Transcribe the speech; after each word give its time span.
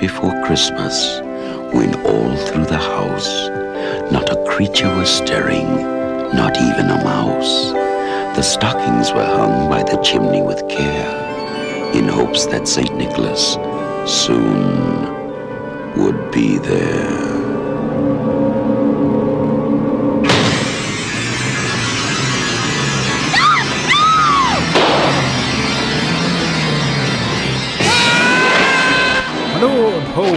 before 0.00 0.32
Christmas, 0.44 1.20
when 1.72 1.94
all 2.06 2.36
through 2.46 2.66
the 2.66 2.78
house 2.78 3.48
not 4.12 4.30
a 4.30 4.44
creature 4.44 4.94
was 4.96 5.10
stirring, 5.10 5.66
not 6.34 6.56
even 6.56 6.90
a 6.90 7.04
mouse. 7.04 7.72
The 8.36 8.42
stockings 8.42 9.12
were 9.12 9.24
hung 9.24 9.68
by 9.68 9.82
the 9.82 9.96
chimney 10.02 10.42
with 10.42 10.68
care, 10.68 11.94
in 11.94 12.06
hopes 12.06 12.46
that 12.46 12.68
St. 12.68 12.94
Nicholas 12.96 13.54
soon 14.06 15.02
would 15.96 16.30
be 16.30 16.58
there. 16.58 17.37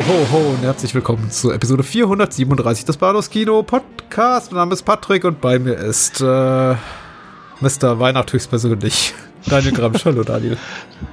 Ho, 0.07 0.27
ho, 0.31 0.37
und 0.37 0.63
herzlich 0.63 0.95
willkommen 0.95 1.29
zu 1.29 1.51
Episode 1.51 1.83
437 1.83 2.85
des 2.85 2.97
Bados 2.97 3.29
Kino 3.29 3.61
Podcast. 3.61 4.51
Mein 4.51 4.61
Name 4.61 4.73
ist 4.73 4.83
Patrick 4.83 5.25
und 5.25 5.41
bei 5.41 5.59
mir 5.59 5.73
ist 5.73 6.21
äh, 6.21 6.75
Mr. 7.59 7.99
Weihnacht 7.99 8.33
höchstpersönlich. 8.33 9.13
Daniel 9.45 9.73
Gramsch. 9.73 10.05
Hallo, 10.05 10.23
Daniel. 10.23 10.57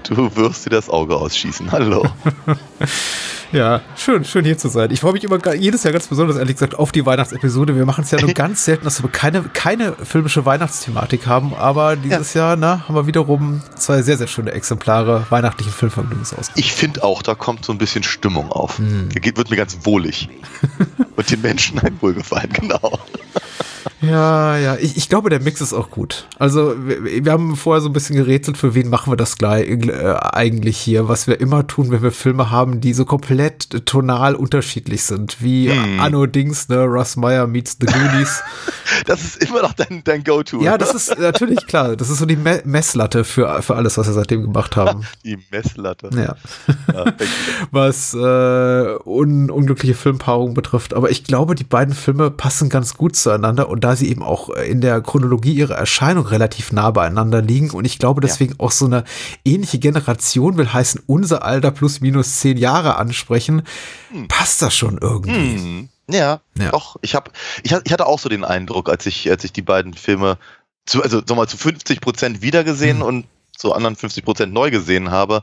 Du 0.04 0.34
wirst 0.36 0.64
dir 0.64 0.70
das 0.70 0.88
Auge 0.88 1.16
ausschießen. 1.16 1.70
Hallo. 1.70 2.06
Ja, 3.50 3.80
schön, 3.96 4.26
schön 4.26 4.44
hier 4.44 4.58
zu 4.58 4.68
sein. 4.68 4.90
Ich 4.90 5.00
freue 5.00 5.14
mich 5.14 5.24
immer 5.24 5.54
jedes 5.54 5.82
Jahr 5.82 5.92
ganz 5.92 6.06
besonders, 6.06 6.36
ehrlich 6.36 6.56
gesagt, 6.56 6.74
auf 6.74 6.92
die 6.92 7.06
Weihnachtsepisode. 7.06 7.76
Wir 7.76 7.86
machen 7.86 8.04
es 8.04 8.10
ja 8.10 8.20
nur 8.20 8.32
ganz 8.34 8.66
selten, 8.66 8.84
dass 8.84 9.02
wir 9.02 9.08
keine, 9.08 9.42
keine 9.42 9.94
filmische 9.94 10.44
Weihnachtsthematik 10.44 11.26
haben, 11.26 11.54
aber 11.54 11.96
dieses 11.96 12.34
ja. 12.34 12.48
Jahr 12.48 12.56
na, 12.56 12.86
haben 12.86 12.94
wir 12.94 13.06
wiederum 13.06 13.62
zwei 13.74 14.02
sehr, 14.02 14.18
sehr 14.18 14.26
schöne 14.26 14.52
Exemplare 14.52 15.26
weihnachtlichen 15.30 15.72
Filmvergnügens 15.72 16.34
aus. 16.34 16.50
Ich 16.56 16.72
finde 16.72 17.02
auch, 17.04 17.22
da 17.22 17.34
kommt 17.34 17.64
so 17.64 17.72
ein 17.72 17.78
bisschen 17.78 18.02
Stimmung 18.02 18.52
auf. 18.52 18.78
Hm. 18.78 19.08
Geht, 19.08 19.38
wird 19.38 19.48
mir 19.48 19.56
ganz 19.56 19.78
wohlig. 19.82 20.28
Und 21.16 21.30
den 21.30 21.40
Menschen 21.40 21.78
ein 21.78 21.96
Wohlgefallen, 22.02 22.52
genau. 22.52 22.98
Ja, 24.00 24.56
ja, 24.56 24.76
ich, 24.76 24.96
ich 24.96 25.08
glaube, 25.08 25.30
der 25.30 25.40
Mix 25.40 25.60
ist 25.60 25.72
auch 25.72 25.90
gut. 25.90 26.26
Also, 26.38 26.74
wir, 26.86 27.24
wir, 27.24 27.32
haben 27.32 27.56
vorher 27.56 27.80
so 27.80 27.88
ein 27.88 27.92
bisschen 27.92 28.16
gerätselt, 28.16 28.56
für 28.56 28.74
wen 28.74 28.88
machen 28.88 29.12
wir 29.12 29.16
das 29.16 29.38
gleich 29.38 29.68
äh, 29.68 30.14
eigentlich 30.32 30.78
hier, 30.78 31.08
was 31.08 31.26
wir 31.26 31.40
immer 31.40 31.66
tun, 31.66 31.90
wenn 31.90 32.02
wir 32.02 32.12
Filme 32.12 32.50
haben, 32.50 32.80
die 32.80 32.92
so 32.92 33.04
komplett 33.04 33.86
tonal 33.86 34.34
unterschiedlich 34.34 35.02
sind, 35.04 35.42
wie 35.42 35.70
hm. 35.70 36.00
Anno 36.00 36.26
Dings, 36.26 36.68
ne, 36.68 36.84
Russ 36.84 37.16
Meyer 37.16 37.46
meets 37.46 37.76
The 37.80 37.86
Goonies. 37.86 38.42
das 39.06 39.22
ist 39.22 39.44
immer 39.44 39.62
noch 39.62 39.72
dein, 39.72 40.02
dein 40.04 40.24
Go-To. 40.24 40.62
Ja, 40.62 40.78
das 40.78 40.94
ist 40.94 41.18
natürlich 41.18 41.66
klar. 41.66 41.96
Das 41.96 42.10
ist 42.10 42.18
so 42.18 42.26
die 42.26 42.36
Me 42.36 42.62
Messlatte 42.64 43.24
für, 43.24 43.62
für 43.62 43.76
alles, 43.76 43.98
was 43.98 44.06
wir 44.06 44.14
seitdem 44.14 44.42
gemacht 44.42 44.76
haben. 44.76 45.04
die 45.24 45.38
Messlatte. 45.50 46.10
Ja. 46.14 46.36
ja 46.92 47.12
was 47.70 48.14
äh, 48.14 48.98
un 49.04 49.50
unglückliche 49.50 49.94
Filmpaarungen 49.94 50.54
betrifft. 50.54 50.94
Aber 50.94 51.10
ich 51.10 51.24
glaube, 51.24 51.54
die 51.54 51.64
beiden 51.64 51.94
Filme 51.94 52.30
passen 52.30 52.68
ganz 52.68 52.94
gut 52.94 53.16
zueinander 53.16 53.67
und 53.68 53.84
da 53.84 53.96
sie 53.96 54.08
eben 54.08 54.22
auch 54.22 54.48
in 54.50 54.80
der 54.80 55.00
Chronologie 55.00 55.52
ihrer 55.52 55.76
Erscheinung 55.76 56.26
relativ 56.26 56.72
nah 56.72 56.90
beieinander 56.90 57.42
liegen 57.42 57.70
und 57.70 57.84
ich 57.84 57.98
glaube 57.98 58.20
deswegen 58.20 58.52
ja. 58.52 58.60
auch 58.60 58.70
so 58.70 58.86
eine 58.86 59.04
ähnliche 59.44 59.78
Generation 59.78 60.56
will 60.56 60.72
heißen, 60.72 61.02
unser 61.06 61.44
Alter 61.44 61.70
plus 61.70 62.00
minus 62.00 62.40
zehn 62.40 62.56
Jahre 62.56 62.96
ansprechen, 62.96 63.62
hm. 64.10 64.28
passt 64.28 64.62
das 64.62 64.76
schon 64.76 64.98
irgendwie. 64.98 65.56
Hm. 65.56 65.88
Ja, 66.10 66.40
ja, 66.58 66.70
doch. 66.70 66.96
Ich 67.02 67.14
habe, 67.14 67.30
ich, 67.62 67.72
ich 67.72 67.92
hatte 67.92 68.06
auch 68.06 68.18
so 68.18 68.28
den 68.28 68.44
Eindruck, 68.44 68.88
als 68.88 69.04
ich, 69.04 69.30
als 69.30 69.44
ich 69.44 69.52
die 69.52 69.62
beiden 69.62 69.92
Filme 69.92 70.38
zu, 70.86 71.02
also 71.02 71.20
sag 71.24 71.36
mal, 71.36 71.46
zu 71.46 71.58
50 71.58 72.00
Prozent 72.00 72.40
wiedergesehen 72.40 72.98
hm. 72.98 73.06
und 73.06 73.26
zu 73.56 73.74
anderen 73.74 73.96
50 73.96 74.24
Prozent 74.24 74.52
neu 74.52 74.70
gesehen 74.70 75.10
habe, 75.10 75.42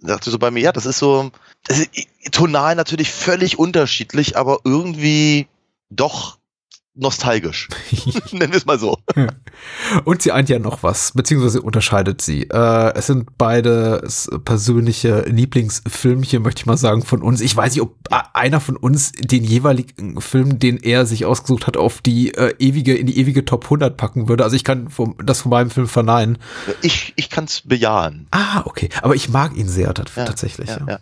dachte 0.00 0.30
so 0.30 0.38
bei 0.38 0.50
mir, 0.50 0.60
ja, 0.60 0.72
das 0.72 0.86
ist 0.86 0.98
so, 0.98 1.30
das 1.64 1.80
ist 1.80 1.90
tonal 2.30 2.76
natürlich 2.76 3.10
völlig 3.10 3.58
unterschiedlich, 3.58 4.36
aber 4.36 4.60
irgendwie 4.64 5.48
doch 5.90 6.38
nostalgisch. 6.96 7.68
Nennen 8.32 8.52
wir 8.52 8.58
es 8.58 8.66
mal 8.66 8.78
so. 8.78 8.98
Und 10.04 10.22
sie 10.22 10.32
eint 10.32 10.48
ja 10.48 10.58
noch 10.58 10.82
was, 10.82 11.12
beziehungsweise 11.12 11.62
unterscheidet 11.62 12.20
sie. 12.20 12.44
Äh, 12.44 12.94
es 12.94 13.06
sind 13.06 13.36
beide 13.38 14.06
persönliche 14.44 15.22
Lieblingsfilmchen, 15.22 16.42
möchte 16.42 16.62
ich 16.62 16.66
mal 16.66 16.76
sagen, 16.76 17.02
von 17.02 17.22
uns. 17.22 17.40
Ich 17.40 17.56
weiß 17.56 17.74
nicht, 17.74 17.82
ob 17.82 17.96
einer 18.32 18.60
von 18.60 18.76
uns 18.76 19.12
den 19.12 19.44
jeweiligen 19.44 20.20
Film, 20.20 20.58
den 20.58 20.78
er 20.78 21.06
sich 21.06 21.24
ausgesucht 21.24 21.66
hat, 21.66 21.76
auf 21.76 22.00
die 22.00 22.34
äh, 22.34 22.54
ewige, 22.58 22.96
in 22.96 23.06
die 23.06 23.18
ewige 23.18 23.44
Top 23.44 23.64
100 23.64 23.96
packen 23.96 24.28
würde. 24.28 24.44
Also 24.44 24.56
ich 24.56 24.64
kann 24.64 24.88
vom, 24.88 25.16
das 25.24 25.42
von 25.42 25.50
meinem 25.50 25.70
Film 25.70 25.88
verneinen. 25.88 26.38
Ich, 26.82 27.12
ich 27.16 27.30
kann 27.30 27.44
es 27.44 27.62
bejahen. 27.62 28.26
Ah, 28.30 28.62
okay. 28.64 28.88
Aber 29.02 29.14
ich 29.14 29.28
mag 29.28 29.56
ihn 29.56 29.68
sehr 29.68 29.86
ja, 29.86 29.92
tatsächlich. 29.92 30.68
Ja, 30.68 30.80
ja. 30.86 30.98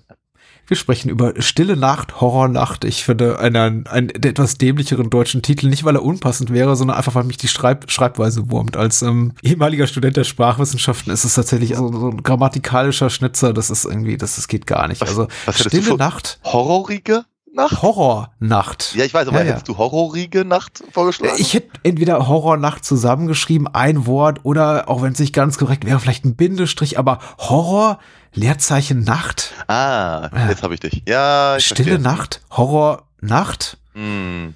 Wir 0.66 0.76
sprechen 0.76 1.10
über 1.10 1.34
Stille 1.41 1.76
Nacht, 1.76 2.20
Horrornacht. 2.20 2.84
Ich 2.84 3.04
finde 3.04 3.38
einen, 3.38 3.86
einen 3.86 4.08
etwas 4.08 4.56
dämlicheren 4.56 5.10
deutschen 5.10 5.42
Titel, 5.42 5.69
nicht 5.69 5.84
weil 5.84 5.97
er 5.97 6.02
unpassend 6.02 6.52
wäre, 6.52 6.75
sondern 6.75 6.97
einfach, 6.97 7.14
weil 7.14 7.25
mich 7.25 7.36
die 7.36 7.48
Schreib 7.48 7.91
Schreibweise 7.91 8.50
wurmt. 8.50 8.76
Als 8.76 9.02
ähm, 9.02 9.32
ehemaliger 9.42 9.86
Student 9.86 10.16
der 10.16 10.25
Sprachwissenschaften 10.25 11.12
ist 11.12 11.25
es 11.25 11.34
tatsächlich 11.34 11.76
so, 11.76 11.92
so 11.92 12.08
ein 12.08 12.22
grammatikalischer 12.22 13.10
Schnitzer, 13.10 13.52
das 13.52 13.70
ist 13.70 13.84
irgendwie, 13.84 14.16
das, 14.16 14.36
das 14.36 14.48
geht 14.48 14.66
gar 14.66 14.88
nicht. 14.88 15.00
Was, 15.00 15.10
also 15.10 15.28
was 15.44 15.60
Stille 15.60 15.97
Nacht. 15.97 16.38
Horrorige? 16.44 17.25
Nacht? 17.54 17.82
Horrornacht. 17.82 18.94
Ja, 18.97 19.04
ich 19.04 19.15
weiß, 19.15 19.28
aber 19.28 19.38
ja, 19.38 19.44
hättest 19.53 19.69
ja. 19.69 19.75
du 19.75 19.78
horrorige 19.78 20.44
Nacht 20.44 20.82
vorgeschlagen? 20.91 21.37
Ich 21.38 21.54
hätte 21.54 21.69
entweder 21.84 22.26
Horrornacht 22.26 22.84
zusammengeschrieben, 22.84 23.69
ein 23.69 24.06
Wort, 24.06 24.41
oder 24.42 24.88
auch 24.88 25.03
wenn 25.03 25.12
es 25.12 25.20
nicht 25.20 25.32
ganz 25.32 25.56
korrekt 25.56 25.87
wäre, 25.87 26.00
vielleicht 26.00 26.25
ein 26.25 26.34
Bindestrich, 26.34 26.98
aber 26.98 27.20
Horror 27.38 28.00
Leerzeichen 28.32 29.04
Nacht. 29.04 29.53
Ah, 29.69 30.28
jetzt 30.48 30.64
habe 30.64 30.75
ich 30.75 30.81
dich. 30.81 31.03
Ja, 31.06 31.56
ich 31.56 31.66
Stille 31.66 31.91
verstehe. 31.91 32.03
Nacht, 32.03 32.41
Horror 32.50 33.06
Nacht. 33.20 33.78
Mm. 33.94 34.48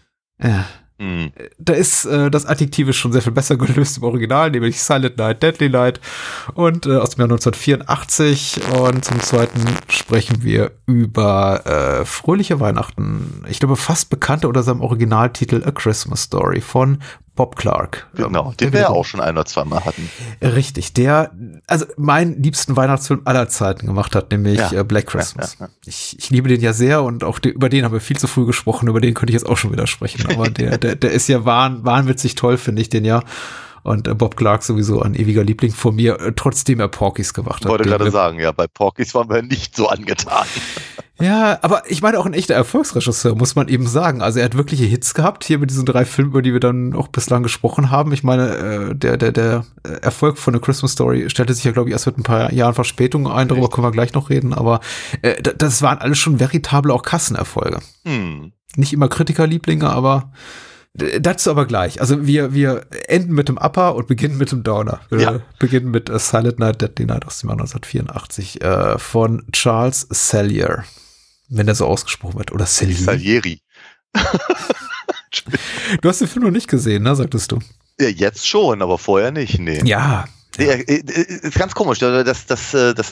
Ja. 0.43 0.65
Mm. 0.99 1.27
Da 1.59 1.75
ist 1.75 2.05
äh, 2.07 2.31
das 2.31 2.45
Adjektiv 2.45 2.89
ist 2.89 2.97
schon 2.97 3.13
sehr 3.13 3.23
viel 3.23 3.33
besser 3.33 3.57
gelöst 3.57 3.99
im 3.99 4.03
Original, 4.05 4.51
nämlich 4.51 4.81
Silent 4.81 5.17
Night, 5.17 5.43
Deadly 5.43 5.69
Night 5.69 6.01
und 6.55 6.87
äh, 6.87 6.97
aus 6.97 7.11
dem 7.11 7.21
Jahr 7.21 7.31
1984. 7.31 8.61
Und 8.81 9.05
zum 9.05 9.21
zweiten 9.21 9.61
sprechen 9.89 10.43
wir 10.43 10.73
über 10.87 11.67
äh, 11.67 12.05
Fröhliche 12.05 12.59
Weihnachten. 12.61 13.45
Ich 13.49 13.61
glaube, 13.61 13.77
fast 13.77 14.11
bekannter 14.11 14.49
unter 14.49 14.63
seinem 14.63 14.81
Originaltitel 14.81 15.63
A 15.65 15.71
Christmas 15.71 16.23
Story 16.25 16.61
von 16.61 16.99
Bob 17.39 17.55
Clark. 17.55 18.09
Genau, 18.15 18.53
den 18.59 18.73
wir 18.73 18.81
ja 18.81 18.89
auch 18.89 19.05
schon 19.05 19.21
ein 19.21 19.35
oder 19.35 19.45
zwei 19.45 19.65
Mal 19.65 19.85
hatten. 19.85 20.11
Richtig, 20.43 20.93
der, 20.93 21.31
also 21.69 21.87
meinen 21.97 22.43
liebsten 22.43 22.75
Weihnachtsfilm 22.75 23.23
aller 23.27 23.49
Zeiten 23.49 23.87
gemacht 23.87 24.17
hat, 24.17 24.33
nämlich 24.33 24.59
ja. 24.59 24.73
Äh, 24.73 24.83
Black 24.83 25.07
Christmas. 25.07 25.57
Ja, 25.61 25.67
ja, 25.67 25.73
ich, 25.87 26.17
ich 26.19 26.31
liebe 26.31 26.49
den 26.49 26.61
ja 26.61 26.73
sehr 26.73 27.05
und 27.05 27.23
auch 27.23 27.39
die, 27.39 27.51
über 27.51 27.69
den 27.69 27.85
haben 27.85 27.93
wir 27.93 28.01
viel 28.01 28.19
zu 28.19 28.27
früh 28.27 28.45
gesprochen, 28.45 28.89
über 28.89 29.01
den 29.01 29.15
könnte 29.15 29.31
ich 29.31 29.35
jetzt 29.35 29.49
auch 29.49 29.57
schon 29.57 29.71
wieder 29.71 29.87
sprechen. 29.87 30.27
Aber 30.33 30.51
der, 30.51 30.79
der, 30.79 30.97
der 30.97 31.13
ist 31.13 31.29
ja 31.29 31.45
wahn, 31.45 31.85
wahnwitzig 31.85 32.35
toll, 32.35 32.59
finde 32.59 32.83
ich 32.83 32.89
den 32.89 33.05
ja. 33.05 33.23
Und 33.85 34.09
äh, 34.09 34.15
Bob 34.17 34.37
Clark 34.37 34.65
sowieso 34.65 35.01
ein 35.01 35.15
ewiger 35.15 35.45
Liebling 35.45 35.71
von 35.71 35.95
mir, 35.95 36.21
äh, 36.21 36.33
trotzdem 36.35 36.81
er 36.81 36.89
Porkys 36.89 37.35
gemacht 37.35 37.61
hat. 37.61 37.67
Ich 37.67 37.69
wollte 37.69 37.85
gerade 37.85 38.11
sagen, 38.11 38.41
ja, 38.41 38.51
bei 38.51 38.67
Porkys 38.67 39.15
waren 39.15 39.31
wir 39.31 39.43
nicht 39.43 39.77
so 39.77 39.89
angetan. 39.89 40.45
Ja, 41.21 41.59
aber 41.63 41.83
ich 41.89 42.01
meine 42.01 42.19
auch 42.19 42.27
ein 42.27 42.35
echter 42.35 42.55
Erfolgsregisseur, 42.55 43.35
muss 43.35 43.57
man 43.57 43.69
eben 43.69 43.87
sagen. 43.87 44.23
Also 44.23 44.39
er 44.39 44.45
hat 44.45 44.57
wirkliche 44.57 44.85
Hits 44.85 45.15
gehabt, 45.15 45.45
hier 45.45 45.59
mit 45.59 45.71
diesen 45.71 45.85
drei 45.85 46.05
Filmen, 46.05 46.31
über 46.31 46.43
die 46.43 46.53
wir 46.53 46.61
dann 46.61 46.95
auch 46.95 47.09
bislang 47.09 47.43
gesprochen 47.43 47.91
haben. 47.91 48.13
Ich 48.13 48.23
meine, 48.23 48.57
äh, 48.57 48.95
der, 48.95 49.17
der, 49.17 49.33
der 49.33 49.65
Erfolg 50.01 50.39
von 50.39 50.55
A 50.55 50.59
Christmas 50.61 50.93
Story 50.93 51.29
stellte 51.29 51.55
sich 51.55 51.65
ja, 51.65 51.73
glaube 51.73 51.89
ich, 51.89 51.93
erst 51.93 52.07
mit 52.07 52.19
ein 52.19 52.23
paar 52.23 52.53
Jahren 52.53 52.75
Verspätung 52.75 53.27
ein, 53.27 53.49
darüber 53.49 53.69
können 53.69 53.87
wir 53.87 53.91
gleich 53.91 54.15
noch 54.15 54.31
reden, 54.31 54.55
aber 54.55 54.81
äh, 55.23 55.43
das 55.43 55.83
waren 55.83 55.99
alles 55.99 56.19
schon 56.19 56.39
veritable 56.39 56.95
auch 56.95 57.03
Kassenerfolge. 57.03 57.81
Hm. 58.05 58.53
Nicht 58.77 58.93
immer 58.93 59.09
Kritikerlieblinge, 59.09 59.91
aber 59.91 60.31
Dazu 61.21 61.51
aber 61.51 61.67
gleich. 61.67 62.01
Also 62.01 62.27
wir, 62.27 62.55
wir 62.55 62.87
enden 63.07 63.33
mit 63.33 63.49
dem 63.49 63.57
Upper 63.57 63.95
und 63.95 64.09
beginnen 64.09 64.37
mit 64.37 64.51
dem 64.51 64.65
Downer. 64.65 65.01
Wir 65.11 65.21
ja. 65.21 65.41
beginnen 65.61 65.93
mit 65.93 66.11
A 66.11 66.19
Silent 66.19 66.59
Night, 66.59 66.83
Deadly 66.83 67.07
Night 67.07 67.25
aus 67.25 67.39
dem 67.39 67.51
Jahr 67.51 67.61
1984 67.61 68.63
äh, 68.63 68.99
von 68.99 69.45
Charles 69.53 70.09
Sellier 70.11 70.83
wenn 71.49 71.67
der 71.67 71.75
so 71.75 71.87
ausgesprochen 71.87 72.39
wird. 72.39 72.53
Oder 72.53 72.67
Salieri. 72.67 73.03
Salieri. 73.03 73.63
du 76.01 76.09
hast 76.09 76.21
den 76.21 76.29
Film 76.29 76.45
noch 76.45 76.51
nicht 76.51 76.69
gesehen, 76.69 77.03
ne, 77.03 77.15
sagtest 77.17 77.53
du? 77.53 77.59
Ja, 78.01 78.09
jetzt 78.09 78.47
schon, 78.47 78.83
aber 78.83 78.99
vorher 78.99 79.31
nicht, 79.31 79.59
nee. 79.59 79.83
Ja. 79.85 80.27
Ja, 80.57 80.73
ist 80.73 81.55
ganz 81.55 81.75
komisch. 81.75 82.01
Das, 82.01 82.25
das, 82.25 82.47
das, 82.47 82.71
das, 82.73 83.11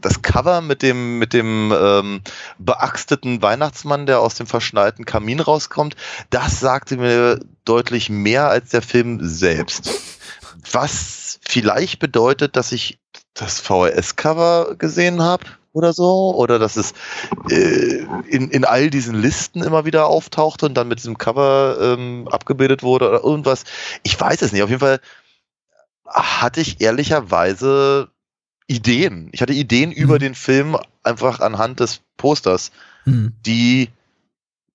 das 0.00 0.22
Cover 0.22 0.60
mit 0.60 0.82
dem, 0.82 1.18
mit 1.18 1.32
dem 1.32 1.74
ähm, 1.76 2.20
beaxteten 2.58 3.42
Weihnachtsmann, 3.42 4.06
der 4.06 4.20
aus 4.20 4.36
dem 4.36 4.46
verschneiten 4.46 5.04
Kamin 5.04 5.40
rauskommt, 5.40 5.96
das 6.30 6.60
sagte 6.60 6.96
mir 6.96 7.40
deutlich 7.64 8.10
mehr 8.10 8.48
als 8.48 8.70
der 8.70 8.82
Film 8.82 9.18
selbst. 9.22 9.90
Was 10.70 11.40
vielleicht 11.42 11.98
bedeutet, 11.98 12.54
dass 12.54 12.70
ich 12.70 13.00
das 13.34 13.58
VHS-Cover 13.58 14.76
gesehen 14.78 15.20
habe 15.22 15.46
oder 15.78 15.92
so, 15.92 16.34
oder 16.34 16.58
dass 16.58 16.76
es 16.76 16.92
äh, 17.50 18.04
in, 18.28 18.50
in 18.50 18.64
all 18.64 18.90
diesen 18.90 19.14
Listen 19.14 19.62
immer 19.62 19.84
wieder 19.84 20.06
auftauchte 20.06 20.66
und 20.66 20.74
dann 20.74 20.88
mit 20.88 20.98
diesem 20.98 21.16
Cover 21.16 21.78
ähm, 21.80 22.28
abgebildet 22.30 22.82
wurde 22.82 23.08
oder 23.08 23.24
irgendwas. 23.24 23.64
Ich 24.02 24.20
weiß 24.20 24.42
es 24.42 24.52
nicht. 24.52 24.62
Auf 24.62 24.70
jeden 24.70 24.80
Fall 24.80 25.00
hatte 26.04 26.60
ich 26.60 26.80
ehrlicherweise 26.80 28.08
Ideen. 28.66 29.28
Ich 29.32 29.40
hatte 29.40 29.52
Ideen 29.52 29.90
mhm. 29.90 29.96
über 29.96 30.18
den 30.18 30.34
Film 30.34 30.76
einfach 31.02 31.40
anhand 31.40 31.80
des 31.80 32.00
Posters, 32.16 32.72
mhm. 33.04 33.32
die 33.46 33.88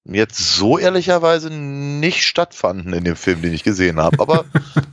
jetzt 0.05 0.37
so 0.55 0.77
ehrlicherweise 0.77 1.49
nicht 1.49 2.25
stattfanden 2.25 2.93
in 2.93 3.03
dem 3.03 3.15
Film, 3.15 3.41
den 3.41 3.53
ich 3.53 3.63
gesehen 3.63 3.99
habe. 3.99 4.19
Aber 4.19 4.45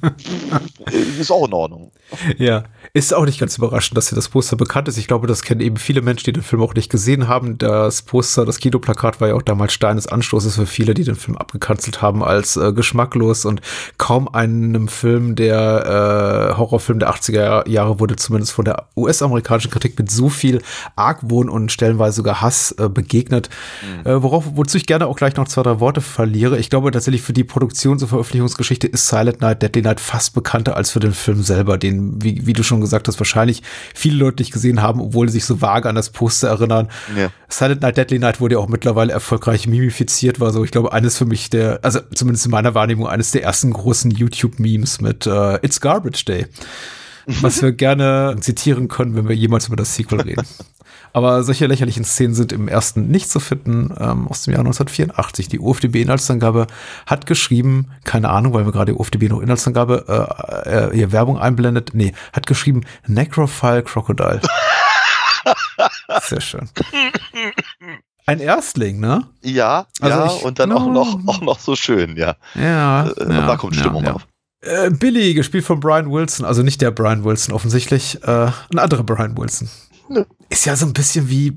ist 1.19 1.33
auch 1.33 1.47
in 1.47 1.53
Ordnung. 1.53 1.93
Ja, 2.39 2.65
ist 2.93 3.15
auch 3.15 3.25
nicht 3.25 3.39
ganz 3.39 3.57
überraschend, 3.59 3.97
dass 3.97 4.07
dir 4.07 4.17
das 4.17 4.29
Poster 4.29 4.57
bekannt 4.57 4.89
ist. 4.89 4.99
Ich 4.99 5.07
glaube, 5.07 5.27
das 5.27 5.43
kennen 5.43 5.61
eben 5.61 5.77
viele 5.77 6.03
Menschen, 6.03 6.25
die 6.25 6.33
den 6.33 6.43
Film 6.43 6.63
auch 6.63 6.75
nicht 6.75 6.91
gesehen 6.91 7.29
haben. 7.29 7.59
Das 7.59 8.03
Poster, 8.03 8.45
das 8.45 8.59
Kinoplakat 8.59 9.21
war 9.21 9.29
ja 9.29 9.35
auch 9.35 9.43
damals 9.43 9.73
Stein 9.73 9.97
des 9.97 10.07
Anstoßes 10.07 10.57
für 10.57 10.67
viele, 10.67 10.95
die 10.95 11.05
den 11.05 11.17
Film 11.17 11.37
abgekanzelt 11.37 12.03
haben 12.03 12.25
als 12.25 12.57
äh, 12.57 12.73
geschmacklos 12.73 13.45
und 13.45 13.61
kaum 13.99 14.29
einem 14.29 14.89
Film, 14.89 15.37
der 15.37 16.53
äh, 16.55 16.59
Horrorfilm 16.59 16.99
der 16.99 17.11
80er 17.13 17.69
Jahre 17.69 18.01
wurde 18.01 18.17
zumindest 18.17 18.53
von 18.53 18.65
der 18.65 18.87
US-amerikanischen 18.97 19.71
Kritik 19.71 19.99
mit 19.99 20.11
so 20.11 20.29
viel 20.29 20.63
Argwohn 20.97 21.49
und 21.49 21.73
stellenweise 21.73 22.17
sogar 22.17 22.41
Hass 22.41 22.73
äh, 22.73 22.89
begegnet. 22.89 23.51
Mhm. 23.83 24.11
Äh, 24.11 24.23
worauf, 24.23 24.45
wozu 24.55 24.77
ich 24.77 24.87
gerne 24.87 25.07
auch 25.07 25.17
gleich 25.17 25.37
noch 25.37 25.49
zwei, 25.49 25.63
drei 25.63 25.81
Worte 25.81 26.01
verliere. 26.01 26.59
Ich 26.59 26.71
glaube 26.71 26.91
tatsächlich 26.91 27.23
für 27.23 27.33
die 27.33 27.45
Produktions- 27.45 28.03
und 28.03 28.09
Veröffentlichungsgeschichte 28.09 28.87
ist 28.87 29.07
Silent 29.07 29.41
Night, 29.41 29.63
Deadly 29.63 29.83
Night 29.83 30.01
fast 30.01 30.35
bekannter 30.35 30.77
als 30.77 30.91
für 30.91 31.01
den 31.01 31.13
Film 31.13 31.43
selber, 31.43 31.79
den, 31.79 32.23
wie, 32.23 32.47
wie 32.47 32.53
du 32.53 32.63
schon 32.71 32.81
gesagt 32.81 33.09
hast, 33.09 33.21
wahrscheinlich 33.21 33.63
viele 33.95 34.17
Leute 34.17 34.43
nicht 34.43 34.53
gesehen 34.53 34.81
haben, 34.81 35.01
obwohl 35.01 35.29
sie 35.29 35.35
sich 35.35 35.45
so 35.45 35.61
vage 35.61 35.89
an 35.89 35.95
das 35.95 36.11
Poster 36.11 36.49
erinnern. 36.49 36.89
Ja. 37.17 37.31
Silent 37.49 37.83
Night, 37.83 37.97
Deadly 37.99 38.19
Night 38.19 38.41
wurde 38.41 38.55
ja 38.55 38.59
auch 38.61 38.69
mittlerweile 38.69 39.13
erfolgreich 39.13 39.67
mimifiziert, 39.67 40.41
war 40.41 40.53
so, 40.53 40.65
ich 40.65 40.71
glaube, 40.71 40.93
eines 40.93 41.19
für 41.19 41.27
mich 41.27 41.51
der, 41.51 41.81
also 41.83 42.01
zumindest 42.15 42.47
in 42.47 42.51
meiner 42.51 42.75
Wahrnehmung, 42.75 43.07
eines 43.07 43.33
der 43.33 43.43
ersten 43.43 43.73
großen 43.73 44.11
YouTube-Memes 44.11 45.01
mit 45.01 45.27
uh, 45.27 45.57
It's 45.63 45.81
Garbage 45.81 46.25
Day. 46.25 46.47
Was 47.27 47.61
wir 47.61 47.73
gerne 47.87 48.37
zitieren 48.41 48.89
können, 48.89 49.15
wenn 49.15 49.29
wir 49.29 49.37
jemals 49.37 49.67
über 49.67 49.77
das 49.77 49.95
Sequel 49.95 50.23
reden. 50.23 50.47
Aber 51.13 51.43
solche 51.43 51.67
lächerlichen 51.67 52.05
Szenen 52.05 52.35
sind 52.35 52.53
im 52.53 52.69
ersten 52.69 53.09
nicht 53.09 53.31
zu 53.31 53.41
finden, 53.41 53.95
ähm, 53.99 54.29
aus 54.29 54.43
dem 54.43 54.53
Jahr 54.53 54.61
1984. 54.61 55.49
Die 55.49 55.59
UFDB-Inhaltsangabe 55.59 56.67
hat 57.07 57.27
geschrieben, 57.27 57.89
keine 58.05 58.31
Ahnung, 58.31 58.53
weil 58.53 58.65
wir 58.65 58.73
gerade 58.73 58.93
die 58.93 58.99
UFDB 58.99 59.29
noch 59.29 59.41
Inhaltsangabe, 59.41 60.05
äh, 60.67 60.71
äh, 60.71 60.95
hier 60.95 61.13
Werbung 61.13 61.39
einblendet, 61.39 61.91
nee, 61.95 62.13
hat 62.33 62.47
geschrieben 62.47 62.83
Necrophile 63.07 63.83
Crocodile. 63.83 64.41
Sehr 66.23 66.41
schön. 66.41 66.69
Ein 68.27 68.41
Erstling, 68.41 69.01
ne? 69.01 69.27
Ja, 69.43 69.87
also 70.01 70.19
ja, 70.19 70.27
ich, 70.27 70.45
und 70.45 70.59
dann 70.59 70.73
auch 70.73 70.87
noch, 70.87 71.19
auch 71.27 71.41
noch 71.41 71.59
so 71.59 71.75
schön, 71.75 72.17
ja. 72.17 72.37
Ja. 72.55 73.09
Äh, 73.09 73.33
ja 73.33 73.47
da 73.47 73.57
kommt 73.57 73.75
Stimmung 73.75 74.05
ja, 74.05 74.11
ja. 74.11 74.15
auf. 74.15 74.27
Äh, 74.61 74.91
Billy, 74.91 75.35
gespielt 75.35 75.65
von 75.65 75.81
Brian 75.81 76.11
Wilson, 76.13 76.45
also 76.45 76.63
nicht 76.63 76.81
der 76.83 76.91
Brian 76.91 77.25
Wilson 77.25 77.55
offensichtlich, 77.55 78.23
äh, 78.23 78.51
ein 78.73 78.79
anderer 78.79 79.03
Brian 79.03 79.37
Wilson. 79.37 79.69
Ne. 80.09 80.27
Ist 80.51 80.67
ja 80.67 80.77
so 80.77 80.85
ein 80.85 80.93
bisschen 80.93 81.31
wie 81.31 81.57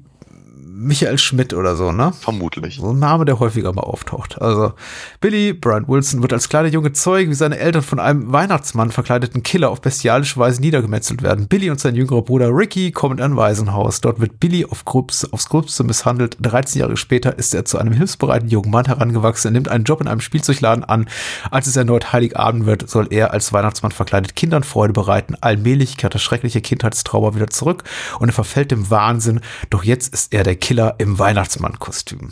Michael 0.76 1.20
Schmidt 1.20 1.54
oder 1.54 1.76
so, 1.76 1.92
ne? 1.92 2.14
Vermutlich. 2.20 2.78
So 2.78 2.94
ein 2.94 3.00
Name, 3.00 3.26
der 3.26 3.40
häufiger 3.40 3.72
mal 3.74 3.84
auftaucht. 3.84 4.42
Also 4.42 4.74
Billy, 5.22 5.54
Brian 5.54 5.88
Wilson, 5.88 6.24
wird 6.24 6.34
als 6.34 6.50
kleiner 6.50 6.70
Junge 6.70 6.94
Zeuge, 6.94 7.30
wie 7.30 7.36
seine 7.36 7.60
Eltern 7.60 7.84
von 7.84 8.00
einem 8.00 8.32
Weihnachtsmann 8.32 8.90
verkleideten 8.90 9.44
Killer 9.44 9.70
auf 9.70 9.82
bestialische 9.82 10.40
Weise 10.40 10.62
niedergemetzelt 10.62 11.22
werden. 11.22 11.48
Billy 11.48 11.70
und 11.70 11.80
sein 11.80 11.94
jüngerer 11.94 12.24
Bruder 12.24 12.50
Ricky 12.50 12.92
kommen 12.92 13.20
in 13.20 13.24
ein 13.24 13.38
Waisenhaus. 13.38 14.02
Dort 14.02 14.20
wird 14.20 14.40
Billy 14.40 14.66
auf 14.66 14.84
Grubs, 14.84 15.32
aufs 15.32 15.48
Gröbste 15.48 15.84
misshandelt. 15.84 16.38
13 16.42 16.82
Jahre 16.82 16.98
später 16.98 17.38
ist 17.38 17.54
er 17.54 17.66
zu 17.66 17.78
einem 17.78 17.94
hilfsbereiten 17.94 18.50
jungen 18.50 18.72
Mann 18.72 18.86
herangewachsen. 18.86 19.50
Er 19.50 19.52
nimmt 19.52 19.70
einen 19.70 19.84
Job 19.84 20.02
in 20.02 20.08
einem 20.08 20.22
Spielzeugladen 20.22 20.84
an. 20.84 21.08
Als 21.52 21.68
es 21.68 21.76
erneut 21.76 22.14
Heiligabend 22.14 22.66
wird, 22.66 22.90
soll 22.90 23.10
er 23.12 23.30
als 23.30 23.54
Weihnachtsmann 23.54 23.92
verkleidet 23.92 24.36
Kindern 24.36 24.64
Freude 24.64 24.94
bereiten. 24.94 25.36
Allmählich 25.40 25.98
kehrt 25.98 26.16
das 26.16 26.24
schreckliche 26.24 26.62
Kindheitstrauma 26.62 27.36
wieder 27.36 27.52
zurück 27.52 27.84
und 28.18 28.30
er 28.30 28.34
verfällt 28.34 28.72
dem 28.72 28.90
Wahnsinn. 28.90 29.40
Doch 29.70 29.84
jetzt 29.84 30.12
ist 30.12 30.34
er 30.34 30.44
der 30.44 30.63
Killer 30.64 30.96
im 30.98 31.20
Weihnachtsmann-Kostüm. 31.20 32.32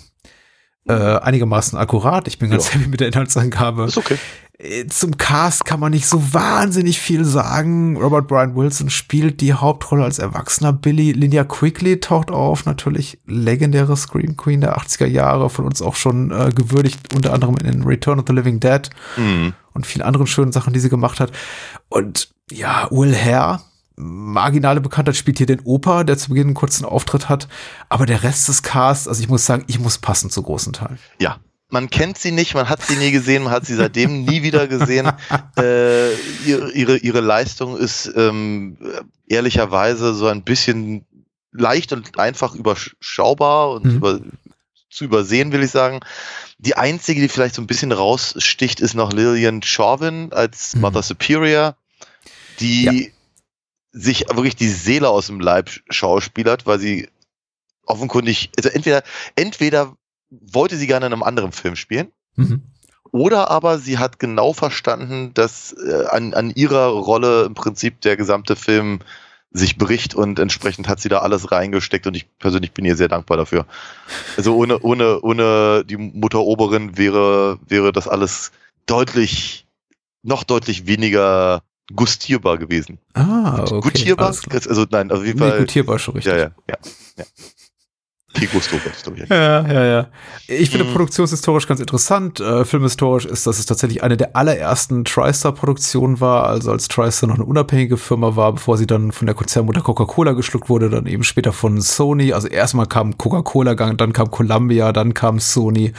Äh, 0.88 0.94
einigermaßen 0.94 1.78
akkurat. 1.78 2.30
Ich 2.30 2.39
bin 2.39 2.50
ganz 2.50 2.69
ja. 2.69 2.80
happy 2.80 2.88
mit 2.88 3.01
der 3.01 3.10
Inhaltsangabe. 3.10 3.83
Ist 3.83 3.98
okay. 3.98 4.18
Äh, 4.57 4.88
zum 4.88 5.18
Cast 5.18 5.66
kann 5.66 5.81
man 5.81 5.92
nicht 5.92 6.07
so 6.07 6.33
wahnsinnig 6.33 6.98
viel 7.01 7.25
sagen. 7.25 7.98
Robert 7.98 8.30
Brian 8.30 8.56
Wilson 8.56 8.89
spielt 8.89 9.42
die 9.42 9.54
Hauptrolle 9.54 10.06
als 10.06 10.18
erwachsener 10.18 10.72
Billy. 10.72 11.12
Linnea 11.12 11.44
Quigley 11.44 12.00
taucht 12.00 12.31
auf, 12.31 12.66
natürlich 12.66 13.19
legendäre 13.28 13.98
Scream 13.98 14.38
Queen 14.38 14.62
der 14.62 14.78
80er 14.78 15.07
Jahre, 15.07 15.50
von 15.50 15.66
uns 15.66 15.81
auch 15.81 15.95
schon 15.95 16.31
äh, 16.31 16.51
gewürdigt, 16.56 17.13
unter 17.13 17.33
anderem 17.33 17.57
in 17.57 17.83
Return 17.83 18.19
of 18.19 18.25
the 18.28 18.33
Living 18.33 18.62
Dead 18.62 18.89
mhm. 19.18 19.54
und 19.74 19.86
vielen 19.86 20.06
anderen 20.06 20.25
schönen 20.25 20.54
Sachen, 20.54 20.72
die 20.72 20.80
sie 20.80 20.89
gemacht 20.89 21.19
hat. 21.19 21.33
Und 21.89 22.30
ja, 22.50 22.88
Will 22.92 23.13
Hare, 23.13 23.60
marginale 23.95 24.81
Bekanntheit 24.81 25.15
spielt 25.15 25.38
hier 25.38 25.47
den 25.47 25.61
Opa, 25.61 26.03
der 26.03 26.17
zu 26.17 26.29
Beginn 26.29 26.47
einen 26.47 26.53
kurzen 26.53 26.85
Auftritt 26.85 27.29
hat. 27.29 27.47
Aber 27.89 28.05
der 28.05 28.23
Rest 28.23 28.47
des 28.47 28.63
Casts, 28.63 29.07
also 29.07 29.21
ich 29.21 29.29
muss 29.29 29.45
sagen, 29.45 29.63
ich 29.67 29.79
muss 29.79 29.97
passen 29.97 30.29
zu 30.29 30.41
großen 30.41 30.73
Teilen. 30.73 30.99
Ja, 31.19 31.39
man 31.69 31.89
kennt 31.89 32.17
sie 32.17 32.31
nicht, 32.31 32.53
man 32.53 32.69
hat 32.69 32.81
sie 32.81 32.97
nie 32.97 33.11
gesehen, 33.11 33.43
man 33.43 33.53
hat 33.53 33.65
sie 33.65 33.75
seitdem 33.75 34.23
nie 34.23 34.43
wieder 34.43 34.67
gesehen. 34.67 35.11
Äh, 35.57 36.13
ihre, 36.45 36.71
ihre, 36.71 36.97
ihre 36.97 37.19
Leistung 37.19 37.77
ist 37.77 38.09
ähm, 38.15 38.77
ehrlicherweise 39.27 40.13
so 40.13 40.27
ein 40.27 40.44
bisschen 40.44 41.05
leicht 41.51 41.91
und 41.91 42.17
einfach 42.17 42.55
überschaubar 42.55 43.71
und 43.71 43.85
mhm. 43.85 43.95
über, 43.97 44.19
zu 44.89 45.03
übersehen, 45.03 45.51
will 45.51 45.61
ich 45.61 45.71
sagen. 45.71 45.99
Die 46.57 46.77
einzige, 46.77 47.21
die 47.21 47.27
vielleicht 47.27 47.55
so 47.55 47.61
ein 47.61 47.67
bisschen 47.67 47.91
raussticht, 47.91 48.79
ist 48.79 48.95
noch 48.95 49.11
Lillian 49.11 49.61
Chauvin 49.61 50.31
als 50.31 50.73
mhm. 50.73 50.81
Mother 50.81 51.03
Superior, 51.03 51.75
die 52.59 52.83
ja 52.85 53.11
sich 53.91 54.25
wirklich 54.33 54.55
die 54.55 54.69
Seele 54.69 55.09
aus 55.09 55.27
dem 55.27 55.39
Leib 55.39 55.69
schauspielert, 55.89 56.65
weil 56.65 56.79
sie 56.79 57.09
offenkundig, 57.85 58.51
also 58.57 58.69
entweder, 58.69 59.03
entweder 59.35 59.95
wollte 60.29 60.77
sie 60.77 60.88
gerne 60.88 61.07
in 61.07 61.13
einem 61.13 61.23
anderen 61.23 61.51
Film 61.51 61.75
spielen, 61.75 62.11
mhm. 62.35 62.61
oder 63.11 63.51
aber 63.51 63.79
sie 63.79 63.97
hat 63.97 64.19
genau 64.19 64.53
verstanden, 64.53 65.33
dass 65.33 65.73
äh, 65.73 66.05
an, 66.05 66.33
an 66.33 66.51
ihrer 66.51 66.88
Rolle 66.88 67.43
im 67.43 67.53
Prinzip 67.53 68.01
der 68.01 68.15
gesamte 68.15 68.55
Film 68.55 68.99
sich 69.53 69.77
bricht 69.77 70.15
und 70.15 70.39
entsprechend 70.39 70.87
hat 70.87 71.01
sie 71.01 71.09
da 71.09 71.19
alles 71.19 71.51
reingesteckt 71.51 72.07
und 72.07 72.15
ich 72.15 72.25
persönlich 72.39 72.71
bin 72.71 72.85
ihr 72.85 72.95
sehr 72.95 73.09
dankbar 73.09 73.35
dafür. 73.35 73.65
Also 74.37 74.55
ohne, 74.55 74.79
ohne, 74.79 75.19
ohne 75.21 75.83
die 75.85 75.97
Mutter 75.97 76.39
Oberin 76.39 76.97
wäre, 76.97 77.59
wäre 77.67 77.91
das 77.91 78.07
alles 78.07 78.53
deutlich, 78.85 79.68
noch 80.23 80.45
deutlich 80.45 80.87
weniger 80.87 81.63
gustierbar 81.95 82.57
gewesen. 82.57 82.98
Ah, 83.14 83.64
okay. 83.64 83.80
Gutierbar? 83.81 84.36
Also 84.50 84.86
nein, 84.90 85.12
auf 85.12 85.26
jeden 85.26 85.40
Fall. 85.40 85.52
Nee, 85.52 85.60
gutierbar 85.60 86.00
schon 86.00 86.16
richtig. 86.16 86.33
Ja, 86.33 86.40
ja, 86.40 86.52
ja. 86.68 86.78
ja. 87.18 87.26
Kigusto, 88.42 88.78
glaube 88.78 89.19
ich. 89.24 89.30
Ja, 89.30 89.68
ja, 89.68 89.86
ja. 89.86 90.07
Ich 90.48 90.71
finde 90.71 90.86
mhm. 90.86 90.94
produktionshistorisch 90.94 91.68
ganz 91.68 91.80
interessant. 91.80 92.40
Äh, 92.40 92.66
filmhistorisch 92.66 93.26
ist, 93.26 93.45
dass 93.45 93.60
es 93.60 93.68
tatsächlich 93.68 94.02
eine 94.04 94.18
der 94.18 94.36
allerersten 94.36 95.06
TriStar-Produktionen 95.06 96.19
war, 96.19 96.48
also 96.48 96.71
als 96.71 96.88
TriStar 96.88 97.30
noch 97.30 97.36
eine 97.36 97.45
unabhängige 97.45 97.98
Firma 97.98 98.36
war, 98.36 98.54
bevor 98.54 98.78
sie 98.78 98.88
dann 98.88 99.12
von 99.12 99.28
der 99.28 99.36
Konzernmutter 99.36 99.81
Coca-Cola 99.81 100.31
geschluckt 100.31 100.69
wurde, 100.69 100.90
dann 100.90 101.06
eben 101.06 101.24
später 101.24 101.54
von 101.54 101.80
Sony. 101.81 102.33
Also 102.33 102.48
erstmal 102.48 102.88
kam 102.88 103.18
Coca-Cola, 103.18 103.76
dann 103.76 104.14
kam 104.14 104.31
Columbia, 104.31 104.92
dann 104.92 105.14
kam 105.14 105.40
Sony, 105.40 105.94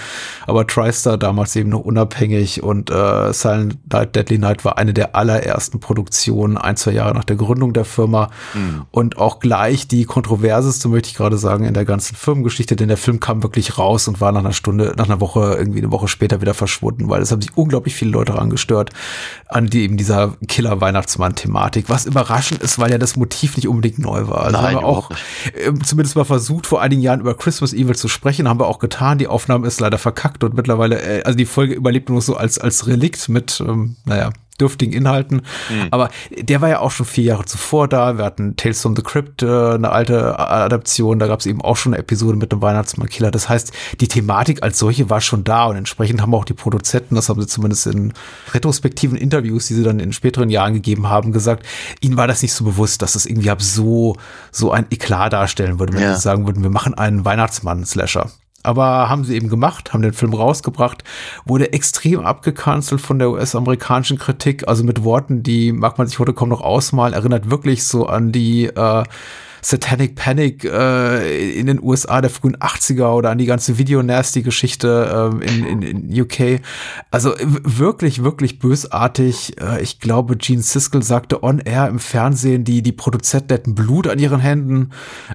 aber 0.47 0.67
TriStar 0.67 1.19
damals 1.19 1.55
eben 1.55 1.71
noch 1.71 1.81
unabhängig 1.81 2.63
und 2.63 2.91
äh, 2.91 3.33
Silent 3.33 3.79
Night, 3.93 4.17
Deadly 4.17 4.39
Night 4.39 4.65
war 4.65 4.79
eine 4.79 4.93
der 4.93 5.15
allerersten 5.15 5.79
Produktionen, 5.79 6.57
ein, 6.57 6.77
zwei 6.77 6.91
Jahre 6.93 7.15
nach 7.15 7.25
der 7.25 7.37
Gründung 7.37 7.73
der 7.73 7.85
Firma 7.85 8.31
mhm. 8.55 8.83
und 8.91 9.19
auch 9.19 9.39
gleich 9.39 9.87
die 9.87 10.05
kontroverseste, 10.05 10.89
möchte 10.89 11.09
ich 11.09 11.15
gerade 11.15 11.39
sagen, 11.39 11.65
in 11.65 11.75
der 11.75 11.85
ganzen 11.85 12.17
Firmengeschichte, 12.33 12.77
denn 12.77 12.89
der 12.89 12.97
Film 12.97 13.21
kam 13.21 13.43
wirklich 13.43 13.77
raus 13.77 14.09
und 14.09 14.23
war 14.23 14.33
nach 14.33 14.41
einer 14.41 14.55
Stunde, 14.55 14.95
nach 14.97 15.05
einer 15.05 15.21
Woche, 15.21 15.55
irgendwie 15.59 15.81
eine 15.81 15.93
Woche 15.93 16.09
später 16.09 16.41
wieder 16.41 16.55
verschwunden, 16.55 17.11
weil 17.11 17.21
es 17.21 17.31
haben 17.31 17.43
sich 17.43 17.55
unglaublich 17.57 17.95
viele 17.95 18.11
Leute 18.11 18.33
daran 18.33 18.49
gestört, 18.49 18.91
an 19.49 19.67
die 19.67 19.83
eben 19.83 19.99
dieser 19.99 20.35
Killer-Weihnachtsmann-Thematik, 20.49 21.91
was 21.91 22.07
überraschend 22.07 22.63
ist, 22.63 22.79
weil 22.79 22.91
ja 22.91 22.97
das 22.97 23.17
Motiv 23.17 23.57
nicht 23.57 23.69
unbedingt 23.69 23.99
neu 23.99 24.29
war. 24.29 24.45
Also 24.45 24.57
Nein, 24.57 24.77
haben 24.77 24.83
wir 24.83 24.87
auch 24.87 25.11
äh, 25.11 25.73
zumindest 25.85 26.17
mal 26.17 26.25
versucht, 26.25 26.67
vor 26.67 26.81
einigen 26.81 27.03
Jahren 27.03 27.21
über 27.21 27.35
Christmas 27.35 27.75
Evil 27.75 27.97
zu 27.97 28.09
sprechen, 28.09 28.49
haben 28.49 28.61
wir 28.61 28.67
auch 28.67 28.79
getan. 28.79 29.19
Die 29.19 29.27
Aufnahme 29.27 29.67
ist 29.67 29.79
leider 29.79 29.99
verkackt 29.99 30.43
und 30.43 30.55
mittlerweile, 30.55 31.03
äh, 31.03 31.23
also 31.25 31.37
die 31.37 31.45
Folge 31.45 31.75
überlebt 31.75 32.09
nur 32.09 32.23
so 32.23 32.35
als, 32.37 32.59
als 32.59 32.87
Relikt 32.87 33.29
mit, 33.29 33.63
ähm, 33.67 33.97
naja, 34.07 34.31
dürftigen 34.63 34.93
Inhalten. 34.93 35.43
Mhm. 35.69 35.89
Aber 35.91 36.09
der 36.31 36.61
war 36.61 36.69
ja 36.69 36.79
auch 36.79 36.91
schon 36.91 37.07
vier 37.07 37.25
Jahre 37.25 37.45
zuvor 37.45 37.89
da. 37.89 38.17
Wir 38.17 38.25
hatten 38.25 38.57
Tales 38.57 38.81
from 38.81 38.95
the 38.97 39.03
Crypt, 39.03 39.43
äh, 39.43 39.47
eine 39.47 39.91
alte 39.91 40.39
Adaption. 40.39 41.19
Da 41.19 41.27
gab 41.27 41.41
es 41.41 41.47
eben 41.47 41.61
auch 41.61 41.77
schon 41.77 41.93
eine 41.93 42.01
Episode 42.01 42.37
mit 42.37 42.53
dem 42.53 42.63
Weihnachtsmann-Killer. 42.63 43.31
Das 43.31 43.49
heißt, 43.49 43.73
die 44.01 44.09
Thematik 44.09 44.63
als 44.63 44.79
solche 44.79 45.11
war 45.11 45.21
schon 45.21 45.45
da 45.45 45.67
und 45.67 45.77
entsprechend 45.77 46.23
haben 46.23 46.35
auch 46.35 46.45
die 46.45 46.55
Produzenten, 46.55 47.17
das 47.17 47.29
haben 47.29 47.41
sie 47.41 47.47
zumindest 47.47 47.87
in 47.87 48.13
retrospektiven 48.55 49.17
Interviews, 49.17 49.67
die 49.67 49.75
sie 49.75 49.83
dann 49.83 49.99
in 49.99 50.13
späteren 50.13 50.49
Jahren 50.49 50.75
gegeben 50.75 51.09
haben, 51.09 51.33
gesagt, 51.33 51.67
ihnen 52.01 52.17
war 52.17 52.29
das 52.29 52.43
nicht 52.43 52.53
so 52.53 52.65
bewusst, 52.65 53.03
dass 53.03 53.15
das 53.15 53.27
irgendwie 53.27 53.53
so, 53.59 54.17
so 54.51 54.71
ein 54.71 54.87
Eklat 54.91 55.33
darstellen 55.33 55.79
würde, 55.79 55.95
wenn 55.95 56.03
ja. 56.03 56.15
sie 56.15 56.21
sagen 56.21 56.47
würden, 56.47 56.63
wir 56.63 56.71
machen 56.71 56.95
einen 56.95 57.25
Weihnachtsmann-Slasher. 57.25 58.31
Aber 58.63 59.09
haben 59.09 59.25
sie 59.25 59.35
eben 59.35 59.49
gemacht, 59.49 59.93
haben 59.93 60.03
den 60.03 60.13
Film 60.13 60.35
rausgebracht, 60.35 61.05
wurde 61.45 61.73
extrem 61.73 62.21
abgekanzelt 62.21 63.01
von 63.01 63.19
der 63.19 63.31
US-amerikanischen 63.31 64.19
Kritik, 64.19 64.69
also 64.69 64.85
mit 64.85 65.05
Worten, 65.05 65.43
die 65.43 65.73
mag 65.73 65.99
man 65.99 66.07
sich 66.07 66.19
heute 66.19 66.33
kaum 66.33 66.49
noch 66.49 66.61
ausmalen, 66.61 67.15
erinnert 67.15 67.51
wirklich 67.51 67.85
so 67.85 68.07
an 68.07 68.33
die 68.33 68.67
äh, 68.67 69.05
Satanic 69.65 70.17
Panic 70.17 70.65
äh, 70.65 71.53
in 71.53 71.67
den 71.67 71.81
USA 71.81 72.21
der 72.21 72.31
frühen 72.31 72.57
80er 72.57 73.13
oder 73.13 73.31
an 73.31 73.39
die 73.39 73.47
ganze 73.47 73.79
Video-Nasty-Geschichte 73.79 75.31
äh, 75.41 75.47
in, 75.47 75.65
in, 75.65 75.83
in 75.83 76.21
UK. 76.21 76.61
Also 77.13 77.33
wirklich, 77.39 78.25
wirklich 78.25 78.59
bösartig. 78.59 79.61
Äh, 79.61 79.81
ich 79.81 80.01
glaube, 80.01 80.37
Gene 80.37 80.63
Siskel 80.63 81.05
sagte 81.05 81.45
on 81.45 81.61
air 81.61 81.87
im 81.87 82.01
Fernsehen, 82.01 82.65
die, 82.65 82.83
die 82.83 82.91
Produzenten 82.91 83.53
hätten 83.53 83.75
Blut 83.77 84.09
an 84.09 84.19
ihren 84.19 84.41
Händen. 84.41 84.91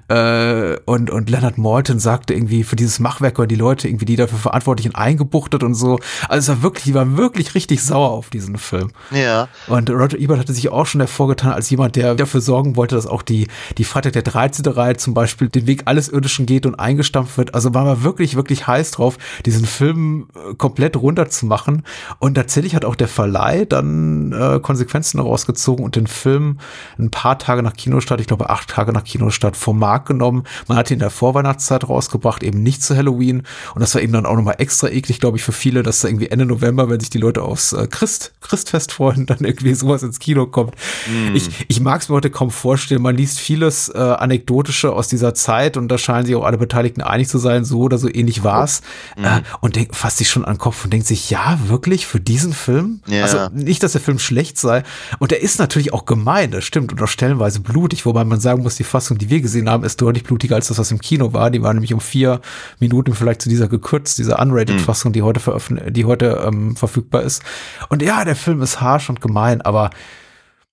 Äh, 0.09 0.75
und, 0.83 1.09
und 1.09 1.29
Leonard 1.29 1.57
Malton 1.57 1.99
sagte 1.99 2.33
irgendwie 2.33 2.65
für 2.65 2.75
dieses 2.75 2.99
Machwerk 2.99 3.39
oder 3.39 3.47
die 3.47 3.55
Leute 3.55 3.87
irgendwie, 3.87 4.05
die 4.05 4.17
dafür 4.17 4.39
verantwortlichen, 4.39 4.93
eingebuchtet 4.93 5.63
und 5.63 5.73
so. 5.73 5.99
Also 6.27 6.51
es 6.51 6.57
war 6.57 6.63
wirklich, 6.63 6.83
die 6.83 6.93
waren 6.93 7.15
wirklich 7.15 7.55
richtig 7.55 7.81
sauer 7.81 8.11
auf 8.11 8.29
diesen 8.29 8.57
Film. 8.57 8.91
Ja. 9.11 9.47
Und 9.67 9.89
Roger 9.89 10.17
Ebert 10.17 10.39
hatte 10.39 10.51
sich 10.51 10.67
auch 10.67 10.85
schon 10.85 10.99
hervorgetan 10.99 11.53
als 11.53 11.69
jemand, 11.69 11.95
der 11.95 12.13
dafür 12.15 12.41
sorgen 12.41 12.75
wollte, 12.75 12.95
dass 12.95 13.07
auch 13.07 13.21
die, 13.21 13.47
die 13.77 13.85
Freitag 13.85 14.16
der 14.17 14.23
13. 14.23 14.65
Reihe 14.65 14.97
zum 14.97 15.13
Beispiel 15.13 15.47
den 15.47 15.67
Weg 15.67 15.83
alles 15.85 16.09
Irdischen 16.09 16.47
geht 16.47 16.65
und 16.65 16.75
eingestampft 16.75 17.37
wird. 17.37 17.53
Also 17.53 17.75
war 17.75 17.85
man 17.85 18.01
wirklich, 18.01 18.35
wirklich 18.35 18.65
heiß 18.65 18.89
drauf, 18.91 19.17
diesen 19.45 19.65
Film 19.65 20.27
äh, 20.33 20.55
komplett 20.55 20.97
runterzumachen. 20.97 21.83
Und 22.17 22.33
tatsächlich 22.33 22.73
hat 22.73 22.83
auch 22.83 22.95
der 22.95 23.07
Verleih 23.07 23.65
dann 23.65 24.31
äh, 24.31 24.59
Konsequenzen 24.59 25.17
daraus 25.17 25.45
gezogen 25.45 25.83
und 25.83 25.95
den 25.95 26.07
Film 26.07 26.57
ein 26.97 27.11
paar 27.11 27.37
Tage 27.37 27.61
nach 27.61 27.73
Kinostart, 27.73 28.19
ich 28.19 28.27
glaube 28.27 28.49
acht 28.49 28.69
Tage 28.69 28.91
nach 28.91 29.03
Kinostart, 29.03 29.55
vom 29.55 29.77
Markt 29.77 30.07
genommen. 30.07 30.45
Man 30.67 30.79
hat 30.79 30.89
ihn 30.89 30.95
in 30.95 30.99
der 30.99 31.11
Vorweihnachtszeit 31.11 31.87
rausgebracht, 31.87 32.41
eben 32.41 32.63
nicht 32.63 32.81
zu 32.81 32.97
Halloween. 32.97 33.43
Und 33.75 33.81
das 33.81 33.93
war 33.93 34.01
eben 34.01 34.13
dann 34.13 34.25
auch 34.25 34.35
nochmal 34.35 34.55
extra 34.57 34.87
eklig, 34.87 35.19
glaube 35.19 35.37
ich, 35.37 35.43
für 35.43 35.51
viele, 35.51 35.83
dass 35.83 36.01
da 36.01 36.07
irgendwie 36.07 36.31
Ende 36.31 36.47
November, 36.47 36.89
wenn 36.89 36.99
sich 36.99 37.11
die 37.11 37.19
Leute 37.19 37.43
aufs 37.43 37.73
äh, 37.73 37.85
Christ, 37.85 38.33
Christfest 38.41 38.93
freuen, 38.93 39.25
dann 39.27 39.39
irgendwie 39.41 39.75
sowas 39.75 40.01
ins 40.01 40.17
Kino 40.17 40.47
kommt. 40.47 40.73
Mm. 41.05 41.35
Ich, 41.35 41.49
ich 41.67 41.79
mag 41.81 42.01
es 42.01 42.09
mir 42.09 42.15
heute 42.15 42.31
kaum 42.31 42.49
vorstellen. 42.49 43.03
Man 43.03 43.15
liest 43.15 43.39
vieles 43.39 43.89
äh, 43.89 43.97
anekdotische 44.15 44.91
aus 44.91 45.07
dieser 45.07 45.33
Zeit 45.33 45.77
und 45.77 45.89
da 45.89 45.97
scheinen 45.97 46.25
sich 46.25 46.35
auch 46.35 46.43
alle 46.43 46.57
Beteiligten 46.57 47.01
einig 47.01 47.29
zu 47.29 47.37
sein, 47.37 47.65
so 47.65 47.81
oder 47.81 47.97
so 47.97 48.09
ähnlich 48.09 48.43
war's. 48.43 48.81
Mhm. 49.17 49.25
Äh, 49.25 49.41
und 49.61 49.75
denk, 49.75 49.95
fasst 49.95 50.17
sich 50.17 50.29
schon 50.29 50.45
an 50.45 50.55
den 50.55 50.59
Kopf 50.59 50.83
und 50.83 50.93
denkt 50.93 51.07
sich, 51.07 51.29
ja, 51.29 51.59
wirklich 51.67 52.07
für 52.07 52.19
diesen 52.19 52.53
Film? 52.53 53.01
Ja. 53.07 53.23
Also 53.23 53.49
nicht, 53.53 53.83
dass 53.83 53.91
der 53.91 54.01
Film 54.01 54.19
schlecht 54.19 54.57
sei. 54.57 54.83
Und 55.19 55.31
er 55.31 55.41
ist 55.41 55.59
natürlich 55.59 55.93
auch 55.93 56.05
gemein, 56.05 56.51
das 56.51 56.63
stimmt, 56.63 56.91
und 56.91 57.01
auch 57.01 57.07
stellenweise 57.07 57.59
blutig, 57.59 58.05
wobei 58.05 58.23
man 58.23 58.39
sagen 58.39 58.63
muss, 58.63 58.75
die 58.75 58.83
Fassung, 58.83 59.17
die 59.17 59.29
wir 59.29 59.41
gesehen 59.41 59.69
haben, 59.69 59.83
ist 59.83 60.01
deutlich 60.01 60.23
blutiger 60.23 60.55
als 60.55 60.67
das, 60.67 60.77
was 60.77 60.91
im 60.91 60.99
Kino 60.99 61.33
war. 61.33 61.51
Die 61.51 61.61
war 61.61 61.73
nämlich 61.73 61.93
um 61.93 61.99
vier 61.99 62.41
Minuten 62.79 63.13
vielleicht 63.13 63.41
zu 63.41 63.49
dieser 63.49 63.67
gekürzt, 63.67 64.17
dieser 64.17 64.39
unrated-Fassung, 64.39 65.09
mhm. 65.09 65.13
die 65.13 65.21
heute 65.21 65.39
veröffentlicht, 65.39 65.95
die 65.95 66.05
heute 66.05 66.43
ähm, 66.45 66.75
verfügbar 66.75 67.23
ist. 67.23 67.43
Und 67.89 68.01
ja, 68.01 68.25
der 68.25 68.35
Film 68.35 68.61
ist 68.61 68.81
harsh 68.81 69.09
und 69.09 69.21
gemein, 69.21 69.61
aber 69.61 69.89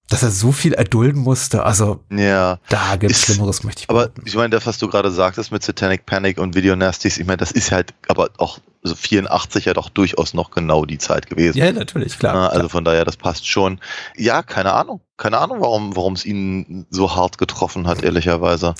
dass 0.08 0.22
er 0.22 0.30
so 0.30 0.52
viel 0.52 0.74
erdulden 0.74 1.22
musste. 1.22 1.64
Also 1.64 2.00
ja, 2.10 2.58
da 2.68 2.96
gibt 2.96 3.12
es 3.12 3.22
Schlimmeres, 3.22 3.64
möchte 3.64 3.82
ich 3.82 3.90
Aber 3.90 4.00
behaupten. 4.00 4.22
ich 4.26 4.34
meine, 4.34 4.50
das, 4.50 4.66
was 4.66 4.78
du 4.78 4.88
gerade 4.88 5.10
sagtest 5.10 5.50
mit 5.50 5.62
Satanic 5.62 6.04
Panic 6.04 6.38
und 6.38 6.54
Video 6.54 6.76
Nasties, 6.76 7.18
ich 7.18 7.26
meine, 7.26 7.38
das 7.38 7.52
ist 7.52 7.72
halt 7.72 7.94
aber 8.08 8.28
auch 8.36 8.58
so 8.82 8.94
84 8.94 9.64
ja 9.64 9.72
doch 9.72 9.88
durchaus 9.88 10.34
noch 10.34 10.50
genau 10.50 10.84
die 10.84 10.98
Zeit 10.98 11.26
gewesen. 11.26 11.56
Ja, 11.56 11.72
natürlich, 11.72 12.18
klar. 12.18 12.50
Also 12.50 12.60
klar. 12.60 12.68
von 12.68 12.84
daher, 12.84 13.06
das 13.06 13.16
passt 13.16 13.48
schon. 13.48 13.80
Ja, 14.16 14.42
keine 14.42 14.74
Ahnung. 14.74 15.00
Keine 15.16 15.38
Ahnung, 15.38 15.60
warum 15.60 15.96
warum 15.96 16.12
es 16.12 16.26
ihn 16.26 16.84
so 16.90 17.16
hart 17.16 17.38
getroffen 17.38 17.86
hat, 17.86 18.02
ehrlicherweise. 18.02 18.74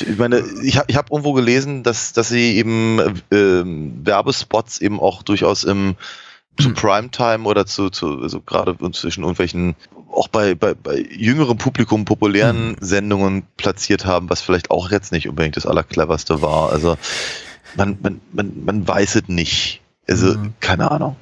Ich 0.00 0.18
meine, 0.18 0.42
ich 0.62 0.76
habe 0.76 0.86
ich 0.88 0.96
hab 0.96 1.10
irgendwo 1.12 1.34
gelesen, 1.34 1.84
dass, 1.84 2.12
dass 2.12 2.28
sie 2.28 2.56
eben 2.56 2.98
äh, 3.30 3.62
Werbespots 4.04 4.80
eben 4.80 4.98
auch 4.98 5.22
durchaus 5.22 5.62
im 5.62 5.94
zu 6.58 6.68
hm. 6.68 6.74
Primetime 6.74 7.44
oder 7.44 7.66
zu, 7.66 7.90
zu 7.90 8.20
also 8.22 8.40
gerade 8.40 8.76
zwischen 8.92 9.22
irgendwelchen 9.22 9.74
auch 10.12 10.28
bei, 10.28 10.54
bei, 10.54 10.74
bei 10.74 10.98
jüngerem 10.98 11.58
Publikum 11.58 12.04
populären 12.04 12.70
mhm. 12.70 12.76
Sendungen 12.80 13.42
platziert 13.56 14.06
haben, 14.06 14.30
was 14.30 14.40
vielleicht 14.40 14.70
auch 14.70 14.90
jetzt 14.90 15.12
nicht 15.12 15.28
unbedingt 15.28 15.56
das 15.56 15.66
Allercleverste 15.66 16.40
war. 16.40 16.70
Also 16.70 16.96
man, 17.76 17.98
man, 18.00 18.20
man, 18.32 18.64
man 18.64 18.86
weiß 18.86 19.16
es 19.16 19.28
nicht. 19.28 19.80
Also, 20.08 20.38
mhm. 20.38 20.54
keine 20.60 20.90
Ahnung. 20.90 21.16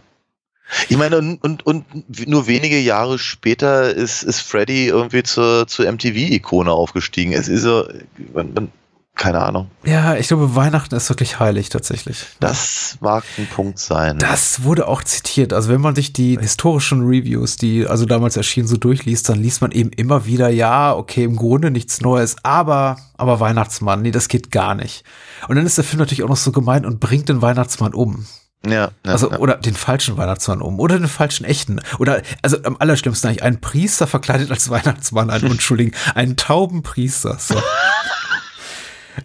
Ich 0.89 0.97
meine, 0.97 1.19
und, 1.19 1.43
und, 1.43 1.67
und 1.67 1.85
nur 2.27 2.47
wenige 2.47 2.79
Jahre 2.79 3.19
später 3.19 3.95
ist, 3.95 4.23
ist 4.23 4.41
Freddy 4.41 4.87
irgendwie 4.87 5.23
zur, 5.23 5.67
zur 5.67 5.91
MTV-Ikone 5.91 6.71
aufgestiegen. 6.71 7.33
Es 7.33 7.49
ist 7.49 7.63
so, 7.63 7.87
man, 8.33 8.55
man, 8.55 8.73
keine 9.15 9.41
Ahnung. 9.41 9.71
Ja, 9.85 10.17
ich 10.17 10.29
glaube, 10.29 10.57
Weihnachten 10.57 10.95
ist 10.95 11.09
wirklich 11.09 11.39
heilig 11.39 11.69
tatsächlich. 11.69 12.27
Das 12.41 12.97
mag 13.01 13.25
ein 13.37 13.47
Punkt 13.47 13.79
sein. 13.79 14.19
Das 14.19 14.65
wurde 14.65 14.89
auch 14.89 15.05
zitiert. 15.05 15.53
Also 15.53 15.69
wenn 15.69 15.83
man 15.83 15.95
sich 15.95 16.13
die 16.13 16.39
historischen 16.41 17.07
Reviews, 17.07 17.57
die 17.57 17.87
also 17.87 18.07
damals 18.07 18.37
erschienen, 18.37 18.67
so 18.67 18.77
durchliest, 18.77 19.29
dann 19.29 19.39
liest 19.39 19.61
man 19.61 19.71
eben 19.71 19.91
immer 19.91 20.25
wieder, 20.25 20.49
ja, 20.49 20.95
okay, 20.95 21.25
im 21.25 21.37
Grunde 21.37 21.71
nichts 21.71 22.01
Neues, 22.01 22.37
aber, 22.43 22.97
aber 23.17 23.39
Weihnachtsmann, 23.39 24.03
nee, 24.03 24.11
das 24.11 24.29
geht 24.29 24.51
gar 24.51 24.75
nicht. 24.75 25.05
Und 25.47 25.57
dann 25.57 25.67
ist 25.67 25.77
der 25.77 25.85
Film 25.85 26.01
natürlich 26.01 26.25
auch 26.25 26.29
noch 26.29 26.37
so 26.37 26.51
gemein 26.51 26.87
und 26.87 26.99
bringt 26.99 27.29
den 27.29 27.43
Weihnachtsmann 27.43 27.95
um. 27.95 28.27
Ja, 28.65 28.73
ja, 28.73 28.91
also, 29.05 29.31
ja. 29.31 29.39
oder 29.39 29.57
den 29.57 29.75
falschen 29.75 30.17
Weihnachtsmann 30.17 30.63
um. 30.63 30.81
Oder 30.81 30.99
den 30.99 31.09
falschen 31.09 31.45
echten. 31.45 31.81
Oder, 31.99 32.23
also 32.43 32.57
am 32.65 32.77
allerschlimmsten 32.79 33.29
eigentlich, 33.29 33.43
ein 33.43 33.61
Priester 33.61 34.07
verkleidet 34.07 34.51
als 34.51 34.71
Weihnachtsmann, 34.71 35.31
einen 35.31 35.45
Unschuldigen, 35.51 35.93
einen 36.15 36.37
Taubenpriester. 36.37 37.37
So. 37.39 37.61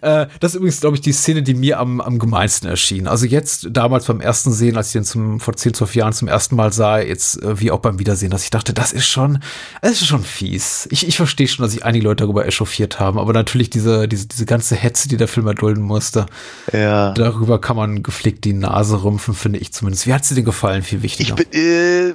Äh, 0.00 0.26
das 0.40 0.52
ist 0.52 0.56
übrigens, 0.56 0.80
glaube 0.80 0.96
ich, 0.96 1.00
die 1.00 1.12
Szene, 1.12 1.42
die 1.42 1.54
mir 1.54 1.78
am, 1.78 2.00
am 2.00 2.18
gemeinsten 2.18 2.66
erschien. 2.66 3.06
Also 3.06 3.26
jetzt, 3.26 3.68
damals 3.70 4.06
beim 4.06 4.20
ersten 4.20 4.52
Sehen, 4.52 4.76
als 4.76 4.88
ich 4.88 4.92
den 4.94 5.04
zum, 5.04 5.40
vor 5.40 5.56
10, 5.56 5.74
12 5.74 5.94
Jahren 5.94 6.12
zum 6.12 6.28
ersten 6.28 6.56
Mal 6.56 6.72
sah, 6.72 6.98
jetzt 6.98 7.42
äh, 7.42 7.60
wie 7.60 7.70
auch 7.70 7.80
beim 7.80 7.98
Wiedersehen, 7.98 8.30
dass 8.30 8.44
ich 8.44 8.50
dachte, 8.50 8.72
das 8.72 8.92
ist 8.92 9.06
schon, 9.06 9.40
das 9.82 9.92
ist 9.92 10.06
schon 10.06 10.22
fies. 10.22 10.88
Ich, 10.90 11.06
ich 11.06 11.16
verstehe 11.16 11.48
schon, 11.48 11.62
dass 11.62 11.72
sich 11.72 11.84
einige 11.84 12.04
Leute 12.04 12.24
darüber 12.24 12.46
echauffiert 12.46 13.00
haben, 13.00 13.18
aber 13.18 13.32
natürlich 13.32 13.70
diese, 13.70 14.08
diese, 14.08 14.26
diese 14.26 14.46
ganze 14.46 14.76
Hetze, 14.76 15.08
die 15.08 15.16
der 15.16 15.28
Film 15.28 15.46
erdulden 15.46 15.82
musste, 15.82 16.26
ja. 16.72 17.12
darüber 17.12 17.60
kann 17.60 17.76
man 17.76 18.02
gepflegt 18.02 18.44
die 18.44 18.52
Nase 18.52 19.02
rümpfen, 19.02 19.34
finde 19.34 19.58
ich 19.58 19.72
zumindest. 19.72 20.06
Wie 20.06 20.14
hat 20.14 20.24
sie 20.24 20.34
dir 20.34 20.42
gefallen? 20.42 20.82
Viel 20.82 21.02
wichtiger. 21.02 21.36
Ich 21.38 21.48
bin, 21.48 21.60
äh, 21.60 22.14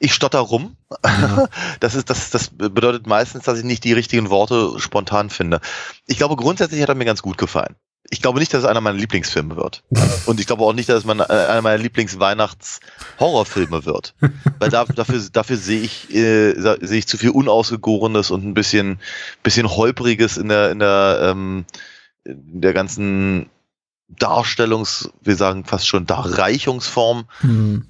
ich 0.00 0.14
stotter 0.14 0.40
rum. 0.40 0.76
Ja. 1.04 1.48
Das 1.80 1.94
ist, 1.94 2.10
das, 2.10 2.30
das 2.30 2.48
bedeutet 2.48 3.06
meistens, 3.06 3.44
dass 3.44 3.58
ich 3.58 3.64
nicht 3.64 3.84
die 3.84 3.92
richtigen 3.92 4.30
Worte 4.30 4.78
spontan 4.78 5.30
finde. 5.30 5.60
Ich 6.06 6.16
glaube, 6.16 6.36
grundsätzlich 6.36 6.82
hat 6.82 6.88
er 6.88 6.94
mir 6.94 7.04
ganz 7.04 7.22
gut 7.22 7.38
gefallen. 7.38 7.76
Ich 8.10 8.22
glaube 8.22 8.38
nicht, 8.38 8.54
dass 8.54 8.62
es 8.62 8.68
einer 8.68 8.80
meiner 8.80 8.98
Lieblingsfilme 8.98 9.56
wird. 9.56 9.84
Und 10.26 10.40
ich 10.40 10.46
glaube 10.46 10.64
auch 10.64 10.72
nicht, 10.72 10.88
dass 10.88 11.04
es 11.04 11.10
äh, 11.10 11.22
einer 11.22 11.62
meiner 11.62 11.82
Lieblings-Weihnachts-Horrorfilme 11.82 13.84
wird. 13.84 14.14
Weil 14.58 14.70
da, 14.70 14.86
dafür, 14.86 15.20
dafür 15.30 15.56
sehe 15.56 15.82
ich, 15.82 16.12
äh, 16.14 16.54
sehe 16.54 16.98
ich 16.98 17.06
zu 17.06 17.18
viel 17.18 17.30
Unausgegorenes 17.30 18.30
und 18.30 18.44
ein 18.44 18.54
bisschen, 18.54 18.98
bisschen 19.42 19.68
Holpriges 19.68 20.38
in 20.38 20.48
der, 20.48 20.70
in 20.70 20.78
der, 20.78 21.18
ähm, 21.22 21.66
in 22.24 22.60
der 22.60 22.72
ganzen 22.72 23.50
Darstellungs, 24.08 25.10
wir 25.20 25.36
sagen 25.36 25.64
fast 25.64 25.86
schon 25.86 26.06
Darreichungsform. 26.06 27.26
Hm 27.40 27.86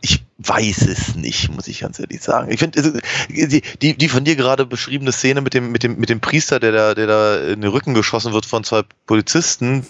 ich 0.00 0.24
weiß 0.38 0.82
es 0.82 1.14
nicht, 1.14 1.50
muss 1.50 1.68
ich 1.68 1.80
ganz 1.80 1.98
ehrlich 1.98 2.22
sagen. 2.22 2.50
Ich 2.50 2.58
finde 2.58 2.78
also, 2.78 2.98
die, 3.28 3.62
die, 3.80 3.96
die 3.96 4.08
von 4.08 4.24
dir 4.24 4.36
gerade 4.36 4.66
beschriebene 4.66 5.12
Szene 5.12 5.40
mit 5.40 5.54
dem, 5.54 5.72
mit 5.72 5.82
dem, 5.82 5.96
mit 5.96 6.08
dem 6.08 6.20
Priester, 6.20 6.60
der 6.60 6.72
da, 6.72 6.94
der 6.94 7.06
da 7.06 7.36
in 7.38 7.60
den 7.60 7.70
Rücken 7.70 7.94
geschossen 7.94 8.32
wird 8.32 8.46
von 8.46 8.64
zwei 8.64 8.82
Polizisten, 9.06 9.86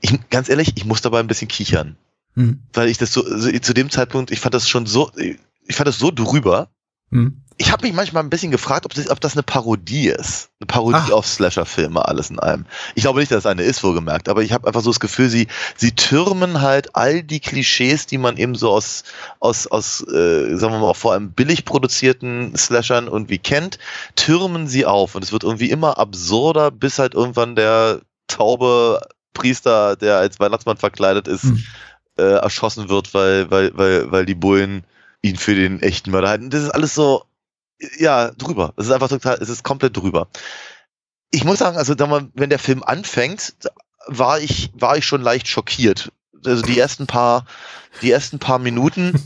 ich, 0.00 0.28
ganz 0.30 0.48
ehrlich, 0.48 0.72
ich 0.76 0.84
muss 0.84 1.00
dabei 1.00 1.20
ein 1.20 1.26
bisschen 1.26 1.48
kichern. 1.48 1.96
Hm. 2.34 2.60
Weil 2.72 2.88
ich 2.88 2.98
das 2.98 3.12
so, 3.12 3.22
so, 3.22 3.50
zu 3.50 3.74
dem 3.74 3.90
Zeitpunkt, 3.90 4.30
ich 4.30 4.40
fand 4.40 4.54
das 4.54 4.68
schon 4.68 4.86
so, 4.86 5.10
ich 5.16 5.76
fand 5.76 5.88
das 5.88 5.98
so 5.98 6.10
drüber. 6.10 6.70
Hm 7.10 7.42
ich 7.58 7.72
habe 7.72 7.86
mich 7.86 7.94
manchmal 7.94 8.22
ein 8.22 8.28
bisschen 8.28 8.50
gefragt, 8.50 8.84
ob 8.84 8.92
das, 8.92 9.08
ob 9.08 9.20
das 9.20 9.32
eine 9.32 9.42
Parodie 9.42 10.08
ist. 10.08 10.50
Eine 10.60 10.66
Parodie 10.66 10.96
Ach. 10.96 11.10
auf 11.12 11.26
Slasher-Filme, 11.26 12.06
alles 12.06 12.28
in 12.28 12.38
allem. 12.38 12.66
Ich 12.94 13.02
glaube 13.02 13.20
nicht, 13.20 13.32
dass 13.32 13.40
es 13.40 13.46
eine 13.46 13.62
ist, 13.62 13.82
wohlgemerkt, 13.82 14.28
aber 14.28 14.42
ich 14.42 14.52
habe 14.52 14.66
einfach 14.66 14.82
so 14.82 14.90
das 14.90 15.00
Gefühl, 15.00 15.30
sie, 15.30 15.46
sie 15.74 15.92
türmen 15.92 16.60
halt 16.60 16.94
all 16.94 17.22
die 17.22 17.40
Klischees, 17.40 18.06
die 18.06 18.18
man 18.18 18.36
eben 18.36 18.54
so 18.54 18.70
aus, 18.70 19.04
aus, 19.40 19.66
aus 19.66 20.02
äh, 20.02 20.56
sagen 20.56 20.74
wir 20.74 20.80
mal, 20.80 20.90
auch 20.90 20.96
vor 20.96 21.12
allem 21.12 21.32
billig 21.32 21.64
produzierten 21.64 22.54
Slashern 22.56 23.06
irgendwie 23.06 23.38
kennt, 23.38 23.78
türmen 24.16 24.66
sie 24.66 24.84
auf. 24.84 25.14
Und 25.14 25.24
es 25.24 25.32
wird 25.32 25.42
irgendwie 25.42 25.70
immer 25.70 25.98
absurder, 25.98 26.70
bis 26.70 26.98
halt 26.98 27.14
irgendwann 27.14 27.56
der 27.56 28.00
taube 28.28 29.00
Priester, 29.32 29.96
der 29.96 30.18
als 30.18 30.38
Weihnachtsmann 30.40 30.76
verkleidet 30.76 31.26
ist, 31.26 31.44
hm. 31.44 31.64
äh, 32.18 32.22
erschossen 32.22 32.90
wird, 32.90 33.14
weil, 33.14 33.50
weil, 33.50 33.70
weil, 33.76 34.10
weil 34.10 34.26
die 34.26 34.34
Bullen 34.34 34.84
ihn 35.22 35.36
für 35.36 35.54
den 35.54 35.80
echten 35.80 36.10
Mörder 36.10 36.28
halten. 36.28 36.50
Das 36.50 36.62
ist 36.62 36.70
alles 36.70 36.94
so, 36.94 37.24
ja, 37.98 38.30
drüber. 38.30 38.74
Es 38.76 38.86
ist 38.86 38.92
einfach 38.92 39.08
total, 39.08 39.38
es 39.40 39.48
ist 39.48 39.62
komplett 39.62 39.96
drüber. 39.96 40.28
Ich 41.30 41.44
muss 41.44 41.58
sagen, 41.58 41.76
also 41.76 41.94
wenn 42.34 42.50
der 42.50 42.58
Film 42.58 42.82
anfängt, 42.82 43.54
war 44.06 44.40
ich, 44.40 44.70
war 44.74 44.96
ich 44.96 45.04
schon 45.04 45.22
leicht 45.22 45.48
schockiert. 45.48 46.12
Also 46.44 46.62
die 46.62 46.78
ersten 46.78 47.06
paar, 47.06 47.46
die 48.02 48.10
ersten 48.10 48.38
paar 48.38 48.58
Minuten 48.58 49.20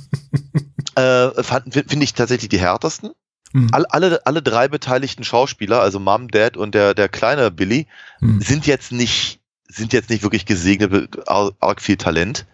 äh, 0.94 1.42
finde 1.42 2.04
ich 2.04 2.14
tatsächlich 2.14 2.48
die 2.48 2.60
härtesten. 2.60 3.10
Mhm. 3.52 3.68
Alle, 3.72 3.92
alle, 3.92 4.26
alle 4.26 4.42
drei 4.42 4.68
beteiligten 4.68 5.24
Schauspieler, 5.24 5.80
also 5.80 6.00
Mom, 6.00 6.28
Dad 6.28 6.56
und 6.56 6.74
der, 6.74 6.94
der 6.94 7.08
kleine 7.08 7.50
Billy, 7.50 7.86
mhm. 8.20 8.40
sind 8.40 8.66
jetzt 8.66 8.92
nicht 8.92 9.40
sind 9.72 9.92
jetzt 9.92 10.10
nicht 10.10 10.22
wirklich 10.22 10.46
gesegnet 10.46 10.90
mit 10.90 11.28
arg 11.28 11.80
viel 11.80 11.96
Talent, 11.96 12.46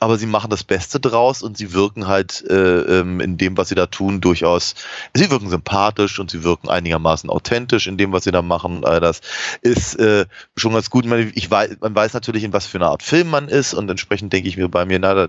aber 0.00 0.16
sie 0.16 0.26
machen 0.26 0.50
das 0.50 0.64
Beste 0.64 0.98
draus 0.98 1.42
und 1.42 1.58
sie 1.58 1.74
wirken 1.74 2.08
halt 2.08 2.42
äh, 2.48 3.00
ähm, 3.00 3.20
in 3.20 3.36
dem, 3.36 3.56
was 3.56 3.68
sie 3.68 3.74
da 3.74 3.86
tun, 3.86 4.22
durchaus, 4.22 4.74
sie 5.14 5.30
wirken 5.30 5.50
sympathisch 5.50 6.18
und 6.18 6.30
sie 6.30 6.42
wirken 6.42 6.70
einigermaßen 6.70 7.28
authentisch 7.28 7.86
in 7.86 7.98
dem, 7.98 8.10
was 8.10 8.24
sie 8.24 8.32
da 8.32 8.40
machen. 8.40 8.82
Äh, 8.82 9.00
das 9.00 9.20
ist 9.60 9.94
äh, 9.96 10.24
schon 10.56 10.72
ganz 10.72 10.88
gut. 10.88 11.04
Ich 11.34 11.50
weiß, 11.50 11.76
man 11.80 11.94
weiß 11.94 12.14
natürlich, 12.14 12.44
in 12.44 12.52
was 12.52 12.66
für 12.66 12.78
eine 12.78 12.88
Art 12.88 13.02
Film 13.02 13.28
man 13.28 13.48
ist 13.48 13.74
und 13.74 13.90
entsprechend 13.90 14.32
denke 14.32 14.48
ich 14.48 14.56
mir 14.56 14.68
bei 14.68 14.86
mir, 14.86 14.98
na, 14.98 15.28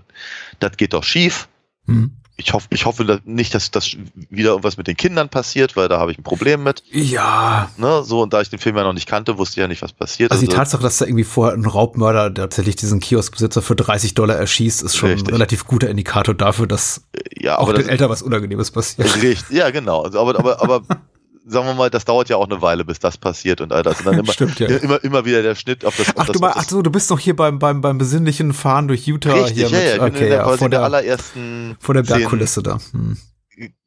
das 0.58 0.76
geht 0.78 0.94
doch 0.94 1.04
schief. 1.04 1.48
Hm 1.86 2.21
ich 2.36 2.52
hoffe, 2.52 2.66
ich 2.70 2.86
hoffe 2.86 3.20
nicht, 3.24 3.54
dass 3.54 3.70
das 3.70 3.96
wieder 4.30 4.50
irgendwas 4.50 4.76
mit 4.76 4.86
den 4.86 4.96
Kindern 4.96 5.28
passiert, 5.28 5.76
weil 5.76 5.88
da 5.88 5.98
habe 5.98 6.12
ich 6.12 6.18
ein 6.18 6.22
Problem 6.22 6.62
mit. 6.62 6.82
Ja. 6.90 7.70
Ne, 7.76 8.02
so, 8.04 8.22
und 8.22 8.32
da 8.32 8.40
ich 8.40 8.48
den 8.48 8.58
Film 8.58 8.76
ja 8.76 8.84
noch 8.84 8.94
nicht 8.94 9.06
kannte, 9.06 9.38
wusste 9.38 9.60
ich 9.60 9.62
ja 9.62 9.68
nicht, 9.68 9.82
was 9.82 9.92
passiert. 9.92 10.30
Also, 10.30 10.40
also 10.40 10.50
die 10.50 10.56
Tatsache, 10.56 10.82
dass 10.82 10.98
da 10.98 11.04
irgendwie 11.04 11.24
vorher 11.24 11.54
ein 11.54 11.66
Raubmörder 11.66 12.32
tatsächlich 12.32 12.76
diesen 12.76 13.00
Kioskbesitzer 13.00 13.60
für 13.60 13.76
30 13.76 14.14
Dollar 14.14 14.36
erschießt, 14.36 14.82
ist 14.82 14.96
schon 14.96 15.10
richtig. 15.10 15.28
ein 15.28 15.34
relativ 15.34 15.66
guter 15.66 15.88
Indikator 15.88 16.34
dafür, 16.34 16.66
dass 16.66 17.04
ja, 17.38 17.58
auch 17.58 17.72
den 17.72 17.88
Eltern 17.88 18.08
was 18.08 18.22
Unangenehmes 18.22 18.70
passiert. 18.70 19.14
Richtig, 19.22 19.50
ja, 19.50 19.70
genau. 19.70 20.02
Also, 20.02 20.18
aber, 20.20 20.38
aber, 20.38 20.62
aber 20.62 20.82
sagen 21.44 21.66
wir 21.66 21.74
mal, 21.74 21.90
das 21.90 22.04
dauert 22.04 22.28
ja 22.28 22.36
auch 22.36 22.46
eine 22.46 22.62
Weile, 22.62 22.84
bis 22.84 22.98
das 22.98 23.18
passiert 23.18 23.60
und 23.60 23.72
all 23.72 23.82
das. 23.82 24.00
Und 24.00 24.06
dann 24.06 24.18
immer, 24.18 24.32
Stimmt, 24.32 24.58
ja. 24.58 24.68
immer, 24.68 25.02
immer 25.02 25.24
wieder 25.24 25.42
der 25.42 25.54
Schnitt 25.54 25.84
auf 25.84 25.96
das. 25.96 26.08
Ach, 26.16 26.26
das, 26.26 26.36
du, 26.36 26.40
mal, 26.40 26.52
ach 26.54 26.64
so, 26.68 26.82
du 26.82 26.90
bist 26.90 27.10
noch 27.10 27.18
hier 27.18 27.36
beim, 27.36 27.58
beim, 27.58 27.80
beim 27.80 27.98
besinnlichen 27.98 28.52
Fahren 28.52 28.88
durch 28.88 29.06
Utah. 29.06 29.34
Richtig, 29.34 29.68
hier 29.68 29.78
ja, 29.78 29.96
ja, 29.96 30.04
mit, 30.04 30.14
okay, 30.14 30.28
der, 30.28 30.38
ja, 30.38 30.44
vor 30.44 30.56
der, 30.56 30.68
der 30.68 30.82
allerersten. 30.82 31.76
Vor 31.80 31.94
der 31.94 32.02
Bergkulisse 32.02 32.62
da. 32.62 32.78
Hm. 32.92 33.16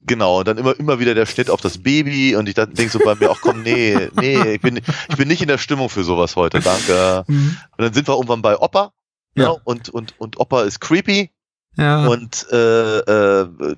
Genau, 0.01 0.39
und 0.39 0.47
dann 0.47 0.57
immer, 0.59 0.79
immer 0.79 0.99
wieder 0.99 1.15
der 1.15 1.25
Schnitt 1.25 1.49
auf 1.49 1.59
das 1.59 1.79
Baby 1.79 2.35
und 2.35 2.47
ich 2.47 2.53
denke 2.53 2.89
so 2.89 2.99
bei 2.99 3.15
mir 3.15 3.31
auch, 3.31 3.41
komm, 3.41 3.63
nee, 3.63 4.09
nee, 4.15 4.53
ich 4.53 4.61
bin, 4.61 4.79
ich 5.09 5.17
bin 5.17 5.27
nicht 5.27 5.41
in 5.41 5.47
der 5.47 5.57
Stimmung 5.57 5.89
für 5.89 6.03
sowas 6.03 6.35
heute, 6.35 6.59
danke. 6.59 7.23
Mhm. 7.27 7.57
Und 7.75 7.83
dann 7.83 7.91
sind 7.91 8.07
wir 8.07 8.13
irgendwann 8.13 8.43
bei 8.43 8.59
Opa, 8.59 8.91
ja. 9.33 9.45
ja 9.45 9.55
und, 9.63 9.89
und, 9.89 10.13
und 10.19 10.39
Opa 10.39 10.61
ist 10.61 10.79
creepy 10.79 11.31
ja. 11.77 12.05
Und 12.07 12.47
äh, 12.51 12.99
äh, 12.99 13.75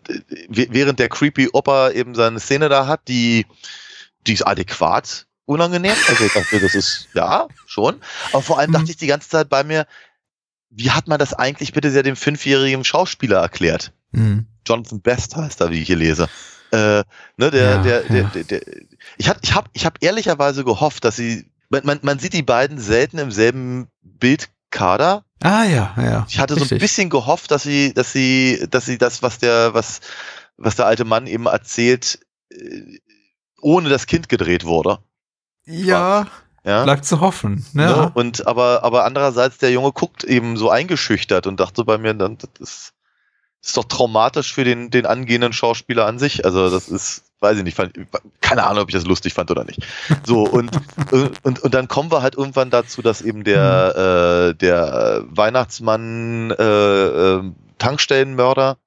während 0.50 1.00
der 1.00 1.10
creepy 1.10 1.50
Opa 1.54 1.92
eben 1.92 2.16
seine 2.16 2.40
Szene 2.40 2.70
da 2.70 2.88
hat, 2.88 3.08
die, 3.08 3.46
die 4.26 4.34
ist 4.34 4.46
adäquat 4.46 5.26
unangenehm. 5.46 5.96
Also 6.08 6.26
ich 6.26 6.34
dachte, 6.34 6.60
das 6.60 6.76
ist 6.76 7.08
ja 7.14 7.48
schon. 7.66 8.02
Aber 8.32 8.42
vor 8.42 8.60
allem 8.60 8.70
mhm. 8.70 8.74
dachte 8.76 8.92
ich 8.92 8.98
die 8.98 9.08
ganze 9.08 9.30
Zeit 9.30 9.50
bei 9.50 9.64
mir, 9.64 9.88
wie 10.70 10.92
hat 10.92 11.08
man 11.08 11.18
das 11.18 11.34
eigentlich 11.34 11.74
bitte 11.74 11.90
sehr 11.90 12.04
dem 12.04 12.16
fünfjährigen 12.16 12.84
Schauspieler 12.84 13.40
erklärt? 13.40 13.94
Mhm. 14.12 14.46
Jonathan 14.68 15.02
Best 15.02 15.36
heißt 15.36 15.62
er, 15.62 15.72
wie 15.72 15.82
ich 15.82 15.88
hier 15.88 15.96
lese. 15.96 16.30
Äh, 16.72 17.04
ne, 17.38 17.52
der, 17.52 17.52
ja, 17.52 17.82
der, 17.82 18.02
der, 18.02 18.22
ja. 18.22 18.32
der, 18.34 18.44
der, 18.44 18.62
ich 19.18 19.30
habe 19.30 19.40
ich 19.42 19.56
hab, 19.56 19.70
ich 19.72 19.86
hab 19.86 20.04
ehrlicherweise 20.04 20.66
gehofft, 20.66 21.06
dass 21.06 21.16
sie, 21.16 21.50
man, 21.70 21.86
man, 21.86 22.00
man 22.02 22.20
sieht 22.20 22.34
die 22.34 22.44
beiden 22.44 22.78
selten 22.78 23.18
im 23.18 23.32
selben 23.32 23.88
Bildkader, 24.02 25.24
Ah 25.42 25.64
ja, 25.66 25.94
ja. 25.98 26.26
Ich 26.28 26.40
hatte 26.40 26.56
richtig. 26.56 26.70
so 26.70 26.76
ein 26.76 26.80
bisschen 26.80 27.10
gehofft, 27.10 27.52
dass 27.52 27.64
sie, 27.64 27.94
dass 27.94 28.12
sie, 28.12 28.66
dass 28.70 28.86
sie 28.86 28.98
das, 28.98 29.22
was 29.22 29.38
der, 29.38 29.74
was, 29.74 30.02
was 30.58 30.76
der 30.76 30.88
alte 30.88 31.06
Mann 31.06 31.28
eben 31.28 31.46
erzählt, 31.46 32.20
äh, 32.52 33.00
ohne 33.62 33.90
das 33.90 34.08
Kind 34.08 34.30
gedreht 34.30 34.66
wurde. 34.66 35.00
Ja. 35.66 36.28
Ja. 36.64 36.84
Lag 36.84 37.02
zu 37.02 37.22
hoffen. 37.22 37.66
Ne? 37.74 37.84
ja. 37.84 38.12
Und 38.14 38.46
aber, 38.46 38.84
aber 38.84 39.06
andererseits, 39.06 39.58
der 39.58 39.72
Junge 39.72 39.94
guckt 39.94 40.24
eben 40.24 40.58
so 40.58 40.70
eingeschüchtert 40.70 41.48
und 41.48 41.60
dachte 41.60 41.86
bei 41.86 41.98
mir, 41.98 42.14
dann, 42.14 42.38
das 42.38 42.50
ist, 42.60 42.94
ist 43.62 43.78
doch 43.78 43.86
traumatisch 43.86 44.54
für 44.54 44.66
den, 44.66 44.90
den 44.90 45.06
angehenden 45.06 45.54
Schauspieler 45.54 46.06
an 46.06 46.20
sich. 46.20 46.44
Also 46.44 46.70
das 46.70 46.90
ist, 46.90 47.24
weiß 47.40 47.58
ich 47.58 47.64
nicht, 47.64 47.76
fand, 47.76 47.94
keine 48.42 48.66
Ahnung, 48.66 48.84
ob 48.84 48.90
ich 48.90 48.96
das 48.96 49.06
lustig 49.06 49.34
fand 49.34 49.52
oder 49.52 49.64
nicht. 49.64 49.86
So, 50.26 50.44
und, 50.44 50.72
und, 51.44 51.60
und 51.60 51.74
dann 51.74 51.88
kommen 51.88 52.12
wir 52.12 52.22
halt 52.22 52.36
irgendwann 52.36 52.70
dazu, 52.70 53.02
dass 53.02 53.22
eben 53.22 53.44
der, 53.44 54.52
äh, 54.52 54.56
der 54.56 55.24
Weihnachtsmann 55.30 56.52
äh, 56.52 56.64
äh, 56.64 57.44
Tankstellenmörder 57.78 58.78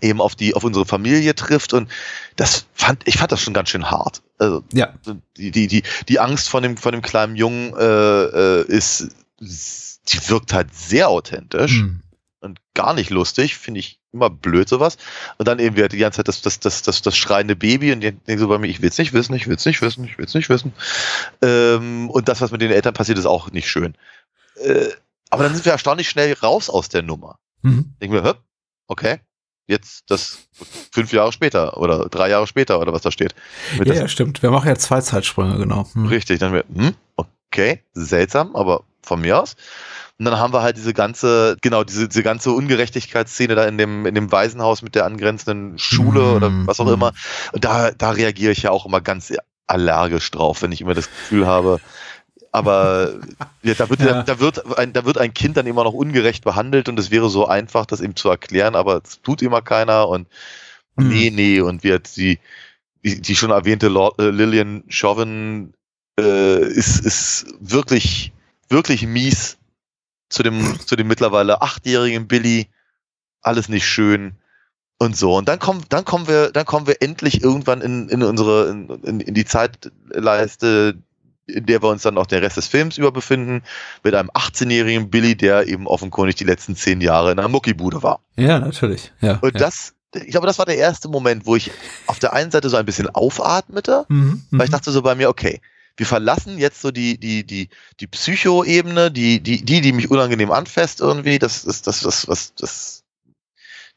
eben 0.00 0.20
auf 0.20 0.34
die, 0.34 0.54
auf 0.54 0.62
unsere 0.62 0.84
Familie 0.84 1.34
trifft 1.34 1.72
und 1.72 1.90
das 2.36 2.66
fand, 2.74 3.08
ich 3.08 3.16
fand 3.16 3.32
das 3.32 3.40
schon 3.40 3.54
ganz 3.54 3.70
schön 3.70 3.90
hart. 3.90 4.22
Also, 4.38 4.62
ja. 4.72 4.94
die, 5.36 5.50
die, 5.50 5.66
die, 5.66 5.82
die 6.08 6.20
Angst 6.20 6.48
von 6.48 6.62
dem, 6.62 6.76
von 6.76 6.92
dem 6.92 7.02
kleinen 7.02 7.34
Jungen 7.34 7.72
äh, 7.74 8.60
äh, 8.60 8.66
ist, 8.66 9.08
die 9.40 10.28
wirkt 10.28 10.52
halt 10.52 10.74
sehr 10.74 11.08
authentisch. 11.08 11.82
Mhm 11.82 12.02
und 12.40 12.60
gar 12.74 12.94
nicht 12.94 13.10
lustig, 13.10 13.56
finde 13.56 13.80
ich 13.80 14.00
immer 14.12 14.30
blöd 14.30 14.68
sowas. 14.68 14.96
Und 15.38 15.48
dann 15.48 15.58
eben 15.58 15.76
wieder 15.76 15.88
die 15.88 15.98
ganze 15.98 16.18
Zeit 16.18 16.28
das, 16.28 16.42
das, 16.42 16.60
das, 16.60 16.82
das, 16.82 17.02
das 17.02 17.16
schreiende 17.16 17.56
Baby 17.56 17.92
und 17.92 18.02
ich 18.02 18.14
denke 18.26 18.38
so 18.38 18.48
bei 18.48 18.58
mir, 18.58 18.68
ich 18.68 18.82
will 18.82 18.88
es 18.88 18.98
nicht 18.98 19.12
wissen, 19.12 19.34
ich 19.34 19.46
will 19.46 19.56
es 19.56 19.66
nicht 19.66 19.82
wissen, 19.82 20.04
ich 20.04 20.18
will 20.18 20.26
es 20.26 20.34
nicht 20.34 20.48
wissen. 20.48 20.72
Ähm, 21.42 22.10
und 22.10 22.28
das, 22.28 22.40
was 22.40 22.50
mit 22.50 22.60
den 22.60 22.70
Eltern 22.70 22.94
passiert, 22.94 23.18
ist 23.18 23.26
auch 23.26 23.50
nicht 23.50 23.68
schön. 23.68 23.94
Äh, 24.56 24.88
aber 25.30 25.42
dann 25.42 25.54
sind 25.54 25.64
wir 25.64 25.72
erstaunlich 25.72 26.08
schnell 26.08 26.32
raus 26.34 26.70
aus 26.70 26.88
der 26.88 27.02
Nummer. 27.02 27.38
Mhm. 27.62 27.94
Denken 28.00 28.14
wir, 28.14 28.36
okay, 28.86 29.20
jetzt 29.66 30.04
das 30.10 30.38
fünf 30.92 31.12
Jahre 31.12 31.32
später 31.32 31.76
oder 31.76 32.08
drei 32.08 32.30
Jahre 32.30 32.46
später 32.46 32.80
oder 32.80 32.92
was 32.92 33.02
da 33.02 33.10
steht. 33.10 33.34
Ja, 33.84 33.94
ja, 33.94 34.08
stimmt. 34.08 34.42
Wir 34.42 34.50
machen 34.50 34.68
ja 34.68 34.76
zwei 34.76 35.00
Zeitsprünge, 35.00 35.58
genau. 35.58 35.88
Hm. 35.92 36.06
Richtig, 36.06 36.38
dann 36.38 36.52
wir, 36.52 36.64
hm, 36.72 36.94
okay, 37.16 37.82
seltsam, 37.92 38.54
aber 38.54 38.84
von 39.06 39.20
mir 39.20 39.40
aus. 39.40 39.56
Und 40.18 40.24
dann 40.24 40.38
haben 40.38 40.52
wir 40.52 40.62
halt 40.62 40.76
diese 40.76 40.94
ganze, 40.94 41.56
genau, 41.60 41.84
diese, 41.84 42.08
diese 42.08 42.22
ganze 42.22 42.50
Ungerechtigkeitsszene 42.52 43.54
da 43.54 43.64
in 43.66 43.76
dem, 43.76 44.06
in 44.06 44.14
dem 44.14 44.32
Waisenhaus 44.32 44.82
mit 44.82 44.94
der 44.94 45.04
angrenzenden 45.04 45.78
Schule 45.78 46.20
mm, 46.20 46.36
oder 46.36 46.50
was 46.66 46.80
auch 46.80 46.86
mm. 46.86 46.94
immer. 46.94 47.12
Und 47.52 47.64
da, 47.64 47.90
da 47.90 48.10
reagiere 48.10 48.52
ich 48.52 48.62
ja 48.62 48.70
auch 48.70 48.86
immer 48.86 49.02
ganz 49.02 49.32
allergisch 49.66 50.30
drauf, 50.30 50.62
wenn 50.62 50.72
ich 50.72 50.80
immer 50.80 50.94
das 50.94 51.10
Gefühl 51.10 51.46
habe, 51.46 51.80
aber 52.56 53.18
ja, 53.62 53.74
da, 53.74 53.90
wird, 53.90 54.00
ja. 54.00 54.22
da, 54.22 54.40
wird 54.40 54.78
ein, 54.78 54.94
da 54.94 55.04
wird 55.04 55.18
ein 55.18 55.34
Kind 55.34 55.58
dann 55.58 55.66
immer 55.66 55.84
noch 55.84 55.92
ungerecht 55.92 56.42
behandelt 56.42 56.88
und 56.88 56.98
es 56.98 57.10
wäre 57.10 57.28
so 57.28 57.46
einfach, 57.46 57.84
das 57.84 58.00
ihm 58.00 58.16
zu 58.16 58.30
erklären, 58.30 58.74
aber 58.74 59.02
es 59.04 59.20
tut 59.20 59.42
immer 59.42 59.60
keiner 59.60 60.08
und 60.08 60.26
mhm. 60.96 61.08
nee, 61.08 61.30
nee, 61.30 61.60
und 61.60 61.84
wird 61.84 62.16
die, 62.16 62.38
die, 63.04 63.20
die 63.20 63.36
schon 63.36 63.50
erwähnte 63.50 63.88
Lord, 63.88 64.18
äh, 64.18 64.30
Lillian 64.30 64.84
Chauvin 64.88 65.74
äh, 66.18 66.62
ist, 66.66 67.04
ist 67.04 67.46
wirklich, 67.60 68.32
wirklich 68.68 69.06
mies 69.06 69.58
zu 70.28 70.42
dem, 70.42 70.78
zu 70.80 70.96
dem 70.96 71.06
mittlerweile 71.06 71.62
achtjährigen 71.62 72.28
Billy. 72.28 72.68
Alles 73.40 73.68
nicht 73.68 73.86
schön 73.86 74.36
und 74.98 75.16
so. 75.16 75.36
Und 75.36 75.48
dann 75.48 75.58
kommen, 75.58 75.84
dann 75.88 76.04
kommen 76.04 76.26
wir, 76.26 76.50
dann 76.50 76.64
kommen 76.64 76.86
wir 76.86 77.00
endlich 77.00 77.42
irgendwann 77.42 77.80
in, 77.80 78.08
in 78.08 78.22
unsere, 78.22 78.68
in, 78.68 79.20
in 79.20 79.34
die 79.34 79.44
Zeitleiste, 79.44 80.96
in 81.46 81.66
der 81.66 81.82
wir 81.82 81.88
uns 81.88 82.02
dann 82.02 82.18
auch 82.18 82.26
den 82.26 82.42
Rest 82.42 82.56
des 82.56 82.66
Films 82.66 82.98
über 82.98 83.12
befinden, 83.12 83.62
mit 84.02 84.14
einem 84.14 84.30
18-jährigen 84.30 85.10
Billy, 85.10 85.36
der 85.36 85.68
eben 85.68 85.86
offenkundig 85.86 86.36
die 86.36 86.44
letzten 86.44 86.76
zehn 86.76 87.00
Jahre 87.00 87.32
in 87.32 87.38
einer 87.38 87.48
Muckibude 87.48 88.02
war. 88.02 88.20
Ja, 88.36 88.58
natürlich. 88.58 89.12
Ja, 89.20 89.38
und 89.42 89.54
ja. 89.54 89.60
das, 89.60 89.94
ich 90.14 90.30
glaube, 90.30 90.46
das 90.46 90.58
war 90.58 90.66
der 90.66 90.78
erste 90.78 91.08
Moment, 91.08 91.46
wo 91.46 91.56
ich 91.56 91.70
auf 92.06 92.18
der 92.18 92.32
einen 92.32 92.50
Seite 92.50 92.68
so 92.68 92.76
ein 92.76 92.86
bisschen 92.86 93.08
aufatmete, 93.08 94.06
mhm, 94.08 94.44
weil 94.50 94.64
ich 94.64 94.70
mhm. 94.70 94.72
dachte 94.72 94.90
so 94.90 95.02
bei 95.02 95.14
mir, 95.14 95.28
okay, 95.28 95.60
wir 95.96 96.06
verlassen 96.06 96.58
jetzt 96.58 96.80
so 96.82 96.90
die, 96.90 97.18
die, 97.18 97.44
die, 97.44 97.68
die 98.00 98.06
Psycho-Ebene, 98.06 99.10
die, 99.10 99.42
die, 99.42 99.64
die, 99.64 99.80
die 99.80 99.92
mich 99.92 100.10
unangenehm 100.10 100.50
anfasst 100.50 101.00
irgendwie, 101.00 101.38
das 101.38 101.64
ist 101.64 101.86
das, 101.86 102.04
was, 102.04 102.28
was, 102.28 102.54
das 102.54 103.04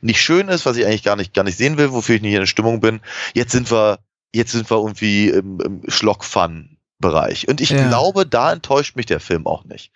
nicht 0.01 0.21
schön 0.21 0.47
ist, 0.47 0.65
was 0.65 0.77
ich 0.77 0.85
eigentlich 0.85 1.03
gar 1.03 1.15
nicht, 1.15 1.33
gar 1.33 1.43
nicht 1.43 1.57
sehen 1.57 1.77
will, 1.77 1.91
wofür 1.91 2.15
ich 2.15 2.21
nicht 2.21 2.33
in 2.33 2.39
der 2.39 2.47
Stimmung 2.47 2.79
bin. 2.79 3.01
Jetzt 3.33 3.51
sind 3.51 3.69
wir, 3.69 3.99
jetzt 4.33 4.53
sind 4.53 4.69
wir 4.71 4.77
irgendwie 4.77 5.29
im, 5.29 5.59
im 5.59 5.81
Schlock-Fun-Bereich. 5.89 7.49
Und 7.49 7.59
ich 7.59 7.71
ja. 7.71 7.87
glaube, 7.87 8.25
da 8.25 8.53
enttäuscht 8.53 8.95
mich 8.95 9.05
der 9.05 9.19
Film 9.19 9.45
auch 9.45 9.65
nicht 9.65 9.91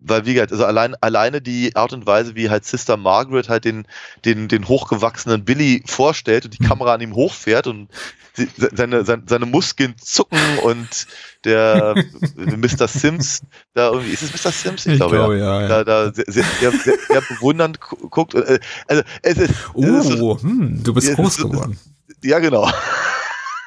weil 0.00 0.26
wie 0.26 0.34
gesagt, 0.34 0.52
also 0.52 0.64
allein, 0.64 0.94
alleine 1.00 1.40
die 1.40 1.74
Art 1.74 1.92
und 1.92 2.06
Weise, 2.06 2.34
wie 2.36 2.50
halt 2.50 2.64
Sister 2.64 2.96
Margaret 2.96 3.48
halt 3.48 3.64
den, 3.64 3.86
den, 4.24 4.48
den 4.48 4.68
hochgewachsenen 4.68 5.44
Billy 5.44 5.82
vorstellt 5.86 6.44
und 6.44 6.58
die 6.58 6.62
mhm. 6.62 6.68
Kamera 6.68 6.94
an 6.94 7.00
ihm 7.00 7.14
hochfährt 7.14 7.66
und 7.66 7.88
sie, 8.34 8.48
seine, 8.56 9.04
seine, 9.04 9.22
seine 9.26 9.46
Muskeln 9.46 9.96
zucken 9.98 10.38
und 10.62 11.06
der 11.44 11.94
Mr. 12.36 12.86
Sims 12.86 13.42
da 13.74 13.90
irgendwie, 13.90 14.12
ist 14.12 14.22
es 14.22 14.32
Mr. 14.32 14.52
Sims? 14.52 14.86
Ich, 14.86 14.92
ich 14.92 14.98
glaube, 14.98 15.16
glaube, 15.16 15.38
ja. 15.38 15.62
ja, 15.62 15.68
Da, 15.68 15.84
da 15.84 16.12
sehr, 16.12 16.24
sehr, 16.26 16.70
sehr, 16.70 16.96
sehr 17.08 17.20
bewundernd 17.22 17.80
guckt. 17.80 18.34
Äh, 18.34 18.60
also, 18.86 19.02
es 19.22 19.38
ist, 19.38 19.54
oh, 19.74 19.84
es 19.84 20.10
ist, 20.10 20.20
oh, 20.20 20.40
hm, 20.40 20.82
du 20.82 20.94
bist 20.94 21.14
groß 21.14 21.38
geworden. 21.38 21.78
Ja, 22.22 22.38
genau. 22.38 22.70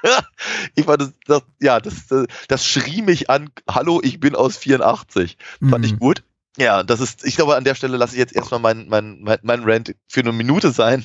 ich 0.76 0.86
fand 0.86 1.02
das, 1.02 1.12
das, 1.28 1.42
ja, 1.60 1.80
das, 1.80 2.08
das, 2.08 2.26
das 2.48 2.66
schrie 2.66 3.02
mich 3.02 3.30
an, 3.30 3.50
hallo, 3.70 4.02
ich 4.04 4.20
bin 4.20 4.36
aus 4.36 4.58
84. 4.58 5.38
Fand 5.60 5.80
mhm. 5.80 5.84
ich 5.84 6.00
gut. 6.00 6.24
Ja, 6.58 6.84
das 6.84 7.00
ist, 7.00 7.24
ich 7.24 7.38
glaube, 7.38 7.56
an 7.56 7.64
der 7.64 7.76
Stelle 7.76 7.96
lasse 7.96 8.14
ich 8.14 8.20
jetzt 8.20 8.36
erstmal 8.36 8.60
mein, 8.60 8.90
mein, 8.90 9.22
mein, 9.22 9.40
mein 9.42 9.64
Rant 9.64 9.96
für 10.08 10.20
eine 10.20 10.34
Minute 10.34 10.72
sein. 10.72 11.02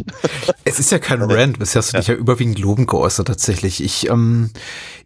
Es 0.65 0.81
ist 0.81 0.91
ja 0.91 0.99
kein 0.99 1.23
Rant, 1.31 1.61
bisher 1.61 1.81
hast 1.81 1.93
du 1.93 1.99
dich 1.99 2.09
ja 2.09 2.15
überwiegend 2.15 2.59
lobend 2.59 2.89
geäußert 2.89 3.29
tatsächlich. 3.29 3.83
Ich, 3.83 4.11
ähm, 4.11 4.51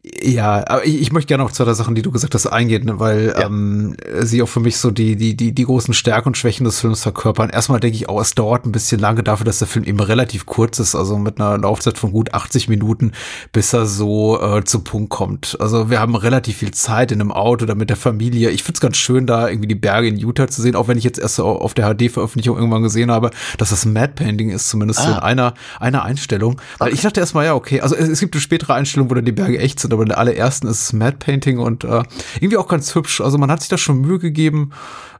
ja, 0.02 0.64
aber 0.66 0.86
ich, 0.86 0.98
ich 0.98 1.12
möchte 1.12 1.28
gerne 1.28 1.44
auf 1.44 1.52
zwei 1.52 1.64
der 1.64 1.74
Sachen, 1.74 1.94
die 1.94 2.00
du 2.00 2.10
gesagt 2.10 2.34
hast, 2.34 2.46
eingehen, 2.46 2.86
ne, 2.86 2.98
weil 2.98 3.34
ja. 3.36 3.44
ähm, 3.44 3.96
sie 4.20 4.42
auch 4.42 4.48
für 4.48 4.60
mich 4.60 4.78
so 4.78 4.90
die, 4.90 5.14
die, 5.14 5.36
die, 5.36 5.52
die 5.52 5.64
großen 5.64 5.92
Stärken 5.92 6.30
und 6.30 6.38
Schwächen 6.38 6.64
des 6.64 6.80
Films 6.80 7.02
verkörpern. 7.02 7.50
Erstmal 7.50 7.80
denke 7.80 7.96
ich 7.96 8.08
auch, 8.08 8.18
es 8.18 8.34
dauert 8.34 8.64
ein 8.64 8.72
bisschen 8.72 8.98
lange 8.98 9.22
dafür, 9.22 9.44
dass 9.44 9.58
der 9.58 9.68
Film 9.68 9.84
eben 9.84 10.00
relativ 10.00 10.46
kurz 10.46 10.78
ist, 10.78 10.94
also 10.94 11.18
mit 11.18 11.38
einer 11.38 11.58
Laufzeit 11.58 11.98
von 11.98 12.12
gut 12.12 12.32
80 12.32 12.70
Minuten, 12.70 13.12
bis 13.52 13.74
er 13.74 13.84
so 13.84 14.40
äh, 14.40 14.64
zum 14.64 14.84
Punkt 14.84 15.10
kommt. 15.10 15.58
Also 15.60 15.90
wir 15.90 16.00
haben 16.00 16.14
relativ 16.14 16.56
viel 16.56 16.70
Zeit 16.70 17.12
in 17.12 17.20
einem 17.20 17.30
Auto 17.30 17.64
oder 17.64 17.74
mit 17.74 17.90
der 17.90 17.98
Familie. 17.98 18.48
Ich 18.48 18.62
finde 18.62 18.78
es 18.78 18.80
ganz 18.80 18.96
schön, 18.96 19.26
da 19.26 19.50
irgendwie 19.50 19.68
die 19.68 19.74
Berge 19.74 20.08
in 20.08 20.16
Utah 20.16 20.48
zu 20.48 20.62
sehen, 20.62 20.76
auch 20.76 20.88
wenn 20.88 20.96
ich 20.96 21.04
jetzt 21.04 21.18
erst 21.18 21.38
auf 21.40 21.74
der 21.74 21.94
HD-Veröffentlichung 21.94 22.56
irgendwann 22.56 22.82
gesehen 22.82 23.10
habe, 23.10 23.32
dass 23.58 23.68
das 23.68 23.84
Mad 23.84 24.14
Painting 24.14 24.48
ist, 24.48 24.70
zumindest 24.70 25.00
ah. 25.00 25.04
so 25.04 25.10
in 25.10 25.18
einer, 25.18 25.52
einer 25.78 26.04
Einstellung. 26.04 26.58
Weil 26.78 26.88
okay. 26.88 26.94
ich 26.94 27.02
dachte 27.02 27.20
erstmal, 27.20 27.44
ja, 27.44 27.54
okay, 27.54 27.82
also 27.82 27.94
es, 27.94 28.08
es 28.08 28.20
gibt 28.20 28.34
eine 28.34 28.40
spätere 28.40 28.72
Einstellung, 28.72 29.10
wo 29.10 29.14
dann 29.14 29.26
die 29.26 29.32
Berge 29.32 29.58
echt 29.58 29.78
sind 29.78 29.89
sind, 29.90 29.94
aber 29.94 30.02
in 30.02 30.08
der 30.08 30.18
allerersten 30.18 30.66
ist 30.66 30.82
es 30.82 30.92
Mad 30.92 31.16
Painting 31.18 31.58
und 31.58 31.84
äh, 31.84 32.02
irgendwie 32.36 32.56
auch 32.56 32.68
ganz 32.68 32.94
hübsch. 32.94 33.20
Also 33.20 33.38
man 33.38 33.50
hat 33.50 33.60
sich 33.60 33.68
da 33.68 33.78
schon 33.78 34.00
Mühe 34.00 34.18
gegeben. 34.18 34.70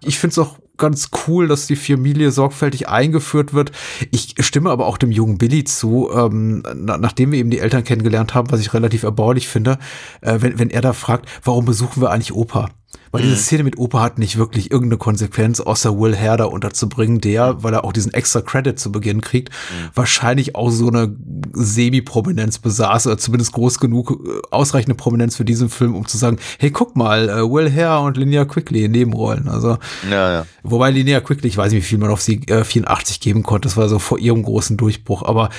Ich 0.03 0.19
finde 0.19 0.33
es 0.33 0.39
auch 0.39 0.59
ganz 0.79 1.11
cool, 1.27 1.47
dass 1.47 1.67
die 1.67 1.77
Familie 1.77 2.31
sorgfältig 2.31 2.89
eingeführt 2.89 3.53
wird. 3.53 3.73
Ich 4.11 4.35
stimme 4.41 4.71
aber 4.71 4.87
auch 4.87 4.97
dem 4.97 5.13
jungen 5.13 5.37
Billy 5.37 5.65
zu, 5.65 6.11
ähm, 6.15 6.63
na, 6.75 6.97
nachdem 6.97 7.33
wir 7.33 7.39
eben 7.39 7.51
die 7.51 7.59
Eltern 7.59 7.85
kennengelernt 7.85 8.35
haben, 8.35 8.51
was 8.51 8.61
ich 8.61 8.73
relativ 8.73 9.03
erbaulich 9.03 9.47
finde, 9.47 9.79
äh, 10.23 10.39
wenn, 10.41 10.59
wenn 10.59 10.71
er 10.71 10.81
da 10.81 10.95
fragt, 10.95 11.29
warum 11.45 11.67
besuchen 11.67 12.01
wir 12.01 12.11
eigentlich 12.11 12.33
Opa? 12.33 12.71
Weil 13.13 13.23
diese 13.23 13.35
mhm. 13.35 13.41
Szene 13.41 13.65
mit 13.65 13.79
Opa 13.79 14.01
hat 14.01 14.19
nicht 14.19 14.39
wirklich 14.39 14.71
irgendeine 14.71 14.99
Konsequenz, 14.99 15.59
außer 15.61 15.99
Will 15.99 16.15
Herder 16.15 16.53
unterzubringen, 16.53 17.21
der, 17.21 17.63
weil 17.63 17.75
er 17.75 17.85
auch 17.85 17.93
diesen 17.93 18.15
extra 18.15 18.41
Credit 18.41 18.79
zu 18.79 18.93
Beginn 18.93 19.21
kriegt, 19.21 19.51
mhm. 19.51 19.89
wahrscheinlich 19.95 20.55
auch 20.55 20.71
so 20.71 20.89
eine 20.89 21.15
Semi-Prominenz 21.53 22.59
besaß, 22.59 23.09
oder 23.09 23.19
zumindest 23.19 23.53
groß 23.53 23.81
genug, 23.81 24.13
äh, 24.13 24.41
ausreichende 24.51 24.95
Prominenz 24.95 25.37
für 25.37 25.45
diesen 25.45 25.69
Film, 25.69 25.97
um 25.97 26.07
zu 26.07 26.19
sagen, 26.19 26.39
hey, 26.59 26.71
guck 26.71 26.97
mal, 26.97 27.29
äh, 27.29 27.43
Will 27.43 27.69
Herr 27.69 28.01
und 28.03 28.17
Linnea 28.17 28.45
Quickly 28.45 28.85
in 28.85 28.93
Nebenrollen. 28.93 29.49
Also, 29.49 29.79
ja, 30.09 30.33
ja. 30.33 30.47
wobei 30.63 30.91
Linnea 30.91 31.21
Quickly, 31.21 31.49
ich 31.49 31.57
weiß 31.57 31.73
nicht, 31.73 31.83
wie 31.83 31.89
viel 31.89 31.99
man 31.99 32.11
auf 32.11 32.21
sie 32.21 32.43
äh, 32.47 32.63
84 32.63 33.19
geben 33.19 33.43
konnte, 33.43 33.67
das 33.67 33.77
war 33.77 33.89
so 33.89 33.99
vor 33.99 34.19
ihrem 34.19 34.45
großen 34.45 34.77
Durchbruch, 34.77 35.23
aber 35.25 35.51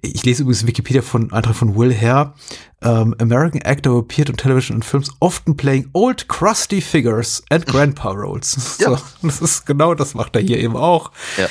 ich 0.00 0.24
lese 0.24 0.42
übrigens 0.42 0.66
Wikipedia 0.66 1.02
von 1.02 1.32
Eintrag 1.32 1.56
von 1.56 1.76
Will 1.76 1.94
Hare. 1.94 2.34
Um, 2.80 3.12
American 3.18 3.60
actor 3.62 3.98
appeared 3.98 4.30
on 4.30 4.36
television 4.36 4.76
and 4.76 4.84
films, 4.84 5.10
often 5.18 5.56
playing 5.56 5.90
old 5.94 6.28
crusty 6.28 6.80
figures 6.80 7.42
and 7.50 7.66
grandpa 7.66 8.12
roles. 8.12 8.78
Ja. 8.78 8.90
So, 8.90 8.98
das 9.26 9.40
ist 9.40 9.66
genau 9.66 9.94
das 9.94 10.14
macht 10.14 10.36
er 10.36 10.42
hier 10.42 10.58
eben 10.58 10.76
auch. 10.76 11.10
Ja. 11.36 11.48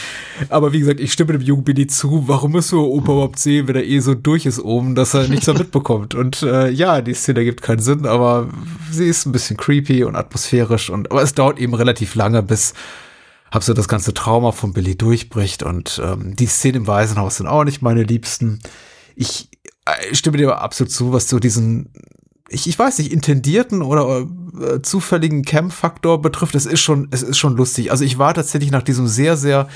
Aber 0.47 0.71
wie 0.71 0.79
gesagt, 0.79 1.01
ich 1.01 1.11
stimme 1.11 1.33
dem 1.33 1.41
jungen 1.41 1.65
Billy 1.65 1.87
zu. 1.87 2.29
Warum 2.29 2.53
muss 2.53 2.69
so 2.69 2.89
Opa 2.93 3.11
überhaupt 3.11 3.39
sehen, 3.39 3.67
wenn 3.67 3.75
er 3.75 3.83
eh 3.83 3.99
so 3.99 4.15
durch 4.15 4.45
ist 4.45 4.59
oben, 4.59 4.95
dass 4.95 5.13
er 5.13 5.27
nichts 5.27 5.47
mehr 5.47 5.57
mitbekommt? 5.59 6.15
Und 6.15 6.43
äh, 6.43 6.69
ja, 6.69 7.01
die 7.01 7.13
Szene 7.13 7.39
ergibt 7.39 7.61
keinen 7.61 7.79
Sinn, 7.79 8.05
aber 8.05 8.47
sie 8.89 9.09
ist 9.09 9.25
ein 9.25 9.33
bisschen 9.33 9.57
creepy 9.57 10.05
und 10.05 10.15
atmosphärisch 10.15 10.89
und 10.89 11.11
aber 11.11 11.23
es 11.23 11.33
dauert 11.33 11.59
eben 11.59 11.73
relativ 11.73 12.15
lange, 12.15 12.41
bis 12.41 12.73
hab 13.51 13.63
so 13.63 13.73
das 13.73 13.87
ganze 13.87 14.13
Trauma 14.13 14.51
von 14.51 14.73
Billy 14.73 14.97
durchbricht 14.97 15.63
und 15.63 16.01
ähm, 16.03 16.35
die 16.35 16.47
Szene 16.47 16.77
im 16.77 16.87
Waisenhaus 16.87 17.37
sind 17.37 17.47
auch 17.47 17.63
nicht 17.63 17.81
meine 17.81 18.03
Liebsten. 18.03 18.59
Ich 19.15 19.49
äh, 19.85 20.13
stimme 20.13 20.37
dir 20.37 20.59
absolut 20.59 20.91
zu, 20.91 21.13
was 21.13 21.29
so 21.29 21.39
diesen, 21.39 21.89
ich, 22.49 22.67
ich 22.67 22.77
weiß 22.77 22.97
nicht, 22.99 23.11
intendierten 23.11 23.81
oder 23.81 24.27
äh, 24.61 24.81
zufälligen 24.81 25.43
Camp-Faktor 25.43 26.21
betrifft. 26.21 26.55
Es 26.55 26.65
ist 26.65 26.81
schon, 26.81 27.07
es 27.11 27.23
ist 27.23 27.37
schon 27.37 27.55
lustig. 27.55 27.91
Also 27.91 28.03
ich 28.03 28.17
war 28.17 28.33
tatsächlich 28.33 28.71
nach 28.71 28.83
diesem 28.83 29.07
sehr, 29.07 29.37
sehr 29.37 29.67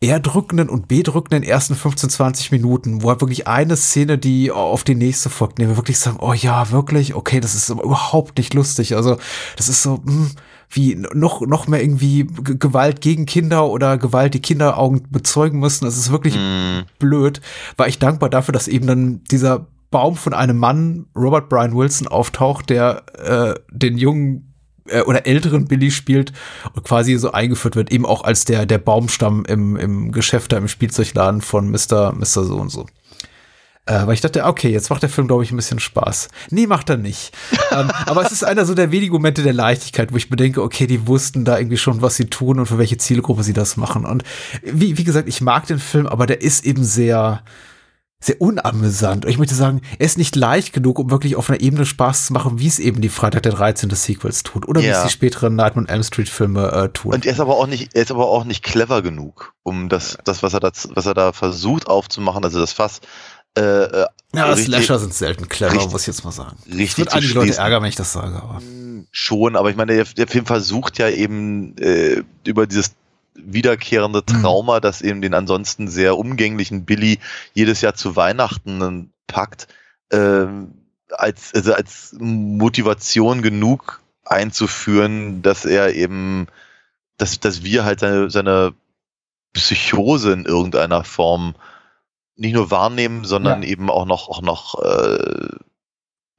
erdrückenden 0.00 0.68
und 0.68 0.88
bedrückenden 0.88 1.42
ersten 1.42 1.74
15, 1.74 2.10
20 2.10 2.52
Minuten, 2.52 3.02
wo 3.02 3.10
er 3.10 3.20
wirklich 3.20 3.48
eine 3.48 3.76
Szene, 3.76 4.18
die 4.18 4.50
auf 4.50 4.84
die 4.84 4.94
nächste 4.94 5.30
folgt, 5.30 5.58
nehmen 5.58 5.70
wir 5.72 5.76
wirklich 5.78 5.98
sagen, 5.98 6.18
oh 6.20 6.34
ja, 6.34 6.70
wirklich, 6.70 7.14
okay, 7.14 7.40
das 7.40 7.54
ist 7.54 7.70
überhaupt 7.70 8.36
nicht 8.36 8.52
lustig. 8.52 8.94
Also 8.94 9.16
das 9.56 9.68
ist 9.68 9.82
so, 9.82 10.02
mh, 10.04 10.12
hm, 10.12 10.30
wie 10.70 10.94
noch, 10.94 11.40
noch 11.42 11.68
mehr 11.68 11.82
irgendwie 11.82 12.24
G 12.24 12.56
Gewalt 12.58 13.00
gegen 13.00 13.26
Kinder 13.26 13.68
oder 13.68 13.98
Gewalt, 13.98 14.34
die 14.34 14.40
Kinderaugen 14.40 15.02
bezeugen 15.10 15.60
müssen. 15.60 15.84
Das 15.84 15.96
ist 15.96 16.10
wirklich 16.10 16.36
mm. 16.36 16.86
blöd. 16.98 17.40
War 17.76 17.88
ich 17.88 17.98
dankbar 17.98 18.30
dafür, 18.30 18.52
dass 18.52 18.68
eben 18.68 18.86
dann 18.86 19.24
dieser 19.24 19.66
Baum 19.90 20.16
von 20.16 20.34
einem 20.34 20.58
Mann, 20.58 21.06
Robert 21.14 21.48
Brian 21.48 21.74
Wilson, 21.74 22.08
auftaucht, 22.08 22.70
der 22.70 23.04
äh, 23.14 23.54
den 23.70 23.96
jungen 23.96 24.54
äh, 24.88 25.02
oder 25.02 25.26
älteren 25.26 25.66
Billy 25.66 25.90
spielt 25.90 26.32
und 26.74 26.84
quasi 26.84 27.16
so 27.16 27.32
eingeführt 27.32 27.76
wird, 27.76 27.92
eben 27.92 28.06
auch 28.06 28.24
als 28.24 28.44
der, 28.44 28.66
der 28.66 28.78
Baumstamm 28.78 29.44
im, 29.46 29.76
im 29.76 30.12
Geschäft 30.12 30.52
da 30.52 30.58
im 30.58 30.68
Spielzeugladen 30.68 31.40
von 31.40 31.70
Mr. 31.70 32.12
Mr. 32.14 32.24
So 32.24 32.56
und 32.56 32.70
so. 32.70 32.86
Äh, 33.88 34.04
weil 34.04 34.14
ich 34.14 34.20
dachte, 34.20 34.44
okay, 34.44 34.68
jetzt 34.68 34.90
macht 34.90 35.02
der 35.02 35.08
Film, 35.08 35.28
glaube 35.28 35.44
ich, 35.44 35.52
ein 35.52 35.56
bisschen 35.56 35.78
Spaß. 35.78 36.28
Nee, 36.50 36.66
macht 36.66 36.90
er 36.90 36.96
nicht. 36.96 37.32
ähm, 37.70 37.90
aber 38.06 38.26
es 38.26 38.32
ist 38.32 38.44
einer 38.44 38.66
so 38.66 38.74
der 38.74 38.90
wenigen 38.90 39.12
Momente 39.12 39.44
der 39.44 39.52
Leichtigkeit, 39.52 40.12
wo 40.12 40.16
ich 40.16 40.28
bedenke, 40.28 40.60
okay, 40.60 40.88
die 40.88 41.06
wussten 41.06 41.44
da 41.44 41.56
irgendwie 41.56 41.76
schon, 41.76 42.02
was 42.02 42.16
sie 42.16 42.26
tun 42.26 42.58
und 42.58 42.66
für 42.66 42.78
welche 42.78 42.98
Zielgruppe 42.98 43.44
sie 43.44 43.52
das 43.52 43.76
machen. 43.76 44.04
Und 44.04 44.24
wie, 44.64 44.98
wie 44.98 45.04
gesagt, 45.04 45.28
ich 45.28 45.40
mag 45.40 45.66
den 45.66 45.78
Film, 45.78 46.08
aber 46.08 46.26
der 46.26 46.42
ist 46.42 46.66
eben 46.66 46.82
sehr, 46.82 47.44
sehr 48.18 48.40
unamüsant. 48.40 49.24
Ich 49.26 49.38
möchte 49.38 49.54
sagen, 49.54 49.82
er 49.98 50.06
ist 50.06 50.18
nicht 50.18 50.34
leicht 50.34 50.72
genug, 50.72 50.98
um 50.98 51.10
wirklich 51.10 51.36
auf 51.36 51.48
einer 51.48 51.60
Ebene 51.60 51.86
Spaß 51.86 52.26
zu 52.26 52.32
machen, 52.32 52.58
wie 52.58 52.66
es 52.66 52.80
eben 52.80 53.00
die 53.00 53.08
Freitag 53.08 53.44
der 53.44 53.52
13. 53.52 53.90
Sequels 53.90 54.42
tut 54.42 54.66
oder 54.66 54.80
ja. 54.80 54.88
wie 54.88 54.96
es 54.96 55.02
die 55.04 55.10
späteren 55.10 55.54
Nightmare 55.54 55.86
on 55.86 55.88
Elm 55.88 56.02
Street 56.02 56.28
Filme 56.28 56.72
äh, 56.72 56.88
tun. 56.88 57.14
Und 57.14 57.24
er 57.24 57.32
ist 57.32 57.40
aber 57.40 57.56
auch 57.56 57.68
nicht, 57.68 57.94
er 57.94 58.02
ist 58.02 58.10
aber 58.10 58.26
auch 58.26 58.44
nicht 58.44 58.64
clever 58.64 59.02
genug, 59.02 59.54
um 59.62 59.88
das, 59.88 60.18
das 60.24 60.42
was 60.42 60.54
er 60.54 60.60
da, 60.60 60.72
was 60.94 61.06
er 61.06 61.14
da 61.14 61.32
versucht 61.32 61.86
aufzumachen, 61.86 62.42
also 62.42 62.58
das 62.58 62.72
Fass 62.72 63.00
äh, 63.56 63.84
äh, 63.84 64.06
ja, 64.34 64.46
richtig, 64.50 64.66
Slasher 64.66 64.98
sind 64.98 65.14
selten 65.14 65.48
clever, 65.48 65.72
richtig, 65.72 65.92
muss 65.92 66.02
ich 66.02 66.06
jetzt 66.08 66.24
mal 66.24 66.32
sagen. 66.32 66.56
Richtig. 66.66 66.98
Wird 66.98 67.14
einige 67.14 67.34
Leute 67.34 67.56
ärgern, 67.56 67.82
wenn 67.82 67.88
ich 67.88 67.96
das 67.96 68.12
sage, 68.12 68.36
aber. 68.36 68.60
Schon, 69.10 69.56
aber 69.56 69.70
ich 69.70 69.76
meine, 69.76 69.94
der, 69.94 70.04
der 70.04 70.26
Film 70.26 70.44
versucht 70.44 70.98
ja 70.98 71.08
eben 71.08 71.76
äh, 71.78 72.22
über 72.44 72.66
dieses 72.66 72.92
wiederkehrende 73.34 74.20
mhm. 74.20 74.42
Trauma, 74.42 74.76
mhm. 74.76 74.82
das 74.82 75.00
eben 75.00 75.22
den 75.22 75.32
ansonsten 75.32 75.88
sehr 75.88 76.18
umgänglichen 76.18 76.84
Billy 76.84 77.18
jedes 77.54 77.80
Jahr 77.80 77.94
zu 77.94 78.16
Weihnachten 78.16 79.10
packt, 79.26 79.68
äh, 80.10 80.46
als, 81.10 81.54
also 81.54 81.72
als 81.72 82.14
Motivation 82.18 83.40
genug 83.40 84.02
einzuführen, 84.24 85.40
dass 85.40 85.64
er 85.64 85.94
eben, 85.94 86.46
dass, 87.16 87.40
dass 87.40 87.62
wir 87.62 87.84
halt 87.84 88.00
seine, 88.00 88.28
seine 88.30 88.74
Psychose 89.54 90.32
in 90.32 90.44
irgendeiner 90.44 91.04
Form 91.04 91.54
nicht 92.36 92.54
nur 92.54 92.70
wahrnehmen, 92.70 93.24
sondern 93.24 93.62
ja. 93.62 93.68
eben 93.68 93.90
auch 93.90 94.06
noch, 94.06 94.28
auch 94.28 94.42
noch 94.42 94.82
äh, 94.82 95.48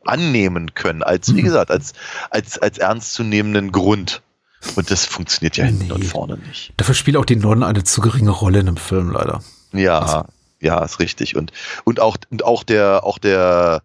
annehmen 0.06 0.74
können, 0.74 1.04
als, 1.04 1.34
wie 1.36 1.42
mhm. 1.42 1.46
gesagt, 1.46 1.72
als, 1.72 1.94
als, 2.30 2.58
als 2.60 2.78
ernstzunehmenden 2.78 3.72
Grund. 3.72 4.22
Und 4.76 4.90
das 4.90 5.06
funktioniert 5.06 5.58
ja 5.58 5.66
hinten 5.66 5.88
nee. 5.88 5.92
und 5.92 6.06
vorne 6.06 6.38
nicht. 6.38 6.74
Dafür 6.78 6.96
spielt 6.96 7.18
auch 7.18 7.26
die 7.26 7.36
Nonnen 7.36 7.64
eine 7.64 7.84
zu 7.84 8.02
geringe 8.02 8.32
Rolle 8.32 8.60
in 8.60 8.66
dem 8.66 8.78
Film, 8.78 9.12
leider. 9.12 9.42
Ja, 9.72 10.00
also. 10.00 10.26
ja, 10.60 10.84
ist 10.84 11.00
richtig. 11.00 11.36
Und, 11.36 11.52
und 11.84 12.00
auch, 12.00 12.18
und 12.30 12.44
auch 12.44 12.64
der, 12.64 13.04
auch 13.04 13.18
der 13.18 13.84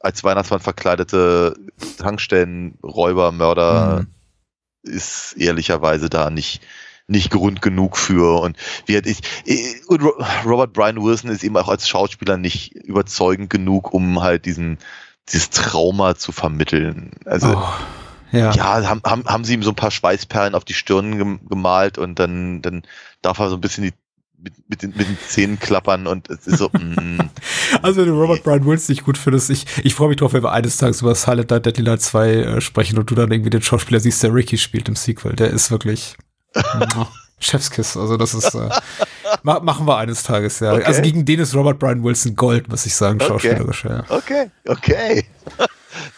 als 0.00 0.24
Weihnachtsmann 0.24 0.60
verkleidete 0.60 1.56
Tankstellenräuber, 1.98 3.32
Mörder 3.32 4.00
mhm. 4.02 4.90
ist 4.90 5.34
ehrlicherweise 5.36 6.08
da 6.08 6.30
nicht, 6.30 6.62
nicht 7.08 7.30
Grund 7.30 7.62
genug 7.62 7.96
für. 7.96 8.40
Und 8.40 8.56
wie 8.86 8.96
ich, 8.96 9.20
und 9.86 10.02
Robert 10.44 10.72
Brian 10.72 11.02
Wilson 11.02 11.30
ist 11.30 11.44
eben 11.44 11.56
auch 11.56 11.68
als 11.68 11.88
Schauspieler 11.88 12.36
nicht 12.36 12.72
überzeugend 12.74 13.50
genug, 13.50 13.92
um 13.92 14.22
halt 14.22 14.44
diesen, 14.44 14.78
dieses 15.28 15.50
Trauma 15.50 16.16
zu 16.16 16.32
vermitteln. 16.32 17.12
Also, 17.24 17.48
oh, 17.56 17.68
ja, 18.32 18.52
ja 18.52 18.88
haben, 18.88 19.02
haben, 19.04 19.24
haben 19.26 19.44
sie 19.44 19.54
ihm 19.54 19.62
so 19.62 19.70
ein 19.70 19.76
paar 19.76 19.90
Schweißperlen 19.90 20.54
auf 20.54 20.64
die 20.64 20.74
Stirn 20.74 21.40
gemalt 21.48 21.98
und 21.98 22.18
dann, 22.18 22.62
dann 22.62 22.82
darf 23.22 23.38
er 23.38 23.50
so 23.50 23.56
ein 23.56 23.60
bisschen 23.60 23.84
die 23.84 23.92
mit, 24.38 24.52
mit, 24.68 24.82
den, 24.82 24.90
mit 24.90 25.08
den 25.08 25.18
Zähnen 25.26 25.58
klappern 25.58 26.06
und 26.06 26.28
es 26.28 26.46
ist 26.46 26.58
so. 26.58 26.68
Mm, 26.68 27.18
also 27.82 28.00
wenn 28.02 28.08
du 28.08 28.20
Robert 28.20 28.42
Brian 28.44 28.66
Wilson 28.66 28.92
nicht 28.92 29.04
gut 29.04 29.16
findest, 29.16 29.48
ich, 29.48 29.64
ich 29.82 29.94
freue 29.94 30.08
mich 30.08 30.18
drauf, 30.18 30.34
wenn 30.34 30.42
wir 30.42 30.52
eines 30.52 30.76
Tages 30.76 31.00
über 31.00 31.14
Silent 31.14 31.50
Night 31.50 31.64
Deadly 31.64 31.84
Night 31.84 32.02
2 32.02 32.28
äh, 32.28 32.60
sprechen 32.60 32.98
und 32.98 33.10
du 33.10 33.14
dann 33.14 33.32
irgendwie 33.32 33.50
den 33.50 33.62
Schauspieler 33.62 33.98
siehst, 33.98 34.22
der 34.22 34.34
Ricky 34.34 34.58
spielt 34.58 34.88
im 34.88 34.96
Sequel. 34.96 35.34
Der 35.34 35.50
ist 35.50 35.70
wirklich 35.70 36.16
Chefskiss, 37.38 37.96
also 37.96 38.16
das 38.16 38.32
ist, 38.32 38.54
äh, 38.54 38.70
ma 39.42 39.60
machen 39.60 39.86
wir 39.86 39.98
eines 39.98 40.22
Tages, 40.22 40.60
ja. 40.60 40.72
Okay. 40.72 40.84
Also 40.84 41.02
gegen 41.02 41.24
den 41.24 41.40
ist 41.40 41.54
Robert 41.54 41.78
Brian 41.78 42.02
Wilson 42.02 42.34
Gold, 42.34 42.68
muss 42.68 42.86
ich 42.86 42.94
sagen, 42.94 43.20
schauspielerisch, 43.20 43.84
okay. 43.84 43.94
ja. 43.94 44.16
Okay, 44.16 44.50
okay. 44.66 45.24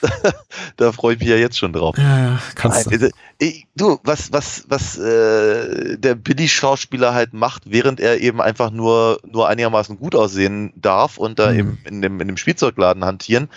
da 0.76 0.92
freue 0.92 1.14
ich 1.14 1.20
mich 1.20 1.28
ja 1.28 1.36
jetzt 1.36 1.58
schon 1.58 1.72
drauf. 1.72 1.96
Ja, 1.98 2.18
ja, 2.18 2.42
kannst 2.54 2.86
du. 2.86 2.90
Also, 2.90 3.08
ich, 3.38 3.66
du, 3.74 3.98
was, 4.04 4.32
was, 4.32 4.64
was 4.68 4.96
äh, 4.98 5.98
der 5.98 6.14
Billy-Schauspieler 6.14 7.14
halt 7.14 7.32
macht, 7.32 7.62
während 7.66 8.00
er 8.00 8.20
eben 8.20 8.40
einfach 8.40 8.70
nur, 8.70 9.20
nur 9.24 9.48
einigermaßen 9.48 9.98
gut 9.98 10.14
aussehen 10.14 10.72
darf 10.76 11.18
und 11.18 11.38
da 11.38 11.50
mhm. 11.50 11.58
eben 11.58 11.78
in 11.84 12.02
dem, 12.02 12.20
in 12.20 12.28
dem 12.28 12.36
Spielzeugladen 12.36 13.04
hantieren, 13.04 13.48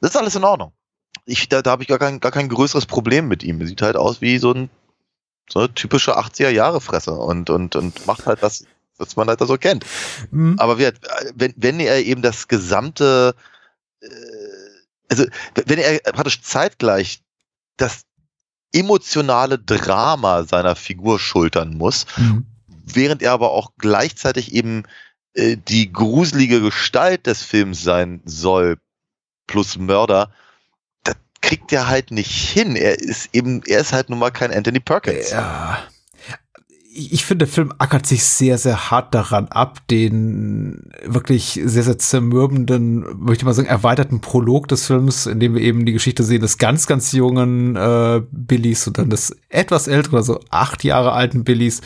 das 0.00 0.10
ist 0.10 0.16
alles 0.16 0.36
in 0.36 0.44
Ordnung. 0.44 0.72
Ich, 1.24 1.48
da, 1.48 1.62
da 1.62 1.72
habe 1.72 1.82
ich 1.82 1.88
gar 1.88 1.98
kein, 1.98 2.20
gar 2.20 2.32
kein 2.32 2.48
größeres 2.48 2.86
Problem 2.86 3.28
mit 3.28 3.42
ihm. 3.42 3.60
Er 3.60 3.66
sieht 3.66 3.82
halt 3.82 3.96
aus 3.96 4.20
wie 4.20 4.38
so 4.38 4.52
ein 4.52 4.70
so 5.50 5.60
eine 5.60 5.74
typische 5.74 6.18
80er 6.18 6.50
Jahre 6.50 6.80
Fresse 6.80 7.12
und, 7.12 7.50
und, 7.50 7.76
und 7.76 8.06
macht 8.06 8.26
halt 8.26 8.42
das, 8.42 8.64
was 8.98 9.16
man 9.16 9.28
halt 9.28 9.40
da 9.40 9.46
so 9.46 9.56
kennt. 9.56 9.84
Mhm. 10.30 10.56
Aber 10.58 10.78
wie, 10.78 10.90
wenn, 11.34 11.54
wenn 11.56 11.80
er 11.80 11.98
eben 12.04 12.22
das 12.22 12.48
gesamte, 12.48 13.34
äh, 14.00 14.08
also 15.08 15.24
wenn 15.66 15.78
er 15.78 15.98
praktisch 16.12 16.42
zeitgleich 16.42 17.22
das 17.76 18.02
emotionale 18.72 19.58
Drama 19.58 20.44
seiner 20.44 20.76
Figur 20.76 21.18
schultern 21.18 21.76
muss, 21.76 22.06
Mhm. 22.16 22.46
während 22.68 23.22
er 23.22 23.32
aber 23.32 23.52
auch 23.52 23.72
gleichzeitig 23.78 24.52
eben 24.52 24.82
äh, 25.34 25.56
die 25.56 25.92
gruselige 25.92 26.60
Gestalt 26.60 27.26
des 27.26 27.42
Films 27.42 27.82
sein 27.82 28.20
soll, 28.24 28.78
plus 29.46 29.78
Mörder, 29.78 30.30
kriegt 31.40 31.72
er 31.72 31.88
halt 31.88 32.10
nicht 32.10 32.30
hin. 32.30 32.76
Er 32.76 32.98
ist 32.98 33.30
eben, 33.32 33.62
er 33.66 33.80
ist 33.80 33.92
halt 33.92 34.10
nun 34.10 34.18
mal 34.18 34.30
kein 34.30 34.52
Anthony 34.52 34.80
Perkins. 34.80 35.30
Ja. 35.30 35.78
Ich 36.90 37.24
finde, 37.24 37.44
der 37.44 37.54
Film 37.54 37.72
ackert 37.78 38.06
sich 38.06 38.24
sehr, 38.24 38.58
sehr 38.58 38.90
hart 38.90 39.14
daran 39.14 39.46
ab, 39.48 39.86
den 39.88 40.90
wirklich 41.04 41.60
sehr, 41.64 41.84
sehr 41.84 41.98
zermürbenden, 41.98 43.04
möchte 43.20 43.44
mal 43.44 43.54
sagen, 43.54 43.68
erweiterten 43.68 44.20
Prolog 44.20 44.66
des 44.66 44.86
Films, 44.86 45.26
in 45.26 45.38
dem 45.38 45.54
wir 45.54 45.62
eben 45.62 45.86
die 45.86 45.92
Geschichte 45.92 46.24
sehen 46.24 46.40
des 46.40 46.58
ganz, 46.58 46.88
ganz 46.88 47.12
jungen 47.12 47.76
äh, 47.76 48.22
Billys 48.32 48.88
und 48.88 48.98
dann 48.98 49.10
des 49.10 49.36
etwas 49.48 49.86
älteren, 49.86 50.16
also 50.16 50.40
acht 50.50 50.82
Jahre 50.82 51.12
alten 51.12 51.44
Billys, 51.44 51.82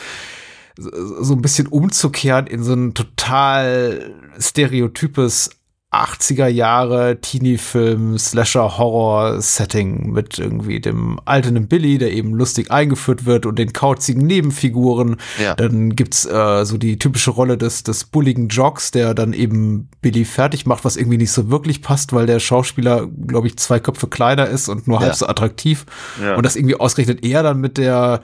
so, 0.77 1.23
so 1.23 1.35
ein 1.35 1.41
bisschen 1.43 1.67
umzukehren 1.67 2.47
in 2.47 2.63
so 2.63 2.73
ein 2.73 2.95
total 2.95 4.15
stereotypes 4.39 5.51
80er 5.93 6.47
Jahre 6.47 7.19
Teenie-Film, 7.21 8.17
Slasher-Horror-Setting 8.17 10.11
mit 10.11 10.39
irgendwie 10.39 10.79
dem 10.79 11.19
alternden 11.25 11.67
Billy, 11.67 11.97
der 11.97 12.11
eben 12.11 12.33
lustig 12.33 12.71
eingeführt 12.71 13.25
wird 13.25 13.45
und 13.45 13.59
den 13.59 13.73
kauzigen 13.73 14.25
Nebenfiguren. 14.25 15.17
Ja. 15.41 15.55
Dann 15.55 15.95
gibt's 15.95 16.25
äh, 16.25 16.65
so 16.65 16.77
die 16.77 16.97
typische 16.99 17.31
Rolle 17.31 17.57
des, 17.57 17.83
des 17.83 18.05
bulligen 18.05 18.47
Jocks, 18.49 18.91
der 18.91 19.13
dann 19.13 19.33
eben 19.33 19.89
Billy 20.01 20.25
fertig 20.25 20.65
macht, 20.65 20.85
was 20.85 20.97
irgendwie 20.97 21.17
nicht 21.17 21.31
so 21.31 21.49
wirklich 21.49 21.81
passt, 21.81 22.13
weil 22.13 22.25
der 22.25 22.39
Schauspieler, 22.39 23.07
glaube 23.27 23.47
ich, 23.47 23.57
zwei 23.57 23.79
Köpfe 23.79 24.07
kleiner 24.07 24.47
ist 24.47 24.69
und 24.69 24.87
nur 24.87 24.99
Ja. 24.99 25.05
halb 25.07 25.15
so 25.15 25.27
attraktiv. 25.27 25.85
Ja. 26.21 26.35
Und 26.35 26.45
das 26.45 26.55
irgendwie 26.55 26.75
ausgerechnet 26.75 27.23
er 27.23 27.43
dann 27.43 27.59
mit 27.59 27.77
der 27.77 28.21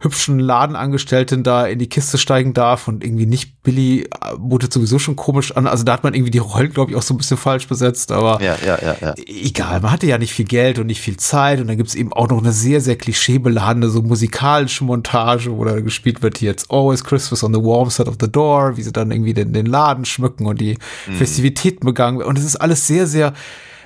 hübschen 0.00 0.38
Ladenangestellten 0.38 1.42
da 1.42 1.66
in 1.66 1.78
die 1.78 1.88
Kiste 1.88 2.16
steigen 2.16 2.54
darf 2.54 2.88
und 2.88 3.04
irgendwie 3.04 3.26
nicht 3.26 3.62
Billy 3.62 4.02
äh, 4.04 4.36
mutet 4.38 4.72
sowieso 4.72 4.98
schon 4.98 5.14
komisch 5.14 5.54
an. 5.54 5.66
Also 5.66 5.84
da 5.84 5.92
hat 5.92 6.04
man 6.04 6.14
irgendwie 6.14 6.30
die 6.30 6.38
Rollen, 6.38 6.72
glaube 6.72 6.90
ich, 6.90 6.96
auch 6.96 7.02
so 7.02 7.12
ein 7.12 7.18
bisschen 7.18 7.36
falsch 7.36 7.68
besetzt, 7.68 8.10
aber 8.10 8.40
Ja, 8.42 8.56
ja, 8.66 8.78
ja, 8.82 8.96
ja. 9.00 9.14
egal, 9.26 9.80
man 9.80 9.92
hatte 9.92 10.06
ja 10.06 10.16
nicht 10.16 10.32
viel 10.32 10.46
Geld 10.46 10.78
und 10.78 10.86
nicht 10.86 11.02
viel 11.02 11.18
Zeit 11.18 11.60
und 11.60 11.66
dann 11.66 11.76
gibt's 11.76 11.94
eben 11.94 12.12
auch 12.14 12.28
noch 12.28 12.38
eine 12.38 12.52
sehr, 12.52 12.80
sehr 12.80 12.96
klischeebeladene, 12.96 13.90
so 13.90 14.00
musikalische 14.00 14.84
Montage, 14.84 15.52
wo 15.52 15.64
da 15.64 15.78
gespielt 15.80 16.22
wird 16.22 16.38
hier 16.38 16.50
jetzt 16.50 16.70
Always 16.70 17.04
Christmas 17.04 17.44
on 17.44 17.52
the 17.52 17.60
Warm 17.60 17.90
Side 17.90 18.08
of 18.08 18.16
the 18.20 18.30
Door, 18.30 18.78
wie 18.78 18.82
sie 18.82 18.92
dann 18.92 19.10
irgendwie 19.10 19.34
den, 19.34 19.52
den 19.52 19.66
Laden 19.66 20.06
schmücken 20.06 20.46
und 20.46 20.60
die 20.60 20.78
Festivitäten 21.18 21.84
begangen 21.84 22.22
und 22.22 22.38
es 22.38 22.44
ist 22.44 22.56
alles 22.56 22.86
sehr, 22.86 23.06
sehr 23.06 23.34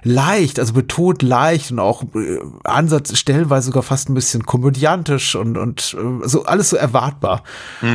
leicht, 0.04 0.60
also 0.60 0.74
betont 0.74 1.22
leicht 1.22 1.72
und 1.72 1.80
auch 1.80 2.02
äh, 2.14 2.38
Ansatz 2.62 3.18
stellenweise 3.18 3.66
sogar 3.66 3.82
fast 3.82 4.08
ein 4.08 4.14
bisschen 4.14 4.44
komödiantisch 4.44 5.34
und, 5.34 5.56
und 5.56 5.96
äh, 5.98 6.28
so 6.28 6.44
alles 6.44 6.70
so 6.70 6.76
erwartbar. 6.76 7.42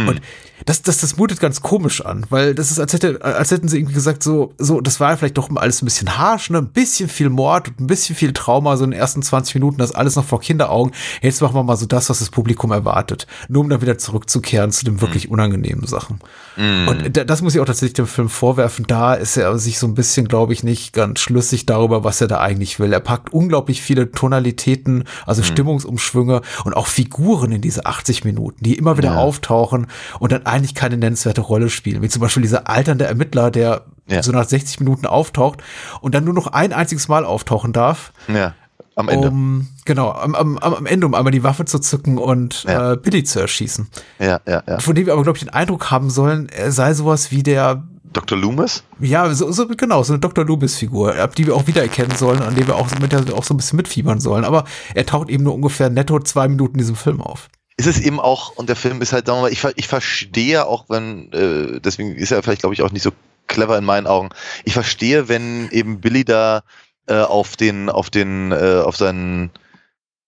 Und 0.08 0.22
das, 0.66 0.82
das, 0.82 1.00
das 1.00 1.18
mutet 1.18 1.40
ganz 1.40 1.62
komisch 1.62 2.06
an, 2.06 2.26
weil 2.30 2.54
das 2.56 2.72
ist, 2.72 2.80
als, 2.80 2.94
hätte, 2.94 3.24
als 3.24 3.52
hätten 3.52 3.68
sie 3.68 3.78
irgendwie 3.78 3.94
gesagt, 3.94 4.24
so, 4.24 4.54
so, 4.58 4.82
das 4.82 5.00
war 5.00 5.16
vielleicht 5.18 5.38
doch 5.38 5.50
alles 5.56 5.82
ein 5.82 5.86
bisschen 5.86 6.18
harsch, 6.18 6.50
ne? 6.50 6.60
ein 6.60 6.68
bisschen 6.70 7.10
viel 7.10 7.30
Mord 7.30 7.70
und 7.70 7.80
ein 7.80 7.88
bisschen 7.88 8.16
viel 8.16 8.34
Trauma, 8.34 8.76
so 8.78 8.84
in 8.84 8.92
den 8.92 9.00
ersten 9.00 9.22
20 9.22 9.56
Minuten, 9.56 9.78
das 9.78 9.92
alles 9.94 10.16
noch 10.16 10.26
vor 10.26 10.40
Kinderaugen. 10.42 10.94
Jetzt 11.22 11.42
machen 11.42 11.56
wir 11.56 11.64
mal 11.64 11.76
so 11.78 11.86
das, 11.86 12.10
was 12.10 12.20
das 12.20 12.30
Publikum 12.30 12.72
erwartet. 12.72 13.28
Nur 13.48 13.64
um 13.64 13.70
dann 13.70 13.82
wieder 13.82 13.98
zurückzukehren 13.98 14.72
zu 14.72 14.86
den 14.86 15.02
wirklich 15.02 15.30
unangenehmen 15.30 15.86
Sachen. 15.88 16.20
Und 16.58 17.16
da- 17.16 17.24
das 17.24 17.42
muss 17.42 17.56
ich 17.56 17.62
auch 17.62 17.66
tatsächlich 17.66 17.94
dem 17.94 18.08
Film 18.08 18.28
vorwerfen. 18.28 18.86
Da 18.88 19.14
ist 19.14 19.38
er 19.38 19.58
sich 19.58 19.80
so 19.80 19.88
ein 19.88 19.94
bisschen, 19.94 20.28
glaube 20.28 20.52
ich, 20.54 20.64
nicht 20.64 20.92
ganz 20.94 21.20
schlüssig 21.22 21.66
darüber, 21.66 22.04
was 22.04 22.20
er 22.20 22.28
da 22.28 22.40
eigentlich 22.40 22.80
will. 22.80 22.92
Er 22.92 23.00
packt 23.00 23.32
unglaublich 23.32 23.82
viele 23.82 24.12
Tonalitäten, 24.12 25.06
also 25.26 25.42
Stimmungsumschwünge 25.42 26.42
und 26.66 26.76
auch 26.76 26.88
Figuren 26.88 27.52
in 27.54 27.62
diese 27.62 27.86
80 27.86 28.26
Minuten, 28.26 28.64
die 28.64 28.74
immer 28.78 28.98
wieder 28.98 29.12
Ja. 29.12 29.18
auftauchen 29.18 29.88
und 30.20 30.32
dann 30.32 30.46
eigentlich 30.50 30.76
keine 30.76 30.98
nennenswerte 30.98 31.42
Rolle 31.42 31.70
spielen. 31.70 32.02
Wie 32.02 32.10
zum 32.10 32.22
Beispiel 32.22 32.42
dieser 32.44 32.70
alternde 32.70 33.06
Ermittler, 33.06 33.52
der 33.52 33.86
Ja. 34.08 34.24
so 34.24 34.32
nach 34.32 34.48
60 34.48 34.80
Minuten 34.80 35.06
auftaucht 35.06 35.62
und 36.02 36.16
dann 36.16 36.24
nur 36.24 36.34
noch 36.34 36.48
ein 36.48 36.74
einziges 36.74 37.08
Mal 37.08 37.26
auftauchen 37.26 37.74
darf, 37.74 38.12
Ja, 38.28 38.54
am 38.96 39.08
Ende. 39.08 39.28
um 39.30 39.68
genau 39.86 40.12
am, 40.12 40.34
am, 40.36 40.58
am 40.58 40.86
Ende, 40.86 41.06
um 41.06 41.14
einmal 41.14 41.32
die 41.32 41.44
Waffe 41.44 41.66
zu 41.66 41.80
zücken 41.80 42.18
und 42.18 42.64
Ja. 42.64 42.94
äh, 42.94 42.98
Billy 42.98 43.24
zu 43.24 43.40
erschießen. 43.40 43.88
Ja, 44.20 44.40
ja, 44.48 44.64
ja. 44.68 44.80
Von 44.80 44.96
dem 44.96 45.06
wir 45.06 45.14
aber, 45.14 45.24
glaube 45.24 45.38
ich, 45.38 45.44
den 45.44 45.54
Eindruck 45.54 45.92
haben 45.92 46.10
sollen, 46.10 46.50
er 46.50 46.72
sei 46.72 46.94
sowas 46.94 47.32
wie 47.32 47.44
der 47.44 47.84
Dr. 48.12 48.36
Loomis? 48.40 48.84
ja, 49.00 49.32
so, 49.36 49.52
so 49.52 49.68
genau, 49.68 50.02
so 50.02 50.14
eine 50.14 50.20
Dr. 50.20 50.44
Loomis-Figur, 50.44 51.16
ab 51.18 51.36
die 51.36 51.46
wir 51.46 51.56
auch 51.56 51.68
wiedererkennen 51.68 52.18
sollen, 52.18 52.42
an 52.42 52.56
der 52.56 52.66
wir 52.66 52.76
auch, 52.76 52.88
mit 53.00 53.12
der 53.12 53.28
wir 53.28 53.38
auch 53.38 53.44
so 53.44 53.54
ein 53.54 53.58
bisschen 53.58 53.78
mitfiebern 53.78 54.20
sollen. 54.20 54.44
Aber 54.46 54.64
er 54.96 55.06
taucht 55.06 55.30
eben 55.30 55.44
nur 55.44 55.54
ungefähr 55.54 55.92
netto 55.92 56.20
zwei 56.20 56.48
Minuten 56.48 56.74
in 56.74 56.80
diesem 56.80 56.96
Film 56.96 57.22
auf. 57.22 57.50
Ist 57.80 57.88
es 57.88 58.02
eben 58.02 58.20
auch, 58.20 58.58
und 58.58 58.68
der 58.68 58.76
Film 58.76 59.02
ist 59.02 59.14
halt, 59.14 59.26
sagen 59.26 59.38
wir 59.38 59.44
mal, 59.44 59.52
ich, 59.54 59.64
ich 59.78 59.88
verstehe 59.88 60.66
auch, 60.66 60.90
wenn, 60.90 61.32
äh, 61.32 61.80
deswegen 61.80 62.14
ist 62.14 62.32
er 62.32 62.44
vielleicht, 62.44 62.60
glaube 62.60 62.74
ich, 62.74 62.82
auch 62.82 62.92
nicht 62.92 63.04
so 63.04 63.12
clever 63.48 63.78
in 63.78 63.86
meinen 63.86 64.06
Augen. 64.06 64.30
Ich 64.66 64.74
verstehe, 64.74 65.30
wenn 65.30 65.70
eben 65.72 66.02
Billy 66.02 66.26
da 66.26 66.64
äh, 67.08 67.22
auf 67.22 67.56
den, 67.56 67.90
auf 67.90 68.10
den, 68.10 68.52
äh, 68.52 68.82
auf 68.84 68.98
seinen, 68.98 69.52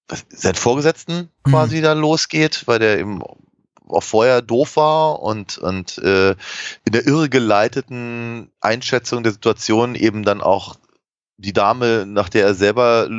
was, 0.07 0.25
seinen 0.29 0.55
Vorgesetzten 0.55 1.29
quasi 1.43 1.81
da 1.81 1.91
losgeht, 1.91 2.63
weil 2.67 2.79
der 2.79 2.99
eben 2.99 3.21
auch 3.21 4.03
vorher 4.03 4.41
doof 4.41 4.77
war 4.77 5.21
und, 5.21 5.57
und 5.57 5.97
äh, 5.97 6.31
in 6.31 6.93
der 6.93 7.05
irregeleiteten 7.05 8.49
Einschätzung 8.61 9.23
der 9.23 9.33
Situation 9.33 9.95
eben 9.95 10.23
dann 10.23 10.39
auch 10.39 10.77
die 11.35 11.51
Dame, 11.51 12.05
nach 12.05 12.29
der 12.29 12.45
er 12.45 12.53
selber 12.53 13.09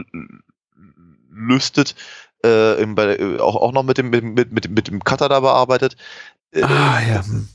lüstet, 1.31 1.95
äh, 2.45 2.81
eben 2.81 2.95
bei, 2.95 3.17
äh, 3.17 3.39
auch, 3.39 3.57
auch 3.57 3.73
noch 3.73 3.83
mit 3.83 3.99
dem, 3.99 4.11
mit, 4.11 4.25
mit, 4.25 4.53
mit, 4.53 4.71
mit 4.71 4.89
dem 4.89 5.05
Cutter 5.05 5.29
da 5.29 5.41
bearbeitet. 5.41 5.97
Äh, 6.53 6.63
Ah, 6.63 7.01
ja. 7.01 7.25
hm. 7.25 7.49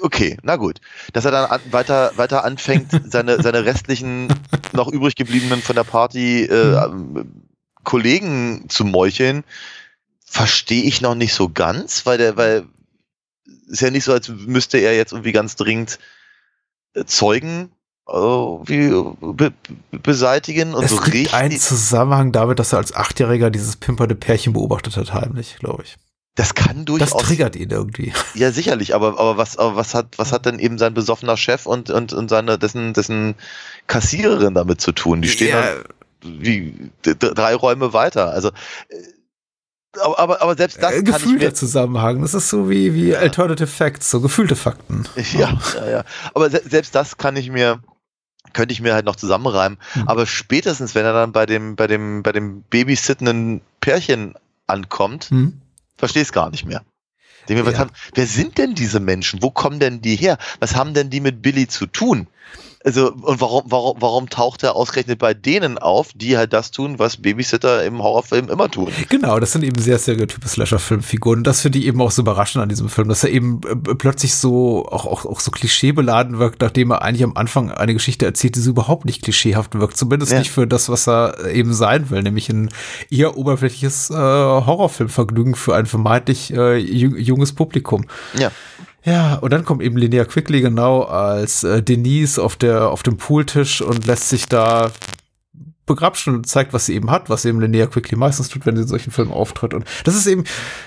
Okay, 0.00 0.36
na 0.42 0.56
gut. 0.56 0.80
Dass 1.12 1.24
er 1.24 1.30
dann 1.30 1.50
an, 1.50 1.60
weiter, 1.70 2.12
weiter 2.16 2.44
anfängt, 2.44 2.90
seine, 3.10 3.42
seine 3.42 3.64
restlichen 3.64 4.28
noch 4.72 4.88
übrig 4.88 5.14
gebliebenen 5.16 5.62
von 5.62 5.76
der 5.76 5.84
Party 5.84 6.44
äh, 6.44 6.84
ähm, 6.84 7.44
Kollegen 7.82 8.68
zu 8.68 8.84
meucheln, 8.84 9.44
verstehe 10.24 10.82
ich 10.82 11.00
noch 11.00 11.14
nicht 11.14 11.32
so 11.32 11.48
ganz, 11.48 12.04
weil 12.04 12.18
der, 12.18 12.36
weil 12.36 12.66
ist 13.68 13.80
ja 13.80 13.90
nicht 13.90 14.04
so, 14.04 14.12
als 14.12 14.28
müsste 14.28 14.78
er 14.78 14.94
jetzt 14.96 15.12
irgendwie 15.12 15.32
ganz 15.32 15.56
dringend 15.56 15.98
äh, 16.94 17.04
Zeugen 17.04 17.70
äh, 18.08 18.12
wie, 18.12 18.88
be, 19.20 19.50
be- 19.90 19.98
beseitigen 19.98 20.74
und 20.74 20.84
Es 20.84 20.90
so 20.92 21.00
gibt 21.00 21.34
einen 21.34 21.50
richtig. 21.52 21.62
Zusammenhang 21.68 22.32
damit, 22.32 22.58
dass 22.58 22.72
er 22.72 22.78
als 22.78 22.94
Achtjähriger 22.94 23.50
dieses 23.50 23.76
pimpernde 23.76 24.14
Pärchen 24.14 24.52
beobachtet 24.52 24.96
hat, 24.96 25.12
heimlich, 25.12 25.56
glaube 25.58 25.82
ich. 25.84 25.96
Das 26.36 26.54
kann 26.54 26.84
Das 26.84 26.84
durchaus. 26.84 27.22
triggert 27.22 27.56
ihn 27.56 27.70
irgendwie. 27.70 28.12
Ja, 28.34 28.52
sicherlich, 28.52 28.94
aber, 28.94 29.18
aber 29.18 29.38
was, 29.38 29.56
aber 29.56 29.74
was 29.76 29.94
hat, 29.94 30.18
was 30.18 30.32
hat 30.32 30.44
denn 30.44 30.58
eben 30.58 30.76
sein 30.76 30.92
besoffener 30.92 31.36
Chef 31.38 31.64
und, 31.64 31.88
und, 31.90 32.12
und 32.12 32.28
seine, 32.28 32.58
dessen, 32.58 32.92
dessen 32.92 33.36
Kassiererin 33.86 34.52
damit 34.54 34.80
zu 34.82 34.92
tun? 34.92 35.22
Die 35.22 35.28
stehen 35.28 35.48
Ja, 35.48 35.62
dann 35.62 35.84
wie 36.42 36.90
drei 37.02 37.54
Räume 37.54 37.92
weiter. 37.94 38.30
Also, 38.32 38.48
äh, 38.48 38.96
aber, 39.98 40.18
aber, 40.18 40.42
aber 40.42 40.56
selbst 40.56 40.82
das 40.82 40.92
äh, 40.96 41.02
gefühlter 41.02 41.54
Zusammenhang. 41.54 42.20
Das 42.20 42.34
ist 42.34 42.50
so 42.50 42.68
wie, 42.68 42.92
wie 42.94 43.16
Alternative 43.16 43.66
Facts, 43.66 44.10
so 44.10 44.20
gefühlte 44.20 44.56
Fakten. 44.56 45.04
ja, 45.32 45.58
ja, 45.74 45.88
ja. 45.88 46.04
Aber 46.34 46.50
se 46.50 46.60
selbst 46.68 46.94
das 46.94 47.16
kann 47.16 47.36
ich 47.36 47.50
mir, 47.50 47.80
könnte 48.56 48.72
ich 48.72 48.80
mir 48.80 48.94
halt 48.94 49.04
noch 49.04 49.16
zusammenreimen. 49.16 49.78
Hm. 49.92 50.08
Aber 50.08 50.26
spätestens, 50.26 50.94
wenn 50.94 51.04
er 51.04 51.12
dann 51.12 51.30
bei 51.32 51.44
dem, 51.44 51.76
bei 51.76 51.86
dem, 51.86 52.22
bei 52.22 52.32
dem 52.32 52.62
babysittenden 52.62 53.60
Pärchen 53.80 54.34
ankommt, 54.66 55.26
Hm? 55.30 55.60
verstehe 55.98 56.22
es 56.22 56.32
gar 56.32 56.50
nicht 56.50 56.64
mehr. 56.64 56.82
Denke 57.48 57.70
Ja. 57.70 57.78
haben, 57.78 57.90
wer 58.14 58.26
sind 58.26 58.58
denn 58.58 58.74
diese 58.74 58.98
Menschen? 58.98 59.42
Wo 59.42 59.50
kommen 59.50 59.78
denn 59.78 60.00
die 60.00 60.16
her? 60.16 60.38
Was 60.58 60.74
haben 60.74 60.94
denn 60.94 61.10
die 61.10 61.20
mit 61.20 61.42
Billy 61.42 61.68
zu 61.68 61.86
tun? 61.86 62.26
Also, 62.86 63.10
und 63.10 63.40
warum, 63.40 63.64
warum, 63.66 63.96
warum 63.98 64.28
taucht 64.30 64.62
er 64.62 64.76
ausgerechnet 64.76 65.18
bei 65.18 65.34
denen 65.34 65.76
auf, 65.76 66.10
die 66.14 66.36
halt 66.38 66.52
das 66.52 66.70
tun, 66.70 67.00
was 67.00 67.16
Babysitter 67.16 67.82
im 67.84 68.00
Horrorfilm 68.00 68.48
immer 68.48 68.70
tun? 68.70 68.92
Genau, 69.08 69.40
das 69.40 69.50
sind 69.50 69.64
eben 69.64 69.82
sehr 69.82 69.98
stereotype 69.98 70.46
Slasher-Filmfiguren. 70.46 71.42
Das 71.42 71.62
finde 71.62 71.80
ich 71.80 71.86
eben 71.86 72.00
auch 72.00 72.12
so 72.12 72.22
überraschend 72.22 72.62
an 72.62 72.68
diesem 72.68 72.88
Film, 72.88 73.08
dass 73.08 73.24
er 73.24 73.30
eben 73.30 73.60
äh, 73.68 73.74
plötzlich 73.96 74.36
so 74.36 74.86
auch, 74.86 75.04
auch, 75.04 75.26
auch 75.26 75.40
so 75.40 75.50
klischeebeladen 75.50 76.38
wirkt, 76.38 76.62
nachdem 76.62 76.92
er 76.92 77.02
eigentlich 77.02 77.24
am 77.24 77.36
Anfang 77.36 77.72
eine 77.72 77.92
Geschichte 77.92 78.24
erzählt, 78.24 78.54
die 78.54 78.60
so 78.60 78.70
überhaupt 78.70 79.04
nicht 79.04 79.20
klischeehaft 79.22 79.76
wirkt. 79.76 79.96
Zumindest 79.96 80.30
Ja. 80.30 80.38
nicht 80.38 80.52
für 80.52 80.68
das, 80.68 80.88
was 80.88 81.08
er 81.08 81.44
eben 81.52 81.74
sein 81.74 82.08
will, 82.10 82.22
nämlich 82.22 82.48
ein 82.50 82.70
eher 83.10 83.36
oberflächliches 83.36 84.10
äh, 84.10 84.14
Horrorfilmvergnügen 84.14 85.56
für 85.56 85.74
ein 85.74 85.86
vermeintlich 85.86 86.52
äh, 86.52 86.76
ju- 86.78 87.16
junges 87.18 87.52
Publikum. 87.52 88.04
Ja. 88.38 88.52
Ja, 89.06 89.36
und 89.36 89.52
dann 89.52 89.64
kommt 89.64 89.82
eben 89.82 89.96
Linnea 89.96 90.24
Quickly 90.24 90.60
genau 90.60 91.02
als 91.02 91.62
äh, 91.62 91.80
Denise 91.80 92.42
auf 92.42 92.56
der 92.56 92.90
auf 92.90 93.04
dem 93.04 93.16
Pooltisch 93.16 93.80
und 93.80 94.04
lässt 94.04 94.28
sich 94.28 94.46
da 94.46 94.90
begrapschen 95.86 96.34
und 96.34 96.48
zeigt, 96.48 96.72
was 96.72 96.86
sie 96.86 96.94
eben 96.94 97.12
hat, 97.12 97.30
was 97.30 97.44
eben 97.44 97.60
Linnea 97.60 97.86
Quickly 97.86 98.18
meistens 98.18 98.48
tut, 98.48 98.66
wenn 98.66 98.74
sie 98.74 98.82
in 98.82 98.88
solchen 98.88 99.12
Filmen 99.12 99.30
auftritt. 99.30 99.74
Und 99.74 99.84
das 100.02 100.16
ist 100.16 100.26
eben, 100.26 100.42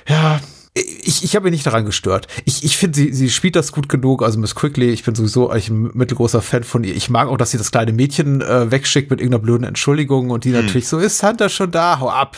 ja, 0.05 0.41
ich, 0.79 1.23
ich 1.23 1.35
habe 1.35 1.45
mich 1.45 1.51
nicht 1.51 1.65
daran 1.65 1.85
gestört. 1.85 2.27
Ich, 2.45 2.63
ich 2.63 2.77
finde, 2.77 2.95
sie, 2.95 3.13
sie 3.13 3.29
spielt 3.29 3.55
das 3.55 3.71
gut 3.71 3.89
genug. 3.89 4.23
Also 4.23 4.39
Miss 4.39 4.55
Quickly, 4.55 4.89
ich 4.89 5.03
bin 5.03 5.15
sowieso 5.15 5.49
eigentlich 5.49 5.69
ein 5.69 5.91
mittelgroßer 5.93 6.41
Fan 6.41 6.63
von 6.63 6.83
ihr. 6.83 6.95
Ich 6.95 7.09
mag 7.09 7.27
auch, 7.27 7.37
dass 7.37 7.51
sie 7.51 7.57
das 7.57 7.71
kleine 7.71 7.93
Mädchen 7.93 8.41
äh, 8.41 8.71
wegschickt 8.71 9.09
mit 9.09 9.19
irgendeiner 9.19 9.43
blöden 9.43 9.63
Entschuldigung 9.65 10.29
und 10.29 10.45
die 10.45 10.53
hm. 10.53 10.65
natürlich 10.65 10.87
so, 10.87 10.97
ist 10.97 11.23
Hunter 11.23 11.49
schon 11.49 11.71
da? 11.71 11.99
Hau 11.99 12.09
ab. 12.09 12.37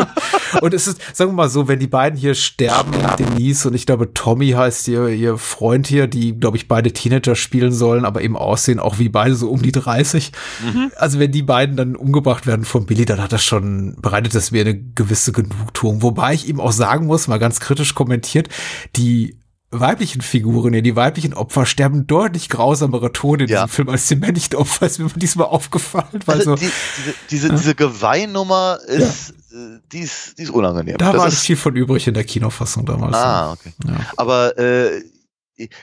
und 0.60 0.74
es 0.74 0.86
ist, 0.86 1.00
sagen 1.12 1.30
wir 1.30 1.34
mal 1.34 1.48
so, 1.48 1.68
wenn 1.68 1.78
die 1.78 1.86
beiden 1.86 2.18
hier 2.18 2.34
sterben, 2.34 2.92
Denise 3.18 3.66
und 3.68 3.74
ich 3.74 3.86
glaube, 3.86 4.12
Tommy 4.14 4.50
heißt 4.50 4.88
ihr, 4.88 5.08
ihr 5.08 5.36
Freund 5.38 5.86
hier, 5.86 6.06
die, 6.06 6.38
glaube 6.38 6.56
ich, 6.56 6.68
beide 6.68 6.92
Teenager 6.92 7.34
spielen 7.34 7.72
sollen, 7.72 8.04
aber 8.04 8.22
eben 8.22 8.36
aussehen 8.36 8.78
auch 8.78 8.98
wie 8.98 9.08
beide 9.08 9.34
so 9.34 9.50
um 9.50 9.62
die 9.62 9.72
30. 9.72 10.32
Mhm. 10.64 10.92
Also 10.96 11.18
wenn 11.18 11.32
die 11.32 11.42
beiden 11.42 11.76
dann 11.76 11.96
umgebracht 11.96 12.46
werden 12.46 12.64
von 12.64 12.86
Billy, 12.86 13.04
dann 13.04 13.22
hat 13.22 13.32
das 13.32 13.44
schon, 13.44 13.96
bereitet 14.00 14.34
das 14.34 14.50
mir 14.50 14.62
eine 14.62 14.78
gewisse 14.78 15.32
Genugtuung. 15.32 16.02
Wobei 16.02 16.34
ich 16.34 16.48
ihm 16.48 16.60
auch 16.60 16.72
sagen 16.72 17.06
muss, 17.06 17.28
mal 17.28 17.38
ganz 17.38 17.60
kritisch 17.60 17.73
kommentiert, 17.94 18.48
die 18.96 19.38
weiblichen 19.80 20.22
Figuren, 20.22 20.72
die 20.82 20.96
weiblichen 20.96 21.34
Opfer 21.34 21.66
sterben 21.66 22.06
deutlich 22.06 22.48
grausamere 22.48 23.12
Tode 23.12 23.44
in 23.44 23.50
ja. 23.50 23.64
diesem 23.64 23.68
Film 23.68 23.88
als 23.88 24.06
die 24.06 24.16
männlichen 24.16 24.56
Opfer. 24.56 24.86
Ist 24.86 24.98
mir 24.98 25.08
diesmal 25.16 25.48
aufgefallen. 25.48 26.20
Weil 26.26 26.38
also 26.38 26.56
so, 26.56 26.56
die, 26.56 26.70
diese, 26.98 27.14
diese, 27.30 27.48
ja. 27.48 27.54
diese 27.54 27.74
Geweihnummer 27.74 28.78
ist, 28.86 29.34
ja. 29.50 29.58
Äh, 29.58 29.80
die, 29.92 29.98
ist, 30.00 30.38
die 30.38 30.42
ist 30.44 30.50
unangenehm. 30.50 30.96
Da 30.98 31.12
das 31.12 31.20
war 31.20 31.28
nicht 31.28 31.38
viel 31.38 31.56
von 31.56 31.74
übrig 31.76 32.06
in 32.06 32.14
der 32.14 32.24
Kinofassung 32.24 32.86
damals. 32.86 33.16
Ah, 33.16 33.52
okay. 33.52 33.72
Aber 34.16 34.56
äh, 34.58 35.02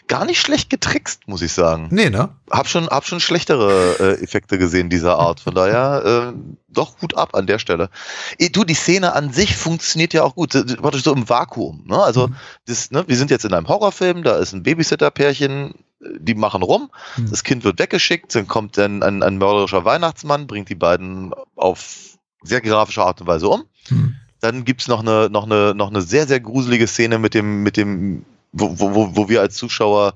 gar 0.08 0.26
nicht 0.26 0.42
schlecht 0.42 0.70
getrickst, 0.70 1.28
muss 1.28 1.42
ich 1.42 1.54
sagen. 1.54 1.88
Nee, 1.92 2.10
ne? 2.10 2.36
Hab 2.50 2.68
schon, 2.68 2.88
hab 2.88 3.06
schon 3.06 3.22
schlechtere 3.22 3.96
äh, 4.00 4.24
Effekte 4.24 4.58
gesehen 4.58 4.90
dieser 4.90 5.18
Art. 5.18 5.40
Von 5.40 5.56
daher 5.56 6.34
äh, 6.34 6.40
doch 6.68 6.98
gut 6.98 7.16
ab 7.16 7.36
an 7.36 7.48
der 7.48 7.58
Stelle. 7.58 7.90
E, 8.38 8.50
du, 8.50 8.66
die 8.66 8.74
Szene 8.74 9.14
an 9.14 9.32
sich 9.32 9.56
funktioniert 9.56 10.14
ja 10.14 10.24
auch 10.24 10.36
gut. 10.36 10.54
Warte, 10.80 11.00
so 11.00 11.14
im 11.14 11.30
Vakuum. 11.30 11.86
Ne? 11.88 11.98
Also, 11.98 12.28
mhm. 12.28 12.36
das, 12.66 12.92
ne, 12.92 13.06
wir 13.08 13.16
sind 13.16 13.32
jetzt 13.32 13.46
in 13.46 13.54
einem 13.54 13.70
Horrorfilm, 13.70 14.24
da 14.24 14.38
ist 14.38 14.52
ein 14.52 14.64
Babysitter-Pärchen, 14.64 15.74
die 16.20 16.36
machen 16.36 16.64
rum, 16.64 16.90
mhm. 17.16 17.30
das 17.30 17.44
Kind 17.44 17.64
wird 17.64 17.80
weggeschickt, 17.80 18.34
dann 18.36 18.48
kommt 18.48 18.78
dann 18.78 19.04
ein, 19.04 19.24
ein 19.24 19.38
mörderischer 19.38 19.86
Weihnachtsmann, 19.86 20.48
bringt 20.48 20.70
die 20.70 20.76
beiden 20.76 21.32
auf 21.56 22.18
sehr 22.44 22.62
grafische 22.62 23.04
Art 23.04 23.22
und 23.22 23.28
Weise 23.28 23.48
um. 23.48 23.64
Mhm. 23.90 24.16
Dann 24.42 24.66
gibt's 24.66 24.88
noch 24.88 25.02
eine, 25.02 25.30
noch, 25.30 25.46
eine, 25.46 25.76
noch 25.76 25.92
eine 25.92 26.02
sehr, 26.02 26.28
sehr 26.28 26.40
gruselige 26.40 26.88
Szene 26.88 27.20
mit 27.20 27.36
dem, 27.36 27.62
mit 27.62 27.78
dem 27.78 28.26
wo, 28.52 28.80
wo, 28.80 29.16
wo 29.16 29.30
wir 29.30 29.42
als 29.42 29.56
Zuschauer 29.56 30.14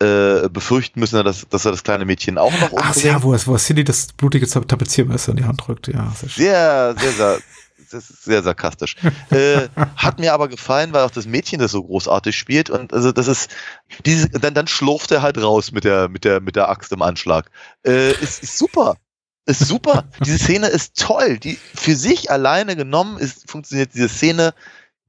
äh, 0.00 0.48
befürchten 0.48 1.00
müssen, 1.00 1.22
dass, 1.24 1.48
dass 1.48 1.64
er 1.64 1.70
das 1.70 1.84
kleine 1.84 2.04
Mädchen 2.04 2.36
auch 2.38 2.52
noch 2.52 2.72
umbringt. 2.72 2.96
Ach 2.96 2.96
ja, 2.96 3.22
wo, 3.22 3.32
wo 3.32 3.56
Cindy 3.56 3.84
das 3.84 4.08
blutige 4.08 4.46
Tapeziermesser 4.48 5.30
in 5.30 5.36
die 5.36 5.44
Hand 5.44 5.66
drückt. 5.66 5.88
Ja, 5.88 6.12
sehr, 6.16 6.28
sehr, 6.28 6.94
sehr, 6.98 7.12
sehr, 7.12 7.38
das 7.90 8.10
ist 8.10 8.24
sehr 8.24 8.42
sarkastisch. 8.42 8.96
äh, 9.30 9.68
hat 9.96 10.18
mir 10.18 10.34
aber 10.34 10.48
gefallen, 10.48 10.92
weil 10.92 11.04
auch 11.04 11.10
das 11.10 11.26
Mädchen 11.26 11.60
das 11.60 11.70
so 11.70 11.82
großartig 11.82 12.36
spielt 12.36 12.70
und 12.70 12.92
also 12.92 13.12
das 13.12 13.28
ist 13.28 13.50
diese, 14.04 14.28
dann, 14.30 14.54
dann 14.54 14.66
schlurft 14.66 15.12
er 15.12 15.22
halt 15.22 15.40
raus 15.40 15.70
mit 15.70 15.84
der 15.84 16.08
mit 16.08 16.24
der 16.24 16.40
mit 16.40 16.56
der 16.56 16.68
Axt 16.68 16.90
im 16.92 17.02
Anschlag. 17.02 17.50
Äh, 17.86 18.12
ist, 18.20 18.42
ist 18.42 18.58
super. 18.58 18.96
Ist 19.46 19.60
super. 19.60 20.04
diese 20.24 20.38
Szene 20.38 20.68
ist 20.68 20.98
toll. 20.98 21.38
Die 21.38 21.58
für 21.74 21.94
sich 21.94 22.30
alleine 22.30 22.76
genommen 22.76 23.18
ist 23.18 23.48
funktioniert 23.48 23.94
diese 23.94 24.08
Szene 24.08 24.54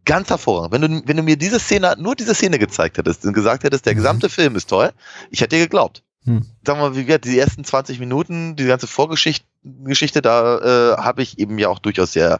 ganz 0.05 0.29
hervorragend. 0.29 0.71
Wenn 0.71 0.81
du, 0.81 1.07
wenn 1.07 1.17
du 1.17 1.23
mir 1.23 1.37
diese 1.37 1.59
Szene, 1.59 1.95
nur 1.97 2.15
diese 2.15 2.35
Szene 2.35 2.59
gezeigt 2.59 2.97
hättest 2.97 3.25
und 3.25 3.33
gesagt 3.33 3.63
hättest, 3.63 3.85
der 3.85 3.93
mhm. 3.93 3.97
gesamte 3.97 4.29
Film 4.29 4.55
ist 4.55 4.69
toll, 4.69 4.91
ich 5.29 5.41
hätte 5.41 5.55
dir 5.55 5.63
geglaubt. 5.63 6.03
Hm. 6.25 6.43
Sagen 6.65 6.79
wir 6.79 6.89
mal, 6.89 6.95
wie 6.95 7.05
gesagt, 7.05 7.25
die 7.25 7.37
ersten 7.37 7.63
20 7.63 7.99
Minuten, 7.99 8.55
die 8.55 8.65
ganze 8.65 8.87
Vorgeschichte, 8.87 9.45
Geschichte, 9.63 10.21
da 10.21 10.93
äh, 10.93 10.97
habe 10.97 11.21
ich 11.21 11.39
eben 11.39 11.57
ja 11.59 11.69
auch 11.69 11.79
durchaus 11.79 12.13
sehr, 12.13 12.39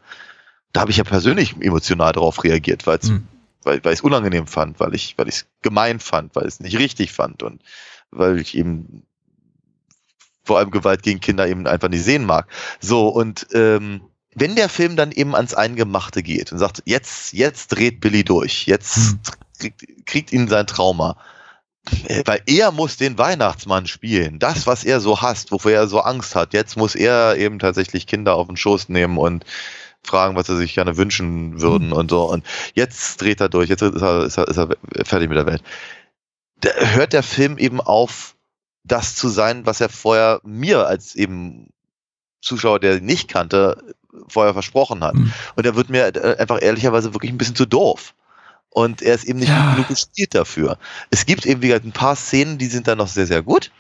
da 0.74 0.82
habe 0.82 0.92
ich 0.92 0.98
ja 0.98 1.04
persönlich 1.04 1.56
emotional 1.60 2.14
darauf 2.14 2.44
reagiert, 2.44 2.88
weil's, 2.88 3.10
hm. 3.10 3.28
weil 3.64 3.84
weil 3.84 3.94
ich 3.94 4.00
es 4.00 4.04
unangenehm 4.04 4.48
fand, 4.48 4.80
weil 4.80 4.96
ich 4.96 5.18
weil 5.18 5.28
ich 5.28 5.36
es 5.36 5.46
gemein 5.62 6.00
fand, 6.00 6.36
weil 6.36 6.44
ich 6.44 6.56
es 6.56 6.60
nicht 6.60 6.78
richtig 6.80 7.12
fand 7.12 7.44
und 7.44 7.62
weil 8.10 8.40
ich 8.40 8.58
eben 8.58 9.04
vor 10.44 10.58
allem 10.60 10.72
Gewalt 10.72 11.04
gegen 11.04 11.20
Kinder 11.20 11.48
eben 11.48 11.68
einfach 11.68 11.90
nicht 11.90 12.04
sehen 12.04 12.26
mag. 12.26 12.48
So 12.80 13.10
und 13.10 13.48
ähm, 13.54 14.02
wenn 14.36 14.56
der 14.56 14.70
Film 14.70 14.96
dann 14.96 15.12
eben 15.12 15.36
ans 15.36 15.54
Eingemachte 15.54 16.22
geht 16.22 16.52
und 16.52 16.60
sagt, 16.60 16.84
jetzt, 16.86 17.34
jetzt 17.34 17.70
dreht 17.70 18.02
Billy 18.02 18.24
durch, 18.24 18.66
jetzt 18.68 18.96
hm. 18.96 19.20
kriegt, 19.60 20.06
kriegt 20.06 20.32
ihn 20.34 20.48
sein 20.48 20.68
Trauma, 20.68 21.18
weil 22.26 22.42
er 22.46 22.72
muss 22.72 22.98
den 22.98 23.18
Weihnachtsmann 23.18 23.88
spielen. 23.88 24.40
Das, 24.40 24.68
was 24.68 24.84
er 24.84 25.00
so 25.00 25.22
hasst, 25.22 25.52
wofür 25.52 25.72
er 25.72 25.88
so 25.88 26.02
Angst 26.02 26.36
hat. 26.36 26.54
Jetzt 26.54 26.76
muss 26.78 26.96
er 26.96 27.38
eben 27.38 27.60
tatsächlich 27.60 28.08
Kinder 28.08 28.36
auf 28.36 28.48
den 28.48 28.58
Schoß 28.58 28.90
nehmen 28.90 29.18
und 29.18 29.46
fragen, 30.04 30.36
was 30.36 30.50
er 30.50 30.58
sich 30.58 30.76
gerne 30.76 30.98
wünschen 30.98 31.62
würden 31.62 31.88
mhm. 31.88 31.94
und 31.94 32.12
so. 32.12 32.30
Und 32.30 32.46
jetzt 32.74 33.22
dreht 33.22 33.40
er 33.42 33.50
durch, 33.50 33.70
jetzt 33.70 33.82
ist 33.82 34.02
er, 34.02 34.26
ist 34.26 34.38
er, 34.38 34.48
ist 34.48 34.58
er 34.58 34.70
fertig 35.04 35.30
mit 35.30 35.38
der 35.38 35.46
Welt. 35.46 35.64
Da 36.62 36.70
hört 36.72 37.14
der 37.14 37.24
Film 37.24 37.58
eben 37.58 37.82
auf, 37.82 38.36
das 38.84 39.16
zu 39.16 39.30
sein, 39.30 39.66
was 39.66 39.82
er 39.82 39.90
vorher 39.90 40.42
mir 40.44 40.88
als 40.88 41.16
eben 41.16 41.70
Zuschauer, 42.42 42.80
der 42.80 43.02
nicht 43.02 43.28
kannte, 43.28 43.96
vorher 44.28 44.54
versprochen 44.54 45.04
hat. 45.04 45.16
Mhm. 45.16 45.34
Und 45.56 45.66
er 45.66 45.76
wird 45.76 45.90
mir 45.90 46.16
äh, 46.16 46.38
einfach 46.38 46.62
ehrlicherweise 46.62 47.14
wirklich 47.14 47.32
ein 47.32 47.38
bisschen 47.38 47.56
zu 47.56 47.66
doof. 47.66 48.14
Und 48.70 49.02
er 49.02 49.16
ist 49.16 49.24
eben 49.24 49.40
nicht 49.40 49.50
ja. 49.50 49.72
genug 49.72 49.88
gespielt 49.88 50.36
dafür. 50.36 50.78
Es 51.10 51.26
gibt 51.26 51.46
eben 51.46 51.62
wieder 51.62 51.78
ein 51.78 51.94
paar 51.94 52.18
Szenen, 52.18 52.58
die 52.58 52.66
sind 52.66 52.88
da 52.88 52.96
noch 52.96 53.08
sehr, 53.08 53.26
sehr 53.26 53.42
gut. 53.42 53.72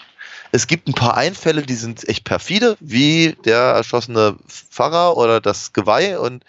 Es 0.53 0.67
gibt 0.67 0.87
ein 0.87 0.93
paar 0.93 1.17
Einfälle, 1.17 1.63
die 1.63 1.75
sind 1.75 2.07
echt 2.07 2.23
perfide, 2.23 2.77
wie 2.79 3.35
der 3.43 3.59
erschossene 3.59 4.37
Pfarrer 4.47 5.17
oder 5.17 5.41
das 5.41 5.73
Geweih 5.73 6.17
und 6.17 6.45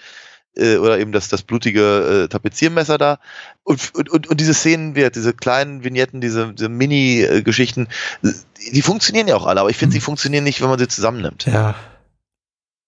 äh, 0.57 0.77
oder 0.77 1.01
eben 1.01 1.11
das, 1.11 1.29
das 1.29 1.43
blutige 1.43 2.25
äh, 2.25 2.29
Tapeziermesser 2.29 2.99
da. 2.99 3.19
Und, 3.65 3.93
und, 3.97 4.11
und, 4.11 4.29
und 4.29 4.41
diese 4.41 4.55
Szenen, 4.55 4.95
diese 4.95 5.35
kleinen 5.35 5.83
Vignetten, 5.83 6.21
diese, 6.21 6.55
diese 6.55 6.69
Mini-Geschichten, 6.69 7.89
die 8.73 8.83
funktionieren 8.83 9.27
ja 9.27 9.35
auch 9.35 9.47
alle, 9.47 9.61
aber 9.61 9.71
ich 9.71 9.77
finde, 9.77 9.95
sie 9.95 10.01
funktionieren 10.01 10.45
nicht, 10.45 10.61
wenn 10.61 10.69
man 10.69 10.79
sie 10.79 10.87
zusammennimmt. 10.87 11.47
Ja 11.47 11.75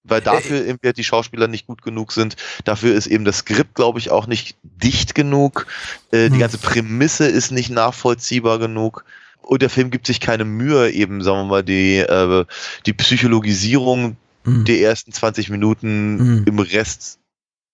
weil 0.09 0.21
dafür 0.21 0.65
eben 0.65 0.79
die 0.83 1.05
Schauspieler 1.05 1.49
nicht 1.49 1.67
gut 1.67 1.83
genug 1.83 2.13
sind. 2.13 2.37
Dafür 2.65 2.95
ist 2.95 3.07
eben 3.07 3.25
das 3.25 3.39
Skript, 3.39 3.75
glaube 3.75 3.99
ich, 3.99 4.11
auch 4.11 4.27
nicht 4.27 4.57
dicht 4.63 5.15
genug. 5.15 5.67
Äh, 6.11 6.29
die 6.29 6.35
hm. 6.35 6.39
ganze 6.41 6.59
Prämisse 6.59 7.27
ist 7.27 7.51
nicht 7.51 7.71
nachvollziehbar 7.71 8.59
genug. 8.59 9.05
Und 9.43 9.63
der 9.63 9.71
Film 9.71 9.91
gibt 9.91 10.07
sich 10.07 10.21
keine 10.21 10.45
Mühe, 10.45 10.91
eben, 10.91 11.23
sagen 11.23 11.39
wir 11.39 11.45
mal, 11.45 11.65
die, 11.65 11.99
äh, 11.99 12.45
die 12.85 12.93
Psychologisierung 12.93 14.17
mhm. 14.45 14.65
der 14.65 14.81
ersten 14.81 15.13
20 15.13 15.49
Minuten 15.49 16.41
mhm. 16.41 16.45
im 16.47 16.59
Rest 16.59 17.19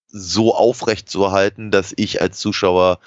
so 0.06 0.54
aufrecht 0.54 1.08
zu 1.08 1.32
halten, 1.32 1.70
dass 1.72 1.92
ich 1.96 2.22
als 2.22 2.38
Zuschauer 2.38 3.00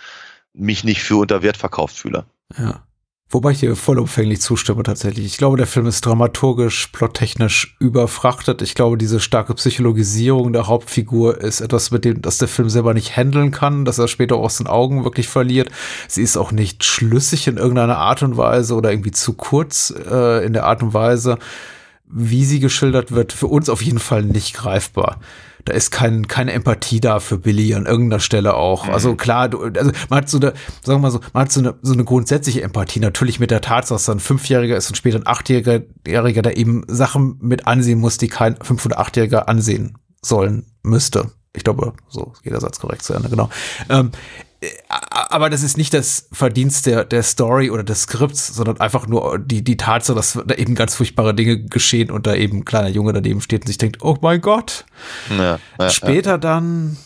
mich 0.53 0.83
nicht 0.83 1.01
für 1.01 1.15
unter 1.15 1.41
Wert 1.41 1.55
verkauft 1.55 1.97
fühle. 1.97 2.25
Ja. 2.57 2.83
Wobei 3.29 3.51
ich 3.51 3.59
dir 3.59 3.75
vollumfänglich 3.75 4.39
zustimme 4.39 4.83
tatsächlich. 4.83 5.25
Ich 5.25 5.37
glaube, 5.37 5.57
der 5.57 5.67
Film 5.67 5.85
ist 5.85 6.05
dramaturgisch, 6.05 6.87
plottechnisch 6.87 7.75
überfrachtet. 7.77 8.61
Ich 8.61 8.73
glaube, 8.73 8.97
diese 8.97 9.19
starke 9.19 9.53
Psychologisierung 9.53 10.53
der 10.53 10.67
Hauptfigur 10.67 11.41
ist 11.41 11.59
etwas, 11.59 11.91
mit 11.91 12.05
dem, 12.05 12.21
das 12.21 12.37
der 12.37 12.47
Film 12.47 12.69
selber 12.69 12.93
nicht 12.93 13.17
handeln 13.17 13.51
kann, 13.51 13.83
dass 13.83 13.97
er 13.97 14.07
später 14.07 14.37
aus 14.37 14.59
den 14.59 14.67
Augen 14.67 15.03
wirklich 15.03 15.27
verliert. 15.27 15.69
Sie 16.07 16.21
ist 16.21 16.37
auch 16.37 16.53
nicht 16.53 16.85
schlüssig 16.85 17.47
in 17.47 17.57
irgendeiner 17.57 17.97
Art 17.97 18.23
und 18.23 18.37
Weise 18.37 18.75
oder 18.75 18.91
irgendwie 18.91 19.11
zu 19.11 19.33
kurz 19.33 19.93
äh, 20.09 20.45
in 20.45 20.53
der 20.53 20.65
Art 20.65 20.81
und 20.81 20.93
Weise, 20.93 21.37
wie 22.09 22.45
sie 22.45 22.61
geschildert 22.61 23.11
wird. 23.11 23.33
Für 23.33 23.47
uns 23.47 23.67
auf 23.67 23.81
jeden 23.81 23.99
Fall 23.99 24.23
nicht 24.23 24.53
greifbar 24.53 25.19
da 25.67 25.73
ist 25.73 25.91
kein, 25.91 26.29
keine 26.29 26.53
Empathie 26.53 27.01
da 27.01 27.19
für 27.19 27.37
Billy 27.37 27.73
an 27.73 27.85
irgendeiner 27.85 28.21
Stelle 28.21 28.53
auch. 28.53 28.87
Mhm. 28.87 28.93
Also 28.93 29.15
klar, 29.15 29.49
du, 29.49 29.63
also 29.63 29.91
man 30.09 30.21
hat 30.21 30.29
so 30.29 30.37
eine, 30.37 30.53
sagen 30.81 30.99
wir 30.99 30.99
mal 30.99 31.11
so, 31.11 31.19
man 31.33 31.43
hat 31.43 31.51
so 31.51 31.59
eine, 31.59 31.75
so 31.81 31.91
eine 31.91 32.05
grundsätzliche 32.05 32.61
Empathie, 32.61 33.01
natürlich 33.01 33.41
mit 33.41 33.51
der 33.51 33.59
Tatsache, 33.59 33.95
dass 33.95 34.07
er 34.07 34.15
ein 34.15 34.21
Fünfjähriger 34.21 34.77
ist 34.77 34.89
und 34.89 34.95
später 34.95 35.17
ein 35.17 35.27
Achtjähriger, 35.27 35.81
der 36.05 36.57
eben 36.57 36.85
Sachen 36.87 37.37
mit 37.41 37.67
ansehen 37.67 37.99
muss, 37.99 38.17
die 38.17 38.29
kein 38.29 38.55
Fünf- 38.61 38.85
oder 38.85 38.97
Achtjähriger 38.99 39.49
ansehen 39.49 39.97
sollen 40.21 40.67
müsste. 40.83 41.31
Ich 41.53 41.65
glaube, 41.65 41.91
so 42.07 42.33
geht 42.43 42.53
der 42.53 42.61
Satz 42.61 42.79
korrekt 42.79 43.03
zu 43.03 43.13
Ende, 43.13 43.27
genau. 43.29 43.49
Ähm, 43.89 44.11
aber 44.89 45.49
das 45.49 45.61
ist 45.61 45.77
nicht 45.77 45.93
das 45.93 46.27
Verdienst 46.31 46.87
der, 46.87 47.05
der 47.05 47.21
Story 47.21 47.69
oder 47.69 47.83
des 47.83 48.03
Skripts, 48.03 48.47
sondern 48.47 48.79
einfach 48.79 49.07
nur 49.07 49.37
die, 49.37 49.63
die 49.63 49.77
Tatsache, 49.77 50.15
dass 50.15 50.39
da 50.45 50.55
eben 50.55 50.73
ganz 50.73 50.95
furchtbare 50.95 51.35
Dinge 51.35 51.59
geschehen 51.63 52.09
und 52.09 52.25
da 52.25 52.33
eben 52.33 52.59
ein 52.59 52.65
kleiner 52.65 52.89
Junge 52.89 53.13
daneben 53.13 53.41
steht 53.41 53.61
und 53.61 53.67
sich 53.67 53.77
denkt, 53.77 54.01
oh 54.01 54.17
mein 54.21 54.41
Gott. 54.41 54.85
Ja, 55.37 55.59
ja, 55.79 55.89
Später 55.89 56.31
ja. 56.31 56.37
dann 56.37 56.97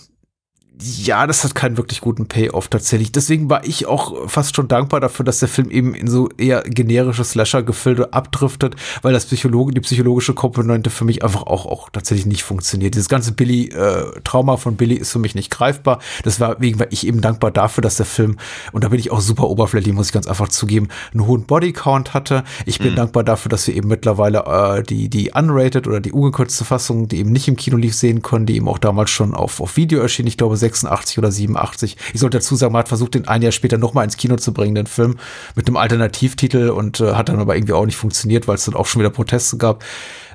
ja, 0.81 1.27
das 1.27 1.43
hat 1.43 1.55
keinen 1.55 1.77
wirklich 1.77 2.01
guten 2.01 2.27
Payoff 2.27 2.67
tatsächlich. 2.67 3.11
Deswegen 3.11 3.49
war 3.49 3.65
ich 3.65 3.85
auch 3.85 4.29
fast 4.29 4.55
schon 4.55 4.67
dankbar 4.67 4.99
dafür, 4.99 5.23
dass 5.23 5.39
der 5.39 5.47
Film 5.47 5.69
eben 5.69 5.93
in 5.93 6.07
so 6.07 6.29
eher 6.37 6.63
generische 6.63 7.23
Slasher-Gefilde 7.23 8.13
abdriftet, 8.13 8.75
weil 9.01 9.13
das 9.13 9.25
Psychologe, 9.25 9.73
die 9.73 9.81
psychologische 9.81 10.33
Komponente 10.33 10.89
für 10.89 11.05
mich 11.05 11.23
einfach 11.23 11.43
auch, 11.43 11.65
auch 11.65 11.89
tatsächlich 11.89 12.25
nicht 12.25 12.43
funktioniert. 12.43 12.95
Dieses 12.95 13.09
ganze 13.09 13.33
Billy-Trauma 13.33 14.55
äh, 14.55 14.57
von 14.57 14.75
Billy 14.75 14.95
ist 14.95 15.11
für 15.11 15.19
mich 15.19 15.35
nicht 15.35 15.51
greifbar. 15.51 15.99
Deswegen 16.25 16.79
war 16.79 16.87
ich 16.89 17.05
eben 17.05 17.21
dankbar 17.21 17.51
dafür, 17.51 17.81
dass 17.81 17.97
der 17.97 18.05
Film, 18.05 18.37
und 18.71 18.83
da 18.83 18.89
bin 18.89 18.99
ich 18.99 19.11
auch 19.11 19.21
super 19.21 19.49
oberflächlich, 19.49 19.93
muss 19.93 20.07
ich 20.07 20.13
ganz 20.13 20.27
einfach 20.27 20.49
zugeben, 20.49 20.87
einen 21.13 21.27
hohen 21.27 21.43
Bodycount 21.43 22.13
hatte. 22.13 22.43
Ich 22.65 22.79
bin 22.79 22.93
mhm. 22.93 22.97
dankbar 22.97 23.23
dafür, 23.23 23.49
dass 23.49 23.67
wir 23.67 23.75
eben 23.75 23.87
mittlerweile 23.87 24.45
äh, 24.45 24.83
die, 24.83 25.09
die 25.09 25.31
unrated 25.31 25.87
oder 25.87 25.99
die 25.99 26.11
ungekürzte 26.11 26.65
Fassung, 26.65 27.07
die 27.07 27.19
eben 27.19 27.31
nicht 27.31 27.47
im 27.47 27.55
Kino 27.55 27.77
lief, 27.77 27.95
sehen 27.95 28.21
können, 28.21 28.45
die 28.45 28.55
eben 28.55 28.67
auch 28.67 28.79
damals 28.79 29.09
schon 29.09 29.35
auf, 29.35 29.61
auf 29.61 29.77
Video 29.77 29.99
erschien. 29.99 30.27
Ich 30.27 30.37
glaube, 30.37 30.57
86 30.71 31.17
oder 31.17 31.31
87. 31.31 31.97
Ich 32.13 32.19
sollte 32.19 32.37
dazu 32.37 32.55
sagen, 32.55 32.73
man 32.73 32.79
hat 32.79 32.87
versucht, 32.87 33.15
den 33.15 33.27
ein 33.27 33.41
Jahr 33.41 33.51
später 33.51 33.77
nochmal 33.77 34.05
ins 34.05 34.17
Kino 34.17 34.37
zu 34.37 34.53
bringen, 34.53 34.75
den 34.75 34.87
Film, 34.87 35.17
mit 35.55 35.67
einem 35.67 35.77
Alternativtitel 35.77 36.69
und 36.69 36.99
äh, 36.99 37.13
hat 37.13 37.29
dann 37.29 37.39
aber 37.39 37.55
irgendwie 37.55 37.73
auch 37.73 37.85
nicht 37.85 37.97
funktioniert, 37.97 38.47
weil 38.47 38.55
es 38.55 38.65
dann 38.65 38.75
auch 38.75 38.85
schon 38.85 39.01
wieder 39.01 39.09
Proteste 39.09 39.57
gab. 39.57 39.83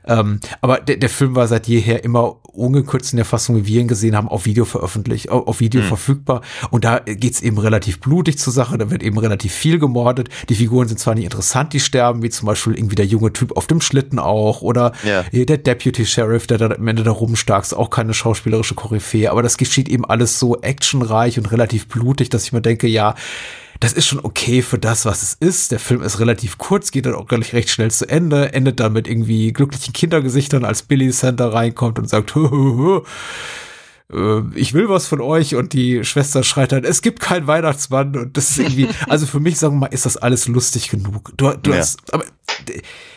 Ähm, 0.06 0.40
aber 0.60 0.80
der, 0.80 0.96
der 0.96 1.08
Film 1.08 1.34
war 1.34 1.48
seit 1.48 1.66
jeher 1.66 2.04
immer 2.04 2.36
ungekürzt 2.52 3.12
in 3.12 3.16
der 3.16 3.24
Fassung, 3.24 3.56
wie 3.56 3.66
wir 3.66 3.80
ihn 3.80 3.88
gesehen 3.88 4.16
haben, 4.16 4.28
auf 4.28 4.46
Video 4.46 4.64
veröffentlicht, 4.64 5.28
auf, 5.28 5.60
Video 5.60 5.82
mhm. 5.82 5.86
verfügbar. 5.86 6.40
Und 6.70 6.84
da 6.84 6.98
geht's 6.98 7.42
eben 7.42 7.58
relativ 7.58 8.00
blutig 8.00 8.38
zur 8.38 8.52
Sache, 8.52 8.78
da 8.78 8.90
wird 8.90 9.02
eben 9.02 9.18
relativ 9.18 9.52
viel 9.52 9.78
gemordet. 9.78 10.28
Die 10.48 10.54
Figuren 10.54 10.88
sind 10.88 10.98
zwar 10.98 11.14
nicht 11.14 11.24
interessant, 11.24 11.72
die 11.72 11.80
sterben, 11.80 12.22
wie 12.22 12.30
zum 12.30 12.46
Beispiel 12.46 12.74
irgendwie 12.74 12.94
der 12.94 13.06
junge 13.06 13.32
Typ 13.32 13.56
auf 13.56 13.66
dem 13.66 13.80
Schlitten 13.80 14.18
auch 14.18 14.62
oder 14.62 14.92
ja. 15.04 15.22
der 15.32 15.58
Deputy 15.58 16.06
Sheriff, 16.06 16.46
der 16.46 16.58
da 16.58 16.66
am 16.68 16.88
Ende 16.88 17.02
da 17.02 17.10
rumstark 17.10 17.64
ist, 17.64 17.74
auch 17.74 17.90
keine 17.90 18.14
schauspielerische 18.14 18.74
Koryphäe. 18.74 19.30
Aber 19.30 19.42
das 19.42 19.56
geschieht 19.56 19.88
eben 19.88 20.04
alles 20.04 20.38
so 20.38 20.60
actionreich 20.60 21.38
und 21.38 21.50
relativ 21.52 21.88
blutig, 21.88 22.30
dass 22.30 22.44
ich 22.44 22.52
mir 22.52 22.62
denke, 22.62 22.86
ja, 22.86 23.14
das 23.80 23.92
ist 23.92 24.06
schon 24.06 24.20
okay 24.20 24.62
für 24.62 24.78
das, 24.78 25.04
was 25.04 25.22
es 25.22 25.34
ist. 25.34 25.72
Der 25.72 25.78
Film 25.78 26.02
ist 26.02 26.20
relativ 26.20 26.58
kurz, 26.58 26.90
geht 26.90 27.06
dann 27.06 27.14
auch 27.14 27.26
gleich 27.26 27.52
recht 27.52 27.70
schnell 27.70 27.90
zu 27.90 28.08
Ende, 28.08 28.52
endet 28.52 28.80
dann 28.80 28.92
mit 28.92 29.08
irgendwie 29.08 29.52
glücklichen 29.52 29.92
Kindergesichtern, 29.92 30.64
als 30.64 30.82
Billy 30.82 31.10
Center 31.10 31.52
reinkommt 31.52 31.98
und 31.98 32.08
sagt, 32.08 32.34
hö, 32.34 32.48
hö, 32.50 33.00
hö 34.10 34.42
ich 34.54 34.72
will 34.72 34.88
was 34.88 35.08
von 35.08 35.20
euch 35.20 35.54
und 35.54 35.72
die 35.72 36.04
Schwester 36.04 36.42
schreit 36.42 36.72
dann, 36.72 36.84
es 36.84 37.02
gibt 37.02 37.20
keinen 37.20 37.46
Weihnachtsmann 37.46 38.16
und 38.16 38.36
das 38.36 38.50
ist 38.50 38.58
irgendwie, 38.58 38.88
also 39.08 39.26
für 39.26 39.40
mich, 39.40 39.58
sagen 39.58 39.74
wir 39.74 39.80
mal, 39.80 39.86
ist 39.86 40.06
das 40.06 40.16
alles 40.16 40.48
lustig 40.48 40.88
genug. 40.88 41.32
Du, 41.36 41.52
du 41.52 41.70
ja. 41.70 41.78
hast, 41.78 42.12
aber 42.14 42.24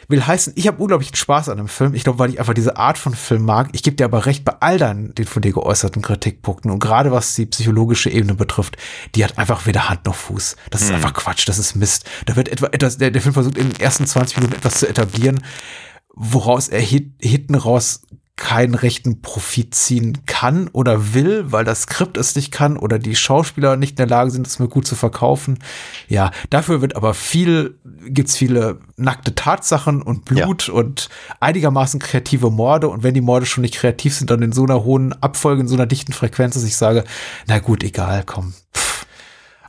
will 0.09 0.25
heißen, 0.25 0.53
ich 0.55 0.67
habe 0.67 0.81
unglaublichen 0.81 1.15
Spaß 1.15 1.49
an 1.49 1.57
dem 1.57 1.67
Film. 1.67 1.93
Ich 1.93 2.03
glaube, 2.03 2.19
weil 2.19 2.31
ich 2.31 2.39
einfach 2.39 2.55
diese 2.55 2.77
Art 2.77 2.97
von 2.97 3.13
Film 3.13 3.45
mag. 3.45 3.69
Ich 3.73 3.83
gebe 3.83 3.95
dir 3.95 4.05
aber 4.05 4.25
recht 4.25 4.43
bei 4.43 4.53
all 4.59 4.77
deinen, 4.77 5.13
den 5.15 5.25
von 5.25 5.41
dir 5.41 5.53
geäußerten 5.53 6.01
Kritikpunkten 6.01 6.71
und 6.71 6.79
gerade 6.79 7.11
was 7.11 7.35
die 7.35 7.45
psychologische 7.45 8.09
Ebene 8.09 8.33
betrifft, 8.33 8.75
die 9.15 9.23
hat 9.23 9.37
einfach 9.37 9.65
weder 9.67 9.87
Hand 9.87 10.05
noch 10.05 10.15
Fuß. 10.15 10.55
Das 10.71 10.81
ist 10.81 10.89
hm. 10.89 10.95
einfach 10.95 11.13
Quatsch, 11.13 11.47
das 11.47 11.59
ist 11.59 11.75
Mist. 11.75 12.09
Da 12.25 12.35
wird 12.35 12.49
etwa 12.49 12.67
etwas, 12.67 12.97
der, 12.97 13.11
der 13.11 13.21
Film 13.21 13.33
versucht 13.33 13.57
in 13.57 13.69
den 13.69 13.79
ersten 13.79 14.07
20 14.07 14.37
Minuten 14.37 14.55
etwas 14.55 14.79
zu 14.79 14.89
etablieren, 14.89 15.43
woraus 16.15 16.67
er 16.67 16.81
hit, 16.81 17.13
hinten 17.21 17.55
raus 17.55 18.01
keinen 18.39 18.73
rechten 18.73 19.21
Profit 19.21 19.75
ziehen 19.75 20.19
kann 20.25 20.67
oder 20.69 21.13
will, 21.13 21.51
weil 21.51 21.65
das 21.65 21.83
Skript 21.83 22.17
es 22.17 22.35
nicht 22.35 22.51
kann 22.51 22.77
oder 22.77 22.97
die 22.97 23.15
Schauspieler 23.15 23.75
nicht 23.75 23.91
in 23.91 23.97
der 23.97 24.07
Lage 24.07 24.31
sind, 24.31 24.47
es 24.47 24.59
mir 24.59 24.67
gut 24.67 24.87
zu 24.87 24.95
verkaufen. 24.95 25.59
Ja, 26.07 26.31
dafür 26.49 26.81
wird 26.81 26.95
aber 26.95 27.13
viel, 27.13 27.77
gibt's 28.05 28.35
viele 28.35 28.79
nackte 28.95 29.35
Tatsachen 29.35 30.01
und 30.01 30.25
Blut 30.25 30.67
ja. 30.67 30.73
und 30.73 31.09
einigermaßen 31.39 31.99
kreative 31.99 32.49
Morde. 32.49 32.89
Und 32.89 33.03
wenn 33.03 33.13
die 33.13 33.21
Morde 33.21 33.45
schon 33.45 33.61
nicht 33.61 33.75
kreativ 33.75 34.15
sind, 34.15 34.31
dann 34.31 34.41
in 34.41 34.53
so 34.53 34.63
einer 34.63 34.83
hohen 34.83 35.13
Abfolge, 35.21 35.61
in 35.61 35.67
so 35.67 35.75
einer 35.75 35.85
dichten 35.85 36.13
Frequenz, 36.13 36.55
dass 36.55 36.63
ich 36.63 36.77
sage, 36.77 37.03
na 37.47 37.59
gut, 37.59 37.83
egal, 37.83 38.23
komm. 38.25 38.53
Pff 38.73 38.88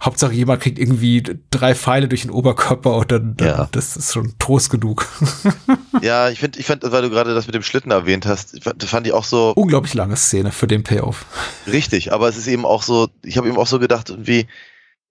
Hauptsache 0.03 0.33
jemand 0.33 0.63
kriegt 0.63 0.79
irgendwie 0.79 1.23
drei 1.51 1.75
Pfeile 1.75 2.09
durch 2.09 2.23
den 2.23 2.31
Oberkörper 2.31 2.95
und 2.95 3.13
dann, 3.13 3.37
dann 3.37 3.49
ja. 3.49 3.69
das 3.71 3.97
ist 3.97 4.15
schon 4.15 4.35
Trost 4.39 4.71
genug. 4.71 5.07
ja, 6.01 6.31
ich 6.31 6.41
finde, 6.41 6.59
ich 6.59 6.67
fand, 6.67 6.83
weil 6.85 7.03
du 7.03 7.11
gerade 7.11 7.35
das 7.35 7.47
mit 7.47 7.55
dem 7.55 7.63
Schlitten 7.63 7.91
erwähnt 7.91 8.25
hast, 8.25 8.67
das 8.77 8.89
fand 8.89 9.07
ich 9.07 9.13
auch 9.13 9.25
so. 9.25 9.53
Unglaublich 9.55 9.93
lange 9.93 10.17
Szene 10.17 10.53
für 10.53 10.67
den 10.67 10.85
Payoff. 10.85 11.27
Richtig, 11.67 12.13
aber 12.13 12.29
es 12.29 12.39
ist 12.39 12.47
eben 12.47 12.65
auch 12.65 12.83
so, 12.83 13.09
ich 13.23 13.37
habe 13.37 13.49
eben 13.49 13.59
auch 13.59 13.67
so 13.67 13.79
gedacht, 13.79 14.09
irgendwie, 14.09 14.47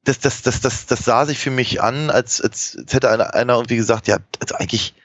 das, 0.03 0.19
das, 0.19 0.41
das, 0.41 0.61
das, 0.61 0.87
das 0.87 1.05
sah 1.05 1.25
sich 1.25 1.37
für 1.37 1.51
mich 1.51 1.81
an, 1.81 2.09
als, 2.09 2.41
als, 2.41 2.75
als 2.79 2.93
hätte 2.93 3.11
einer, 3.11 3.35
einer 3.35 3.55
irgendwie 3.55 3.75
gesagt, 3.75 4.07
ja, 4.07 4.17
also 4.39 4.55
eigentlich, 4.55 4.95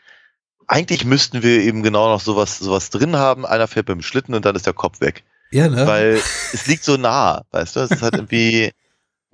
eigentlich 0.66 1.04
müssten 1.04 1.42
wir 1.42 1.60
eben 1.60 1.82
genau 1.82 2.08
noch 2.08 2.20
sowas, 2.20 2.58
sowas 2.58 2.88
drin 2.88 3.16
haben. 3.16 3.44
Einer 3.44 3.68
fährt 3.68 3.86
beim 3.86 4.00
Schlitten 4.00 4.34
und 4.34 4.46
dann 4.46 4.56
ist 4.56 4.66
der 4.66 4.72
Kopf 4.72 5.00
weg. 5.00 5.24
Ja, 5.50 5.68
ne? 5.68 5.86
Weil 5.86 6.20
es 6.52 6.66
liegt 6.66 6.84
so 6.84 6.96
nah, 6.96 7.44
weißt 7.50 7.76
du? 7.76 7.80
Es 7.80 7.90
ist 7.90 8.02
halt 8.02 8.14
irgendwie, 8.14 8.72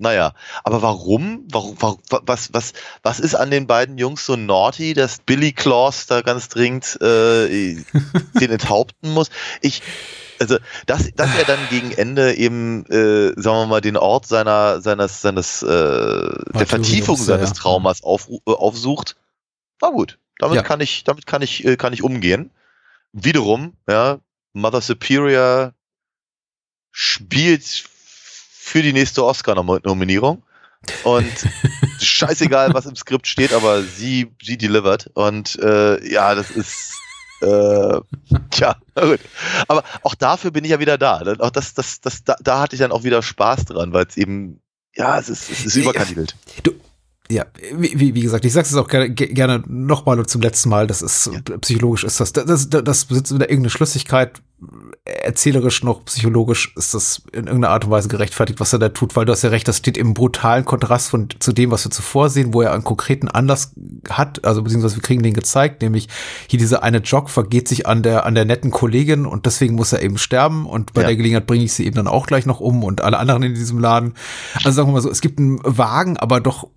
naja, 0.00 0.32
aber 0.64 0.80
warum? 0.80 1.46
Warum, 1.50 1.76
warum? 1.78 1.98
Was, 2.08 2.54
was, 2.54 2.72
was 3.02 3.20
ist 3.20 3.34
an 3.34 3.50
den 3.50 3.66
beiden 3.66 3.98
Jungs 3.98 4.24
so 4.24 4.34
naughty, 4.34 4.94
dass 4.94 5.18
Billy 5.18 5.52
Claus 5.52 6.06
da 6.06 6.22
ganz 6.22 6.48
dringend 6.48 6.98
äh, 7.02 7.76
den 8.40 8.50
enthaupten 8.50 9.12
muss? 9.12 9.28
Ich, 9.60 9.82
also, 10.40 10.56
dass, 10.86 11.14
dass 11.14 11.36
er 11.36 11.44
dann 11.44 11.58
gegen 11.68 11.92
Ende 11.92 12.34
eben, 12.34 12.86
äh, 12.86 13.38
sagen 13.40 13.58
wir 13.58 13.66
mal, 13.66 13.80
den 13.82 13.98
Ort 13.98 14.26
seiner, 14.26 14.80
seines, 14.80 15.20
seines, 15.20 15.62
äh, 15.62 15.66
der 15.68 16.66
Vertiefung 16.66 17.16
seines 17.16 17.52
Traumas 17.52 18.02
auf, 18.02 18.30
äh, 18.30 18.38
aufsucht, 18.46 19.16
war 19.80 19.92
gut. 19.92 20.18
Damit 20.38 20.56
ja. 20.56 20.62
kann 20.62 20.80
ich, 20.80 21.04
damit 21.04 21.26
kann 21.26 21.42
ich, 21.42 21.66
äh, 21.66 21.76
kann 21.76 21.92
ich 21.92 22.02
umgehen. 22.02 22.50
Wiederum, 23.12 23.74
ja, 23.86 24.18
Mother 24.54 24.80
Superior 24.80 25.74
spielt 26.90 27.84
für 28.70 28.82
die 28.82 28.92
nächste 28.92 29.24
Oscar-Nominierung. 29.24 30.42
Und 31.04 31.32
scheißegal, 32.00 32.72
was 32.72 32.86
im 32.86 32.96
Skript 32.96 33.26
steht, 33.26 33.52
aber 33.52 33.82
sie, 33.82 34.30
sie 34.42 34.56
delivered. 34.56 35.10
Und 35.14 35.58
äh, 35.58 36.10
ja, 36.10 36.34
das 36.34 36.50
ist. 36.50 36.94
Äh, 37.42 38.00
tja, 38.50 38.76
gut. 38.94 39.20
Aber 39.66 39.82
auch 40.02 40.14
dafür 40.14 40.50
bin 40.50 40.64
ich 40.64 40.70
ja 40.70 40.78
wieder 40.78 40.98
da. 40.98 41.22
Auch 41.38 41.50
das, 41.50 41.74
das, 41.74 42.00
das, 42.00 42.22
da, 42.24 42.36
da 42.40 42.60
hatte 42.60 42.76
ich 42.76 42.80
dann 42.80 42.92
auch 42.92 43.02
wieder 43.02 43.22
Spaß 43.22 43.66
dran, 43.66 43.92
weil 43.92 44.06
es 44.06 44.16
eben, 44.16 44.60
ja, 44.94 45.18
es 45.18 45.28
ist, 45.28 45.50
es 45.50 45.66
ist 45.66 45.76
überkandidelt. 45.76 46.36
Du, 46.62 46.72
ja, 47.30 47.46
wie, 47.74 48.14
wie 48.14 48.20
gesagt, 48.20 48.44
ich 48.44 48.52
sage 48.52 48.66
es 48.66 48.74
auch 48.74 48.88
gerne, 48.88 49.10
gerne 49.10 49.62
nochmal 49.66 50.18
und 50.18 50.28
zum 50.28 50.40
letzten 50.40 50.68
Mal, 50.68 50.86
das 50.86 51.00
ist 51.00 51.30
ja. 51.32 51.58
psychologisch 51.58 52.04
ist 52.04 52.18
das, 52.20 52.32
das, 52.32 52.68
das, 52.68 53.04
besitzt 53.04 53.32
wieder 53.32 53.48
irgendeine 53.48 53.70
Schlüssigkeit, 53.70 54.42
erzählerisch 55.04 55.82
noch 55.82 56.04
psychologisch 56.04 56.74
ist 56.76 56.92
das 56.92 57.22
in 57.32 57.46
irgendeiner 57.46 57.70
Art 57.70 57.84
und 57.84 57.90
Weise 57.90 58.08
gerechtfertigt, 58.08 58.60
was 58.60 58.72
er 58.72 58.78
da 58.78 58.90
tut, 58.90 59.16
weil 59.16 59.24
du 59.24 59.32
hast 59.32 59.42
ja 59.42 59.50
recht, 59.50 59.66
das 59.68 59.78
steht 59.78 59.96
im 59.96 60.12
brutalen 60.12 60.64
Kontrast 60.64 61.08
von, 61.08 61.28
zu 61.38 61.52
dem, 61.52 61.70
was 61.70 61.84
wir 61.86 61.90
zuvor 61.90 62.28
sehen, 62.28 62.52
wo 62.52 62.62
er 62.62 62.72
einen 62.72 62.84
konkreten 62.84 63.28
Anlass 63.28 63.72
hat, 64.08 64.44
also 64.44 64.62
beziehungsweise 64.62 64.96
wir 64.96 65.02
kriegen 65.02 65.22
den 65.22 65.34
gezeigt, 65.34 65.82
nämlich 65.82 66.08
hier 66.48 66.58
dieser 66.58 66.82
eine 66.82 66.98
Jog 66.98 67.30
vergeht 67.30 67.68
sich 67.68 67.86
an 67.86 68.02
der, 68.02 68.26
an 68.26 68.34
der 68.34 68.44
netten 68.44 68.70
Kollegin 68.70 69.24
und 69.24 69.46
deswegen 69.46 69.76
muss 69.76 69.92
er 69.92 70.02
eben 70.02 70.18
sterben 70.18 70.66
und 70.66 70.92
bei 70.92 71.02
ja. 71.02 71.08
der 71.08 71.16
Gelegenheit 71.16 71.46
bringe 71.46 71.64
ich 71.64 71.72
sie 71.72 71.86
eben 71.86 71.96
dann 71.96 72.08
auch 72.08 72.26
gleich 72.26 72.44
noch 72.44 72.60
um 72.60 72.84
und 72.84 73.00
alle 73.00 73.18
anderen 73.18 73.42
in 73.42 73.54
diesem 73.54 73.78
Laden. 73.78 74.14
Also 74.56 74.72
sagen 74.72 74.88
wir 74.88 74.92
mal 74.92 75.00
so, 75.00 75.10
es 75.10 75.20
gibt 75.20 75.38
einen 75.38 75.60
Wagen, 75.62 76.16
aber 76.16 76.40
doch 76.40 76.68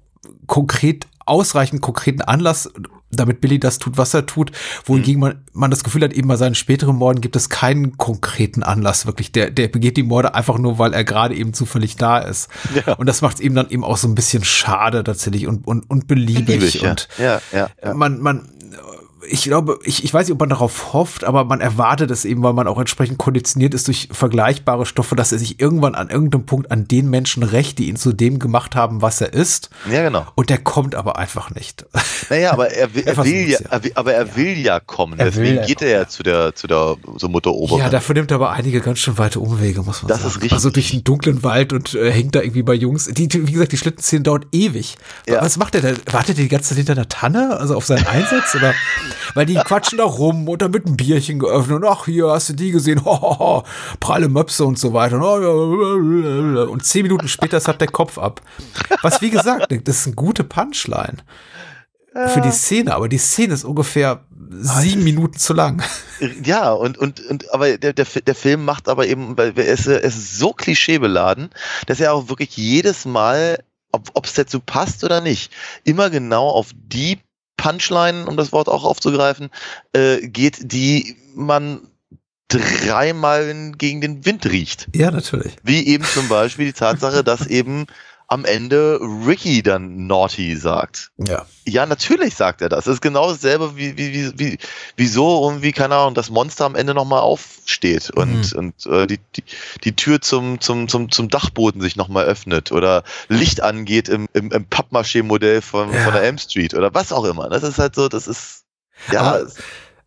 konkret 0.47 1.07
ausreichend 1.25 1.81
konkreten 1.81 2.21
Anlass, 2.21 2.69
damit 3.11 3.41
Billy 3.41 3.59
das 3.59 3.77
tut, 3.77 3.97
was 3.97 4.13
er 4.13 4.25
tut, 4.25 4.51
wohingegen 4.85 5.19
mhm. 5.19 5.27
man, 5.27 5.43
man 5.53 5.71
das 5.71 5.83
Gefühl 5.83 6.03
hat, 6.03 6.13
eben 6.13 6.27
bei 6.27 6.35
seinen 6.35 6.55
späteren 6.55 6.95
Morden 6.95 7.21
gibt 7.21 7.35
es 7.35 7.49
keinen 7.49 7.97
konkreten 7.97 8.63
Anlass 8.63 9.05
wirklich. 9.05 9.31
Der, 9.31 9.51
der 9.51 9.67
begeht 9.67 9.97
die 9.97 10.03
Morde 10.03 10.35
einfach 10.35 10.57
nur, 10.57 10.79
weil 10.79 10.93
er 10.93 11.03
gerade 11.03 11.35
eben 11.35 11.53
zufällig 11.53 11.95
da 11.95 12.17
ist. 12.17 12.49
Ja. 12.73 12.93
Und 12.93 13.07
das 13.07 13.21
macht 13.21 13.35
es 13.35 13.41
eben 13.41 13.55
dann 13.55 13.69
eben 13.69 13.83
auch 13.83 13.97
so 13.97 14.07
ein 14.07 14.15
bisschen 14.15 14.43
schade 14.43 15.03
tatsächlich 15.03 15.47
und, 15.47 15.67
und, 15.67 15.89
und 15.89 16.07
beliebig. 16.07 16.45
beliebig 16.45 16.81
ja. 16.81 16.89
Und 16.89 17.07
ja, 17.17 17.41
ja, 17.51 17.69
ja. 17.83 17.93
man, 17.93 18.19
man, 18.19 18.49
ich 19.29 19.43
glaube, 19.43 19.79
ich, 19.83 20.03
ich 20.03 20.13
weiß 20.13 20.27
nicht, 20.27 20.33
ob 20.33 20.39
man 20.39 20.49
darauf 20.49 20.93
hofft, 20.93 21.23
aber 21.23 21.45
man 21.45 21.61
erwartet 21.61 22.11
es 22.11 22.25
eben, 22.25 22.43
weil 22.43 22.53
man 22.53 22.67
auch 22.67 22.79
entsprechend 22.79 23.17
konditioniert 23.17 23.73
ist 23.73 23.87
durch 23.87 24.09
vergleichbare 24.11 24.85
Stoffe, 24.85 25.15
dass 25.15 25.31
er 25.31 25.39
sich 25.39 25.59
irgendwann 25.59 25.95
an 25.95 26.09
irgendeinem 26.09 26.45
Punkt 26.45 26.71
an 26.71 26.87
den 26.87 27.09
Menschen 27.09 27.43
rächt, 27.43 27.79
die 27.79 27.89
ihn 27.89 27.95
zu 27.95 28.13
dem 28.13 28.39
gemacht 28.39 28.75
haben, 28.75 29.01
was 29.01 29.21
er 29.21 29.33
ist. 29.33 29.69
Ja, 29.91 30.03
genau. 30.03 30.25
Und 30.35 30.49
der 30.49 30.57
kommt 30.57 30.95
aber 30.95 31.17
einfach 31.17 31.51
nicht. 31.51 31.85
Naja, 32.29 32.53
aber 32.53 32.71
er, 32.71 32.93
will, 32.95 33.03
er, 33.03 33.17
er 33.17 33.25
will 33.25 33.49
ja, 33.49 33.59
er 33.69 33.83
will, 33.83 33.91
aber 33.95 34.13
er 34.13 34.25
ja. 34.25 34.35
will 34.35 34.57
ja 34.57 34.79
kommen. 34.79 35.19
Er 35.19 35.25
Deswegen 35.25 35.57
will, 35.57 35.65
geht 35.65 35.81
er 35.81 35.89
ja 35.89 36.07
zu 36.07 36.23
der, 36.23 36.55
zu 36.55 36.67
der, 36.67 36.95
zur 37.17 37.29
Mutter 37.29 37.51
Ober. 37.51 37.77
Ja, 37.77 37.89
dafür 37.89 38.15
nimmt 38.15 38.31
er 38.31 38.35
aber 38.35 38.51
einige 38.51 38.81
ganz 38.81 38.99
schön 38.99 39.17
weite 39.17 39.39
Umwege, 39.39 39.81
muss 39.83 40.01
man 40.01 40.09
das 40.09 40.17
sagen. 40.17 40.27
Das 40.27 40.35
ist 40.35 40.41
richtig. 40.41 40.53
Also 40.53 40.69
durch 40.69 40.93
einen 40.93 41.03
dunklen 41.03 41.43
Wald 41.43 41.73
und 41.73 41.93
äh, 41.95 42.11
hängt 42.11 42.35
da 42.35 42.41
irgendwie 42.41 42.63
bei 42.63 42.73
Jungs. 42.73 43.05
Die, 43.05 43.29
wie 43.31 43.51
gesagt, 43.51 43.71
die 43.71 43.77
Schlittenszene 43.77 44.23
dauert 44.23 44.47
ewig. 44.51 44.95
Ja. 45.27 45.41
Was 45.41 45.57
macht 45.57 45.75
er 45.75 45.81
da? 45.81 45.89
Wartet 46.11 46.37
er 46.37 46.43
die 46.43 46.49
ganze 46.49 46.69
Zeit 46.69 46.77
hinter 46.77 46.95
der 46.95 47.09
Tanne? 47.09 47.57
Also 47.59 47.75
auf 47.75 47.85
seinen 47.85 48.05
Einsatz? 48.07 48.55
Oder? 48.55 48.73
Weil 49.33 49.45
die 49.45 49.55
quatschen 49.55 49.97
da 49.97 50.05
rum 50.05 50.47
und 50.47 50.61
dann 50.61 50.73
wird 50.73 50.85
ein 50.85 50.97
Bierchen 50.97 51.39
geöffnet 51.39 51.77
und 51.77 51.85
ach, 51.85 52.05
hier 52.05 52.27
hast 52.27 52.49
du 52.49 52.53
die 52.53 52.71
gesehen, 52.71 53.03
ho, 53.05 53.63
pralle 53.99 54.29
Möpse 54.29 54.65
und 54.65 54.79
so 54.79 54.93
weiter. 54.93 55.19
Und 56.69 56.85
zehn 56.85 57.03
Minuten 57.03 57.27
später 57.27 57.57
ist 57.57 57.67
halt 57.67 57.81
der 57.81 57.87
Kopf 57.87 58.17
ab. 58.17 58.41
Was 59.01 59.21
wie 59.21 59.29
gesagt, 59.29 59.71
das 59.85 59.99
ist 59.99 60.07
eine 60.07 60.15
gute 60.15 60.43
Punchline 60.43 61.17
für 62.27 62.41
die 62.41 62.51
Szene, 62.51 62.93
aber 62.93 63.09
die 63.09 63.17
Szene 63.17 63.55
ist 63.55 63.63
ungefähr 63.63 64.23
sieben 64.51 65.03
Minuten 65.03 65.37
zu 65.37 65.53
lang. 65.53 65.81
Ja, 66.43 66.71
und, 66.71 66.97
und, 66.97 67.19
und 67.25 67.51
aber 67.51 67.77
der, 67.77 67.93
der, 67.93 68.05
der 68.05 68.35
Film 68.35 68.65
macht 68.65 68.87
aber 68.87 69.07
eben, 69.07 69.35
weil 69.37 69.57
er 69.57 69.65
ist, 69.65 69.87
er 69.87 70.01
ist 70.01 70.37
so 70.37 70.53
klischeebeladen, 70.53 71.49
dass 71.87 71.99
er 71.99 72.13
auch 72.13 72.29
wirklich 72.29 72.55
jedes 72.55 73.05
Mal, 73.05 73.63
ob 73.91 74.25
es 74.25 74.33
dazu 74.33 74.59
passt 74.59 75.03
oder 75.03 75.21
nicht, 75.21 75.51
immer 75.83 76.11
genau 76.11 76.49
auf 76.49 76.69
die 76.75 77.17
Punchline, 77.63 78.25
um 78.25 78.35
das 78.35 78.51
Wort 78.51 78.67
auch 78.67 78.83
aufzugreifen, 78.83 79.49
äh, 79.93 80.27
geht, 80.27 80.73
die 80.73 81.15
man 81.33 81.87
dreimal 82.49 83.71
gegen 83.77 84.01
den 84.01 84.25
Wind 84.25 84.45
riecht. 84.45 84.89
Ja, 84.93 85.11
natürlich. 85.11 85.55
Wie 85.63 85.87
eben 85.87 86.03
zum 86.03 86.27
Beispiel 86.27 86.65
die 86.65 86.73
Tatsache, 86.73 87.23
dass 87.23 87.47
eben 87.47 87.87
am 88.33 88.45
Ende 88.45 88.99
Ricky 89.25 89.61
dann 89.63 90.07
naughty 90.07 90.55
sagt. 90.57 91.11
Ja. 91.17 91.45
Ja, 91.65 91.85
natürlich 91.85 92.35
sagt 92.35 92.61
er 92.61 92.67
das. 92.69 92.85
Das 92.85 92.95
ist 92.95 93.01
genau 93.01 93.31
dasselbe 93.31 93.77
wie, 93.77 93.95
wie, 93.97 94.13
wie, 94.13 94.31
wie, 94.39 94.57
wieso 94.97 95.47
irgendwie, 95.49 95.71
keine 95.71 95.95
Ahnung, 95.95 96.13
das 96.13 96.29
Monster 96.29 96.65
am 96.65 96.75
Ende 96.75 96.93
nochmal 96.93 97.21
aufsteht 97.21 98.09
und, 98.09 98.51
Mhm. 98.53 98.57
und 98.57 98.85
äh, 98.87 99.07
die, 99.07 99.19
die, 99.35 99.43
die 99.83 99.95
Tür 99.95 100.19
zum, 100.19 100.59
zum, 100.59 100.87
zum, 100.89 101.09
zum 101.11 101.29
Dachboden 101.29 101.79
sich 101.81 101.95
nochmal 101.95 102.25
öffnet 102.25 102.71
oder 102.71 103.03
Licht 103.29 103.61
angeht 103.61 104.09
im, 104.09 104.27
im, 104.33 104.51
im 104.51 104.65
Pappmaché-Modell 104.65 105.61
von, 105.61 105.93
Ja. 105.93 106.03
von 106.03 106.13
der 106.13 106.23
Elm 106.23 106.37
Street 106.37 106.73
oder 106.73 106.93
was 106.93 107.13
auch 107.13 107.23
immer. 107.23 107.47
Das 107.49 107.63
ist 107.63 107.77
halt 107.79 107.95
so, 107.95 108.09
das 108.09 108.27
ist, 108.27 108.63
ja, 109.11 109.21
Aber- 109.21 109.47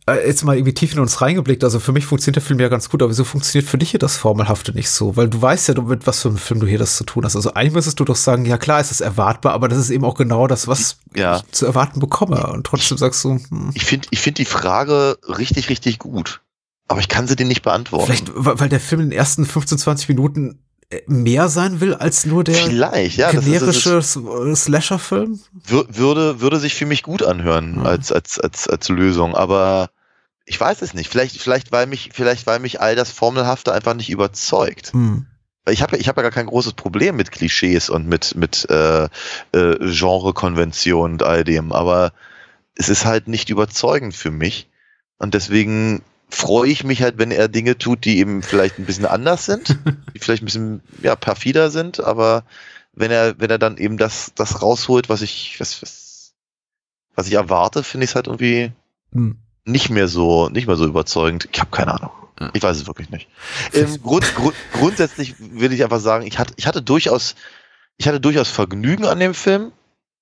Jetzt 0.08 0.44
mal 0.44 0.54
irgendwie 0.56 0.72
tief 0.72 0.92
in 0.92 1.00
uns 1.00 1.20
reingeblickt. 1.20 1.64
Also 1.64 1.80
für 1.80 1.90
mich 1.90 2.06
funktioniert 2.06 2.36
der 2.36 2.42
Film 2.42 2.60
ja 2.60 2.68
ganz 2.68 2.88
gut, 2.88 3.02
aber 3.02 3.10
wieso 3.10 3.24
funktioniert 3.24 3.68
für 3.68 3.76
dich 3.76 3.90
hier 3.90 3.98
das 3.98 4.16
Formelhafte 4.16 4.70
nicht 4.72 4.88
so? 4.88 5.16
Weil 5.16 5.28
du 5.28 5.42
weißt 5.42 5.66
ja, 5.68 5.82
mit 5.82 6.06
was 6.06 6.22
für 6.22 6.28
einem 6.28 6.38
Film 6.38 6.60
du 6.60 6.66
hier 6.68 6.78
das 6.78 6.96
zu 6.96 7.02
tun 7.02 7.24
hast. 7.24 7.34
Also 7.34 7.54
eigentlich 7.54 7.72
müsstest 7.72 7.98
du 7.98 8.04
doch 8.04 8.14
sagen, 8.14 8.44
ja 8.44 8.56
klar, 8.56 8.78
es 8.78 8.92
ist 8.92 9.00
erwartbar, 9.00 9.52
aber 9.52 9.66
das 9.66 9.78
ist 9.78 9.90
eben 9.90 10.04
auch 10.04 10.14
genau 10.14 10.46
das, 10.46 10.68
was 10.68 10.98
Ja. 11.16 11.38
ich 11.38 11.50
zu 11.50 11.66
erwarten 11.66 11.98
bekomme. 11.98 12.46
Und 12.52 12.64
trotzdem 12.68 12.98
sagst 12.98 13.24
du, 13.24 13.30
hm, 13.48 13.72
ich 13.74 13.84
finde 13.84 14.06
ich 14.12 14.20
find 14.20 14.38
die 14.38 14.44
Frage 14.44 15.18
richtig, 15.26 15.70
richtig 15.70 15.98
gut. 15.98 16.40
Aber 16.86 17.00
ich 17.00 17.08
kann 17.08 17.26
sie 17.26 17.34
dir 17.34 17.46
nicht 17.46 17.62
beantworten. 17.62 18.06
vielleicht, 18.06 18.30
weil 18.36 18.68
der 18.68 18.78
Film 18.78 19.00
in 19.00 19.10
den 19.10 19.18
ersten 19.18 19.44
15, 19.44 19.76
20 19.76 20.08
Minuten 20.08 20.60
äh, 20.88 21.00
mehr 21.08 21.48
sein 21.48 21.80
will 21.80 21.94
als 21.94 22.24
nur 22.26 22.44
der 22.44 22.54
Vielleicht, 22.54 23.16
ja. 23.18 23.32
Generische 23.32 23.96
S- 23.98 24.16
Slasher-Film. 24.54 25.40
wür- 25.68 25.86
würde, 25.88 26.40
würde 26.40 26.60
sich 26.60 26.74
für 26.76 26.86
mich 26.86 27.02
gut 27.02 27.24
anhören 27.24 27.78
Mhm. 27.80 27.86
als, 27.86 28.12
als, 28.12 28.38
als, 28.38 28.68
als 28.68 28.88
Lösung, 28.88 29.34
aber 29.34 29.90
ich 30.46 30.58
weiß 30.58 30.80
es 30.82 30.94
nicht. 30.94 31.10
Vielleicht, 31.10 31.40
vielleicht, 31.40 31.72
weil 31.72 31.86
mich, 31.86 32.10
vielleicht, 32.12 32.46
weil 32.46 32.60
mich 32.60 32.80
all 32.80 32.94
das 32.96 33.10
Formelhafte 33.10 33.72
einfach 33.72 33.94
nicht 33.94 34.10
überzeugt. 34.10 34.92
Hm. 34.92 35.26
Weil 35.64 35.74
ich 35.74 35.82
habe 35.82 35.96
ich 35.96 36.08
hab 36.08 36.16
ja 36.16 36.22
gar 36.22 36.30
kein 36.30 36.46
großes 36.46 36.74
Problem 36.74 37.16
mit 37.16 37.32
Klischees 37.32 37.90
und 37.90 38.06
mit, 38.06 38.36
mit 38.36 38.68
äh, 38.70 39.04
äh, 39.04 39.08
Genrekonvention 39.52 41.12
und 41.12 41.22
all 41.24 41.42
dem, 41.42 41.72
aber 41.72 42.12
es 42.76 42.88
ist 42.88 43.04
halt 43.04 43.26
nicht 43.26 43.50
überzeugend 43.50 44.14
für 44.14 44.30
mich. 44.30 44.68
Und 45.18 45.34
deswegen 45.34 46.02
freue 46.28 46.70
ich 46.70 46.84
mich 46.84 47.02
halt, 47.02 47.18
wenn 47.18 47.32
er 47.32 47.48
Dinge 47.48 47.76
tut, 47.76 48.04
die 48.04 48.18
eben 48.18 48.42
vielleicht 48.42 48.78
ein 48.78 48.86
bisschen 48.86 49.06
anders 49.06 49.44
sind, 49.44 49.76
die 50.14 50.20
vielleicht 50.20 50.42
ein 50.42 50.46
bisschen 50.46 50.82
ja, 51.02 51.16
perfider 51.16 51.70
sind, 51.70 51.98
aber 51.98 52.44
wenn 52.92 53.10
er, 53.10 53.38
wenn 53.40 53.50
er 53.50 53.58
dann 53.58 53.78
eben 53.78 53.98
das, 53.98 54.32
das 54.36 54.62
rausholt, 54.62 55.08
was 55.08 55.22
ich, 55.22 55.58
was, 55.58 55.82
was, 55.82 56.34
was 57.16 57.26
ich 57.26 57.34
erwarte, 57.34 57.82
finde 57.82 58.04
ich 58.04 58.10
es 58.10 58.14
halt 58.14 58.28
irgendwie 58.28 58.72
Hm. 59.12 59.38
Nicht 59.66 59.90
mehr 59.90 60.08
so, 60.08 60.48
nicht 60.48 60.66
mehr 60.66 60.76
so 60.76 60.86
überzeugend. 60.86 61.48
Ich 61.52 61.60
habe 61.60 61.70
keine 61.70 61.92
Ahnung. 61.94 62.10
Ich 62.52 62.62
weiß 62.62 62.76
es 62.76 62.86
wirklich 62.86 63.10
nicht. 63.10 63.28
Ähm, 63.72 64.00
grund, 64.02 64.34
grund, 64.34 64.54
grundsätzlich 64.72 65.34
will 65.38 65.72
ich 65.72 65.82
einfach 65.82 66.00
sagen, 66.00 66.26
ich 66.26 66.38
hatte, 66.38 66.52
ich 66.56 66.66
hatte 66.66 66.82
durchaus, 66.82 67.34
ich 67.96 68.06
hatte 68.06 68.20
durchaus 68.20 68.48
Vergnügen 68.48 69.06
an 69.06 69.18
dem 69.20 69.34
Film. 69.34 69.72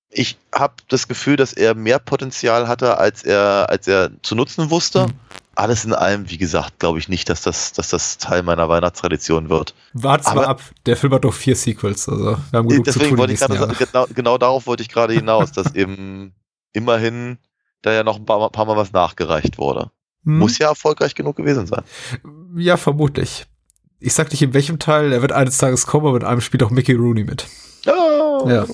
Ich 0.09 0.37
habe 0.53 0.75
das 0.87 1.07
Gefühl, 1.07 1.35
dass 1.35 1.51
er 1.53 1.75
mehr 1.75 1.99
Potenzial 1.99 2.67
hatte, 2.69 2.97
als 2.97 3.23
er, 3.23 3.67
als 3.69 3.87
er 3.87 4.11
zu 4.23 4.33
nutzen 4.35 4.69
wusste. 4.69 5.07
Mhm. 5.07 5.11
Alles 5.55 5.85
in 5.85 5.93
allem, 5.93 6.29
wie 6.29 6.37
gesagt, 6.37 6.79
glaube 6.79 6.99
ich 6.99 7.07
nicht, 7.09 7.29
dass 7.29 7.41
das, 7.41 7.73
dass 7.73 7.89
das 7.89 8.17
Teil 8.17 8.43
meiner 8.43 8.67
Weihnachtstradition 8.69 9.49
wird. 9.49 9.73
Wart's 9.93 10.25
mal 10.27 10.39
Aber- 10.43 10.47
ab. 10.47 10.61
Der 10.85 10.97
Film 10.97 11.13
hat 11.13 11.23
doch 11.25 11.33
vier 11.33 11.55
Sequels. 11.55 12.07
Also 12.09 12.37
wir 12.51 12.57
haben 12.57 12.67
genug 12.69 12.85
zu 12.85 12.91
Deswegen 12.93 13.09
tun. 13.11 13.17
wollte 13.19 13.33
ich 13.33 13.39
gerade 13.39 13.75
genau, 13.75 14.05
genau 14.13 14.37
darauf 14.37 14.67
wollte 14.67 14.83
ich 14.83 14.89
gerade 14.89 15.13
hinaus, 15.13 15.51
dass 15.51 15.73
eben 15.75 16.33
immerhin 16.73 17.37
da 17.85 17.93
ja 17.93 18.03
noch 18.03 18.17
ein 18.17 18.25
paar, 18.25 18.49
paar 18.49 18.65
Mal 18.65 18.77
was 18.77 18.91
nachgereicht 18.91 19.57
wurde. 19.57 19.91
Hm. 20.23 20.39
Muss 20.39 20.57
ja 20.57 20.69
erfolgreich 20.69 21.15
genug 21.15 21.37
gewesen 21.37 21.67
sein. 21.67 21.83
Ja, 22.55 22.77
vermutlich. 22.77 23.45
Ich 23.99 24.13
sag 24.13 24.31
nicht 24.31 24.41
in 24.41 24.53
welchem 24.53 24.79
Teil, 24.79 25.13
er 25.13 25.21
wird 25.21 25.31
eines 25.31 25.57
Tages 25.57 25.87
kommen, 25.87 26.07
aber 26.07 26.17
in 26.17 26.23
einem 26.23 26.41
spielt 26.41 26.63
auch 26.63 26.69
Mickey 26.69 26.93
Rooney 26.93 27.23
mit. 27.23 27.47
Oh. 27.87 28.45
Ja. 28.47 28.65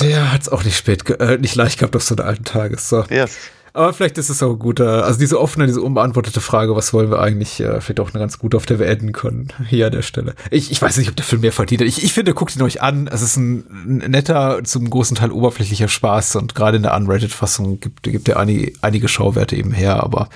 Der 0.00 0.32
hat's 0.32 0.48
auch 0.48 0.64
nicht 0.64 0.76
spät, 0.76 1.08
äh, 1.20 1.38
nicht 1.38 1.54
leicht 1.54 1.78
gehabt 1.78 1.96
auf 1.96 2.02
so 2.02 2.14
einen 2.16 2.26
alten 2.26 2.44
Tages. 2.44 2.88
So. 2.88 3.04
Yes. 3.08 3.38
Aber 3.76 3.92
vielleicht 3.92 4.18
ist 4.18 4.30
es 4.30 4.40
auch 4.40 4.52
ein 4.52 4.58
guter, 4.60 5.04
also 5.04 5.18
diese 5.18 5.40
offene, 5.40 5.66
diese 5.66 5.82
unbeantwortete 5.82 6.40
Frage, 6.40 6.76
was 6.76 6.92
wollen 6.92 7.10
wir 7.10 7.18
eigentlich, 7.18 7.58
äh, 7.58 7.80
vielleicht 7.80 7.98
auch 7.98 8.10
eine 8.10 8.20
ganz 8.20 8.38
gute, 8.38 8.56
auf 8.56 8.66
der 8.66 8.78
wir 8.78 8.86
enden 8.86 9.10
können, 9.10 9.48
hier 9.68 9.86
an 9.86 9.92
der 9.92 10.02
Stelle. 10.02 10.36
Ich, 10.52 10.70
ich 10.70 10.80
weiß 10.80 10.96
nicht, 10.96 11.08
ob 11.08 11.16
der 11.16 11.24
Film 11.24 11.40
mehr 11.40 11.50
verdient. 11.50 11.82
Ich, 11.82 12.04
ich 12.04 12.12
finde, 12.12 12.34
guckt 12.34 12.54
ihn 12.54 12.62
euch 12.62 12.82
an. 12.82 13.08
Es 13.08 13.20
ist 13.20 13.36
ein, 13.36 13.64
ein 13.84 14.10
netter, 14.12 14.62
zum 14.62 14.88
großen 14.88 15.16
Teil 15.16 15.32
oberflächlicher 15.32 15.88
Spaß 15.88 16.36
und 16.36 16.54
gerade 16.54 16.76
in 16.76 16.84
der 16.84 16.94
Unrated-Fassung 16.94 17.80
gibt, 17.80 18.04
gibt 18.04 18.28
er 18.28 18.38
einige, 18.38 18.72
einige 18.80 19.08
Schauwerte 19.08 19.56
eben 19.56 19.72
her, 19.72 20.00
aber 20.04 20.28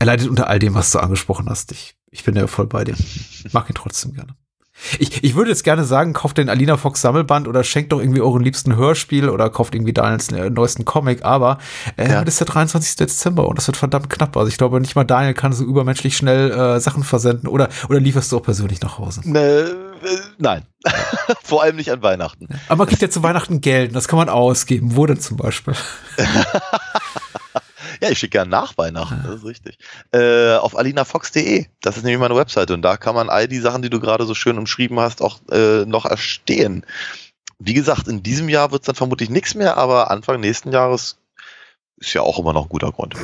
er 0.00 0.06
leidet 0.06 0.28
unter 0.28 0.48
all 0.48 0.58
dem, 0.58 0.74
was 0.74 0.90
du 0.90 0.98
angesprochen 0.98 1.48
hast. 1.48 1.70
Ich, 1.70 1.94
ich 2.10 2.24
bin 2.24 2.34
ja 2.34 2.48
voll 2.48 2.66
bei 2.66 2.82
dir. 2.82 2.96
Mag 3.52 3.70
ihn 3.70 3.76
trotzdem 3.76 4.12
gerne. 4.12 4.34
Ich, 4.98 5.22
ich 5.22 5.34
würde 5.34 5.50
jetzt 5.50 5.64
gerne 5.64 5.84
sagen, 5.84 6.12
kauft 6.12 6.38
den 6.38 6.48
Alina 6.48 6.76
Fox 6.76 7.00
Sammelband 7.00 7.46
oder 7.48 7.62
schenkt 7.64 7.92
doch 7.92 8.00
irgendwie 8.00 8.20
euren 8.20 8.42
liebsten 8.42 8.76
Hörspiel 8.76 9.28
oder 9.28 9.48
kauft 9.50 9.74
irgendwie 9.74 9.92
Daniels 9.92 10.28
äh, 10.32 10.50
neuesten 10.50 10.84
Comic, 10.84 11.24
aber 11.24 11.58
äh, 11.96 12.10
Ja. 12.10 12.24
das 12.24 12.34
ist 12.34 12.40
der 12.40 12.46
23. 12.48 12.96
Dezember 12.96 13.46
und 13.48 13.58
das 13.58 13.66
wird 13.66 13.76
verdammt 13.76 14.10
knapp. 14.10 14.36
Also 14.36 14.48
ich 14.48 14.58
glaube 14.58 14.80
nicht 14.80 14.94
mal 14.96 15.04
Daniel 15.04 15.34
kann 15.34 15.52
so 15.52 15.64
übermenschlich 15.64 16.16
schnell 16.16 16.50
äh, 16.50 16.80
Sachen 16.80 17.02
versenden 17.04 17.48
oder, 17.48 17.68
oder 17.88 18.00
lieferst 18.00 18.32
du 18.32 18.38
auch 18.38 18.42
persönlich 18.42 18.80
nach 18.80 18.98
Hause. 18.98 19.20
Ne, 19.24 19.38
äh, 19.40 19.72
nein. 20.38 20.62
Vor 21.44 21.62
allem 21.62 21.76
nicht 21.76 21.92
an 21.92 22.02
Weihnachten. 22.02 22.48
Aber 22.68 22.78
man 22.78 22.88
kriegt 22.88 23.02
ja 23.02 23.08
zu 23.10 23.22
Weihnachten 23.22 23.60
Geld 23.60 23.90
und 23.90 23.94
das 23.94 24.08
kann 24.08 24.16
man 24.18 24.28
ausgeben. 24.28 24.96
Wo 24.96 25.06
denn 25.06 25.20
zum 25.20 25.36
Beispiel? 25.36 25.74
Ja, 28.00 28.10
ich 28.10 28.18
schicke 28.18 28.32
gerne 28.32 28.50
nach 28.50 28.76
Weihnachten, 28.78 29.22
das 29.24 29.36
ist 29.36 29.44
richtig. 29.44 29.78
Äh, 30.12 30.56
auf 30.56 30.76
alinafox.de. 30.76 31.66
Das 31.80 31.96
ist 31.96 32.04
nämlich 32.04 32.20
meine 32.20 32.36
Webseite 32.36 32.74
und 32.74 32.82
da 32.82 32.96
kann 32.96 33.14
man 33.14 33.30
all 33.30 33.48
die 33.48 33.58
Sachen, 33.58 33.82
die 33.82 33.90
du 33.90 34.00
gerade 34.00 34.24
so 34.24 34.34
schön 34.34 34.58
umschrieben 34.58 34.98
hast, 35.00 35.22
auch 35.22 35.40
äh, 35.50 35.84
noch 35.84 36.06
erstehen. 36.06 36.84
Wie 37.58 37.74
gesagt, 37.74 38.08
in 38.08 38.22
diesem 38.22 38.48
Jahr 38.48 38.72
wird 38.72 38.82
es 38.82 38.86
dann 38.86 38.96
vermutlich 38.96 39.30
nichts 39.30 39.54
mehr, 39.54 39.76
aber 39.76 40.10
Anfang 40.10 40.40
nächsten 40.40 40.72
Jahres 40.72 41.18
ist 42.02 42.14
ja 42.14 42.22
auch 42.22 42.38
immer 42.38 42.52
noch 42.52 42.64
ein 42.64 42.68
guter 42.68 42.90
Grund. 42.90 43.14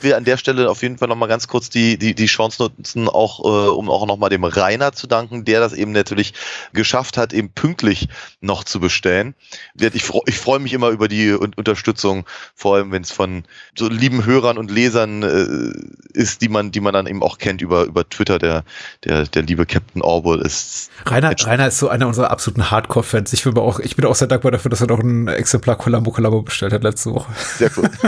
Wir 0.00 0.16
an 0.16 0.24
der 0.24 0.36
Stelle 0.36 0.68
auf 0.68 0.82
jeden 0.82 0.98
Fall 0.98 1.06
nochmal 1.08 1.28
ganz 1.28 1.46
kurz 1.46 1.70
die, 1.70 1.96
die, 1.98 2.14
die 2.14 2.26
Chance 2.26 2.60
nutzen, 2.62 3.08
auch, 3.08 3.38
äh, 3.44 3.68
um 3.70 3.88
auch 3.90 4.06
nochmal 4.06 4.28
dem 4.28 4.42
Rainer 4.44 4.92
zu 4.92 5.06
danken, 5.06 5.44
der 5.44 5.60
das 5.60 5.72
eben 5.72 5.92
natürlich 5.92 6.34
geschafft 6.72 7.16
hat, 7.16 7.32
eben 7.32 7.50
pünktlich 7.50 8.08
noch 8.40 8.64
zu 8.64 8.80
bestellen. 8.80 9.34
Ich, 9.78 10.02
freu- 10.02 10.20
ich 10.26 10.36
freue 10.38 10.58
mich 10.58 10.72
immer 10.72 10.88
über 10.88 11.06
die 11.06 11.32
Un- 11.32 11.52
Unterstützung, 11.54 12.24
vor 12.56 12.74
allem 12.76 12.90
wenn 12.90 13.02
es 13.02 13.12
von 13.12 13.44
so 13.76 13.88
lieben 13.88 14.26
Hörern 14.26 14.58
und 14.58 14.70
Lesern 14.70 15.22
äh, 15.22 16.18
ist, 16.18 16.42
die 16.42 16.48
man, 16.48 16.72
die 16.72 16.80
man 16.80 16.92
dann 16.94 17.06
eben 17.06 17.22
auch 17.22 17.38
kennt 17.38 17.62
über, 17.62 17.84
über 17.84 18.08
Twitter. 18.08 18.40
Der, 18.40 18.64
der, 19.04 19.26
der 19.26 19.42
liebe 19.42 19.64
Captain 19.64 20.02
Orwell 20.02 20.40
ist 20.40 20.90
Rainer, 21.06 21.32
Rainer 21.38 21.68
ist 21.68 21.78
so 21.78 21.88
einer 21.88 22.08
unserer 22.08 22.30
absoluten 22.32 22.70
Hardcore-Fans. 22.70 23.32
Ich, 23.32 23.44
bin 23.44 23.56
auch- 23.58 23.78
ich 23.78 23.94
bin 23.94 24.04
auch 24.06 24.16
sehr 24.16 24.26
dankbar 24.28 24.50
dafür, 24.50 24.70
dass 24.70 24.80
er 24.80 24.88
noch 24.88 24.98
ein 24.98 25.28
Exemplar 25.28 25.76
Columbo 25.76 26.10
Columbo 26.10 26.42
bestellt 26.42 26.72
hat 26.72 26.82
letzte 26.82 27.14
Woche. 27.14 27.32
sehr 27.58 27.70
cool. 27.76 27.88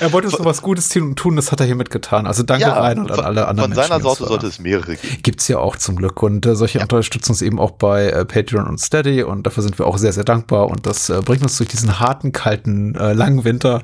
Er 0.00 0.12
wollte 0.12 0.28
uns 0.28 0.38
noch 0.38 0.44
was 0.44 0.62
Gutes 0.62 0.88
tun, 0.88 1.16
tun, 1.16 1.36
das 1.36 1.50
hat 1.50 1.60
er 1.60 1.66
hiermit 1.66 1.90
getan. 1.90 2.26
Also 2.26 2.42
danke 2.42 2.66
Rainer 2.66 3.02
und 3.02 3.10
an 3.10 3.20
alle 3.20 3.48
anderen 3.48 3.72
von 3.72 3.82
seiner 3.82 3.96
Menschen, 3.96 4.06
uns 4.06 4.18
Sorte 4.18 4.30
sollte 4.30 4.46
es 4.46 4.58
mehrere 4.58 4.96
geben. 4.96 5.18
Gibt's 5.22 5.48
ja 5.48 5.58
auch 5.58 5.76
zum 5.76 5.96
Glück. 5.96 6.22
Und 6.22 6.46
äh, 6.46 6.54
solche 6.54 6.80
unterstützen 6.80 7.32
uns 7.32 7.42
eben 7.42 7.58
auch 7.58 7.72
bei 7.72 8.08
äh, 8.08 8.24
Patreon 8.24 8.66
und 8.66 8.78
Steady. 8.78 9.22
Und 9.22 9.46
dafür 9.46 9.62
sind 9.62 9.78
wir 9.78 9.86
auch 9.86 9.98
sehr, 9.98 10.12
sehr 10.12 10.24
dankbar. 10.24 10.68
Und 10.68 10.86
das 10.86 11.10
äh, 11.10 11.20
bringt 11.24 11.42
uns 11.42 11.56
durch 11.58 11.68
diesen 11.68 11.98
harten, 11.98 12.32
kalten, 12.32 12.94
äh, 12.94 13.12
langen 13.12 13.44
Winter. 13.44 13.82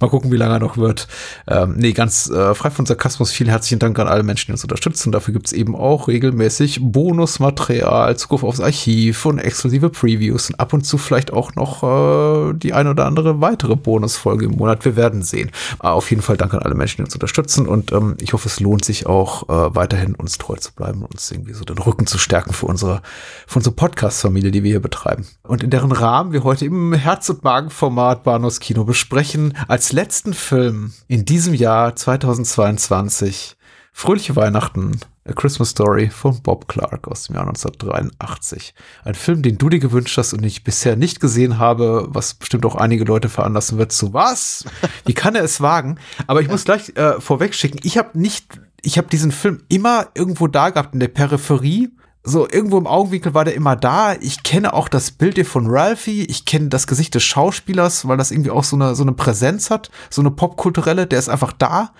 Mal 0.00 0.10
gucken, 0.10 0.30
wie 0.30 0.36
lange 0.36 0.54
er 0.54 0.60
noch 0.60 0.76
wird. 0.76 1.08
Ähm, 1.46 1.74
nee, 1.76 1.92
ganz 1.92 2.28
äh, 2.28 2.54
frei 2.54 2.70
von 2.70 2.86
Sarkasmus. 2.86 3.32
Vielen 3.32 3.50
herzlichen 3.50 3.78
Dank 3.78 3.98
an 3.98 4.08
alle 4.08 4.22
Menschen, 4.22 4.46
die 4.46 4.52
uns 4.52 4.62
unterstützen. 4.62 5.12
Dafür 5.12 5.32
gibt's 5.32 5.52
eben 5.52 5.74
auch 5.74 6.08
regelmäßig 6.08 6.80
Bonusmaterial, 6.82 8.16
Zugriff 8.16 8.44
aufs 8.44 8.60
Archiv 8.60 9.24
und 9.24 9.38
exklusive 9.38 9.88
Previews. 9.90 10.50
Und 10.50 10.60
ab 10.60 10.72
und 10.72 10.84
zu 10.84 10.98
vielleicht 10.98 11.32
auch 11.32 11.54
noch 11.54 11.82
äh, 11.82 12.54
die 12.54 12.74
eine 12.74 12.90
oder 12.90 13.06
andere 13.06 13.40
weitere 13.40 13.76
Bonusfolge 13.76 14.46
im 14.46 14.52
Monat. 14.52 14.84
Wir 14.84 14.89
werden 14.96 15.22
sehen. 15.22 15.50
Aber 15.78 15.94
auf 15.94 16.10
jeden 16.10 16.22
Fall 16.22 16.36
danke 16.36 16.56
an 16.56 16.62
alle 16.62 16.74
Menschen, 16.74 16.98
die 16.98 17.04
uns 17.04 17.14
unterstützen. 17.14 17.66
Und 17.66 17.92
ähm, 17.92 18.16
ich 18.20 18.32
hoffe, 18.32 18.48
es 18.48 18.60
lohnt 18.60 18.84
sich 18.84 19.06
auch 19.06 19.48
äh, 19.48 19.74
weiterhin 19.74 20.14
uns 20.14 20.38
treu 20.38 20.56
zu 20.56 20.72
bleiben 20.74 21.02
und 21.02 21.12
uns 21.12 21.30
irgendwie 21.30 21.52
so 21.52 21.64
den 21.64 21.78
Rücken 21.78 22.06
zu 22.06 22.18
stärken 22.18 22.52
für 22.52 22.66
unsere, 22.66 23.02
für 23.46 23.58
unsere 23.58 23.74
Podcast-Familie, 23.74 24.50
die 24.50 24.62
wir 24.62 24.70
hier 24.70 24.80
betreiben. 24.80 25.26
Und 25.42 25.62
in 25.62 25.70
deren 25.70 25.92
Rahmen 25.92 26.32
wir 26.32 26.44
heute 26.44 26.64
im 26.64 26.92
Herz- 26.92 27.28
und 27.30 27.44
Magenformat 27.44 28.24
Bahnhofs 28.24 28.60
Kino 28.60 28.84
besprechen, 28.84 29.56
als 29.68 29.92
letzten 29.92 30.34
Film 30.34 30.92
in 31.08 31.24
diesem 31.24 31.54
Jahr 31.54 31.96
2022 31.96 33.56
Fröhliche 34.00 34.34
Weihnachten, 34.34 34.98
A 35.28 35.34
Christmas 35.34 35.68
Story 35.68 36.08
von 36.08 36.40
Bob 36.40 36.68
Clark 36.68 37.06
aus 37.06 37.24
dem 37.24 37.34
Jahr 37.34 37.46
1983. 37.46 38.72
Ein 39.04 39.14
Film, 39.14 39.42
den 39.42 39.58
du 39.58 39.68
dir 39.68 39.78
gewünscht 39.78 40.16
hast 40.16 40.32
und 40.32 40.42
ich 40.42 40.64
bisher 40.64 40.96
nicht 40.96 41.20
gesehen 41.20 41.58
habe, 41.58 42.08
was 42.08 42.32
bestimmt 42.32 42.64
auch 42.64 42.76
einige 42.76 43.04
Leute 43.04 43.28
veranlassen 43.28 43.76
wird 43.76 43.92
zu 43.92 44.14
was? 44.14 44.64
Wie 45.04 45.12
kann 45.12 45.34
er 45.34 45.44
es 45.44 45.60
wagen? 45.60 45.98
Aber 46.26 46.40
ich 46.40 46.48
muss 46.48 46.64
gleich 46.64 46.96
äh, 46.96 47.20
vorweg 47.20 47.54
schicken, 47.54 47.78
ich 47.82 47.98
habe 47.98 48.18
nicht, 48.18 48.58
ich 48.80 48.96
habe 48.96 49.08
diesen 49.08 49.32
Film 49.32 49.64
immer 49.68 50.06
irgendwo 50.14 50.46
da 50.46 50.70
gehabt 50.70 50.94
in 50.94 51.00
der 51.00 51.08
Peripherie. 51.08 51.90
So, 52.24 52.48
irgendwo 52.48 52.78
im 52.78 52.86
Augenwinkel 52.86 53.34
war 53.34 53.44
der 53.44 53.54
immer 53.54 53.76
da. 53.76 54.14
Ich 54.14 54.42
kenne 54.44 54.72
auch 54.72 54.88
das 54.88 55.10
Bild 55.10 55.34
hier 55.34 55.44
von 55.44 55.66
Ralphie. 55.66 56.24
Ich 56.24 56.46
kenne 56.46 56.70
das 56.70 56.86
Gesicht 56.86 57.14
des 57.14 57.24
Schauspielers, 57.24 58.08
weil 58.08 58.16
das 58.16 58.30
irgendwie 58.30 58.50
auch 58.50 58.64
so 58.64 58.76
eine, 58.76 58.94
so 58.94 59.02
eine 59.02 59.12
Präsenz 59.12 59.68
hat. 59.68 59.90
So 60.08 60.22
eine 60.22 60.30
popkulturelle, 60.30 61.06
der 61.06 61.18
ist 61.18 61.28
einfach 61.28 61.52
da. 61.52 61.92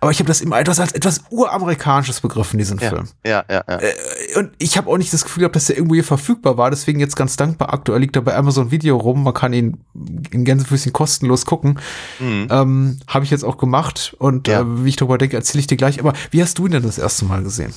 Aber 0.00 0.10
ich 0.10 0.18
habe 0.18 0.28
das 0.28 0.40
immer 0.40 0.58
etwas 0.58 0.80
als 0.80 0.92
etwas 0.92 1.22
uramerikanisches 1.28 2.22
begriffen, 2.22 2.56
diesen 2.58 2.78
ja, 2.78 2.88
Film. 2.88 3.08
Ja, 3.24 3.44
ja, 3.50 3.62
ja. 3.68 3.78
Äh, 3.78 3.94
und 4.36 4.50
ich 4.58 4.78
habe 4.78 4.88
auch 4.90 4.96
nicht 4.96 5.12
das 5.12 5.24
Gefühl 5.24 5.42
gehabt, 5.42 5.56
dass 5.56 5.66
der 5.66 5.76
irgendwo 5.76 5.94
hier 5.94 6.04
verfügbar 6.04 6.56
war. 6.56 6.70
Deswegen 6.70 7.00
jetzt 7.00 7.16
ganz 7.16 7.36
dankbar. 7.36 7.74
Aktuell 7.74 8.00
liegt 8.00 8.16
er 8.16 8.22
bei 8.22 8.34
Amazon 8.34 8.70
Video 8.70 8.96
rum. 8.96 9.22
Man 9.22 9.34
kann 9.34 9.52
ihn 9.52 9.84
in 10.30 10.44
Gänsefüßchen 10.44 10.94
kostenlos 10.94 11.44
gucken. 11.44 11.78
Mhm. 12.18 12.48
Ähm, 12.50 12.98
habe 13.06 13.26
ich 13.26 13.30
jetzt 13.30 13.44
auch 13.44 13.58
gemacht. 13.58 14.16
Und 14.18 14.48
ja. 14.48 14.60
äh, 14.60 14.84
wie 14.84 14.88
ich 14.88 14.96
darüber 14.96 15.18
denke, 15.18 15.36
erzähle 15.36 15.60
ich 15.60 15.66
dir 15.66 15.76
gleich. 15.76 16.00
Aber 16.00 16.14
wie 16.30 16.42
hast 16.42 16.58
du 16.58 16.64
ihn 16.66 16.72
denn 16.72 16.82
das 16.82 16.96
erste 16.96 17.26
Mal 17.26 17.42
gesehen? 17.42 17.74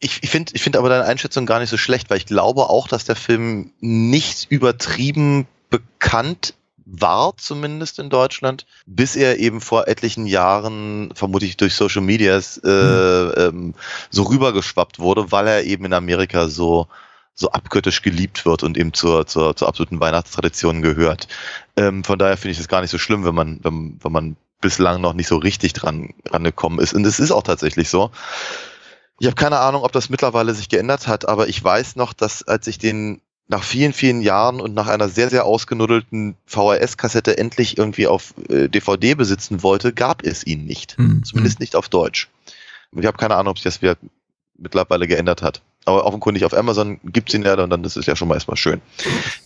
Ich, 0.00 0.22
ich 0.22 0.28
finde 0.28 0.52
ich 0.54 0.62
finde 0.62 0.78
aber 0.78 0.90
deine 0.90 1.04
Einschätzung 1.04 1.46
gar 1.46 1.60
nicht 1.60 1.70
so 1.70 1.78
schlecht, 1.78 2.10
weil 2.10 2.18
ich 2.18 2.26
glaube 2.26 2.68
auch, 2.68 2.88
dass 2.88 3.04
der 3.04 3.16
Film 3.16 3.72
nicht 3.80 4.50
übertrieben 4.50 5.46
bekannt 5.70 6.54
war, 7.00 7.36
zumindest 7.36 7.98
in 7.98 8.10
Deutschland, 8.10 8.66
bis 8.86 9.16
er 9.16 9.38
eben 9.38 9.60
vor 9.60 9.88
etlichen 9.88 10.26
Jahren, 10.26 11.10
vermutlich 11.14 11.56
durch 11.56 11.74
Social 11.74 12.02
Medias, 12.02 12.58
äh, 12.58 12.68
mhm. 12.68 13.32
ähm, 13.36 13.74
so 14.10 14.24
rübergeschwappt 14.24 14.98
wurde, 14.98 15.32
weil 15.32 15.46
er 15.46 15.64
eben 15.64 15.84
in 15.84 15.92
Amerika 15.92 16.48
so 16.48 16.88
so 17.34 17.50
abgöttisch 17.50 18.02
geliebt 18.02 18.46
wird 18.46 18.62
und 18.62 18.78
eben 18.78 18.92
zur, 18.92 19.26
zur, 19.26 19.56
zur 19.56 19.66
absoluten 19.66 19.98
Weihnachtstradition 19.98 20.82
gehört. 20.82 21.26
Ähm, 21.76 22.04
von 22.04 22.18
daher 22.18 22.36
finde 22.36 22.52
ich 22.52 22.60
es 22.60 22.68
gar 22.68 22.80
nicht 22.80 22.90
so 22.90 22.98
schlimm, 22.98 23.24
wenn 23.24 23.34
man, 23.34 23.58
wenn, 23.62 23.98
wenn 24.00 24.12
man 24.12 24.36
bislang 24.60 25.00
noch 25.00 25.14
nicht 25.14 25.26
so 25.26 25.36
richtig 25.36 25.72
dran 25.72 26.14
rangekommen 26.30 26.78
ist. 26.78 26.94
Und 26.94 27.04
es 27.04 27.18
ist 27.18 27.32
auch 27.32 27.42
tatsächlich 27.42 27.88
so. 27.88 28.10
Ich 29.18 29.26
habe 29.26 29.36
keine 29.36 29.58
Ahnung, 29.58 29.82
ob 29.82 29.92
das 29.92 30.10
mittlerweile 30.10 30.54
sich 30.54 30.68
geändert 30.68 31.06
hat, 31.06 31.28
aber 31.28 31.48
ich 31.48 31.62
weiß 31.62 31.96
noch, 31.96 32.12
dass 32.12 32.42
als 32.42 32.66
ich 32.66 32.78
den 32.78 33.20
nach 33.48 33.62
vielen, 33.62 33.92
vielen 33.92 34.22
Jahren 34.22 34.60
und 34.60 34.74
nach 34.74 34.88
einer 34.88 35.08
sehr, 35.08 35.28
sehr 35.28 35.44
ausgenuddelten 35.44 36.36
VHS-Kassette 36.46 37.36
endlich 37.36 37.76
irgendwie 37.76 38.06
auf 38.06 38.34
äh, 38.48 38.68
DVD 38.68 39.14
besitzen 39.14 39.62
wollte, 39.62 39.92
gab 39.92 40.22
es 40.24 40.46
ihn 40.46 40.64
nicht. 40.64 40.98
Mhm. 40.98 41.24
Zumindest 41.24 41.60
nicht 41.60 41.76
auf 41.76 41.88
Deutsch. 41.88 42.30
Ich 42.92 43.06
habe 43.06 43.18
keine 43.18 43.36
Ahnung, 43.36 43.50
ob 43.52 43.58
sich 43.58 43.64
das 43.64 43.82
wieder 43.82 43.96
mittlerweile 44.56 45.06
geändert 45.06 45.42
hat. 45.42 45.62
Aber 45.84 46.06
offenkundig 46.06 46.44
auf 46.44 46.54
Amazon 46.54 47.00
gibt's 47.04 47.34
ihn 47.34 47.42
ja 47.42 47.60
und 47.62 47.70
dann 47.70 47.82
das 47.82 47.96
ist 47.96 48.06
ja 48.06 48.16
schon 48.16 48.28
mal 48.28 48.34
erstmal 48.34 48.56
schön. 48.56 48.80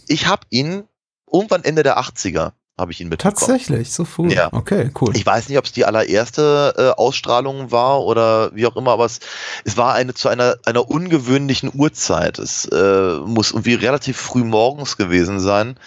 Ich 0.07 0.27
habe 0.27 0.43
ihn 0.51 0.85
irgendwann 1.31 1.65
Ende 1.65 1.83
der 1.83 1.99
80er 1.99 2.53
habe 2.79 2.93
ich 2.93 3.01
ihn 3.01 3.09
mitbekommen. 3.09 3.37
Tatsächlich, 3.37 3.93
so 3.93 4.05
früh. 4.05 4.33
Ja. 4.33 4.53
Okay, 4.53 4.91
cool. 5.01 5.17
Ich 5.17 5.27
weiß 5.27 5.49
nicht, 5.49 5.59
ob 5.59 5.65
es 5.65 5.73
die 5.73 5.85
allererste 5.85 6.75
äh, 6.77 7.01
Ausstrahlung 7.01 7.73
war 7.73 8.05
oder 8.05 8.55
wie 8.55 8.67
auch 8.67 8.77
immer, 8.77 8.93
aber 8.93 9.05
es, 9.05 9.21
es 9.65 9.77
war 9.77 9.95
eine 9.95 10.15
zu 10.15 10.29
einer, 10.29 10.57
einer 10.65 10.89
ungewöhnlichen 10.89 11.73
Uhrzeit. 11.75 12.39
Es 12.39 12.67
äh, 12.67 13.19
muss 13.19 13.51
irgendwie 13.51 13.75
relativ 13.75 14.17
früh 14.17 14.45
morgens 14.45 14.97
gewesen 14.97 15.41
sein. 15.41 15.79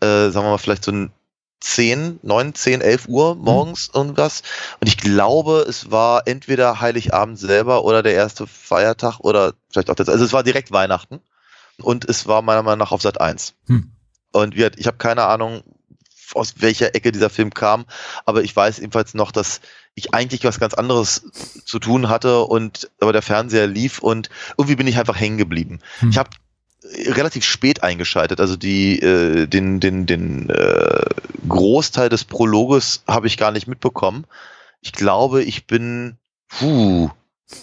Äh, 0.00 0.30
sagen 0.30 0.46
wir 0.46 0.50
mal, 0.50 0.58
vielleicht 0.58 0.84
so 0.84 0.92
ein 0.92 1.12
10, 1.60 2.20
9, 2.22 2.54
10, 2.54 2.80
11 2.80 3.08
Uhr 3.08 3.34
mhm. 3.34 3.42
morgens 3.42 3.88
mhm. 3.88 3.98
irgendwas. 4.00 4.42
Und 4.80 4.88
ich 4.88 4.96
glaube, 4.96 5.66
es 5.68 5.90
war 5.90 6.26
entweder 6.26 6.80
Heiligabend 6.80 7.38
selber 7.38 7.84
oder 7.84 8.02
der 8.02 8.14
erste 8.14 8.46
Feiertag 8.46 9.20
oder 9.20 9.54
vielleicht 9.70 9.90
auch 9.90 9.96
das. 9.96 10.08
Also 10.08 10.24
es 10.24 10.32
war 10.32 10.42
direkt 10.42 10.72
Weihnachten. 10.72 11.20
Und 11.80 12.08
es 12.08 12.26
war 12.26 12.42
meiner 12.42 12.62
Meinung 12.62 12.80
nach 12.80 12.92
auf 12.92 13.02
Sat 13.02 13.20
1. 13.20 13.54
Hm. 13.66 13.92
Und 14.32 14.56
ich 14.56 14.86
habe 14.86 14.96
keine 14.98 15.24
Ahnung, 15.24 15.62
aus 16.34 16.54
welcher 16.58 16.94
Ecke 16.94 17.12
dieser 17.12 17.30
Film 17.30 17.52
kam, 17.54 17.86
aber 18.24 18.42
ich 18.42 18.54
weiß 18.54 18.78
ebenfalls 18.78 19.14
noch, 19.14 19.32
dass 19.32 19.60
ich 19.94 20.14
eigentlich 20.14 20.44
was 20.44 20.60
ganz 20.60 20.74
anderes 20.74 21.30
zu 21.64 21.78
tun 21.78 22.08
hatte 22.08 22.42
und 22.44 22.90
aber 23.00 23.12
der 23.12 23.22
Fernseher 23.22 23.66
lief 23.66 23.98
und 23.98 24.30
irgendwie 24.56 24.76
bin 24.76 24.86
ich 24.86 24.98
einfach 24.98 25.18
hängen 25.18 25.38
geblieben. 25.38 25.80
Hm. 26.00 26.10
Ich 26.10 26.18
habe 26.18 26.30
relativ 26.82 27.44
spät 27.44 27.82
eingeschaltet, 27.82 28.40
also 28.40 28.56
die 28.56 29.00
äh, 29.00 29.46
den 29.46 29.80
den 29.80 30.06
den 30.06 30.48
äh, 30.50 31.04
Großteil 31.48 32.08
des 32.08 32.24
Prologes 32.24 33.02
habe 33.06 33.26
ich 33.26 33.36
gar 33.36 33.50
nicht 33.50 33.66
mitbekommen. 33.66 34.26
Ich 34.80 34.92
glaube, 34.92 35.42
ich 35.42 35.66
bin 35.66 36.16
puh, 36.48 37.10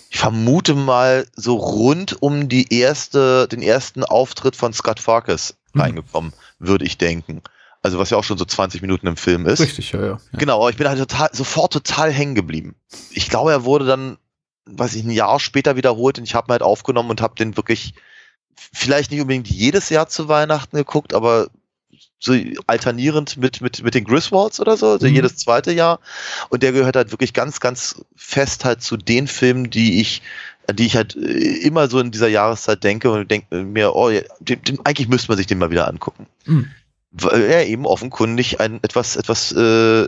ich 0.10 0.20
vermute 0.20 0.76
mal 0.76 1.26
so 1.36 1.56
rund 1.56 2.22
um 2.22 2.50
die 2.50 2.74
erste 2.74 3.48
den 3.48 3.62
ersten 3.62 4.04
Auftritt 4.04 4.56
von 4.56 4.74
Scott 4.74 5.00
Farkas 5.00 5.56
hm. 5.74 5.82
reingekommen, 5.82 6.34
würde 6.60 6.86
ich 6.86 6.98
denken. 6.98 7.42
Also 7.86 8.00
was 8.00 8.10
ja 8.10 8.18
auch 8.18 8.24
schon 8.24 8.40
so 8.40 8.46
20 8.46 8.82
Minuten 8.82 9.06
im 9.06 9.16
Film 9.16 9.46
ist. 9.46 9.60
Richtig, 9.60 9.92
ja, 9.92 10.00
ja. 10.00 10.08
ja. 10.08 10.20
Genau, 10.40 10.60
aber 10.60 10.72
ich 10.72 10.76
bin 10.76 10.88
halt 10.88 10.98
total, 10.98 11.30
sofort 11.34 11.72
total 11.72 12.12
hängen 12.12 12.34
geblieben. 12.34 12.74
Ich 13.12 13.30
glaube, 13.30 13.52
er 13.52 13.64
wurde 13.64 13.86
dann, 13.86 14.18
weiß 14.66 14.96
ich, 14.96 15.04
ein 15.04 15.12
Jahr 15.12 15.40
später 15.40 15.76
wiederholt 15.76 16.18
und 16.18 16.24
ich 16.24 16.34
habe 16.34 16.50
ihn 16.50 16.54
halt 16.54 16.64
aufgenommen 16.64 17.12
und 17.12 17.22
habe 17.22 17.36
den 17.36 17.56
wirklich 17.58 17.94
vielleicht 18.74 19.12
nicht 19.12 19.22
unbedingt 19.22 19.48
jedes 19.48 19.90
Jahr 19.90 20.08
zu 20.08 20.28
Weihnachten 20.28 20.76
geguckt, 20.78 21.14
aber 21.14 21.50
so 22.20 22.34
alternierend 22.66 23.38
mit, 23.38 23.62
mit, 23.62 23.84
mit 23.84 23.94
den 23.94 24.04
Griswolds 24.04 24.60
oder 24.60 24.78
so, 24.78 24.88
also 24.88 25.06
mhm. 25.06 25.14
jedes 25.14 25.38
zweite 25.38 25.72
Jahr. 25.72 26.00
Und 26.50 26.64
der 26.64 26.72
gehört 26.72 26.96
halt 26.96 27.12
wirklich 27.12 27.34
ganz, 27.34 27.60
ganz 27.60 28.04
fest 28.16 28.66
halt 28.66 28.82
zu 28.82 28.98
den 28.98 29.28
Filmen, 29.28 29.70
die 29.70 30.02
ich, 30.02 30.24
die 30.74 30.88
ich 30.88 30.96
halt 30.96 31.16
äh, 31.16 31.20
immer 31.20 31.88
so 31.88 32.00
in 32.00 32.10
dieser 32.10 32.30
Jahreszeit 32.30 32.84
denke 32.84 33.12
und 33.12 33.30
denke 33.30 33.64
mir, 33.64 33.96
oh, 33.96 34.10
den, 34.40 34.64
den, 34.64 34.84
eigentlich 34.88 35.08
müsste 35.08 35.28
man 35.28 35.38
sich 35.38 35.46
den 35.46 35.60
mal 35.60 35.70
wieder 35.70 35.88
angucken. 35.88 36.26
Mhm 36.46 36.72
weil 37.18 37.44
er 37.44 37.68
eben 37.68 37.86
offenkundig 37.86 38.60
ein 38.60 38.84
etwas, 38.84 39.16
etwas, 39.16 39.52
äh, 39.52 40.06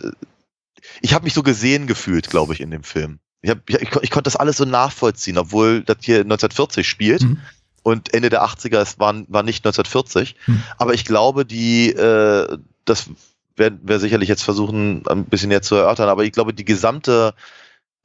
ich 1.02 1.14
habe 1.14 1.24
mich 1.24 1.34
so 1.34 1.44
gesehen 1.44 1.88
gefühlt, 1.88 2.30
glaube 2.30 2.54
ich, 2.54 2.62
in 2.62 2.72
dem 2.72 2.84
Film. 2.84 3.20
Ich, 3.42 3.50
hab, 3.50 3.70
ich, 3.70 3.76
ich, 3.76 3.96
ich 4.02 4.12
konnte 4.12 4.28
das 4.28 4.36
alles 4.36 4.58
so 4.58 4.66
nachvollziehen, 4.66 5.38
obwohl 5.38 5.84
das 5.84 5.98
hier 6.02 6.18
1940 6.18 6.88
spielt. 6.88 7.24
Mhm. 7.24 7.40
Und 7.84 8.14
Ende 8.14 8.30
der 8.30 8.44
80er, 8.44 8.80
es 8.80 9.00
war, 9.00 9.14
war 9.30 9.44
nicht 9.44 9.66
1940. 9.66 10.36
Mhm. 10.48 10.64
Aber 10.78 10.94
ich 10.94 11.06
glaube, 11.06 11.46
die, 11.46 11.92
äh, 11.92 12.58
das 12.84 13.10
werden 13.56 13.80
wir 13.84 14.00
sicherlich 14.00 14.30
jetzt 14.30 14.44
versuchen, 14.44 15.08
ein 15.08 15.26
bisschen 15.26 15.50
näher 15.50 15.62
zu 15.62 15.76
erörtern, 15.76 16.10
aber 16.10 16.24
ich 16.24 16.32
glaube, 16.32 16.54
die 16.54 16.66
gesamte 16.66 17.34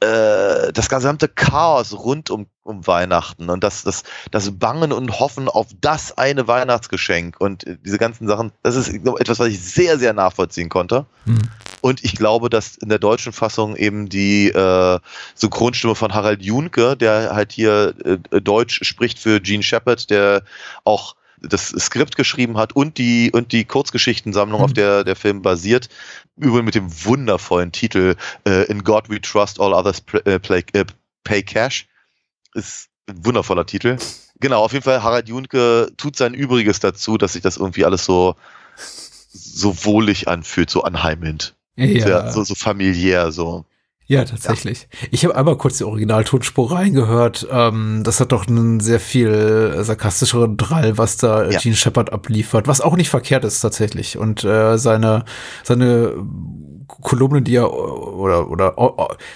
äh, 0.02 0.72
das 0.72 0.88
gesamte 0.88 1.28
Chaos 1.28 1.92
rund 1.92 2.30
um, 2.30 2.46
um 2.64 2.86
Weihnachten 2.86 3.50
und 3.50 3.62
das, 3.62 3.84
das, 3.84 4.02
das 4.30 4.58
Bangen 4.58 4.92
und 4.92 5.20
Hoffen 5.20 5.48
auf 5.48 5.68
das 5.80 6.18
eine 6.18 6.48
Weihnachtsgeschenk 6.48 7.40
und 7.40 7.64
diese 7.84 7.98
ganzen 7.98 8.26
Sachen, 8.26 8.52
das 8.62 8.74
ist 8.74 8.88
etwas, 8.88 9.38
was 9.38 9.48
ich 9.48 9.60
sehr, 9.60 9.98
sehr 9.98 10.12
nachvollziehen 10.12 10.68
konnte. 10.68 11.06
Mhm. 11.24 11.42
Und 11.80 12.04
ich 12.04 12.16
glaube, 12.16 12.50
dass 12.50 12.76
in 12.76 12.88
der 12.88 12.98
deutschen 12.98 13.32
Fassung 13.32 13.76
eben 13.76 14.08
die 14.08 14.48
äh, 14.48 14.98
Synchronstimme 15.34 15.94
von 15.94 16.14
Harald 16.14 16.42
Junke, 16.42 16.96
der 16.96 17.34
halt 17.34 17.52
hier 17.52 17.94
äh, 18.04 18.40
Deutsch 18.40 18.80
spricht 18.82 19.18
für 19.18 19.40
Gene 19.40 19.62
Shepard, 19.62 20.10
der 20.10 20.42
auch 20.84 21.14
das 21.42 21.68
Skript 21.68 22.16
geschrieben 22.16 22.56
hat 22.56 22.74
und 22.74 22.98
die 22.98 23.30
und 23.32 23.52
die 23.52 23.64
Kurzgeschichtensammlung, 23.64 24.60
mhm. 24.60 24.64
auf 24.64 24.72
der 24.72 25.04
der 25.04 25.16
Film 25.16 25.42
basiert. 25.42 25.88
Übrigens 26.36 26.66
mit 26.66 26.74
dem 26.74 27.04
wundervollen 27.04 27.72
Titel 27.72 28.16
äh, 28.46 28.64
In 28.66 28.84
God 28.84 29.10
We 29.10 29.20
Trust, 29.20 29.60
All 29.60 29.74
Others 29.74 30.00
Play, 30.00 30.20
äh, 30.24 30.80
äh, 30.80 30.84
Pay 31.24 31.42
Cash. 31.42 31.86
Ist 32.54 32.88
ein 33.08 33.24
wundervoller 33.24 33.66
Titel. 33.66 33.96
Genau, 34.40 34.64
auf 34.64 34.72
jeden 34.72 34.84
Fall 34.84 35.02
Harald 35.02 35.28
Junke 35.28 35.92
tut 35.96 36.16
sein 36.16 36.34
Übriges 36.34 36.80
dazu, 36.80 37.18
dass 37.18 37.34
sich 37.34 37.42
das 37.42 37.56
irgendwie 37.56 37.84
alles 37.84 38.04
so 38.04 38.36
so 39.32 39.84
wohlig 39.84 40.28
anfühlt, 40.28 40.70
so 40.70 40.82
anheimelnd. 40.82 41.54
Ja. 41.76 42.30
So, 42.30 42.44
so 42.44 42.54
familiär, 42.54 43.32
so. 43.32 43.64
Ja, 44.12 44.24
tatsächlich. 44.24 44.88
Ja. 44.90 45.08
Ich 45.10 45.24
habe 45.24 45.36
einmal 45.36 45.56
kurz 45.56 45.78
die 45.78 45.84
Originaltonspur 45.84 46.72
reingehört. 46.72 47.46
Ähm, 47.50 48.02
das 48.04 48.20
hat 48.20 48.32
doch 48.32 48.46
einen 48.46 48.80
sehr 48.80 49.00
viel 49.00 49.78
sarkastischeren 49.80 50.58
Drall, 50.58 50.98
was 50.98 51.16
da 51.16 51.48
ja. 51.48 51.58
Gene 51.58 51.76
Shepard 51.76 52.12
abliefert, 52.12 52.68
was 52.68 52.82
auch 52.82 52.96
nicht 52.96 53.08
verkehrt 53.08 53.44
ist 53.44 53.60
tatsächlich. 53.60 54.18
Und 54.18 54.44
äh, 54.44 54.76
seine, 54.76 55.24
seine 55.62 56.12
Kolumnen, 57.00 57.44
die 57.44 57.56
er 57.56 57.72
oder 57.72 58.50
oder 58.50 58.74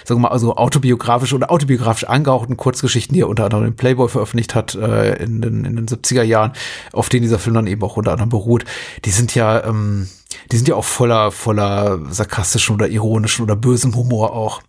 sagen 0.03 0.19
wir 0.19 0.27
mal 0.27 0.27
also 0.29 0.55
autobiografisch 0.55 1.33
oder 1.33 1.51
autobiografisch 1.51 2.05
angehauchten 2.05 2.57
Kurzgeschichten, 2.57 3.13
die 3.13 3.21
er 3.21 3.29
unter 3.29 3.45
anderem 3.45 3.65
in 3.65 3.75
Playboy 3.75 4.09
veröffentlicht 4.09 4.55
hat 4.55 4.75
äh, 4.75 5.15
in, 5.23 5.41
den, 5.41 5.65
in 5.65 5.75
den 5.75 5.87
70er 5.87 6.23
Jahren, 6.23 6.53
auf 6.93 7.09
denen 7.09 7.23
dieser 7.23 7.39
Film 7.39 7.55
dann 7.55 7.67
eben 7.67 7.83
auch 7.83 7.97
unter 7.97 8.11
anderem 8.11 8.29
beruht, 8.29 8.65
die 9.05 9.11
sind 9.11 9.35
ja 9.35 9.63
ähm, 9.63 10.07
die 10.51 10.57
sind 10.57 10.67
ja 10.67 10.75
auch 10.75 10.85
voller, 10.85 11.31
voller 11.31 11.99
sarkastischen 12.09 12.75
oder 12.75 12.87
ironischen 12.87 13.43
oder 13.43 13.55
bösem 13.55 13.95
Humor 13.95 14.33
auch. 14.33 14.61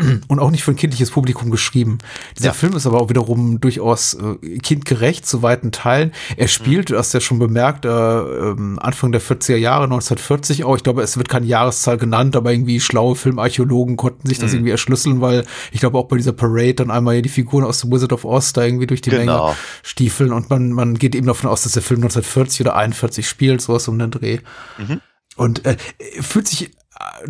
Und 0.28 0.38
auch 0.38 0.50
nicht 0.50 0.64
für 0.64 0.70
ein 0.70 0.76
kindliches 0.76 1.10
Publikum 1.10 1.50
geschrieben. 1.50 1.98
Dieser 2.38 2.48
ja. 2.48 2.52
Film 2.52 2.74
ist 2.74 2.86
aber 2.86 3.00
auch 3.00 3.08
wiederum 3.08 3.60
durchaus 3.60 4.14
äh, 4.14 4.58
kindgerecht 4.58 5.26
zu 5.26 5.42
weiten 5.42 5.72
Teilen. 5.72 6.12
Er 6.36 6.48
spielt, 6.48 6.90
mhm. 6.90 6.94
du 6.94 6.98
hast 6.98 7.14
ja 7.14 7.20
schon 7.20 7.38
bemerkt, 7.38 7.84
äh, 7.84 7.88
ähm, 7.88 8.78
Anfang 8.80 9.12
der 9.12 9.20
40er 9.20 9.56
Jahre, 9.56 9.84
1940 9.84 10.64
auch. 10.64 10.76
Ich 10.76 10.82
glaube, 10.82 11.02
es 11.02 11.16
wird 11.16 11.28
keine 11.28 11.46
Jahreszahl 11.46 11.98
genannt, 11.98 12.36
aber 12.36 12.52
irgendwie 12.52 12.80
schlaue 12.80 13.16
Filmarchäologen 13.16 13.96
konnten 13.96 14.26
sich 14.28 14.38
das 14.38 14.50
mhm. 14.50 14.58
irgendwie 14.58 14.72
erschlüsseln, 14.72 15.20
weil 15.20 15.44
ich 15.72 15.80
glaube 15.80 15.98
auch 15.98 16.08
bei 16.08 16.16
dieser 16.16 16.32
Parade 16.32 16.74
dann 16.74 16.90
einmal 16.90 17.20
die 17.22 17.28
Figuren 17.28 17.64
aus 17.64 17.80
The 17.80 17.90
Wizard 17.90 18.12
of 18.12 18.24
Oz 18.24 18.52
da 18.52 18.64
irgendwie 18.64 18.86
durch 18.86 19.00
die 19.00 19.10
genau. 19.10 19.46
Menge 19.46 19.56
stiefeln 19.82 20.32
und 20.32 20.50
man, 20.50 20.72
man 20.72 20.94
geht 20.94 21.14
eben 21.14 21.26
davon 21.26 21.50
aus, 21.50 21.62
dass 21.62 21.72
der 21.72 21.82
Film 21.82 22.00
1940 22.00 22.62
oder 22.62 22.76
41 22.76 23.28
spielt, 23.28 23.60
sowas 23.60 23.88
um 23.88 23.98
den 23.98 24.10
Dreh. 24.10 24.38
Mhm. 24.78 25.00
Und 25.36 25.64
äh, 25.66 25.76
fühlt 26.20 26.46
sich 26.46 26.70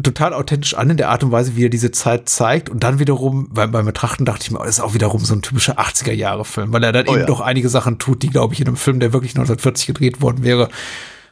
total 0.03 0.35
authentisch 0.35 0.75
an 0.75 0.91
in 0.91 0.97
der 0.97 1.11
Art 1.11 1.25
und 1.25 1.33
Weise, 1.33 1.57
wie 1.57 1.65
er 1.65 1.71
diese 1.71 1.91
Zeit 1.91 2.29
zeigt. 2.29 2.69
Und 2.69 2.85
dann 2.85 2.99
wiederum, 2.99 3.49
beim, 3.51 3.71
beim 3.71 3.87
Betrachten 3.87 4.25
dachte 4.25 4.43
ich 4.43 4.51
mir, 4.51 4.61
oh, 4.61 4.65
das 4.65 4.79
ist 4.79 4.85
auch 4.85 4.95
wiederum 4.95 5.25
so 5.25 5.35
ein 5.35 5.43
typischer 5.43 5.79
80er-Jahre-Film, 5.79 6.73
weil 6.73 6.85
er 6.85 6.93
dann 6.93 7.09
oh, 7.09 7.13
eben 7.13 7.21
ja. 7.21 7.27
doch 7.27 7.41
einige 7.41 7.69
Sachen 7.69 7.99
tut, 7.99 8.23
die, 8.23 8.31
glaube 8.31 8.55
ich, 8.55 8.61
in 8.61 8.67
einem 8.67 8.77
Film, 8.77 9.01
der 9.01 9.13
wirklich 9.13 9.33
1940 9.33 9.87
gedreht 9.87 10.21
worden 10.21 10.43
wäre, 10.43 10.69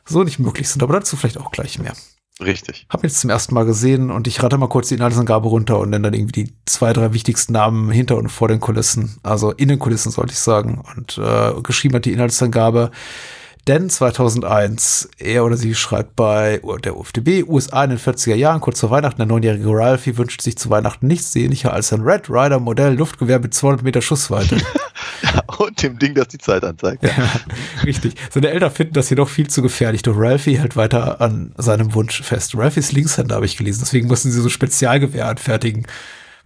so 0.04 0.22
nicht 0.22 0.38
möglich 0.38 0.68
sind. 0.68 0.82
Aber 0.82 0.94
dazu 0.94 1.16
vielleicht 1.16 1.38
auch 1.38 1.50
gleich 1.50 1.78
mehr. 1.78 1.92
Richtig. 2.40 2.86
Hab 2.88 3.04
jetzt 3.04 3.20
zum 3.20 3.30
ersten 3.30 3.54
Mal 3.54 3.64
gesehen 3.64 4.10
und 4.10 4.26
ich 4.26 4.42
rate 4.42 4.56
mal 4.58 4.68
kurz 4.68 4.88
die 4.88 4.94
Inhaltsangabe 4.94 5.48
runter 5.48 5.78
und 5.78 5.90
nenne 5.90 6.10
dann 6.10 6.14
irgendwie 6.14 6.44
die 6.44 6.54
zwei, 6.64 6.92
drei 6.92 7.12
wichtigsten 7.12 7.52
Namen 7.52 7.90
hinter 7.90 8.16
und 8.16 8.28
vor 8.30 8.48
den 8.48 8.58
Kulissen. 8.58 9.18
Also 9.22 9.52
in 9.52 9.68
den 9.68 9.78
Kulissen 9.78 10.10
sollte 10.10 10.32
ich 10.32 10.38
sagen. 10.38 10.82
Und 10.96 11.18
äh, 11.18 11.52
geschrieben 11.62 11.96
hat 11.96 12.06
die 12.06 12.12
Inhaltsangabe 12.12 12.90
denn 13.68 13.88
2001, 13.88 15.08
er 15.18 15.44
oder 15.44 15.56
sie 15.56 15.74
schreibt 15.74 16.16
bei 16.16 16.60
der 16.84 16.96
UFDB, 16.96 17.44
USA 17.44 17.84
in 17.84 17.90
den 17.90 17.98
40er 17.98 18.34
Jahren, 18.34 18.60
kurz 18.60 18.80
vor 18.80 18.90
Weihnachten, 18.90 19.18
der 19.18 19.26
neunjährige 19.26 19.68
Ralphie 19.68 20.16
wünscht 20.16 20.42
sich 20.42 20.58
zu 20.58 20.68
Weihnachten 20.68 21.06
nichts 21.06 21.32
sehnlicher 21.32 21.72
als 21.72 21.92
ein 21.92 22.00
Red 22.00 22.28
Rider 22.28 22.58
Modell 22.58 22.94
Luftgewehr 22.94 23.38
mit 23.38 23.54
200 23.54 23.84
Meter 23.84 24.02
Schussweite. 24.02 24.56
und 25.58 25.80
dem 25.82 25.98
Ding, 25.98 26.14
das 26.14 26.28
die 26.28 26.38
Zeit 26.38 26.64
anzeigt. 26.64 27.04
Ja, 27.04 27.10
richtig. 27.84 28.14
Seine 28.30 28.50
Eltern 28.50 28.72
finden 28.72 28.94
das 28.94 29.10
jedoch 29.10 29.28
viel 29.28 29.48
zu 29.48 29.62
gefährlich, 29.62 30.02
doch 30.02 30.16
Ralphie 30.16 30.58
hält 30.58 30.76
weiter 30.76 31.20
an 31.20 31.52
seinem 31.56 31.94
Wunsch 31.94 32.22
fest. 32.22 32.56
Ralphies 32.56 32.90
Linkshänder 32.90 33.36
habe 33.36 33.46
ich 33.46 33.56
gelesen, 33.56 33.80
deswegen 33.84 34.08
mussten 34.08 34.32
sie 34.32 34.40
so 34.40 34.48
Spezialgewehr 34.48 35.28
anfertigen. 35.28 35.86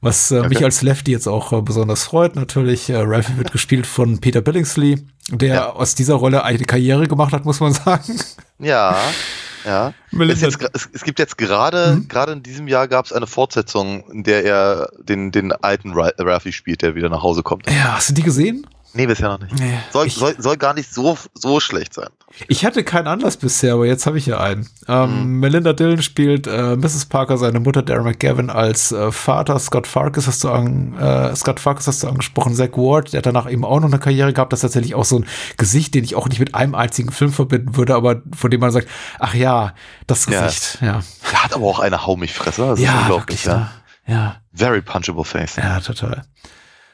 Was 0.00 0.30
äh, 0.30 0.38
okay. 0.38 0.48
mich 0.48 0.64
als 0.64 0.82
Lefty 0.82 1.12
jetzt 1.12 1.26
auch 1.26 1.52
äh, 1.52 1.62
besonders 1.62 2.04
freut, 2.04 2.36
natürlich. 2.36 2.90
Äh, 2.90 2.96
Ralphie 2.96 3.36
wird 3.38 3.52
gespielt 3.52 3.86
von 3.86 4.18
Peter 4.20 4.40
Billingsley, 4.40 5.06
der 5.30 5.54
ja. 5.54 5.70
aus 5.70 5.94
dieser 5.94 6.14
Rolle 6.14 6.44
eine 6.44 6.64
Karriere 6.64 7.08
gemacht 7.08 7.32
hat, 7.32 7.44
muss 7.44 7.60
man 7.60 7.72
sagen. 7.72 8.18
Ja, 8.58 8.98
ja. 9.64 9.94
Jetzt, 10.12 10.42
es, 10.42 10.88
es, 10.92 11.04
gibt 11.04 11.18
jetzt 11.18 11.38
gerade, 11.38 11.96
mhm. 11.96 12.08
gerade 12.08 12.32
in 12.32 12.42
diesem 12.42 12.68
Jahr 12.68 12.88
gab 12.88 13.06
es 13.06 13.12
eine 13.12 13.26
Fortsetzung, 13.26 14.08
in 14.10 14.22
der 14.22 14.44
er 14.44 14.90
den, 14.98 15.32
den 15.32 15.52
alten 15.52 15.92
Ralphie 15.94 16.52
spielt, 16.52 16.82
der 16.82 16.94
wieder 16.94 17.08
nach 17.08 17.22
Hause 17.22 17.42
kommt. 17.42 17.68
Ja, 17.70 17.96
hast 17.96 18.10
du 18.10 18.14
die 18.14 18.22
gesehen? 18.22 18.66
Nee, 18.96 19.06
bisher 19.06 19.28
noch 19.28 19.40
nicht. 19.40 19.58
Nee, 19.58 19.78
soll, 19.92 20.08
soll, 20.08 20.34
soll 20.38 20.56
gar 20.56 20.72
nicht 20.72 20.92
so, 20.92 21.18
so 21.34 21.60
schlecht 21.60 21.92
sein. 21.92 22.08
Ich 22.48 22.64
hatte 22.64 22.82
keinen 22.82 23.06
Anlass 23.08 23.36
bisher, 23.36 23.74
aber 23.74 23.84
jetzt 23.84 24.06
habe 24.06 24.16
ich 24.16 24.24
ja 24.24 24.40
einen. 24.40 24.68
Ähm, 24.88 25.34
mhm. 25.34 25.40
Melinda 25.40 25.74
Dillon 25.74 26.00
spielt 26.00 26.46
äh, 26.46 26.76
Mrs. 26.76 27.04
Parker, 27.06 27.36
seine 27.36 27.60
Mutter 27.60 27.82
Darren 27.82 28.04
McGavin 28.04 28.48
als 28.48 28.92
äh, 28.92 29.12
Vater. 29.12 29.58
Scott 29.58 29.86
Farkas 29.86 30.26
hast 30.26 30.44
du 30.44 30.50
an, 30.50 30.98
äh, 30.98 31.36
Scott 31.36 31.60
Farkas 31.60 31.86
hast 31.86 32.02
du 32.02 32.08
angesprochen. 32.08 32.54
Zach 32.54 32.72
Ward, 32.72 33.12
der 33.12 33.18
hat 33.18 33.26
danach 33.26 33.50
eben 33.50 33.66
auch 33.66 33.80
noch 33.80 33.88
eine 33.88 33.98
Karriere 33.98 34.32
gehabt. 34.32 34.52
Das 34.52 34.60
ist 34.60 34.62
tatsächlich 34.62 34.94
auch 34.94 35.04
so 35.04 35.18
ein 35.18 35.26
Gesicht, 35.58 35.94
den 35.94 36.02
ich 36.02 36.14
auch 36.14 36.28
nicht 36.28 36.40
mit 36.40 36.54
einem 36.54 36.74
einzigen 36.74 37.12
Film 37.12 37.32
verbinden 37.32 37.76
würde, 37.76 37.94
aber 37.94 38.22
von 38.34 38.50
dem 38.50 38.60
man 38.60 38.70
sagt, 38.70 38.88
ach 39.18 39.34
ja, 39.34 39.74
das 40.06 40.26
Gesicht, 40.26 40.78
ja. 40.80 40.86
ja. 40.86 41.00
Er 41.32 41.44
hat 41.44 41.54
aber 41.54 41.66
auch 41.66 41.80
eine 41.80 42.06
Haumig-Fresse. 42.06 42.66
Das 42.66 42.80
ja, 42.80 43.08
wirklich, 43.08 43.44
ja. 43.44 43.56
Ne? 43.56 43.70
ja. 44.06 44.36
Very 44.54 44.80
punchable 44.80 45.24
face. 45.24 45.56
Ja, 45.56 45.80
total. 45.80 46.24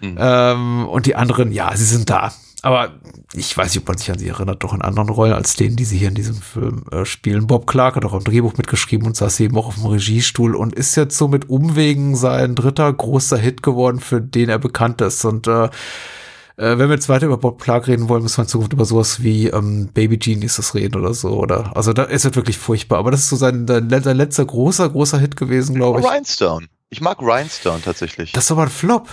Mhm. 0.02 0.16
Ähm, 0.18 0.88
und 0.88 1.06
die 1.06 1.16
anderen, 1.16 1.52
ja, 1.52 1.74
sie 1.76 1.84
sind 1.84 2.10
da. 2.10 2.32
Aber 2.64 2.92
ich 3.34 3.56
weiß 3.56 3.74
nicht, 3.74 3.82
ob 3.82 3.88
man 3.88 3.98
sich 3.98 4.10
an 4.10 4.18
sie 4.18 4.28
erinnert, 4.28 4.62
doch 4.62 4.72
in 4.72 4.82
anderen 4.82 5.08
Rollen 5.08 5.32
als 5.32 5.56
denen, 5.56 5.74
die 5.74 5.84
sie 5.84 5.98
hier 5.98 6.08
in 6.08 6.14
diesem 6.14 6.36
Film 6.36 6.84
äh, 6.92 7.04
spielen. 7.04 7.48
Bob 7.48 7.66
Clark 7.66 7.96
hat 7.96 8.04
auch 8.04 8.12
im 8.12 8.22
Drehbuch 8.22 8.56
mitgeschrieben 8.56 9.06
und 9.06 9.16
saß 9.16 9.40
eben 9.40 9.56
auch 9.56 9.66
auf 9.66 9.74
dem 9.74 9.86
Regiestuhl 9.86 10.54
und 10.54 10.72
ist 10.72 10.94
jetzt 10.94 11.18
so 11.18 11.26
mit 11.26 11.50
Umwegen 11.50 12.14
sein 12.14 12.54
dritter 12.54 12.92
großer 12.92 13.36
Hit 13.36 13.64
geworden, 13.64 13.98
für 13.98 14.20
den 14.20 14.48
er 14.48 14.60
bekannt 14.60 15.00
ist. 15.00 15.24
Und 15.24 15.48
äh, 15.48 15.64
äh, 15.64 16.78
wenn 16.78 16.88
wir 16.88 16.94
jetzt 16.94 17.08
weiter 17.08 17.26
über 17.26 17.38
Bob 17.38 17.60
Clark 17.60 17.88
reden 17.88 18.08
wollen, 18.08 18.22
müssen 18.22 18.36
wir 18.38 18.44
in 18.44 18.48
Zukunft 18.48 18.72
über 18.72 18.84
sowas 18.84 19.24
wie 19.24 19.48
ähm, 19.48 19.88
Baby 19.92 20.18
Geniuses 20.18 20.76
reden 20.76 21.00
oder 21.00 21.14
so. 21.14 21.30
Oder 21.30 21.76
also 21.76 21.92
da 21.92 22.04
ist 22.04 22.24
es 22.24 22.36
wirklich 22.36 22.58
furchtbar. 22.58 22.98
Aber 22.98 23.10
das 23.10 23.20
ist 23.20 23.28
so 23.30 23.36
sein, 23.36 23.66
sein 23.66 24.16
letzter 24.16 24.44
großer, 24.44 24.88
großer 24.88 25.18
Hit 25.18 25.36
gewesen, 25.36 25.74
glaube 25.74 25.98
ich. 25.98 26.06
Rhinestone. 26.06 26.68
Ich 26.90 27.00
mag 27.00 27.20
Rhinestone 27.20 27.80
tatsächlich. 27.82 28.30
Das 28.32 28.44
ist 28.44 28.52
aber 28.52 28.62
ein 28.62 28.68
Flop. 28.68 29.08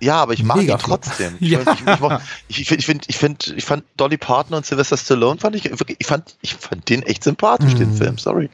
Ja, 0.00 0.16
aber 0.16 0.34
ich 0.34 0.42
mag 0.42 0.58
Mega 0.58 0.74
ihn 0.74 0.80
trotzdem. 0.80 1.36
Ich, 1.40 1.50
ja. 1.52 1.60
ich, 2.48 2.60
ich, 2.60 2.70
ich, 2.70 2.86
find, 2.86 3.08
ich, 3.08 3.16
find, 3.16 3.54
ich 3.56 3.64
fand 3.64 3.84
Dolly 3.96 4.16
Parton 4.16 4.54
und 4.54 4.66
Sylvester 4.66 4.96
Stallone 4.96 5.40
fand 5.40 5.56
ich 5.56 5.64
wirklich, 5.64 5.96
ich 6.00 6.06
fand, 6.06 6.36
ich 6.42 6.54
fand 6.54 6.88
den 6.88 7.02
echt 7.02 7.24
sympathisch, 7.24 7.74
mm. 7.74 7.78
den 7.78 7.90
mhm. 7.92 7.96
Film, 7.96 8.18
sorry. 8.18 8.50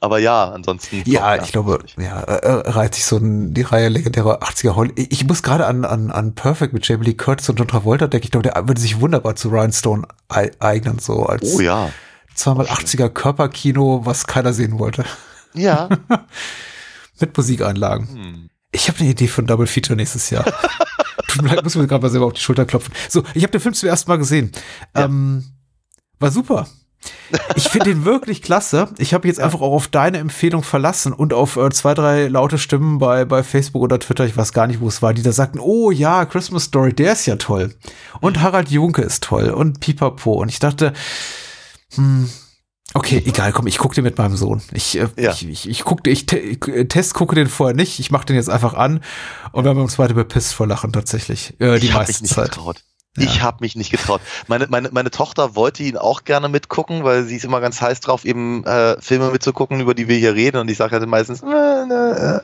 Aber 0.00 0.18
ja, 0.18 0.50
ansonsten. 0.50 1.02
Ja, 1.06 1.36
ich 1.42 1.50
glaube, 1.50 1.82
ja, 1.96 2.20
äh, 2.20 2.70
reiht 2.70 2.94
sich 2.94 3.04
so 3.04 3.16
ein, 3.16 3.54
die 3.54 3.62
Reihe 3.62 3.88
legendärer 3.88 4.42
80er 4.42 4.76
Holly. 4.76 4.92
Ich 4.96 5.26
muss 5.26 5.42
gerade 5.42 5.66
an, 5.66 5.84
an, 5.84 6.10
an 6.10 6.34
Perfect 6.34 6.72
mit 6.72 6.86
Jamie 6.86 7.06
Lee 7.06 7.14
Curtis 7.14 7.48
und 7.48 7.58
John 7.58 7.66
Travolta 7.66 8.06
denken. 8.06 8.26
Ich 8.26 8.30
glaube, 8.30 8.48
der 8.48 8.68
würde 8.68 8.80
sich 8.80 9.00
wunderbar 9.00 9.36
zu 9.36 9.48
Rhinestone 9.48 10.06
eignen, 10.28 10.98
so 10.98 11.24
als 11.24 11.54
oh, 11.54 11.60
ja. 11.60 11.90
zweimal 12.34 12.66
80er 12.66 13.08
Körperkino, 13.08 14.02
was 14.04 14.26
keiner 14.26 14.52
sehen 14.52 14.78
wollte. 14.78 15.04
Ja. 15.54 15.88
mit 17.20 17.36
Musikeinlagen. 17.36 18.08
Hm. 18.08 18.50
Ich 18.76 18.88
habe 18.88 19.00
eine 19.00 19.08
Idee 19.08 19.26
von 19.26 19.46
Double 19.46 19.66
Feature 19.66 19.96
nächstes 19.96 20.28
Jahr. 20.28 20.44
Tut 21.28 21.42
mir 21.42 21.48
leid, 21.48 21.64
muss 21.64 21.76
mir 21.76 21.86
gerade 21.86 22.02
mal 22.02 22.10
selber 22.10 22.26
auf 22.26 22.34
die 22.34 22.40
Schulter 22.40 22.66
klopfen. 22.66 22.92
So, 23.08 23.22
ich 23.32 23.42
habe 23.42 23.50
den 23.50 23.60
Film 23.60 23.74
zuerst 23.74 24.06
mal 24.06 24.18
gesehen. 24.18 24.52
Ja. 24.94 25.06
Ähm, 25.06 25.44
war 26.18 26.30
super. 26.30 26.66
Ich 27.54 27.68
finde 27.68 27.90
ihn 27.90 28.04
wirklich 28.04 28.42
klasse. 28.42 28.88
Ich 28.98 29.14
habe 29.14 29.28
jetzt 29.28 29.38
ja. 29.38 29.46
einfach 29.46 29.62
auch 29.62 29.72
auf 29.72 29.88
deine 29.88 30.18
Empfehlung 30.18 30.62
verlassen 30.62 31.14
und 31.14 31.32
auf 31.32 31.56
äh, 31.56 31.70
zwei, 31.70 31.94
drei 31.94 32.28
laute 32.28 32.58
Stimmen 32.58 32.98
bei, 32.98 33.24
bei 33.24 33.42
Facebook 33.42 33.82
oder 33.82 33.98
Twitter, 33.98 34.26
ich 34.26 34.36
weiß 34.36 34.52
gar 34.52 34.66
nicht, 34.66 34.80
wo 34.80 34.88
es 34.88 35.00
war, 35.00 35.14
die 35.14 35.22
da 35.22 35.32
sagten, 35.32 35.58
oh 35.58 35.90
ja, 35.90 36.26
Christmas 36.26 36.64
Story, 36.64 36.92
der 36.92 37.12
ist 37.12 37.24
ja 37.24 37.36
toll. 37.36 37.74
Und 38.20 38.36
mhm. 38.36 38.42
Harald 38.42 38.70
Junke 38.70 39.02
ist 39.02 39.22
toll 39.22 39.48
und 39.48 39.80
Pipapo. 39.80 40.34
Und 40.34 40.50
ich 40.50 40.58
dachte, 40.58 40.92
hm, 41.94 42.28
Okay, 42.96 43.22
egal, 43.26 43.52
komm, 43.52 43.66
ich 43.66 43.76
gucke 43.76 43.94
den 43.94 44.04
mit 44.04 44.16
meinem 44.16 44.36
Sohn. 44.36 44.62
Ich, 44.72 44.96
äh, 44.98 45.06
ja. 45.18 45.30
ich, 45.30 45.46
ich, 45.46 45.68
ich 45.68 45.84
gucke, 45.84 46.08
ich 46.08 46.24
te 46.24 46.56
test 46.88 47.12
gucke 47.12 47.34
den 47.34 47.46
vorher 47.46 47.76
nicht. 47.76 48.00
Ich 48.00 48.10
mache 48.10 48.24
den 48.24 48.36
jetzt 48.36 48.48
einfach 48.48 48.72
an 48.72 49.02
und 49.52 49.64
wir 49.64 49.70
haben 49.70 49.82
uns 49.82 49.96
beide 49.96 50.14
bepisst 50.14 50.54
vor 50.54 50.66
Lachen 50.66 50.94
tatsächlich. 50.94 51.60
Äh, 51.60 51.78
die 51.78 51.88
ich 51.88 51.94
meiste 51.94 52.22
mich 52.22 52.32
Zeit. 52.32 52.52
Getraut. 52.52 52.82
Ja. 53.18 53.24
Ich 53.24 53.42
habe 53.42 53.58
mich 53.60 53.76
nicht 53.76 53.90
getraut. 53.90 54.22
Meine, 54.46 54.68
meine, 54.70 54.88
meine 54.92 55.10
Tochter 55.10 55.54
wollte 55.54 55.82
ihn 55.82 55.98
auch 55.98 56.24
gerne 56.24 56.48
mitgucken, 56.48 57.04
weil 57.04 57.24
sie 57.24 57.36
ist 57.36 57.44
immer 57.44 57.60
ganz 57.60 57.82
heiß 57.82 58.00
drauf, 58.00 58.24
eben 58.24 58.64
äh, 58.64 58.98
Filme 59.02 59.30
mitzugucken, 59.30 59.78
über 59.80 59.92
die 59.92 60.08
wir 60.08 60.16
hier 60.16 60.34
reden. 60.34 60.56
Und 60.56 60.70
ich 60.70 60.78
sage 60.78 60.92
halt 60.96 61.06
meistens, 61.06 61.42
äh, 61.42 61.46
äh, 61.46 62.40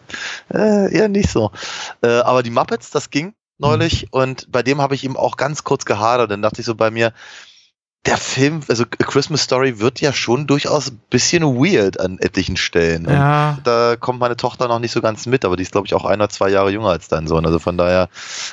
äh, 0.53 0.94
eher 0.94 1.09
nicht 1.09 1.30
so. 1.30 1.50
Äh, 2.03 2.09
aber 2.09 2.42
die 2.42 2.50
Muppets, 2.50 2.90
das 2.90 3.09
ging 3.09 3.32
neulich. 3.57 4.03
Mhm. 4.03 4.09
Und 4.11 4.53
bei 4.53 4.62
dem 4.62 4.82
habe 4.82 4.94
ich 4.94 5.03
ihm 5.05 5.16
auch 5.16 5.38
ganz 5.38 5.64
kurz 5.64 5.86
gehadert. 5.86 6.30
Dann 6.30 6.42
dachte 6.42 6.61
ich 6.61 6.66
so 6.66 6.74
bei 6.74 6.90
mir, 6.90 7.14
der 8.05 8.16
Film, 8.16 8.61
also 8.68 8.82
A 8.82 9.05
Christmas 9.05 9.42
Story 9.42 9.78
wird 9.78 10.00
ja 10.00 10.12
schon 10.12 10.48
durchaus 10.48 10.90
ein 10.90 11.00
bisschen 11.09 11.42
weird 11.44 12.00
an 12.00 12.18
etlichen 12.18 12.57
Stellen. 12.57 13.07
Ja. 13.09 13.59
da 13.62 13.94
kommt 13.94 14.18
meine 14.18 14.36
Tochter 14.36 14.66
noch 14.66 14.80
nicht 14.80 14.90
so 14.90 15.00
ganz 15.00 15.26
mit, 15.26 15.44
aber 15.44 15.57
die 15.57 15.62
ist, 15.62 15.70
glaube 15.70 15.86
ich, 15.86 15.94
auch 15.94 16.05
ein 16.05 16.18
oder 16.18 16.28
zwei 16.28 16.50
Jahre 16.50 16.72
jünger 16.72 16.88
als 16.88 17.07
dein 17.07 17.28
Sohn. 17.28 17.46
Also 17.46 17.61
von 17.61 17.78
daher, 17.78 18.09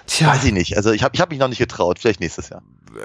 Tja. 0.06 0.28
weiß 0.28 0.44
ich 0.44 0.54
nicht. 0.54 0.78
Also 0.78 0.92
ich 0.92 1.04
habe 1.04 1.16
ich 1.16 1.22
hab 1.22 1.32
mich 1.32 1.40
noch 1.40 1.48
nicht 1.48 1.58
getraut, 1.58 1.98
vielleicht 1.98 2.20
nächstes 2.20 2.50
Jahr. 2.50 2.62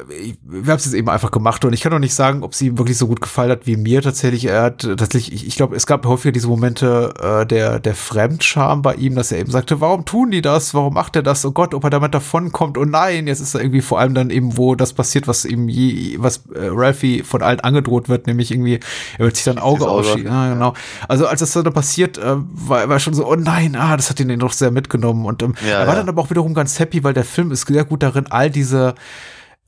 Wir 0.06 0.72
haben 0.72 0.78
es 0.78 0.84
jetzt 0.84 0.94
eben 0.94 1.08
einfach 1.08 1.30
gemacht 1.30 1.64
und 1.64 1.72
ich 1.72 1.80
kann 1.80 1.92
auch 1.92 1.98
nicht 1.98 2.14
sagen, 2.14 2.42
ob 2.42 2.54
sie 2.54 2.68
ihm 2.68 2.78
wirklich 2.78 2.98
so 2.98 3.06
gut 3.06 3.20
gefallen 3.20 3.50
hat 3.50 3.66
wie 3.66 3.76
mir 3.76 4.02
tatsächlich. 4.02 4.46
Er 4.46 4.62
hat 4.62 4.82
tatsächlich, 4.82 5.32
ich, 5.32 5.46
ich 5.46 5.56
glaube, 5.56 5.76
es 5.76 5.86
gab 5.86 6.04
häufiger 6.06 6.32
diese 6.32 6.48
Momente 6.48 7.14
äh, 7.20 7.46
der, 7.46 7.80
der 7.80 7.94
Fremdscham 7.94 8.82
bei 8.82 8.94
ihm, 8.94 9.14
dass 9.14 9.32
er 9.32 9.38
eben 9.38 9.50
sagte, 9.50 9.80
warum 9.80 10.04
tun 10.04 10.30
die 10.30 10.42
das? 10.42 10.74
Warum 10.74 10.94
macht 10.94 11.16
er 11.16 11.22
das? 11.22 11.44
Oh 11.44 11.52
Gott, 11.52 11.74
ob 11.74 11.84
er 11.84 11.90
damit 11.90 12.14
davonkommt? 12.14 12.76
Oh 12.78 12.84
nein, 12.84 13.26
jetzt 13.26 13.40
ist 13.40 13.54
er 13.54 13.60
irgendwie 13.60 13.82
vor 13.82 13.98
allem 13.98 14.14
dann 14.14 14.30
eben, 14.30 14.56
wo 14.56 14.74
das 14.74 14.92
passiert, 14.92 15.28
was 15.28 15.44
ihm 15.44 15.68
je, 15.68 16.16
was 16.18 16.33
was 16.34 16.56
äh, 16.56 16.68
Ralphie 16.70 17.22
von 17.22 17.42
allen 17.42 17.60
angedroht 17.60 18.08
wird, 18.08 18.26
nämlich 18.26 18.50
irgendwie, 18.50 18.80
er 19.18 19.24
wird 19.24 19.36
sich 19.36 19.44
dann 19.44 19.58
Auge 19.58 19.88
ausschießen. 19.88 20.26
Ja, 20.26 20.52
genau. 20.52 20.74
Also 21.08 21.26
als 21.26 21.40
das 21.40 21.52
dann 21.52 21.72
passiert, 21.72 22.18
äh, 22.18 22.36
war, 22.36 22.88
war 22.88 22.98
schon 22.98 23.14
so, 23.14 23.26
oh 23.26 23.36
nein, 23.36 23.76
ah, 23.76 23.96
das 23.96 24.10
hat 24.10 24.20
ihn 24.20 24.38
doch 24.38 24.52
sehr 24.52 24.70
mitgenommen. 24.70 25.26
Und 25.26 25.42
ähm, 25.42 25.54
ja, 25.66 25.80
er 25.80 25.86
war 25.86 25.94
ja. 25.94 26.00
dann 26.00 26.08
aber 26.08 26.22
auch 26.22 26.30
wiederum 26.30 26.54
ganz 26.54 26.78
happy, 26.78 27.04
weil 27.04 27.14
der 27.14 27.24
Film 27.24 27.50
ist 27.50 27.66
sehr 27.66 27.84
gut 27.84 28.02
darin, 28.02 28.26
all 28.28 28.50
diese 28.50 28.94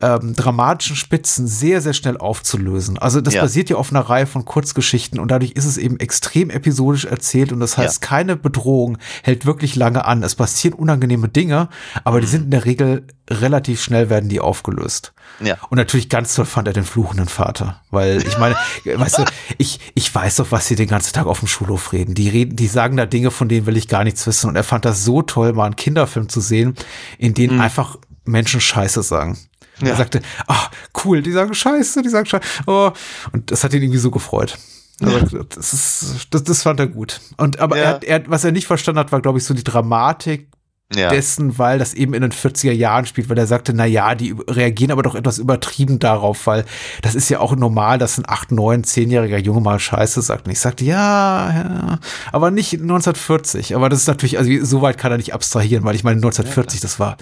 ähm, 0.01 0.35
dramatischen 0.35 0.95
Spitzen 0.95 1.47
sehr, 1.47 1.81
sehr 1.81 1.95
schnell 1.95 2.19
aufzulösen. 2.19 2.99
Also 2.99 3.23
das 3.23 3.35
ja. 3.35 3.41
basiert 3.41 3.71
ja 3.71 3.77
auf 3.77 3.91
einer 3.91 4.03
Reihe 4.03 4.27
von 4.27 4.45
Kurzgeschichten 4.45 5.19
und 5.19 5.31
dadurch 5.31 5.53
ist 5.53 5.65
es 5.65 5.79
eben 5.79 5.99
extrem 6.01 6.51
episodisch 6.51 7.07
erzählt 7.07 7.51
und 7.51 7.61
das 7.61 7.79
heißt, 7.79 8.03
ja. 8.03 8.09
keine 8.09 8.37
Bedrohung 8.37 8.99
hält 9.23 9.47
wirklich 9.47 9.75
lange 9.75 10.05
an. 10.05 10.23
Es 10.23 10.35
passieren 10.35 10.75
unangenehme 10.79 11.31
Dinge, 11.31 11.71
aber 12.05 12.21
die 12.21 12.27
mhm. 12.27 12.31
sind 12.31 12.45
in 12.45 12.51
der 12.51 12.67
Regel 12.67 13.07
relativ 13.31 13.83
schnell 13.83 14.11
werden 14.11 14.29
die 14.29 14.41
aufgelöst. 14.41 15.15
Ja. 15.41 15.57
Und 15.71 15.79
natürlich 15.79 16.11
ganz 16.11 16.35
toll 16.35 16.45
fand 16.45 16.69
er 16.69 16.75
den 16.75 16.85
fluchenden 16.85 17.29
Vater, 17.29 17.81
weil 17.91 18.19
ich 18.19 18.37
meine, 18.37 18.55
weißt 18.85 19.19
du, 19.19 19.25
ich, 19.57 19.81
ich 19.95 20.15
weiß 20.15 20.37
doch, 20.37 20.51
was 20.51 20.69
sie 20.69 20.77
den 20.77 20.89
ganzen 20.89 21.15
Tag 21.15 21.27
auf 21.27 21.39
dem 21.39 21.49
Schulhof 21.49 21.95
reden. 21.95 22.15
Die 22.15 22.29
reden, 22.29 22.55
die 22.55 22.69
sagen 22.69 22.99
da 22.99 23.07
Dinge, 23.07 23.31
von 23.31 23.49
denen 23.49 23.65
will 23.65 23.79
ich 23.79 23.89
gar 23.89 24.05
nichts 24.05 24.27
wissen. 24.27 24.49
Und 24.49 24.57
er 24.57 24.65
fand 24.65 24.85
das 24.85 25.05
so 25.05 25.23
toll, 25.23 25.55
mal 25.55 25.65
einen 25.65 25.77
Kinderfilm 25.77 26.29
zu 26.29 26.41
sehen, 26.41 26.75
in 27.17 27.33
denen 27.33 27.57
mhm. 27.57 27.63
einfach 27.63 27.97
Menschen 28.27 28.61
Scheiße 28.61 29.03
sagen. 29.03 29.39
Ja. 29.81 29.89
Er 29.89 29.97
sagte, 29.97 30.22
ah, 30.47 30.70
cool, 31.05 31.22
die 31.22 31.33
sagen 31.33 31.55
Scheiße, 31.55 32.03
die 32.03 32.09
sagen 32.09 32.27
Scheiße. 32.27 32.45
Oh. 32.66 32.93
Und 33.33 33.51
das 33.51 33.62
hat 33.64 33.72
ihn 33.74 33.83
irgendwie 33.83 33.99
so 33.99 34.11
gefreut. 34.11 34.59
Also, 35.03 35.43
das, 35.43 35.72
ist, 35.74 36.29
das, 36.31 36.45
das 36.45 36.62
fand 36.62 36.81
er 36.81 36.87
gut. 36.87 37.20
Und 37.37 37.61
aber 37.61 37.77
ja. 37.77 37.99
er, 38.03 38.03
er, 38.03 38.31
was 38.31 38.45
er 38.45 38.53
nicht 38.53 38.66
verstanden 38.66 38.99
hat, 38.99 39.12
war, 39.12 39.20
glaube 39.20 39.39
ich, 39.39 39.45
so 39.45 39.53
die 39.53 39.64
Dramatik 39.64 40.49
ja. 40.95 41.09
dessen, 41.11 41.59
weil 41.59 41.79
das 41.79 41.95
eben 41.95 42.14
in 42.14 42.22
den 42.22 42.33
40er 42.33 42.72
Jahren 42.72 43.07
spielt, 43.07 43.29
weil 43.29 43.39
er 43.39 43.47
sagte, 43.47 43.72
na 43.74 43.85
ja, 43.85 44.14
die 44.14 44.35
reagieren 44.49 44.93
aber 44.93 45.03
doch 45.03 45.14
etwas 45.14 45.39
übertrieben 45.39 45.99
darauf, 45.99 46.47
weil 46.47 46.64
das 47.03 47.14
ist 47.14 47.29
ja 47.29 47.41
auch 47.41 47.57
normal, 47.57 47.99
dass 47.99 48.18
ein 48.18 48.24
8, 48.27 48.53
9, 48.53 48.85
10-jähriger 48.85 49.39
Junge 49.39 49.61
mal 49.61 49.79
Scheiße 49.79 50.22
sagt. 50.22 50.47
Und 50.47 50.53
ich 50.53 50.61
sagte, 50.61 50.85
ja, 50.85 51.51
ja, 51.51 51.99
aber 52.33 52.51
nicht 52.51 52.72
1940. 52.74 53.74
Aber 53.74 53.89
das 53.89 54.01
ist 54.01 54.07
natürlich, 54.07 54.39
also 54.39 54.51
so 54.64 54.81
weit 54.81 54.97
kann 54.97 55.12
er 55.12 55.18
nicht 55.18 55.35
abstrahieren, 55.35 55.85
weil 55.85 55.97
ich 55.97 56.05
meine, 56.05 56.16
1940, 56.16 56.81
das 56.81 57.01
war 57.01 57.16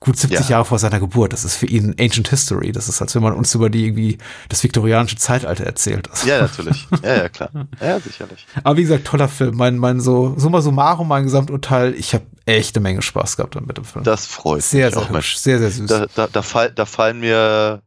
gut 0.00 0.16
70 0.18 0.40
Ja. 0.40 0.56
Jahre 0.56 0.64
vor 0.66 0.78
seiner 0.78 1.00
Geburt. 1.00 1.32
Das 1.32 1.44
ist 1.44 1.56
für 1.56 1.66
ihn 1.66 1.94
Ancient 1.98 2.28
History. 2.28 2.70
Das 2.72 2.88
ist, 2.88 3.00
als 3.00 3.14
wenn 3.14 3.22
man 3.22 3.32
uns 3.32 3.54
über 3.54 3.70
die 3.70 3.86
irgendwie 3.86 4.18
das 4.48 4.62
viktorianische 4.62 5.16
Zeitalter 5.16 5.64
erzählt. 5.64 6.10
Also, 6.10 6.26
Ja, 6.28 6.42
natürlich. 6.42 6.86
Ja, 7.02 7.16
ja, 7.16 7.28
klar. 7.28 7.50
Ja, 7.80 7.98
sicherlich. 8.00 8.46
Aber 8.62 8.76
wie 8.76 8.82
gesagt, 8.82 9.06
toller 9.06 9.28
Film. 9.28 9.56
Mein, 9.56 9.78
mein 9.78 10.00
so, 10.00 10.34
summa 10.38 10.60
summarum, 10.60 11.08
mein 11.08 11.24
Gesamturteil. 11.24 11.94
Ich 11.94 12.14
habe 12.14 12.26
echt 12.44 12.76
eine 12.76 12.82
Menge 12.82 13.02
Spaß 13.02 13.36
gehabt 13.36 13.58
mit 13.60 13.76
dem 13.76 13.84
Film. 13.84 14.04
Das 14.04 14.26
freut 14.26 14.62
sehr, 14.62 14.86
mich 14.86 14.94
sehr 14.94 15.02
auch, 15.02 15.10
hübsch, 15.10 15.36
sehr, 15.36 15.58
sehr 15.58 15.70
süß. 15.70 15.88
Da, 15.88 16.06
da, 16.14 16.26
da, 16.26 16.42
fall, 16.42 16.70
da 16.72 16.84
fallen 16.84 17.20
mir 17.20 17.82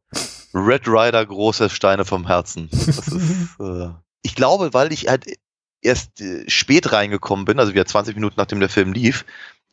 Red 0.53 0.87
Rider 0.87 1.25
große 1.25 1.69
Steine 1.69 2.05
vom 2.05 2.25
Herzen. 2.25 2.69
Das 2.71 3.07
ist, 3.07 3.09
äh, 3.59 3.89
ich 4.23 4.35
glaube, 4.35 4.73
weil 4.73 4.91
ich 4.91 5.07
halt 5.07 5.25
erst 5.81 6.19
äh, 6.21 6.49
spät 6.49 6.91
reingekommen 6.91 7.45
bin, 7.45 7.59
also 7.59 7.73
wieder 7.73 7.85
20 7.85 8.15
Minuten 8.15 8.35
nachdem 8.37 8.59
der 8.59 8.69
Film 8.69 8.93
lief, 8.93 9.25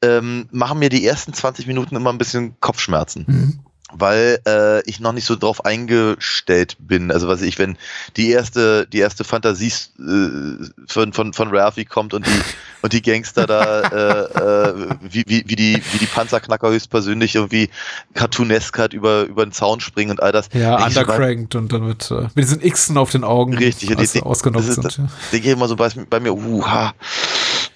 ähm, 0.03 0.49
machen 0.51 0.79
mir 0.79 0.89
die 0.89 1.07
ersten 1.07 1.33
20 1.33 1.67
Minuten 1.67 1.97
immer 1.97 2.13
ein 2.13 2.19
bisschen 2.19 2.55
Kopfschmerzen. 2.61 3.25
Mhm. 3.27 3.59
weil 3.93 4.41
äh, 4.47 4.83
ich 4.91 4.99
noch 4.99 5.13
nicht 5.13 5.27
so 5.27 5.37
drauf 5.37 5.65
eingestellt 5.65 6.77
bin. 6.81 7.13
Also 7.13 7.29
was 7.29 7.41
ich, 7.41 7.57
wenn 7.59 7.79
die 8.17 8.31
erste, 8.31 8.85
die 8.89 8.99
erste 8.99 9.23
Fantasie 9.23 9.73
äh, 10.01 10.67
von, 10.89 11.13
von, 11.13 11.33
von 11.33 11.49
Ralphie 11.57 11.85
kommt 11.85 12.13
und 12.13 12.27
die 12.27 12.31
und 12.83 12.93
die 12.93 13.01
Gangster 13.01 13.47
da, 13.47 13.81
äh, 13.83 14.71
äh, 14.71 14.89
wie, 15.03 15.25
wie, 15.29 15.45
wie 15.47 15.57
die, 15.57 15.83
wie 15.93 15.99
die 15.99 16.07
Panzerknacker 16.07 16.71
höchstpersönlich 16.71 17.37
irgendwie 17.37 17.71
cartoonesk 18.15 18.77
halt 18.79 18.93
über, 18.93 19.23
über 19.25 19.47
den 19.47 19.53
Zaun 19.53 19.81
springen 19.81 20.11
und 20.11 20.23
all 20.23 20.33
das. 20.33 20.49
Ja, 20.53 20.79
ich 20.81 20.87
undercranked 20.87 21.55
und 21.55 21.73
dann 21.73 21.87
mit, 21.87 22.11
äh, 22.11 22.23
mit 22.35 22.45
diesen 22.45 22.61
Xen 22.61 22.97
auf 22.99 23.11
den 23.11 23.25
Augen. 23.25 23.57
Richtig, 23.57 23.89
die- 23.89 23.95
das 23.95 24.15
ist- 24.15 24.75
sind. 24.75 24.99
Ja. 24.99 25.09
denke 25.33 25.47
ich 25.49 25.53
immer 25.53 25.69
so 25.69 25.77
bei, 25.77 25.89
bei 26.11 26.21
mir, 26.21 26.35
uh, 26.35 26.67
ha. 26.67 26.93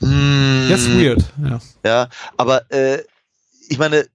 Mm, 0.00 0.68
Ja, 0.68 0.76
ist 0.76 0.88
weird. 0.88 1.24
Ja. 1.42 1.60
Ja, 1.84 2.08
aber 2.36 2.70
äh, 2.70 3.02
ich 3.68 3.78
meine, 3.78 4.06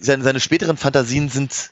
seine, 0.00 0.22
seine 0.22 0.40
späteren 0.40 0.76
Fantasien 0.76 1.28
sind, 1.28 1.70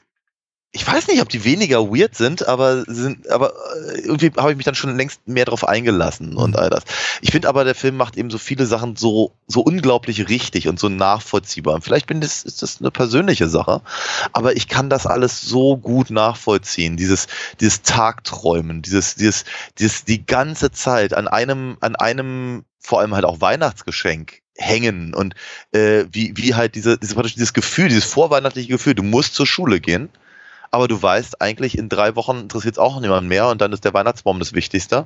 ich 0.73 0.87
weiß 0.87 1.07
nicht, 1.07 1.21
ob 1.21 1.27
die 1.27 1.43
weniger 1.43 1.91
weird 1.91 2.15
sind, 2.15 2.47
aber 2.47 2.85
sind, 2.87 3.29
aber 3.29 3.53
äh, 3.75 3.99
irgendwie 4.01 4.31
habe 4.37 4.51
ich 4.51 4.57
mich 4.57 4.65
dann 4.65 4.75
schon 4.75 4.95
längst 4.95 5.27
mehr 5.27 5.43
drauf 5.43 5.67
eingelassen 5.67 6.37
und 6.37 6.57
all 6.57 6.69
das. 6.69 6.83
Ich 7.19 7.31
finde 7.31 7.49
aber, 7.49 7.65
der 7.65 7.75
Film 7.75 7.97
macht 7.97 8.15
eben 8.15 8.29
so 8.29 8.37
viele 8.37 8.65
Sachen 8.65 8.95
so, 8.95 9.33
so 9.47 9.59
unglaublich 9.61 10.29
richtig 10.29 10.69
und 10.69 10.79
so 10.79 10.87
nachvollziehbar. 10.87 11.81
Vielleicht 11.81 12.07
bin 12.07 12.21
das, 12.21 12.43
ist 12.43 12.61
das 12.61 12.79
eine 12.79 12.89
persönliche 12.89 13.49
Sache, 13.49 13.81
aber 14.31 14.55
ich 14.55 14.69
kann 14.69 14.89
das 14.89 15.05
alles 15.05 15.41
so 15.41 15.75
gut 15.75 16.09
nachvollziehen. 16.09 16.95
Dieses, 16.95 17.27
dieses 17.59 17.81
Tagträumen, 17.81 18.81
dieses, 18.81 19.15
dieses, 19.15 19.43
dieses, 19.77 20.05
die 20.05 20.25
ganze 20.25 20.71
Zeit 20.71 21.13
an 21.13 21.27
einem, 21.27 21.77
an 21.81 21.97
einem, 21.97 22.63
vor 22.79 23.01
allem 23.01 23.13
halt 23.13 23.25
auch 23.25 23.41
Weihnachtsgeschenk 23.41 24.41
hängen 24.55 25.13
und 25.13 25.35
äh, 25.73 26.05
wie, 26.11 26.37
wie 26.37 26.55
halt 26.55 26.75
diese, 26.75 26.97
diese, 26.97 27.21
dieses 27.21 27.51
Gefühl, 27.51 27.89
dieses 27.89 28.05
vorweihnachtliche 28.05 28.69
Gefühl, 28.69 28.95
du 28.95 29.03
musst 29.03 29.35
zur 29.35 29.47
Schule 29.47 29.81
gehen, 29.81 30.09
aber 30.73 30.87
du 30.87 31.01
weißt 31.01 31.41
eigentlich, 31.41 31.77
in 31.77 31.89
drei 31.89 32.15
Wochen 32.15 32.37
interessiert 32.39 32.75
es 32.75 32.79
auch 32.79 32.99
niemand 33.01 33.27
mehr 33.27 33.47
und 33.47 33.59
dann 33.59 33.73
ist 33.73 33.83
der 33.83 33.93
Weihnachtsbaum 33.93 34.39
das 34.39 34.53
Wichtigste. 34.53 35.05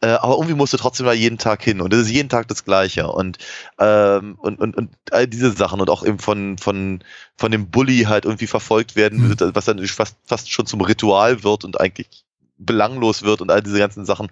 Äh, 0.00 0.08
aber 0.08 0.34
irgendwie 0.34 0.54
musst 0.54 0.72
du 0.72 0.76
trotzdem 0.76 1.06
da 1.06 1.12
jeden 1.12 1.38
Tag 1.38 1.62
hin 1.62 1.80
und 1.80 1.94
es 1.94 2.02
ist 2.02 2.10
jeden 2.10 2.28
Tag 2.28 2.48
das 2.48 2.64
Gleiche 2.64 3.06
und, 3.06 3.38
ähm, 3.78 4.34
und, 4.40 4.58
und, 4.58 4.76
und 4.76 4.90
all 5.12 5.28
diese 5.28 5.52
Sachen 5.52 5.80
und 5.80 5.88
auch 5.88 6.04
eben 6.04 6.18
von, 6.18 6.58
von, 6.58 7.04
von 7.36 7.52
dem 7.52 7.70
Bully 7.70 8.04
halt 8.04 8.24
irgendwie 8.24 8.48
verfolgt 8.48 8.96
werden, 8.96 9.28
Mhm. 9.28 9.36
was 9.54 9.64
dann 9.64 9.86
fast, 9.86 10.16
fast 10.24 10.50
schon 10.50 10.66
zum 10.66 10.80
Ritual 10.80 11.44
wird 11.44 11.64
und 11.64 11.80
eigentlich 11.80 12.24
belanglos 12.58 13.22
wird 13.22 13.40
und 13.40 13.52
all 13.52 13.62
diese 13.62 13.78
ganzen 13.78 14.04
Sachen. 14.04 14.28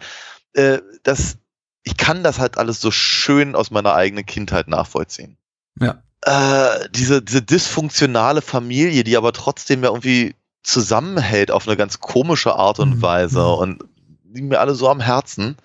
Äh, 0.53 0.79
das, 1.05 1.39
ich 1.85 1.97
kann 1.97 2.25
das 2.25 2.41
halt 2.41 2.59
alles 2.59 2.81
so 2.81 2.91
schön 2.91 3.55
aus 3.55 3.71
meiner 3.71 3.95
eigenen 3.95 4.27
Kindheit 4.27 4.67
nachvollziehen. 4.67 5.37
Ja. 5.81 6.03
Äh, 6.23 6.89
diese, 6.91 7.23
diese 7.23 7.43
dysfunktionale 7.43 8.43
Familie, 8.43 9.05
die 9.05 9.17
aber 9.17 9.33
trotzdem 9.33 9.85
ja 9.85 9.91
irgendwie 9.91 10.35
zusammenhält 10.63 11.51
auf 11.51 11.67
eine 11.67 11.77
ganz 11.77 12.01
komische 12.01 12.55
Art 12.55 12.79
und 12.79 12.97
Mhm. 12.97 13.03
Weise 13.03 13.41
Mhm. 13.41 13.47
und 13.59 13.85
liegen 14.33 14.49
mir 14.49 14.61
alle 14.61 14.75
so 14.75 14.89
am 14.89 15.01
Herzen. 15.01 15.57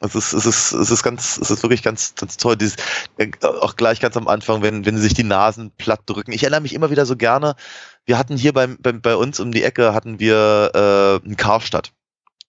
Es 0.00 0.14
ist, 0.14 0.32
es 0.32 0.44
ist, 0.44 0.72
es 0.72 0.90
ist 0.90 1.02
ganz, 1.02 1.38
es 1.38 1.50
ist 1.50 1.62
wirklich 1.62 1.82
ganz, 1.82 2.14
ganz 2.16 2.36
toll. 2.36 2.56
Dieses, 2.56 2.76
äh, 3.16 3.30
auch 3.60 3.76
gleich 3.76 4.00
ganz 4.00 4.16
am 4.16 4.28
Anfang, 4.28 4.60
wenn, 4.60 4.84
wenn 4.84 4.96
sie 4.96 5.02
sich 5.02 5.14
die 5.14 5.22
Nasen 5.24 5.70
platt 5.78 6.00
drücken. 6.06 6.32
Ich 6.32 6.42
erinnere 6.42 6.60
mich 6.60 6.74
immer 6.74 6.90
wieder 6.90 7.06
so 7.06 7.16
gerne. 7.16 7.54
Wir 8.04 8.18
hatten 8.18 8.36
hier 8.36 8.52
beim, 8.52 8.76
beim, 8.80 9.00
bei 9.00 9.16
uns 9.16 9.40
um 9.40 9.52
die 9.52 9.62
Ecke 9.62 9.94
hatten 9.94 10.18
wir 10.18 10.72
äh, 11.22 11.24
einen 11.24 11.36
Karstadt. 11.36 11.92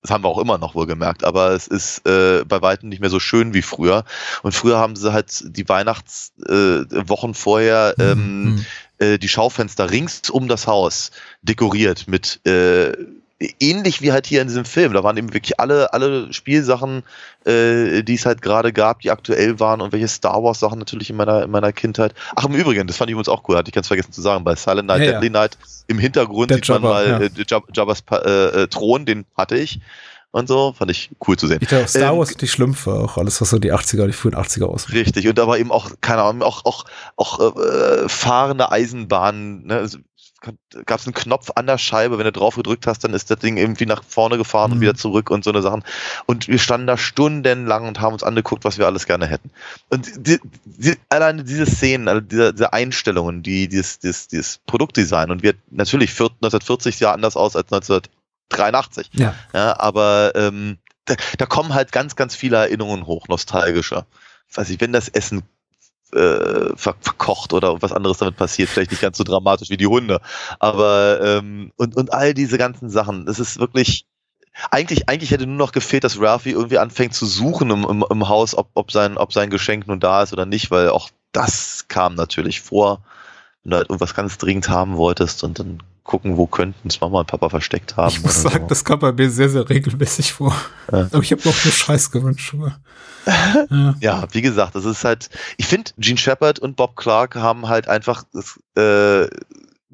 Das 0.01 0.11
haben 0.11 0.23
wir 0.23 0.27
auch 0.29 0.37
immer 0.39 0.57
noch 0.59 0.75
wohl 0.75 0.85
gemerkt, 0.85 1.23
aber 1.23 1.51
es 1.51 1.65
ist 1.67 2.05
äh, 2.07 2.43
bei 2.45 2.61
weitem 2.61 2.89
nicht 2.89 2.99
mehr 2.99 3.09
so 3.09 3.19
schön 3.19 3.53
wie 3.55 3.63
früher. 3.63 4.03
Und 4.43 4.53
früher 4.53 4.77
haben 4.77 4.95
sie 4.95 5.11
halt 5.13 5.43
die 5.45 5.67
Weihnachtswochen 5.67 7.31
äh, 7.31 7.33
vorher 7.33 7.95
ähm, 7.99 8.43
Mhm. 8.55 8.65
Äh, 8.99 9.17
die 9.17 9.27
Schaufenster 9.29 9.89
rings 9.91 10.29
um 10.29 10.47
das 10.47 10.67
Haus 10.67 11.11
dekoriert 11.41 12.07
mit 12.07 12.39
äh, 12.45 12.93
ähnlich 13.59 14.01
wie 14.01 14.11
halt 14.13 14.25
hier 14.25 14.41
in 14.41 14.47
diesem 14.47 14.63
Film. 14.65 14.93
Da 14.93 15.03
waren 15.03 15.17
eben 15.17 15.33
wirklich 15.33 15.59
alle, 15.59 15.91
alle 15.93 16.31
Spielsachen, 16.31 17.03
äh, 17.45 18.01
die 18.01 18.15
es 18.15 18.25
halt 18.25 18.41
gerade 18.41 18.71
gab, 18.71 19.01
die 19.01 19.11
aktuell 19.11 19.59
waren 19.59 19.81
und 19.81 19.91
welche 19.91 20.07
Star 20.07 20.41
Wars 20.41 20.59
Sachen 20.61 20.79
natürlich 20.79 21.09
in 21.09 21.17
meiner, 21.17 21.43
in 21.43 21.51
meiner 21.51 21.73
Kindheit. 21.73 22.13
Ach, 22.35 22.45
im 22.45 22.55
Übrigen, 22.55 22.87
das 22.87 22.95
fand 22.97 23.09
ich 23.09 23.13
übrigens 23.13 23.27
auch 23.29 23.47
cool, 23.49 23.57
hatte 23.57 23.69
ich 23.69 23.73
ganz 23.75 23.87
vergessen 23.87 24.13
zu 24.13 24.21
sagen, 24.21 24.43
bei 24.45 24.55
Silent 24.55 24.87
Night, 24.87 25.01
Ja, 25.01 25.05
ja. 25.05 25.11
Deadly 25.13 25.29
Night 25.31 25.57
im 25.87 25.99
Hintergrund 25.99 26.49
Der 26.49 26.57
sieht 26.57 26.69
man 26.69 26.81
Jabba, 26.81 26.93
mal 26.93 27.07
ja. 27.07 27.19
äh, 27.19 27.29
Jab- 27.45 27.67
Jabbas 27.73 28.03
äh, 28.11 28.63
äh, 28.63 28.67
Thron, 28.67 29.05
den 29.05 29.25
hatte 29.35 29.57
ich 29.57 29.79
und 30.35 30.47
so, 30.49 30.73
fand 30.77 30.91
ich 30.91 31.11
cool 31.25 31.37
zu 31.37 31.47
sehen. 31.47 31.59
Ich 31.61 31.69
glaube, 31.69 31.87
Star 31.87 32.11
Ähm, 32.11 32.19
Wars 32.19 32.35
die 32.35 32.47
Schlümpfe, 32.47 32.91
auch 32.93 33.17
alles, 33.17 33.39
was 33.39 33.51
so 33.51 33.57
die 33.57 33.71
80er, 33.71 34.05
die 34.05 34.11
frühen 34.11 34.35
80er 34.35 34.65
ausmacht. 34.65 34.93
Richtig, 34.93 35.29
und 35.29 35.39
aber 35.39 35.57
eben 35.59 35.71
auch, 35.71 35.91
keine 36.01 36.23
Ahnung, 36.23 36.43
auch, 36.43 36.65
auch, 36.65 36.83
auch 37.15 37.57
äh, 37.57 38.09
fahrende 38.09 38.69
Eisenbahnen, 38.69 39.65
ne? 39.65 39.89
Gab 40.85 40.99
es 40.99 41.07
einen 41.07 41.15
Knopf 41.15 41.49
an 41.55 41.65
der 41.65 41.79
Scheibe, 41.79 42.19
wenn 42.19 42.25
du 42.25 42.31
drauf 42.31 42.55
gedrückt 42.55 42.85
hast, 42.85 43.03
dann 43.03 43.15
ist 43.15 43.31
das 43.31 43.39
Ding 43.39 43.57
irgendwie 43.57 43.87
nach 43.87 44.03
vorne 44.03 44.37
gefahren 44.37 44.73
und 44.73 44.77
Mhm. 44.77 44.81
wieder 44.81 44.93
zurück 44.95 45.31
und 45.31 45.43
so 45.43 45.49
eine 45.49 45.63
Sachen. 45.63 45.83
Und 46.27 46.47
wir 46.47 46.59
standen 46.59 46.85
da 46.85 46.97
stundenlang 46.97 47.87
und 47.87 47.99
haben 47.99 48.13
uns 48.13 48.21
angeguckt, 48.21 48.63
was 48.63 48.77
wir 48.77 48.85
alles 48.85 49.07
gerne 49.07 49.25
hätten. 49.25 49.49
Und 49.89 50.07
die, 50.27 50.39
die, 50.65 50.97
alleine 51.09 51.45
diese 51.45 51.65
Szenen, 51.65 52.07
also 52.07 52.21
diese, 52.21 52.53
diese 52.53 52.73
Einstellungen, 52.73 53.41
die, 53.41 53.67
dieses, 53.67 53.97
dieses, 53.97 54.27
dieses 54.27 54.59
Produktdesign 54.67 55.31
und 55.31 55.41
wir 55.41 55.53
natürlich 55.71 56.11
1940 56.11 56.99
Jahre 56.99 57.15
anders 57.15 57.35
aus 57.37 57.55
als 57.55 57.71
1983. 58.51 59.09
Ja. 59.13 59.35
Ja, 59.53 59.79
aber 59.79 60.33
ähm, 60.35 60.77
da, 61.05 61.15
da 61.37 61.45
kommen 61.45 61.73
halt 61.73 61.91
ganz, 61.91 62.15
ganz 62.15 62.35
viele 62.35 62.57
Erinnerungen 62.57 63.05
hoch, 63.05 63.27
nostalgischer. 63.27 64.05
Weiß 64.53 64.69
ich, 64.69 64.79
wenn 64.81 64.93
das 64.93 65.09
Essen 65.09 65.43
äh, 66.13 66.75
ver 66.75 66.95
verkocht 67.01 67.53
oder 67.53 67.81
was 67.81 67.91
anderes 67.91 68.17
damit 68.17 68.37
passiert, 68.37 68.69
vielleicht 68.69 68.91
nicht 68.91 69.01
ganz 69.01 69.17
so 69.17 69.23
dramatisch 69.23 69.69
wie 69.69 69.77
die 69.77 69.87
Hunde. 69.87 70.21
Aber 70.59 71.19
ähm, 71.21 71.71
und, 71.77 71.95
und 71.95 72.13
all 72.13 72.33
diese 72.33 72.57
ganzen 72.57 72.89
Sachen, 72.89 73.25
das 73.25 73.39
ist 73.39 73.59
wirklich. 73.59 74.05
Eigentlich, 74.71 75.09
eigentlich 75.09 75.31
hätte 75.31 75.45
nur 75.45 75.57
noch 75.57 75.73
gefehlt, 75.73 76.05
dass 76.05 76.17
Ralphie 76.17 76.51
irgendwie 76.51 76.77
anfängt 76.77 77.13
zu 77.13 77.25
suchen 77.25 77.71
im, 77.71 77.83
im, 77.83 78.05
im 78.09 78.29
Haus, 78.29 78.55
ob, 78.55 78.69
ob, 78.73 78.89
sein, 78.89 79.17
ob 79.17 79.33
sein 79.33 79.49
Geschenk 79.49 79.85
nun 79.85 79.99
da 79.99 80.23
ist 80.23 80.31
oder 80.31 80.45
nicht, 80.45 80.71
weil 80.71 80.87
auch 80.87 81.09
das 81.33 81.89
kam 81.89 82.15
natürlich 82.15 82.61
vor, 82.61 83.03
wenn 83.63 83.71
du 83.71 83.77
halt 83.77 83.89
irgendwas 83.89 84.13
ganz 84.13 84.37
dringend 84.37 84.69
haben 84.69 84.95
wolltest 84.95 85.43
und 85.43 85.59
dann 85.59 85.83
gucken, 86.05 86.37
wo 86.37 86.47
könnten 86.47 86.87
es 86.87 87.01
Mama 87.01 87.19
und 87.19 87.27
Papa 87.27 87.49
versteckt 87.49 87.97
haben. 87.97 88.11
Ich 88.13 88.21
muss 88.23 88.41
sagen, 88.41 88.61
so. 88.61 88.67
das 88.67 88.85
kam 88.85 88.99
bei 88.99 89.11
mir 89.11 89.29
sehr, 89.29 89.49
sehr 89.49 89.67
regelmäßig 89.69 90.31
vor. 90.31 90.55
Ja. 90.91 91.09
Aber 91.11 91.21
ich 91.21 91.31
habe 91.31 91.41
noch 91.43 91.65
nur 91.65 91.73
Scheiß 91.73 92.11
gewünscht. 92.11 92.53
Ja. 93.71 93.95
Ja, 93.99 94.27
wie 94.31 94.43
gesagt, 94.43 94.75
das 94.75 94.85
ist 94.85 95.03
halt, 95.03 95.29
ich 95.57 95.65
finde, 95.65 95.91
Gene 95.97 96.17
Shepard 96.17 96.59
und 96.59 96.75
Bob 96.75 96.95
Clark 96.95 97.35
haben 97.35 97.67
halt 97.67 97.87
einfach 97.87 98.23
das, 98.31 98.59
äh, 98.77 99.27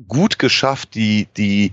gut 0.08 0.38
geschafft, 0.38 0.96
die, 0.96 1.28
die, 1.38 1.72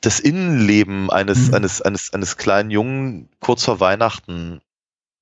das 0.00 0.18
Innenleben 0.18 1.10
eines, 1.10 1.48
Mhm. 1.48 1.54
eines, 1.54 1.82
eines, 1.82 2.12
eines 2.14 2.36
kleinen 2.38 2.70
Jungen 2.70 3.28
kurz 3.40 3.64
vor 3.64 3.80
Weihnachten 3.80 4.62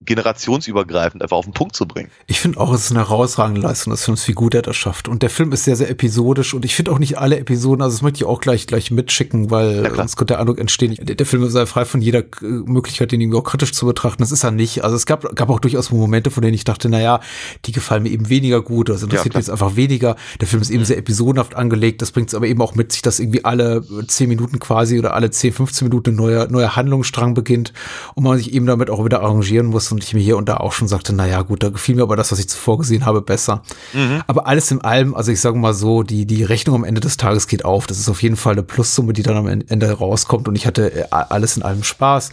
generationsübergreifend 0.05 1.22
einfach 1.22 1.36
auf 1.36 1.44
den 1.44 1.55
Punkt 1.55 1.76
zu 1.76 1.86
bringen. 1.86 2.11
Ich 2.26 2.40
finde 2.40 2.61
auch, 2.61 2.72
es 2.72 2.84
ist 2.84 2.90
eine 2.90 3.00
herausragende 3.00 3.61
Leistung 3.61 3.90
des 3.92 4.05
Films, 4.05 4.26
wie 4.28 4.32
gut 4.32 4.55
er 4.55 4.62
das 4.62 4.76
schafft. 4.76 5.09
Und 5.09 5.22
der 5.22 5.30
Film 5.30 5.53
ist 5.53 5.64
sehr, 5.64 5.76
sehr 5.76 5.90
episodisch 5.90 6.55
und 6.55 6.64
ich 6.64 6.74
finde 6.74 6.92
auch 6.92 6.98
nicht 6.98 7.18
alle 7.18 7.38
Episoden, 7.38 7.82
also 7.82 7.96
das 7.96 8.03
möchte 8.03 8.18
ich 8.18 8.24
auch 8.24 8.40
gleich, 8.40 8.66
gleich 8.66 8.90
mitschicken, 8.90 9.50
weil 9.50 9.84
Ja, 9.84 9.94
sonst 9.94 10.16
könnte 10.16 10.34
der 10.34 10.40
Eindruck 10.40 10.59
entstehen, 10.59 10.96
der, 11.00 11.14
der 11.16 11.26
Film 11.26 11.48
sei 11.50 11.66
frei 11.66 11.84
von 11.84 12.00
jeder 12.00 12.20
äh, 12.20 12.44
Möglichkeit, 12.44 13.12
den 13.12 13.20
irgendwie 13.20 13.38
auch 13.38 13.44
kritisch 13.44 13.72
zu 13.72 13.86
betrachten. 13.86 14.22
Das 14.22 14.32
ist 14.32 14.44
er 14.44 14.50
nicht. 14.50 14.84
Also 14.84 14.96
es 14.96 15.07
gab, 15.07 15.34
gab 15.36 15.50
auch 15.50 15.61
durchaus 15.61 15.90
Momente, 15.90 16.30
von 16.30 16.42
denen 16.42 16.55
ich 16.55 16.64
dachte, 16.64 16.88
naja, 16.88 17.20
die 17.64 17.72
gefallen 17.72 18.03
mir 18.03 18.11
eben 18.11 18.28
weniger 18.28 18.62
gut, 18.62 18.88
das 18.88 19.03
interessiert 19.03 19.32
klar. 19.32 19.40
mich 19.40 19.46
jetzt 19.46 19.50
einfach 19.53 19.76
weniger. 19.76 20.16
Der 20.40 20.48
Film 20.48 20.62
ist 20.62 20.70
eben 20.70 20.80
Mhm. 20.80 20.86
sehr 20.86 20.98
episodenhaft 20.98 21.55
angelegt, 21.55 22.03
das 22.03 22.11
bringt 22.11 22.28
es 22.28 22.34
aber 22.34 22.46
eben 22.46 22.61
auch 22.61 22.74
mit 22.74 22.90
sich, 22.92 23.03
dass 23.03 23.20
irgendwie 23.20 23.44
alle 23.44 23.84
zehn 24.09 24.28
Minuten 24.28 24.59
quasi 24.59 24.98
oder 24.98 25.14
alle 25.14 25.30
10, 25.30 25.53
15 25.53 25.86
Minuten 25.88 26.11
ein 26.11 26.16
neuer, 26.16 26.48
neuer 26.48 26.74
Handlungsstrang 26.74 27.34
beginnt 27.34 27.72
und 28.14 28.24
man 28.24 28.36
sich 28.38 28.53
eben 28.53 28.66
damit 28.66 28.90
auch 28.90 29.05
wieder 29.05 29.20
arrangieren 29.22 29.66
muss 29.66 29.91
und 29.93 30.03
ich 30.03 30.14
mir 30.14 30.20
hier 30.20 30.36
und 30.36 30.49
da 30.49 30.57
auch 30.57 30.72
schon 30.72 30.88
sagte, 30.88 31.12
naja 31.12 31.43
gut, 31.43 31.62
da 31.62 31.68
gefiel 31.68 31.95
mir 31.95 32.03
aber 32.03 32.16
das, 32.16 32.32
was 32.32 32.38
ich 32.38 32.49
zuvor 32.49 32.78
gesehen 32.78 33.07
habe, 33.07 33.22
besser. 33.22 33.62
Aber 34.26 34.47
alles 34.47 34.70
in 34.70 34.80
allem, 34.80 35.14
also 35.14 35.30
ich 35.30 35.40
sage 35.40 35.59
mal 35.59 35.74
so, 35.74 36.03
die, 36.03 36.26
die 36.26 36.43
Rechnung 36.43 36.74
am 36.76 36.84
Ende 36.84 37.01
des 37.01 37.16
Tages 37.16 37.47
geht 37.47 37.64
auf. 37.64 37.86
Das 37.86 37.99
ist 37.99 38.09
auf 38.09 38.22
jeden 38.22 38.36
Fall 38.36 38.55
eine 38.55 38.62
Plussumme, 38.62 39.12
die 39.12 39.22
dann 39.22 39.36
am 39.36 39.47
Ende 39.47 39.90
rauskommt 39.93 40.49
und 40.49 40.57
ich 40.57 40.66
hatte 40.66 40.93
äh, 40.93 41.07
alles 41.11 41.57
in 41.57 41.62
allem 41.62 41.84
Spaß. 41.84 42.30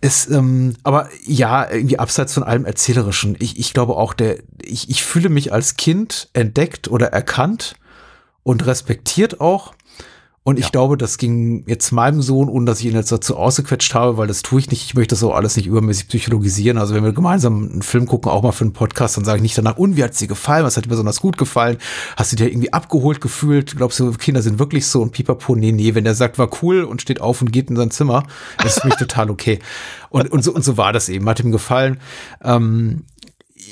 Es, 0.00 0.30
ähm, 0.30 0.76
aber 0.84 1.08
ja, 1.26 1.68
irgendwie 1.68 1.98
abseits 1.98 2.34
von 2.34 2.44
allem 2.44 2.64
Erzählerischen. 2.64 3.36
Ich, 3.40 3.58
ich 3.58 3.74
glaube 3.74 3.96
auch, 3.96 4.14
der, 4.14 4.38
ich, 4.62 4.88
ich 4.90 5.02
fühle 5.02 5.28
mich 5.28 5.52
als 5.52 5.76
Kind 5.76 6.28
entdeckt 6.34 6.88
oder 6.88 7.08
erkannt 7.08 7.74
und 8.44 8.64
respektiert 8.66 9.40
auch. 9.40 9.74
Und 10.48 10.58
ich 10.58 10.64
ja. 10.64 10.70
glaube, 10.70 10.96
das 10.96 11.18
ging 11.18 11.62
jetzt 11.66 11.92
meinem 11.92 12.22
Sohn, 12.22 12.48
ohne 12.48 12.64
dass 12.64 12.80
ich 12.80 12.86
ihn 12.86 12.94
jetzt 12.94 13.12
dazu 13.12 13.36
ausgequetscht 13.36 13.92
habe, 13.92 14.16
weil 14.16 14.26
das 14.26 14.40
tue 14.40 14.60
ich 14.60 14.70
nicht. 14.70 14.82
Ich 14.82 14.94
möchte 14.94 15.14
das 15.14 15.22
auch 15.22 15.34
alles 15.34 15.58
nicht 15.58 15.66
übermäßig 15.66 16.08
psychologisieren. 16.08 16.78
Also 16.78 16.94
wenn 16.94 17.04
wir 17.04 17.12
gemeinsam 17.12 17.68
einen 17.70 17.82
Film 17.82 18.06
gucken, 18.06 18.32
auch 18.32 18.42
mal 18.42 18.52
für 18.52 18.64
einen 18.64 18.72
Podcast, 18.72 19.18
dann 19.18 19.26
sage 19.26 19.36
ich 19.36 19.42
nicht 19.42 19.58
danach, 19.58 19.76
und 19.76 19.98
wie 19.98 20.04
hat 20.04 20.12
es 20.12 20.18
dir 20.20 20.26
gefallen? 20.26 20.64
Was 20.64 20.78
hat 20.78 20.86
dir 20.86 20.88
besonders 20.88 21.20
gut 21.20 21.36
gefallen? 21.36 21.76
Hast 22.16 22.32
du 22.32 22.36
dir 22.36 22.48
irgendwie 22.48 22.72
abgeholt 22.72 23.20
gefühlt? 23.20 23.76
Glaubst 23.76 24.00
du, 24.00 24.10
Kinder 24.12 24.40
sind 24.40 24.58
wirklich 24.58 24.86
so? 24.86 25.02
Und 25.02 25.12
pipapo, 25.12 25.54
nee, 25.54 25.70
nee. 25.70 25.94
Wenn 25.94 26.04
der 26.04 26.14
sagt, 26.14 26.38
war 26.38 26.48
cool 26.62 26.84
und 26.84 27.02
steht 27.02 27.20
auf 27.20 27.42
und 27.42 27.52
geht 27.52 27.68
in 27.68 27.76
sein 27.76 27.90
Zimmer, 27.90 28.22
das 28.56 28.78
ist 28.78 28.80
für 28.80 28.88
mich 28.88 28.96
total 28.96 29.28
okay. 29.28 29.58
Und, 30.08 30.32
und, 30.32 30.42
so, 30.42 30.54
und 30.54 30.64
so 30.64 30.78
war 30.78 30.94
das 30.94 31.10
eben. 31.10 31.28
Hat 31.28 31.40
ihm 31.40 31.52
gefallen. 31.52 32.00
Ähm, 32.42 33.04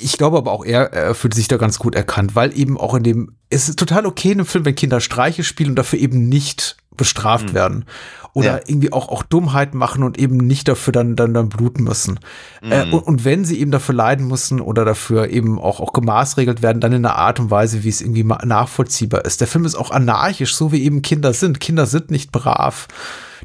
ich 0.03 0.19
glaube 0.19 0.37
aber 0.37 0.53
auch, 0.53 0.65
er, 0.65 0.93
er 0.93 1.15
fühlt 1.15 1.35
sich 1.35 1.49
da 1.49 1.57
ganz 1.57 1.79
gut 1.79 1.95
erkannt, 1.95 2.35
weil 2.35 2.57
eben 2.59 2.79
auch 2.79 2.95
in 2.95 3.03
dem, 3.03 3.33
es 3.49 3.69
ist 3.69 3.79
total 3.79 4.07
okay 4.07 4.33
in 4.33 4.39
einem 4.39 4.47
Film, 4.47 4.65
wenn 4.65 4.75
Kinder 4.75 5.01
Streiche 5.01 5.45
spielen 5.45 5.71
und 5.71 5.77
dafür 5.77 5.99
eben 5.99 6.29
nicht 6.29 6.77
bestraft 6.97 7.51
mhm. 7.51 7.55
werden. 7.55 7.85
Oder 8.33 8.59
ja. 8.59 8.61
irgendwie 8.67 8.93
auch, 8.93 9.09
auch 9.09 9.23
Dummheit 9.23 9.75
machen 9.75 10.03
und 10.03 10.19
eben 10.19 10.37
nicht 10.37 10.69
dafür 10.69 10.93
dann, 10.93 11.17
dann, 11.17 11.33
dann 11.33 11.49
bluten 11.49 11.85
müssen. 11.85 12.21
Mhm. 12.63 12.73
Äh, 12.73 12.83
und, 12.91 13.01
und, 13.01 13.25
wenn 13.25 13.47
sie 13.47 13.59
eben 13.59 13.71
dafür 13.71 13.95
leiden 13.95 14.29
müssen 14.29 14.61
oder 14.61 14.85
dafür 14.85 15.31
eben 15.31 15.59
auch, 15.59 15.81
auch 15.81 15.95
gemaßregelt 15.95 16.61
werden, 16.61 16.81
dann 16.81 16.93
in 16.93 17.05
einer 17.07 17.17
Art 17.17 17.41
und 17.41 17.51
Weise, 17.51 17.83
wie 17.83 17.89
es 17.89 18.03
irgendwie 18.03 18.25
nachvollziehbar 18.25 19.25
ist. 19.25 19.41
Der 19.41 19.49
Film 19.49 19.65
ist 19.65 19.75
auch 19.75 19.91
anarchisch, 19.91 20.55
so 20.55 20.71
wie 20.71 20.83
eben 20.85 21.01
Kinder 21.01 21.33
sind. 21.33 21.61
Kinder 21.61 21.87
sind 21.87 22.11
nicht 22.11 22.31
brav 22.31 22.89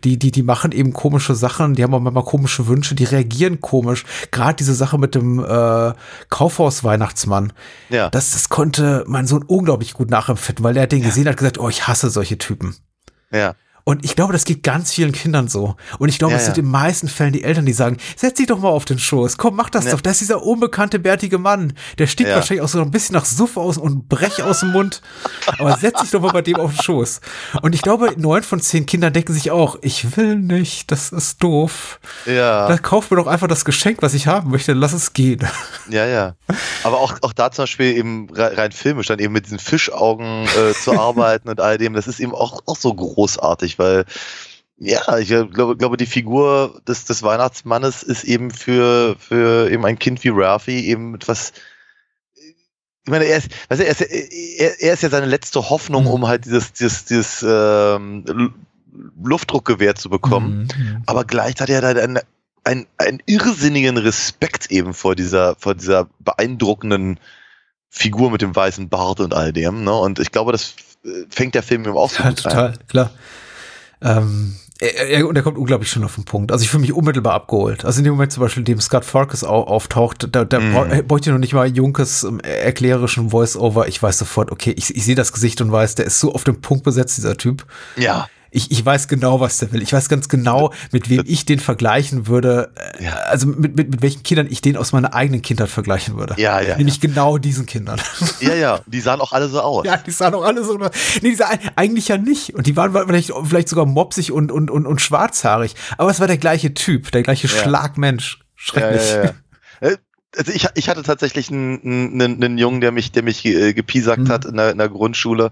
die, 0.03 0.17
die, 0.17 0.31
die 0.31 0.43
machen 0.43 0.71
eben 0.71 0.93
komische 0.93 1.35
Sachen, 1.35 1.75
die 1.75 1.83
haben 1.83 1.93
auch 1.93 1.99
manchmal 1.99 2.23
komische 2.23 2.67
Wünsche, 2.67 2.95
die 2.95 3.03
reagieren 3.03 3.61
komisch. 3.61 4.05
Gerade 4.31 4.55
diese 4.55 4.73
Sache 4.73 4.97
mit 4.97 5.15
dem 5.15 5.39
äh, 5.39 5.93
Kaufhaus-Weihnachtsmann. 6.29 7.53
Ja. 7.89 8.09
Das, 8.09 8.31
das 8.31 8.49
konnte 8.49 9.03
mein 9.07 9.27
Sohn 9.27 9.43
unglaublich 9.43 9.93
gut 9.93 10.09
nachempfinden, 10.09 10.63
weil 10.63 10.77
er 10.77 10.87
den 10.87 10.99
ja. 10.99 11.07
gesehen 11.07 11.27
hat, 11.27 11.37
gesagt, 11.37 11.59
oh, 11.59 11.69
ich 11.69 11.87
hasse 11.87 12.09
solche 12.09 12.37
Typen. 12.37 12.75
Ja. 13.31 13.55
Und 13.83 14.05
ich 14.05 14.15
glaube, 14.15 14.33
das 14.33 14.45
geht 14.45 14.63
ganz 14.63 14.93
vielen 14.93 15.11
Kindern 15.11 15.47
so. 15.47 15.75
Und 15.99 16.09
ich 16.09 16.19
glaube, 16.19 16.33
ja, 16.33 16.37
es 16.39 16.45
sind 16.45 16.57
ja. 16.57 16.61
in 16.61 16.65
den 16.65 16.71
meisten 16.71 17.07
Fällen 17.07 17.33
die 17.33 17.43
Eltern, 17.43 17.65
die 17.65 17.73
sagen, 17.73 17.97
setz 18.15 18.35
dich 18.35 18.47
doch 18.47 18.59
mal 18.59 18.69
auf 18.69 18.85
den 18.85 18.99
Schoß, 18.99 19.37
komm, 19.37 19.55
mach 19.55 19.69
das 19.69 19.85
ja. 19.85 19.91
doch. 19.91 20.01
Das 20.01 20.13
ist 20.13 20.21
dieser 20.21 20.43
unbekannte, 20.43 20.99
bärtige 20.99 21.37
Mann. 21.37 21.73
Der 21.97 22.07
steht 22.07 22.27
wahrscheinlich 22.27 22.63
auch 22.63 22.69
so 22.69 22.81
ein 22.81 22.91
bisschen 22.91 23.15
nach 23.15 23.25
Suff 23.25 23.57
aus 23.57 23.77
und 23.77 24.09
Brech 24.09 24.43
aus 24.43 24.61
dem 24.61 24.71
Mund. 24.71 25.01
Aber 25.57 25.77
setz 25.77 26.01
dich 26.01 26.11
doch 26.11 26.21
mal 26.21 26.31
bei 26.31 26.41
dem 26.41 26.57
auf 26.57 26.73
den 26.73 26.81
Schoß. 26.81 27.21
Und 27.61 27.75
ich 27.75 27.81
glaube, 27.81 28.13
neun 28.17 28.43
von 28.43 28.61
zehn 28.61 28.85
Kindern 28.85 29.13
denken 29.13 29.33
sich 29.33 29.51
auch, 29.51 29.77
ich 29.81 30.17
will 30.17 30.35
nicht, 30.35 30.91
das 30.91 31.11
ist 31.11 31.41
doof. 31.43 31.99
Ja. 32.25 32.67
Da 32.67 32.77
kauf 32.77 33.09
mir 33.11 33.17
doch 33.17 33.27
einfach 33.27 33.47
das 33.47 33.65
Geschenk, 33.65 34.01
was 34.01 34.13
ich 34.13 34.27
haben 34.27 34.51
möchte, 34.51 34.73
lass 34.73 34.93
es 34.93 35.13
gehen. 35.13 35.39
Ja, 35.89 36.05
ja. 36.05 36.35
Aber 36.83 36.99
auch, 36.99 37.17
auch 37.21 37.33
da 37.33 37.51
zum 37.51 37.63
Beispiel 37.63 37.97
eben 37.97 38.27
rein 38.33 38.71
filmisch, 38.71 39.07
dann 39.07 39.19
eben 39.19 39.33
mit 39.33 39.45
diesen 39.45 39.59
Fischaugen 39.59 40.45
äh, 40.45 40.73
zu 40.73 40.91
arbeiten 40.99 41.49
und 41.49 41.59
all 41.59 41.77
dem, 41.77 41.93
das 41.93 42.07
ist 42.07 42.19
eben 42.19 42.33
auch, 42.33 42.61
auch 42.65 42.77
so 42.77 42.93
großartig 42.93 43.70
großartig, 43.77 43.79
weil 43.79 44.05
ja, 44.77 45.17
ich 45.19 45.27
glaube, 45.27 45.77
glaube 45.77 45.97
die 45.97 46.07
Figur 46.07 46.81
des, 46.87 47.05
des 47.05 47.21
Weihnachtsmannes 47.21 48.01
ist 48.01 48.23
eben 48.23 48.49
für, 48.49 49.15
für 49.19 49.69
eben 49.69 49.85
ein 49.85 49.99
Kind 49.99 50.23
wie 50.23 50.29
Ralphie 50.29 50.87
eben 50.87 51.13
etwas. 51.13 51.53
Ich 53.03 53.11
meine, 53.11 53.25
er 53.25 53.37
ist, 53.37 53.51
weißt 53.69 53.81
du, 53.81 53.85
er 53.85 53.91
ist, 53.91 54.01
er, 54.01 54.81
er 54.81 54.93
ist 54.93 55.03
ja 55.03 55.09
seine 55.09 55.27
letzte 55.27 55.69
Hoffnung, 55.69 56.05
mhm. 56.05 56.09
um 56.09 56.27
halt 56.27 56.45
dieses, 56.45 56.73
dieses, 56.73 57.05
dieses 57.05 57.45
ähm, 57.47 58.53
Luftdruckgewehr 59.23 59.95
zu 59.95 60.09
bekommen. 60.09 60.69
Mhm. 60.75 60.83
mhm. 60.83 61.03
Aber 61.05 61.25
gleichzeitig 61.25 61.75
hat 61.75 61.83
er 61.83 62.03
einen, 62.03 62.19
einen, 62.63 62.87
einen 62.97 63.21
irrsinnigen 63.27 63.97
Respekt 63.97 64.71
eben 64.71 64.95
vor 64.95 65.15
dieser, 65.15 65.55
vor 65.57 65.75
dieser 65.75 66.07
beeindruckenden 66.19 67.19
Figur 67.89 68.31
mit 68.31 68.41
dem 68.41 68.55
weißen 68.55 68.89
Bart 68.89 69.19
und 69.19 69.35
all 69.35 69.53
dem. 69.53 69.83
Ne? 69.83 69.93
Und 69.93 70.17
ich 70.17 70.31
glaube, 70.31 70.53
das 70.53 70.75
äh, 71.03 71.25
fängt 71.29 71.53
der 71.53 71.63
Film 71.63 71.85
eben 71.85 71.97
auch 71.97 72.09
so 72.09 72.23
ja, 72.23 72.31
total, 72.31 72.67
an. 72.69 72.87
klar. 72.87 73.11
Ähm, 74.01 74.55
er, 74.79 75.27
und 75.27 75.35
er 75.35 75.43
kommt 75.43 75.57
unglaublich 75.57 75.91
schön 75.91 76.03
auf 76.03 76.15
den 76.15 76.23
Punkt. 76.23 76.51
Also 76.51 76.63
ich 76.63 76.69
fühle 76.69 76.81
mich 76.81 76.93
unmittelbar 76.93 77.33
abgeholt. 77.33 77.85
Also 77.85 77.99
in 77.99 78.05
dem 78.05 78.13
Moment 78.13 78.31
zum 78.31 78.41
Beispiel, 78.41 78.61
in 78.61 78.65
dem 78.65 78.81
Scott 78.81 79.05
Farkas 79.05 79.43
au 79.43 79.63
auftaucht, 79.63 80.27
da, 80.31 80.43
da 80.43 80.59
mm. 80.59 81.07
bräuchte 81.07 81.29
ich 81.29 81.33
noch 81.33 81.39
nicht 81.39 81.53
mal 81.53 81.67
Junkes 81.67 82.23
ähm, 82.23 82.39
erklärischen 82.39 83.29
Voice-Over. 83.29 83.87
Ich 83.87 84.01
weiß 84.01 84.17
sofort, 84.17 84.51
okay, 84.51 84.73
ich, 84.75 84.95
ich 84.95 85.05
sehe 85.05 85.15
das 85.15 85.33
Gesicht 85.33 85.61
und 85.61 85.71
weiß, 85.71 85.95
der 85.95 86.05
ist 86.05 86.19
so 86.19 86.33
auf 86.33 86.43
den 86.43 86.61
Punkt 86.61 86.83
besetzt, 86.83 87.17
dieser 87.17 87.37
Typ. 87.37 87.65
Ja 87.95 88.27
ich, 88.53 88.69
ich 88.69 88.85
weiß 88.85 89.07
genau, 89.07 89.39
was 89.39 89.59
der 89.59 89.71
will. 89.71 89.81
Ich 89.81 89.93
weiß 89.93 90.09
ganz 90.09 90.27
genau, 90.27 90.73
mit 90.91 91.09
wem 91.09 91.23
ich 91.25 91.45
den 91.45 91.59
vergleichen 91.59 92.27
würde. 92.27 92.71
Äh, 92.75 93.05
ja. 93.05 93.13
Also 93.13 93.47
mit, 93.47 93.77
mit, 93.77 93.89
mit 93.89 94.01
welchen 94.01 94.23
Kindern 94.23 94.47
ich 94.49 94.59
den 94.59 94.75
aus 94.75 94.91
meiner 94.91 95.13
eigenen 95.13 95.41
Kindheit 95.41 95.69
vergleichen 95.69 96.17
würde. 96.17 96.35
Ja, 96.37 96.59
ja. 96.59 96.75
Nämlich 96.75 96.95
ja. 96.95 97.01
genau 97.01 97.37
diesen 97.37 97.65
Kindern. 97.65 97.99
Ja, 98.41 98.55
ja. 98.55 98.79
Die 98.87 98.99
sahen 98.99 99.21
auch 99.21 99.33
alle 99.33 99.47
so 99.47 99.61
aus. 99.61 99.85
Ja, 99.85 99.97
die 99.97 100.11
sahen 100.11 100.33
auch 100.33 100.43
alle 100.43 100.63
so. 100.63 100.75
Nee, 100.77 100.89
die 101.21 101.35
sahen 101.35 101.59
eigentlich 101.75 102.07
ja 102.07 102.17
nicht. 102.17 102.55
Und 102.55 102.65
die 102.65 102.75
waren 102.75 102.91
vielleicht, 102.91 103.31
vielleicht 103.43 103.69
sogar 103.69 103.85
mopsig 103.85 104.31
und, 104.31 104.51
und, 104.51 104.71
und, 104.71 104.87
und 104.87 104.99
schwarzhaarig. 104.99 105.75
Aber 105.97 106.09
es 106.09 106.19
war 106.19 106.27
der 106.27 106.37
gleiche 106.37 106.73
Typ, 106.73 107.11
der 107.11 107.21
gleiche 107.21 107.47
ja. 107.47 107.53
Schlagmensch. 107.53 108.39
Schrecklich. 108.55 109.11
Ja, 109.11 109.23
ja, 109.81 109.89
ja. 109.89 109.95
Also 110.37 110.53
ich, 110.53 110.65
ich 110.75 110.87
hatte 110.87 111.03
tatsächlich 111.03 111.49
einen, 111.49 111.81
einen, 112.21 112.43
einen 112.43 112.57
Jungen, 112.57 112.79
der 112.79 112.91
mich, 112.91 113.11
der 113.11 113.23
mich 113.23 113.45
äh, 113.45 113.73
gepiesackt 113.73 114.23
mhm. 114.23 114.29
hat 114.29 114.45
in 114.45 114.55
der, 114.55 114.71
in 114.71 114.77
der 114.77 114.87
Grundschule. 114.87 115.51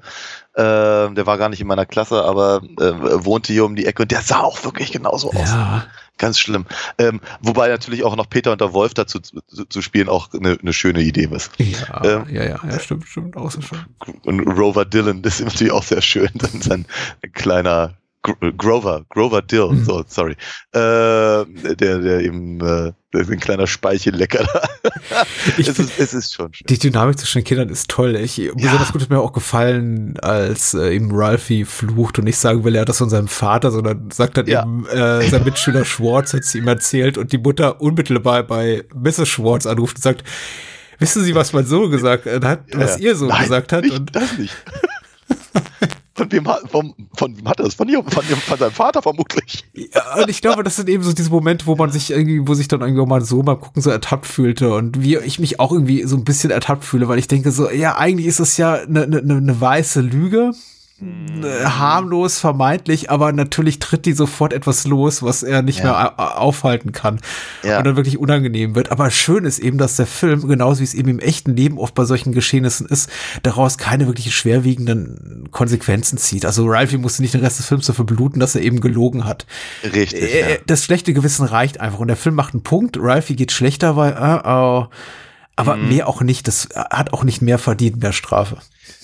Äh, 0.54 0.62
der 0.62 1.26
war 1.26 1.38
gar 1.38 1.50
nicht 1.50 1.60
in 1.60 1.68
meiner 1.68 1.86
Klasse, 1.86 2.24
aber 2.24 2.62
äh, 2.80 3.26
wohnte 3.26 3.52
hier 3.52 3.66
um 3.66 3.76
die 3.76 3.86
Ecke 3.86 4.04
und 4.04 4.12
der 4.12 4.22
sah 4.22 4.40
auch 4.40 4.64
wirklich 4.64 4.92
genauso 4.92 5.32
aus. 5.32 5.50
Ja. 5.50 5.86
Ganz 6.18 6.38
schlimm. 6.38 6.66
Ähm, 6.98 7.22
wobei 7.42 7.70
natürlich 7.70 8.04
auch 8.04 8.16
noch 8.16 8.30
Peter 8.30 8.52
und 8.52 8.60
der 8.60 8.74
Wolf 8.74 8.94
dazu 8.94 9.20
zu, 9.20 9.40
zu 9.48 9.82
spielen 9.82 10.10
auch 10.10 10.34
eine, 10.34 10.58
eine 10.62 10.74
schöne 10.74 11.02
Idee 11.02 11.30
ist. 11.32 11.52
Ja, 11.58 12.04
ähm, 12.04 12.26
ja, 12.30 12.44
ja, 12.44 12.60
ja, 12.70 12.80
stimmt, 12.80 13.08
stimmt, 13.08 13.38
auch 13.38 13.50
so 13.50 13.62
schön. 13.62 13.80
Und 14.24 14.42
Rover 14.42 14.84
Dillon, 14.84 15.22
das 15.22 15.40
ist 15.40 15.46
natürlich 15.46 15.72
auch 15.72 15.84
sehr 15.84 16.02
schön, 16.02 16.30
dann 16.34 16.62
sein 16.62 16.86
kleiner 17.34 17.94
Grover, 18.22 19.06
Grover 19.10 19.42
Dill, 19.42 19.70
mhm. 19.70 19.86
so, 19.86 20.04
sorry. 20.06 20.34
Äh, 20.74 21.46
der, 21.76 22.00
der 22.00 22.20
eben, 22.20 22.60
äh, 22.60 22.92
der 23.14 23.22
ist 23.22 23.32
ein 23.32 23.40
kleiner 23.40 23.66
Speichellecker 23.66 24.46
da. 24.46 25.24
es, 25.58 25.68
ist, 25.80 25.98
es 25.98 26.14
ist 26.14 26.34
schon 26.34 26.54
schön. 26.54 26.66
Die 26.68 26.78
Dynamik 26.78 27.18
zwischen 27.18 27.40
den 27.40 27.46
Kindern 27.46 27.70
ist 27.70 27.90
toll. 27.90 28.18
Ich, 28.18 28.36
ja. 28.36 28.52
Besonders 28.54 28.92
gut 28.92 29.02
ist 29.02 29.10
mir 29.10 29.20
auch 29.20 29.32
gefallen, 29.32 30.20
als 30.20 30.74
äh, 30.74 30.96
eben 30.96 31.10
Ralphie 31.14 31.64
flucht 31.64 32.20
und 32.20 32.26
nicht 32.26 32.38
sagen 32.38 32.66
will, 32.66 32.76
er 32.76 32.82
hat 32.82 32.90
das 32.90 32.98
von 32.98 33.10
seinem 33.10 33.30
Vater, 33.30 33.72
sondern 33.72 34.12
sagt 34.12 34.38
dann 34.38 34.48
ja. 34.48 34.64
eben, 34.64 34.86
äh, 34.88 35.28
sein 35.30 35.44
Mitschüler 35.46 35.86
Schwartz 35.86 36.34
hat 36.34 36.42
es 36.42 36.54
ihm 36.56 36.68
erzählt 36.68 37.18
und 37.18 37.32
die 37.32 37.38
Mutter 37.38 37.80
unmittelbar 37.80 38.44
bei 38.44 38.84
Mrs. 38.94 39.30
Schwartz 39.30 39.66
anruft 39.66 39.96
und 39.96 40.04
sagt, 40.04 40.26
wissen 41.00 41.24
Sie, 41.24 41.36
was 41.36 41.54
mein 41.54 41.66
Sohn 41.66 41.90
gesagt 41.90 42.26
hat, 42.26 42.64
was 42.74 43.00
ja. 43.00 43.10
ihr 43.10 43.16
Sohn 43.16 43.30
Nein, 43.30 43.44
gesagt 43.44 43.72
hat? 43.72 43.84
Nicht, 43.84 43.94
und 43.94 44.14
das 44.14 44.38
nicht. 44.38 44.54
Von 46.20 46.30
wem, 46.34 46.44
von, 46.44 46.94
von 47.16 47.38
wem 47.38 47.48
hat 47.48 47.60
er 47.62 47.64
das? 47.64 47.76
Von, 47.76 47.88
ihr, 47.88 48.04
von, 48.04 48.24
von 48.24 48.58
seinem 48.60 48.72
Vater 48.72 49.02
vermutlich. 49.02 49.64
Ja, 49.74 50.22
und 50.22 50.30
ich 50.30 50.42
glaube, 50.42 50.64
das 50.64 50.76
sind 50.76 50.90
eben 50.90 51.02
so 51.02 51.14
diese 51.14 51.30
Momente, 51.30 51.66
wo 51.66 51.78
man 51.78 51.92
sich 51.92 52.12
irgendwie, 52.12 52.46
wo 52.46 52.54
sich 52.56 52.68
dann 52.68 52.82
irgendwie 52.82 53.06
mal 53.06 53.22
so 53.22 53.42
mal 53.42 53.56
gucken, 53.56 53.82
so 53.82 53.90
ertappt 53.90 54.26
fühlte 54.26 54.74
und 54.74 55.02
wie 55.02 55.16
ich 55.16 55.40
mich 55.40 55.62
auch 55.62 55.72
irgendwie 55.72 56.04
so 56.04 56.18
ein 56.18 56.26
bisschen 56.26 56.52
ertappt 56.52 56.84
fühle, 56.84 57.08
weil 57.08 57.20
ich 57.20 57.30
denke 57.30 57.52
so, 57.52 57.70
ja, 57.70 57.98
eigentlich 57.98 58.28
ist 58.28 58.42
es 58.42 58.58
ja 58.58 58.74
eine 58.74 59.08
ne, 59.08 59.22
ne, 59.22 59.62
weiße 59.62 60.02
Lüge 60.02 60.52
harmlos 61.64 62.40
vermeintlich, 62.40 63.10
aber 63.10 63.32
natürlich 63.32 63.80
tritt 63.80 64.06
die 64.06 64.14
sofort 64.14 64.52
etwas 64.52 64.86
los, 64.86 65.24
was 65.24 65.44
er 65.44 65.62
nicht 65.62 65.80
ja. 65.80 65.86
mehr 66.18 66.40
aufhalten 66.40 66.92
kann 66.92 67.22
ja. 67.64 67.78
und 67.78 67.88
dann 67.88 67.96
wirklich 67.96 68.18
unangenehm 68.18 68.76
wird. 68.76 68.92
Aber 68.92 69.10
schön 69.10 69.46
ist 69.46 69.60
eben, 69.60 69.78
dass 69.78 69.96
der 69.96 70.06
Film, 70.06 70.48
genauso 70.48 70.82
wie 70.82 70.84
es 70.84 70.94
eben 70.94 71.10
im 71.10 71.20
echten 71.20 71.56
Leben 71.56 71.78
oft 71.78 71.94
bei 71.96 72.04
solchen 72.04 72.34
Geschehnissen 72.34 72.86
ist, 72.88 73.10
daraus 73.44 73.78
keine 73.78 74.08
wirklich 74.08 74.36
schwerwiegenden 74.36 75.48
Konsequenzen 75.52 76.18
zieht. 76.18 76.46
Also 76.46 76.66
Ralphie 76.68 76.98
musste 76.98 77.22
nicht 77.22 77.34
den 77.34 77.42
Rest 77.42 77.60
des 77.60 77.68
Films 77.68 77.86
dafür 77.86 78.06
bluten, 78.06 78.40
dass 78.40 78.56
er 78.56 78.62
eben 78.62 78.82
gelogen 78.82 79.26
hat. 79.26 79.46
Richtig. 79.84 80.22
Äh, 80.22 80.52
ja. 80.52 80.58
Das 80.68 80.84
schlechte 80.84 81.14
Gewissen 81.14 81.46
reicht 81.46 81.80
einfach 81.80 82.00
und 82.00 82.08
der 82.08 82.18
Film 82.18 82.36
macht 82.36 82.54
einen 82.54 82.64
Punkt. 82.64 82.98
Ralphie 83.00 83.36
geht 83.36 83.52
schlechter, 83.52 83.96
weil, 83.96 84.14
uh 84.14 84.42
oh, 84.46 84.88
aber 85.56 85.78
mhm. 85.78 85.90
mehr 85.90 86.08
auch 86.08 86.22
nicht. 86.22 86.48
Das 86.48 86.70
hat 86.76 87.14
auch 87.14 87.24
nicht 87.24 87.42
mehr 87.42 87.58
verdient, 87.58 88.02
mehr 88.02 88.14
Strafe. 88.14 88.58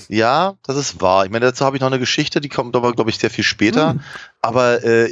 Ja, 0.09 0.55
das 0.63 0.77
ist 0.77 1.01
wahr. 1.01 1.25
Ich 1.25 1.31
meine, 1.31 1.45
dazu 1.45 1.65
habe 1.65 1.77
ich 1.77 1.81
noch 1.81 1.87
eine 1.87 1.99
Geschichte, 1.99 2.41
die 2.41 2.49
kommt 2.49 2.75
aber, 2.75 2.93
glaube 2.93 3.09
ich, 3.09 3.17
sehr 3.17 3.29
viel 3.29 3.43
später. 3.43 3.95
Mhm. 3.95 4.01
Aber 4.41 4.83
äh, 4.83 5.09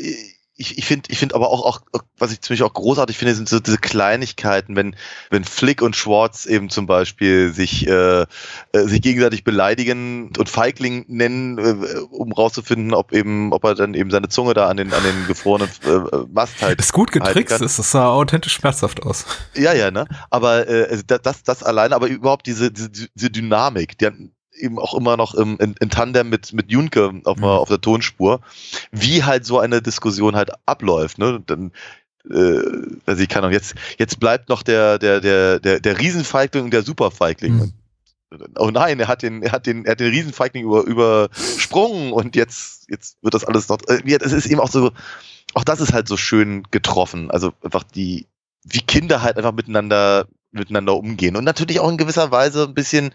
ich, 0.56 0.78
ich 0.78 0.86
finde 0.86 1.10
ich 1.12 1.18
finde 1.18 1.34
aber 1.34 1.50
auch, 1.50 1.66
auch, 1.66 2.04
was 2.18 2.32
ich 2.32 2.42
ziemlich 2.42 2.62
auch 2.62 2.74
großartig 2.74 3.18
finde, 3.18 3.34
sind 3.34 3.50
so 3.50 3.60
diese 3.60 3.80
Kleinigkeiten, 3.80 4.76
wenn, 4.76 4.96
wenn 5.32 5.44
Flick 5.44 5.82
und 5.82 5.96
Schwartz 5.96 6.46
eben 6.46 6.70
zum 6.70 6.86
Beispiel 6.86 7.52
sich, 7.54 7.88
äh, 7.88 8.22
äh, 8.22 8.26
sich 8.72 9.02
gegenseitig 9.02 9.44
beleidigen 9.44 10.32
und 10.38 10.50
Feigling 10.50 11.06
nennen, 11.08 11.58
äh, 11.58 12.00
um 12.12 12.32
rauszufinden, 12.32 12.94
ob 12.94 13.14
eben, 13.14 13.52
ob 13.52 13.64
er 13.64 13.74
dann 13.74 13.96
eben 13.96 14.12
seine 14.12 14.30
Zunge 14.30 14.54
da 14.54 14.68
an 14.68 14.78
den, 14.78 14.94
an 14.94 15.04
den 15.04 15.26
gefrorenen 15.28 15.70
äh, 15.86 16.18
Mast 16.32 16.62
halt. 16.62 16.78
Das 16.78 16.88
ist 16.88 16.94
gut 16.94 17.12
getrickst, 17.12 17.60
das 17.60 17.76
sah 17.78 18.10
authentisch 18.10 18.54
schmerzhaft 18.54 19.02
aus. 19.04 19.26
Ja, 19.56 19.74
ja, 19.74 19.90
ne? 19.90 20.06
Aber 20.30 20.68
äh, 20.70 20.88
also 20.90 21.04
das, 21.08 21.42
das 21.44 21.64
alleine, 21.64 21.96
aber 21.96 22.08
überhaupt 22.08 22.46
diese, 22.46 22.72
diese, 22.72 22.90
diese 22.90 23.32
Dynamik, 23.32 23.98
die, 23.98 24.32
eben 24.56 24.80
auch 24.80 24.94
immer 24.94 25.18
noch 25.18 25.34
im, 25.34 25.58
in, 25.58 25.76
in 25.80 25.90
Tandem 25.90 26.30
mit, 26.30 26.54
mit 26.54 26.72
Junke 26.72 27.22
auf, 27.26 27.38
mhm. 27.38 27.44
auf 27.44 27.70
der 27.70 27.82
Tonspur, 27.82 28.42
wie 28.92 29.24
halt 29.24 29.46
so 29.46 29.60
eine 29.60 29.82
Diskussion 29.82 30.36
halt 30.36 30.52
abläuft. 30.66 31.18
Ne? 31.18 31.42
Dann, 31.46 31.72
äh, 32.30 32.62
also 33.06 33.22
ich 33.22 33.30
kann 33.30 33.44
auch 33.44 33.52
jetzt, 33.52 33.76
jetzt 33.98 34.20
bleibt 34.20 34.50
noch 34.50 34.64
der, 34.64 35.00
der, 35.00 35.20
der, 35.22 35.60
der, 35.60 35.80
der 35.80 36.00
Riesenfeigling 36.00 36.66
und 36.66 36.74
der 36.74 36.84
Superfeigling. 36.84 37.54
Mhm. 37.54 37.74
oh 38.58 38.70
nein, 38.72 39.00
er 39.00 39.08
hat 39.08 39.24
den, 39.24 39.44
er 39.44 39.52
hat 39.52 39.66
den, 39.66 39.86
er 39.86 39.92
hat 39.92 40.00
den 40.00 40.12
Riesenfeigling 40.12 40.64
über, 40.64 40.84
übersprungen 40.84 42.14
und 42.14 42.36
jetzt, 42.36 42.86
jetzt 42.90 43.18
wird 43.22 43.34
das 43.34 43.46
alles 43.46 43.70
noch, 43.70 43.80
äh, 43.88 44.02
es 44.22 44.32
ist 44.32 44.46
eben 44.46 44.60
auch 44.60 44.72
so, 44.72 44.92
auch 45.54 45.64
das 45.64 45.82
ist 45.82 45.94
halt 45.94 46.08
so 46.08 46.18
schön 46.18 46.64
getroffen. 46.72 47.30
Also 47.32 47.54
einfach 47.64 47.84
die, 47.84 48.28
wie 48.64 48.80
Kinder 48.80 49.22
halt 49.22 49.38
einfach 49.38 49.52
miteinander, 49.52 50.28
miteinander 50.52 50.96
umgehen 50.96 51.36
und 51.36 51.44
natürlich 51.44 51.80
auch 51.80 51.90
in 51.90 51.98
gewisser 51.98 52.32
Weise 52.32 52.64
ein 52.64 52.74
bisschen 52.74 53.14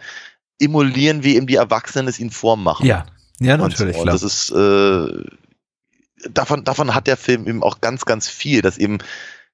emulieren, 0.59 1.25
wie 1.25 1.37
eben 1.37 1.47
die 1.47 1.57
Erwachsenen 1.57 2.09
es 2.09 2.19
ihnen 2.19 2.31
vormachen. 2.31 2.87
Ja, 2.87 3.07
ja, 3.41 3.57
natürlich. 3.57 3.97
Und, 3.97 4.03
und 4.03 4.07
das 4.09 4.23
ist, 4.23 4.51
äh, 4.51 5.25
davon, 6.31 6.65
davon 6.65 6.95
hat 6.95 7.07
der 7.07 7.17
Film 7.17 7.47
eben 7.47 7.63
auch 7.63 7.81
ganz, 7.81 8.05
ganz 8.05 8.29
viel, 8.29 8.63
dass 8.63 8.79
eben 8.79 8.99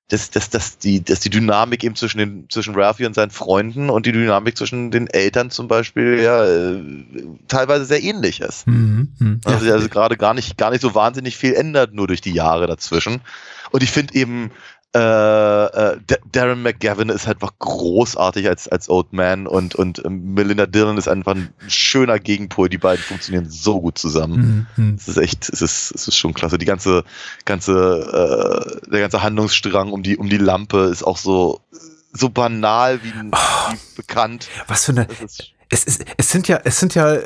dass, 0.08 0.30
dass, 0.30 0.50
dass, 0.50 0.76
die, 0.76 1.02
dass 1.02 1.20
die 1.20 1.30
Dynamik 1.30 1.82
eben 1.82 1.96
zwischen, 1.96 2.18
den, 2.18 2.46
zwischen 2.50 2.74
Ralphie 2.74 3.06
und 3.06 3.14
seinen 3.14 3.30
Freunden 3.30 3.88
und 3.88 4.04
die 4.04 4.12
Dynamik 4.12 4.56
zwischen 4.56 4.90
den 4.90 5.06
Eltern 5.06 5.50
zum 5.50 5.66
Beispiel 5.66 6.20
ja 6.20 6.44
äh, 6.44 6.82
teilweise 7.48 7.86
sehr 7.86 8.02
ähnlich 8.02 8.40
ist. 8.40 8.66
Mhm, 8.66 9.14
mh, 9.18 9.36
also, 9.44 9.64
ja. 9.64 9.72
also 9.72 9.88
gerade 9.88 10.18
gar 10.18 10.34
nicht, 10.34 10.58
gar 10.58 10.70
nicht 10.70 10.82
so 10.82 10.94
wahnsinnig 10.94 11.38
viel 11.38 11.54
ändert, 11.54 11.94
nur 11.94 12.06
durch 12.06 12.20
die 12.20 12.34
Jahre 12.34 12.66
dazwischen. 12.66 13.22
Und 13.70 13.82
ich 13.82 13.90
finde 13.90 14.14
eben, 14.14 14.50
äh, 14.94 15.64
äh, 15.64 15.98
Darren 16.30 16.62
McGavin 16.62 17.08
ist 17.08 17.26
halt 17.26 17.38
einfach 17.42 17.58
großartig 17.58 18.48
als, 18.48 18.68
als 18.68 18.88
Old 18.88 19.12
Man 19.12 19.48
und, 19.48 19.74
und 19.74 20.04
ähm, 20.04 20.34
Melinda 20.34 20.66
Dillon 20.66 20.96
ist 20.98 21.08
einfach 21.08 21.34
ein 21.34 21.52
schöner 21.66 22.20
Gegenpol. 22.20 22.68
Die 22.68 22.78
beiden 22.78 23.02
funktionieren 23.02 23.50
so 23.50 23.80
gut 23.80 23.98
zusammen. 23.98 24.68
Mhm. 24.76 24.94
Es 24.96 25.08
ist 25.08 25.16
echt, 25.16 25.48
es 25.48 25.62
ist, 25.62 25.92
es 25.94 26.06
ist 26.06 26.16
schon 26.16 26.32
klasse. 26.32 26.58
Die 26.58 26.64
ganze, 26.64 27.02
ganze, 27.44 27.72
äh, 27.74 28.90
der 28.90 29.00
ganze 29.00 29.22
Handlungsstrang 29.22 29.90
um 29.90 30.04
die, 30.04 30.16
um 30.16 30.28
die 30.28 30.38
Lampe 30.38 30.84
ist 30.84 31.02
auch 31.02 31.16
so, 31.16 31.60
so 32.12 32.28
banal 32.28 33.02
wie, 33.02 33.12
oh, 33.32 33.72
wie 33.72 33.78
bekannt. 33.96 34.48
Was 34.68 34.84
für 34.84 34.92
eine, 34.92 35.08
es, 35.74 35.84
es, 35.86 35.98
es 36.16 36.30
sind 36.30 36.46
ja, 36.46 36.60
es 36.64 36.78
sind 36.78 36.94
ja 36.94 37.14
äh, 37.14 37.24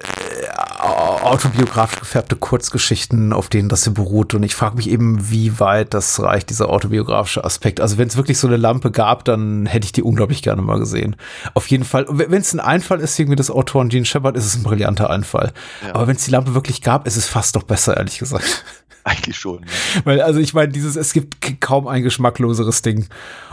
autobiografisch 0.80 2.00
gefärbte 2.00 2.34
Kurzgeschichten, 2.34 3.32
auf 3.32 3.48
denen 3.48 3.68
das 3.68 3.84
hier 3.84 3.92
beruht. 3.92 4.32
Und 4.34 4.42
ich 4.42 4.54
frage 4.54 4.76
mich 4.76 4.88
eben, 4.88 5.30
wie 5.30 5.60
weit 5.60 5.92
das 5.92 6.20
reicht, 6.20 6.48
dieser 6.48 6.70
autobiografische 6.70 7.44
Aspekt. 7.44 7.80
Also 7.80 7.98
wenn 7.98 8.08
es 8.08 8.16
wirklich 8.16 8.38
so 8.38 8.46
eine 8.46 8.56
Lampe 8.56 8.90
gab, 8.90 9.24
dann 9.24 9.66
hätte 9.66 9.84
ich 9.84 9.92
die 9.92 10.02
unglaublich 10.02 10.42
gerne 10.42 10.62
mal 10.62 10.78
gesehen. 10.78 11.16
Auf 11.54 11.66
jeden 11.66 11.84
Fall. 11.84 12.06
Wenn 12.08 12.40
es 12.40 12.54
ein 12.54 12.60
Einfall 12.60 13.00
ist, 13.00 13.18
irgendwie 13.18 13.36
des 13.36 13.50
Autoren 13.50 13.90
Gene 13.90 14.06
Shepard, 14.06 14.36
ist 14.36 14.46
es 14.46 14.56
ein 14.56 14.62
brillanter 14.62 15.10
Einfall. 15.10 15.52
Ja. 15.86 15.94
Aber 15.94 16.06
wenn 16.06 16.16
es 16.16 16.24
die 16.24 16.30
Lampe 16.30 16.54
wirklich 16.54 16.80
gab, 16.80 17.06
ist 17.06 17.16
es 17.16 17.26
fast 17.26 17.54
noch 17.54 17.64
besser, 17.64 17.96
ehrlich 17.98 18.18
gesagt. 18.18 18.64
Eigentlich 19.08 19.38
schon. 19.38 19.60
Ne? 19.60 19.66
Weil, 20.04 20.20
also 20.20 20.38
ich 20.38 20.52
meine, 20.52 20.70
dieses, 20.70 20.96
es 20.96 21.14
gibt 21.14 21.60
kaum 21.60 21.88
ein 21.88 22.02
geschmackloseres 22.02 22.82
Ding. 22.82 23.06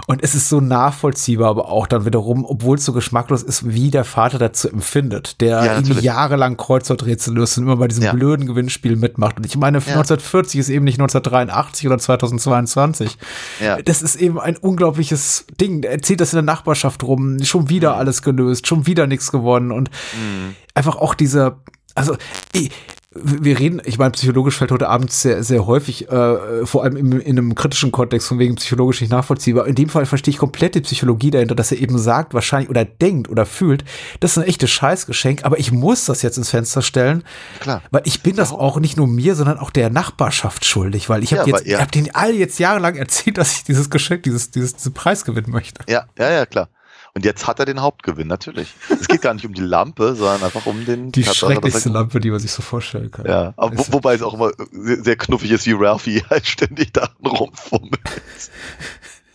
Und 0.08 0.22
es 0.24 0.36
ist 0.36 0.50
so 0.50 0.60
nachvollziehbar, 0.60 1.50
aber 1.50 1.70
auch 1.70 1.88
dann 1.88 2.06
wiederum, 2.06 2.46
obwohl 2.46 2.78
es 2.78 2.86
so 2.86 2.94
geschmacklos 2.94 3.42
ist, 3.42 3.74
wie 3.74 3.90
der 3.90 4.04
Vater 4.04 4.38
dazu 4.38 4.70
empfindet, 4.70 5.42
der 5.42 5.82
ja, 5.84 6.00
jahrelang 6.00 6.58
Kreuzworträtsel 6.58 7.34
löst 7.34 7.58
und 7.58 7.64
immer 7.64 7.78
bei 7.78 7.88
diesem 7.88 8.04
ja. 8.04 8.14
blöden 8.14 8.46
Gewinnspiel 8.46 8.98
mitmacht. 8.98 9.38
Und 9.38 9.46
ich 9.46 9.56
meine, 9.56 9.78
ja. 9.80 9.84
1940 9.86 10.60
ist 10.60 10.70
eben 10.70 10.86
nicht 10.86 11.00
1983 11.00 11.88
oder 11.88 11.98
2022. 11.98 13.18
Ja. 13.62 13.82
Das 13.82 14.02
ist 14.02 14.18
eben 14.18 14.40
ein 14.40 14.58
unglaubliches 14.58 15.46
Ding. 15.60 15.84
Er 15.84 16.02
zieht 16.02 16.20
das 16.22 16.34
in 16.34 16.38
der 16.38 16.44
Nachbarschaft 16.44 17.02
rum, 17.04 17.42
schon 17.44 17.70
wieder 17.70 17.94
mhm. 17.94 18.00
alles 18.00 18.22
gelöst, 18.22 18.68
schon 18.68 18.86
wieder 18.86 19.08
nichts 19.08 19.32
gewonnen 19.32 19.72
und 19.72 19.90
mhm. 19.90 20.56
einfach 20.76 20.98
auch 20.98 21.16
dieser, 21.16 21.62
also 21.96 22.16
ich, 22.52 22.72
wir 23.16 23.58
reden, 23.58 23.82
ich 23.86 23.98
meine, 23.98 24.12
psychologisch 24.12 24.58
fällt 24.58 24.72
heute 24.72 24.90
Abend 24.90 25.10
sehr, 25.12 25.42
sehr 25.42 25.66
häufig, 25.66 26.10
äh, 26.10 26.66
vor 26.66 26.84
allem 26.84 26.98
im, 26.98 27.20
in 27.20 27.38
einem 27.38 27.56
kritischen 27.56 27.92
Kontext, 27.92 28.28
von 28.28 28.40
wegen 28.40 28.56
psychologisch 28.56 29.00
nicht 29.00 29.10
nachvollziehbar. 29.10 29.68
In 29.68 29.76
dem 29.76 29.88
Fall 29.88 30.06
verstehe 30.06 30.34
ich 30.34 30.38
komplett 30.38 30.76
die 30.76 30.82
Psychologie 30.82 31.32
dahinter, 31.32 31.56
dass 31.56 31.72
er 31.72 31.80
eben 31.80 31.98
sagt, 31.98 32.34
wahrscheinlich, 32.34 32.70
oder 32.70 32.84
denkt 32.84 33.30
oder 33.30 33.46
fühlt, 33.46 33.86
das 34.20 34.32
ist 34.32 34.40
ein 34.40 34.44
echtes 34.44 34.70
Scheißgeschenk, 34.72 35.46
aber 35.46 35.60
ich 35.60 35.72
muss 35.72 36.06
das 36.06 36.22
jetzt 36.24 36.38
ins 36.38 36.50
Fenster 36.50 36.82
stellen. 36.82 37.24
Klar. 37.62 37.82
Weil 37.90 38.02
ich 38.04 38.22
bin 38.22 38.36
das 38.36 38.52
auch 38.52 38.80
nicht 38.80 38.98
nur 38.98 39.08
mir, 39.08 39.36
sondern 39.36 39.60
auch 39.60 39.70
der 39.70 39.90
Nachbarschaft 39.90 40.66
schuldig, 40.66 41.08
weil 41.08 41.24
ich 41.24 41.34
habe 41.34 41.50
ja, 41.50 41.56
jetzt, 41.56 41.68
ja. 41.68 41.80
hab 41.80 41.92
denen 41.94 42.10
alle 42.14 42.34
jetzt 42.34 42.60
jahrelang 42.60 42.96
erzählt, 42.96 43.38
dass 43.38 43.54
ich 43.54 43.64
dieses 43.64 43.90
Geschenk, 43.90 44.24
dieses, 44.24 44.52
dieses, 44.52 44.76
diesen 44.76 44.94
Preis 44.94 45.24
gewinnen 45.24 45.52
möchte. 45.52 45.82
Ja, 45.88 46.06
ja, 46.20 46.32
ja, 46.32 46.46
klar. 46.46 46.68
Und 47.16 47.24
jetzt 47.24 47.48
hat 47.48 47.60
er 47.60 47.66
den 47.66 47.82
Hauptgewinn, 47.82 48.28
natürlich. 48.28 48.74
Es 48.90 49.08
geht 49.08 49.22
gar 49.22 49.34
nicht 49.34 49.46
um 49.46 49.54
die 49.54 49.62
Lampe, 49.62 50.16
sondern 50.16 50.44
einfach 50.44 50.66
um 50.66 50.84
den. 50.84 51.14
Die 51.14 51.24
Tatsache, 51.24 51.54
schrecklichste 51.54 51.88
Lampe, 51.88 52.20
die 52.20 52.30
man 52.30 52.42
sich 52.42 52.52
so 52.52 52.62
vorstellen 52.62 53.10
kann. 53.10 53.26
Ja, 53.26 53.54
aber 53.56 53.78
wo, 53.78 53.94
wobei 53.94 54.16
es 54.16 54.22
auch 54.22 54.34
immer 54.34 54.52
sehr 54.72 55.16
knuffig 55.16 55.52
ist, 55.52 55.66
wie 55.66 55.72
Ralphie 55.72 56.24
halt 56.30 56.46
ständig 56.46 56.92
da 56.92 57.08
rumfummelt. 57.26 58.02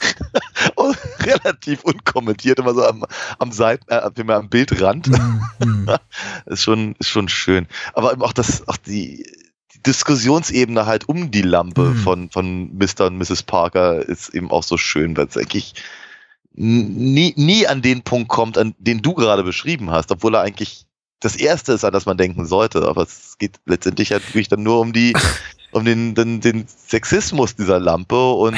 Und 0.75 0.99
relativ 1.21 1.83
unkommentiert, 1.85 2.59
immer 2.59 2.75
so 2.75 2.85
am, 2.85 3.07
am 3.39 3.51
Seiten, 3.51 3.91
äh, 3.91 4.11
wenn 4.15 4.27
man 4.27 4.37
am 4.37 4.49
Bildrand. 4.51 5.09
Mm, 5.09 5.89
ist 6.47 6.63
schon, 6.63 6.97
ist 6.99 7.09
schon 7.09 7.31
schön. 7.31 7.67
Aber 7.95 8.15
auch 8.21 8.35
das, 8.35 8.69
auch 8.69 8.77
die, 8.77 9.25
die 9.75 9.83
Diskussionsebene 9.85 10.85
halt 10.85 11.09
um 11.09 11.31
die 11.31 11.43
Lampe 11.43 11.83
mm. 11.83 11.97
von, 11.97 12.31
von 12.31 12.77
Mr. 12.77 13.07
und 13.07 13.17
Mrs. 13.17 13.43
Parker 13.43 14.07
ist 14.07 14.31
eben 14.31 14.51
auch 14.51 14.63
so 14.63 14.77
schön, 14.77 15.17
weil 15.17 15.27
es 15.27 15.39
eigentlich 15.39 15.75
nie, 16.53 17.35
nie 17.37 17.67
an 17.67 17.83
den 17.83 18.03
Punkt 18.03 18.29
kommt, 18.29 18.59
an 18.59 18.75
den 18.79 19.03
du 19.03 19.15
gerade 19.15 19.43
beschrieben 19.45 19.91
hast, 19.91 20.11
obwohl 20.11 20.35
er 20.35 20.43
eigentlich 20.43 20.87
das 21.21 21.37
Erste 21.37 21.73
ist, 21.73 21.85
an 21.85 21.93
das 21.93 22.07
man 22.07 22.17
denken 22.17 22.47
sollte. 22.47 22.87
Aber 22.89 23.03
es 23.03 23.37
geht 23.39 23.61
letztendlich 23.67 24.13
halt 24.13 24.27
wirklich 24.29 24.49
dann 24.49 24.63
nur 24.63 24.81
um 24.81 24.93
die, 24.93 25.15
um 25.73 25.85
den, 25.85 26.15
den, 26.15 26.41
den 26.41 26.67
Sexismus 26.67 27.55
dieser 27.57 27.79
Lampe 27.79 28.33
und 28.33 28.57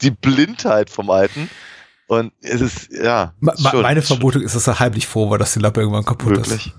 die 0.00 0.10
Blindheit 0.10 0.90
vom 0.90 1.10
Alten. 1.10 1.50
Und 2.06 2.32
es 2.40 2.60
ist, 2.60 2.92
ja. 2.92 3.34
Ma, 3.40 3.54
meine 3.72 4.02
Vermutung 4.02 4.42
ist, 4.42 4.54
dass 4.54 4.66
er 4.66 4.80
heimlich 4.80 5.06
froh 5.06 5.30
war, 5.30 5.38
dass 5.38 5.54
die 5.54 5.60
Lampe 5.60 5.80
irgendwann 5.80 6.04
kaputt 6.04 6.36
wirklich? 6.36 6.66
ist. 6.66 6.72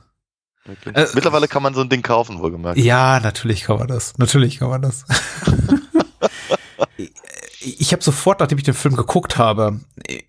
Wirklich? 0.66 0.96
Äh, 0.96 1.08
Mittlerweile 1.14 1.48
kann 1.48 1.64
man 1.64 1.74
so 1.74 1.82
ein 1.82 1.90
Ding 1.90 2.02
kaufen, 2.02 2.40
wohlgemerkt. 2.40 2.78
Ja, 2.80 3.20
natürlich 3.20 3.64
kann 3.64 3.80
man 3.80 3.88
das. 3.88 4.18
Natürlich 4.18 4.60
kann 4.60 4.70
man 4.70 4.82
das. 4.82 5.06
ich 6.98 7.92
habe 7.92 8.04
sofort, 8.04 8.40
nachdem 8.40 8.58
ich 8.58 8.64
den 8.66 8.74
Film 8.74 8.96
geguckt 8.96 9.38
habe, 9.38 9.80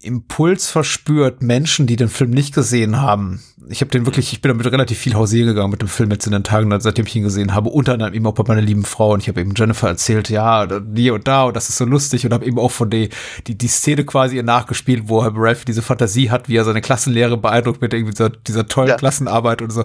Impuls 0.00 0.70
verspürt, 0.70 1.42
Menschen, 1.42 1.86
die 1.86 1.96
den 1.96 2.08
Film 2.08 2.30
nicht 2.30 2.54
gesehen 2.54 3.00
haben. 3.00 3.42
Ich 3.68 3.80
habe 3.80 3.90
den 3.90 4.06
wirklich, 4.06 4.32
ich 4.32 4.40
bin 4.40 4.50
damit 4.50 4.70
relativ 4.70 4.98
viel 4.98 5.14
hausieren 5.14 5.48
gegangen 5.48 5.70
mit 5.70 5.82
dem 5.82 5.88
Film 5.88 6.10
jetzt 6.10 6.26
in 6.26 6.32
den 6.32 6.44
Tagen, 6.44 6.72
seitdem 6.80 7.06
ich 7.06 7.16
ihn 7.16 7.22
gesehen 7.22 7.54
habe, 7.54 7.70
unter 7.70 7.94
anderem 7.94 8.14
eben 8.14 8.26
auch 8.26 8.34
bei 8.34 8.44
meiner 8.46 8.60
lieben 8.62 8.84
Frau 8.84 9.12
und 9.12 9.20
ich 9.20 9.28
habe 9.28 9.40
eben 9.40 9.52
Jennifer 9.54 9.88
erzählt, 9.88 10.30
ja, 10.30 10.66
hier 10.94 11.14
und 11.14 11.26
da 11.26 11.44
und 11.44 11.56
das 11.56 11.68
ist 11.68 11.78
so 11.78 11.84
lustig 11.84 12.24
und 12.24 12.32
habe 12.32 12.46
eben 12.46 12.58
auch 12.58 12.70
von 12.70 12.88
die, 12.88 13.10
die, 13.46 13.58
die 13.58 13.68
Szene 13.68 14.04
quasi 14.04 14.36
ihr 14.36 14.42
nachgespielt, 14.42 15.08
wo 15.08 15.20
Ralph 15.20 15.64
diese 15.64 15.82
Fantasie 15.82 16.30
hat, 16.30 16.48
wie 16.48 16.56
er 16.56 16.64
seine 16.64 16.80
Klassenlehre 16.80 17.36
beeindruckt 17.36 17.82
mit 17.82 17.92
irgendwie 17.92 18.12
dieser, 18.12 18.30
dieser 18.30 18.66
tollen 18.68 18.88
ja. 18.88 18.96
Klassenarbeit 18.96 19.60
und 19.60 19.70
so. 19.70 19.84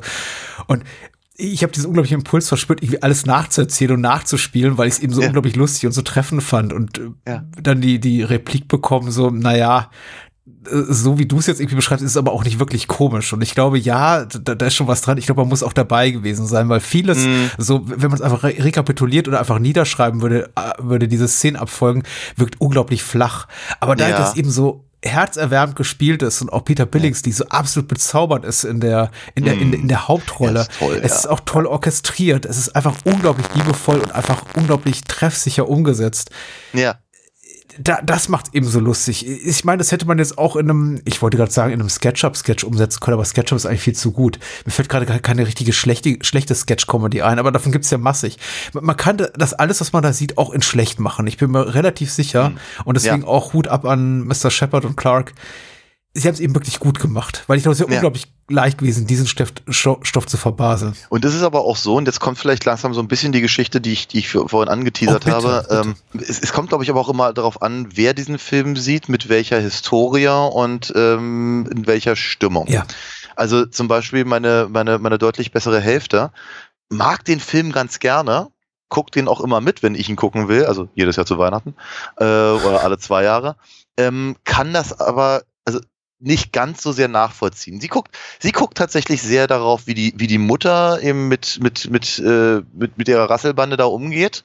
Und 0.68 0.84
ich 1.40 1.64
habe 1.64 1.72
diesen 1.72 1.88
unglaublichen 1.88 2.20
Impuls 2.20 2.50
verspürt, 2.50 2.84
irgendwie 2.84 3.02
alles 3.02 3.26
nachzuerzählen 3.26 3.94
und 3.94 4.02
nachzuspielen, 4.02 4.78
weil 4.78 4.88
ich 4.88 4.96
es 4.96 5.00
eben 5.00 5.14
so 5.14 5.22
ja. 5.22 5.28
unglaublich 5.28 5.56
lustig 5.56 5.86
und 5.86 5.94
so 5.94 6.02
treffend 6.02 6.44
fand 6.44 6.74
und 6.74 6.98
äh, 6.98 7.10
ja. 7.28 7.46
dann 7.62 7.80
die, 7.80 8.00
die 8.00 8.24
Replik 8.24 8.68
bekommen, 8.68 9.10
so, 9.12 9.30
naja, 9.30 9.90
äh, 10.66 10.84
so 10.90 11.18
wie 11.18 11.26
du 11.26 11.40
es 11.40 11.48
jetzt 11.48 11.62
irgendwie 11.62 11.78
beschreibst, 11.78 12.04
ist 12.04 12.12
es 12.12 12.18
aber 12.18 12.34
auch 12.34 12.44
nicht 12.44 12.60
wirklich 12.60 12.88
komisch. 12.88 13.32
Und 13.32 13.42
ich 13.42 13.56
glaube, 13.56 13.80
ja, 13.80 14.26
da, 14.26 14.56
da 14.56 14.66
ist 14.66 14.76
schon 14.76 14.88
was 14.88 15.02
dran. 15.02 15.18
Ich 15.18 15.28
glaube, 15.28 15.42
man 15.42 15.50
muss 15.50 15.64
auch 15.64 15.74
dabei 15.74 16.12
gewesen 16.12 16.46
sein, 16.46 16.68
weil 16.68 16.82
vieles, 16.82 17.26
mm. 17.26 17.52
so, 17.58 17.82
wenn 17.86 18.10
man 18.10 18.20
es 18.20 18.22
einfach 18.22 18.44
re 18.44 18.56
rekapituliert 18.60 19.30
oder 19.30 19.40
einfach 19.40 19.60
niederschreiben 19.60 20.22
würde, 20.22 20.50
äh, 20.56 20.72
würde 20.80 21.08
diese 21.08 21.30
Szene 21.30 21.60
abfolgen, 21.60 22.04
wirkt 22.36 22.60
unglaublich 22.60 23.02
flach. 23.02 23.48
Aber 23.80 23.96
da 23.96 24.10
ja. 24.10 24.18
das 24.18 24.36
eben 24.36 24.52
so 24.52 24.89
herzerwärmend 25.04 25.76
gespielt 25.76 26.22
ist 26.22 26.42
und 26.42 26.52
auch 26.52 26.66
Peter 26.66 26.86
Billings, 26.86 27.22
die 27.22 27.32
so 27.32 27.46
absolut 27.46 27.88
bezaubert 27.88 28.44
ist 28.44 28.64
in 28.64 28.80
der, 28.80 29.12
in 29.36 29.46
der, 29.46 29.54
in, 29.54 29.72
in 29.74 29.88
der 29.88 30.08
Hauptrolle. 30.08 30.62
Ist 30.62 30.72
toll, 30.80 31.00
es 31.02 31.12
ja. 31.12 31.18
ist 31.18 31.28
auch 31.28 31.40
toll 31.42 31.66
orchestriert. 31.66 32.46
Es 32.46 32.58
ist 32.58 32.76
einfach 32.76 32.96
unglaublich 33.06 33.48
liebevoll 33.56 34.00
und 34.00 34.14
einfach 34.14 34.44
unglaublich 34.56 35.04
treffsicher 35.06 35.70
umgesetzt. 35.70 36.32
Ja. 36.74 37.00
Da, 37.82 38.02
das 38.02 38.28
macht 38.28 38.54
eben 38.54 38.68
so 38.68 38.80
lustig. 38.80 39.26
Ich 39.26 39.64
meine, 39.64 39.78
das 39.78 39.92
hätte 39.92 40.06
man 40.06 40.18
jetzt 40.18 40.38
auch 40.38 40.56
in 40.56 40.70
einem, 40.70 41.02
ich 41.06 41.22
wollte 41.22 41.38
gerade 41.38 41.52
sagen, 41.52 41.72
in 41.72 41.80
einem 41.80 41.90
SketchUp-Sketch 41.90 42.64
umsetzen 42.64 43.00
können, 43.00 43.14
aber 43.14 43.26
SketchUp 43.26 43.56
ist 43.56 43.66
eigentlich 43.66 43.82
viel 43.82 43.96
zu 43.96 44.12
gut. 44.12 44.38
Mir 44.66 44.72
fällt 44.72 44.90
gerade 44.90 45.06
keine 45.06 45.48
richtige 45.48 45.72
schlechte, 45.72 46.18
schlechte 46.22 46.56
Sketch-Comedy 46.56 47.22
ein, 47.22 47.40
aber 47.40 47.52
davon 47.52 47.72
gibt's 47.72 47.90
ja 47.90 47.98
massig. 47.98 48.38
Man 48.74 48.98
kann 48.98 49.18
das 49.18 49.54
alles, 49.54 49.80
was 49.80 49.94
man 49.94 50.04
da 50.04 50.12
sieht, 50.12 50.38
auch 50.38 50.52
in 50.52 50.62
schlecht 50.62 51.00
machen. 51.00 51.26
Ich 51.28 51.38
bin 51.38 51.52
mir 51.52 51.74
relativ 51.74 52.12
sicher. 52.12 52.50
Mhm. 52.50 52.58
Und 52.86 52.96
deswegen 52.96 53.22
ja. 53.22 53.28
auch 53.28 53.54
Hut 53.54 53.68
ab 53.68 53.86
an 53.86 54.26
Mr. 54.28 54.52
Shepard 54.52 54.84
und 54.84 54.98
Clark 54.98 55.34
sie 56.14 56.28
haben 56.28 56.34
es 56.34 56.40
eben 56.40 56.56
wirklich 56.56 56.80
gut 56.80 57.00
gemacht, 57.00 57.44
weil 57.48 57.58
ich 57.58 57.64
glaube, 57.64 57.74
es 57.74 57.80
ist 57.80 57.88
ja, 57.88 57.96
unglaublich 57.96 58.28
leicht 58.50 58.80
gewesen, 58.80 59.06
diesen 59.06 59.28
Stoff, 59.28 59.54
Stoff, 59.70 60.26
zu 60.26 60.38
verbaseln. 60.38 60.94
Und 61.10 61.24
das 61.24 61.36
ist 61.36 61.44
aber 61.44 61.62
auch 61.62 61.78
so, 61.78 61.96
und 61.96 62.08
jetzt 62.08 62.20
kommt 62.20 62.40
vielleicht 62.40 62.66
langsam 62.66 62.94
so 62.94 63.02
ein 63.02 63.08
bisschen 63.08 63.32
die 63.32 63.42
Geschichte, 63.42 63.80
die 63.80 63.94
ich, 63.94 64.08
die 64.08 64.20
ich 64.20 64.30
vorhin 64.30 64.70
angeteasert 64.70 65.24
oh, 65.24 65.26
bitte, 65.26 65.36
habe. 65.36 65.66
Bitte. 65.68 65.82
Ähm, 65.82 65.96
es, 66.20 66.40
es, 66.40 66.52
kommt, 66.52 66.70
glaube 66.70 66.84
ich, 66.84 66.90
aber 66.90 67.00
auch 67.00 67.10
immer 67.10 67.32
darauf 67.34 67.62
an, 67.62 67.90
wer 67.94 68.14
diesen 68.14 68.40
Film 68.40 68.76
sieht, 68.76 69.08
mit 69.08 69.30
welcher 69.30 69.60
Historie 69.60 70.28
und 70.28 70.92
ähm, 70.96 71.70
in 71.72 71.86
welcher 71.86 72.16
Stimmung. 72.16 72.68
Ja. 72.68 72.86
Also 73.36 73.66
zum 73.66 73.88
Beispiel 73.88 74.26
meine, 74.26 74.68
meine, 74.70 74.98
meine 75.00 75.18
deutlich 75.18 75.52
bessere 75.52 75.80
Hälfte 75.80 76.32
mag 76.90 77.24
den 77.24 77.40
Film 77.40 77.72
ganz 77.72 78.00
gerne, 78.00 78.50
guckt 78.90 79.16
den 79.16 79.28
auch 79.28 79.42
immer 79.42 79.62
mit, 79.62 79.84
wenn 79.84 79.96
ich 79.96 80.10
ihn 80.10 80.16
gucken 80.16 80.48
will, 80.48 80.66
also 80.66 80.90
jedes 80.96 81.16
Jahr 81.16 81.26
zu 81.26 81.38
Weihnachten 81.38 81.76
äh, 82.18 82.24
oder 82.24 82.84
alle 82.84 82.98
zwei 82.98 83.24
Jahre, 83.24 83.56
ähm, 83.98 84.36
kann 84.44 84.74
das 84.74 85.00
aber, 85.00 85.44
nicht 86.20 86.52
ganz 86.52 86.82
so 86.82 86.92
sehr 86.92 87.08
nachvollziehen. 87.08 87.80
Sie 87.80 87.88
guckt, 87.88 88.16
sie 88.40 88.52
guckt 88.52 88.78
tatsächlich 88.78 89.22
sehr 89.22 89.48
darauf, 89.48 89.88
wie 89.88 89.94
die, 89.94 90.14
wie 90.18 90.28
die 90.28 90.38
Mutter 90.38 91.02
eben 91.02 91.28
mit, 91.28 91.60
mit, 91.62 91.90
mit, 91.90 92.20
äh, 92.20 92.62
mit, 92.74 92.98
mit 92.98 93.08
ihrer 93.08 93.30
Rasselbande 93.30 93.78
da 93.78 93.86
umgeht. 93.86 94.44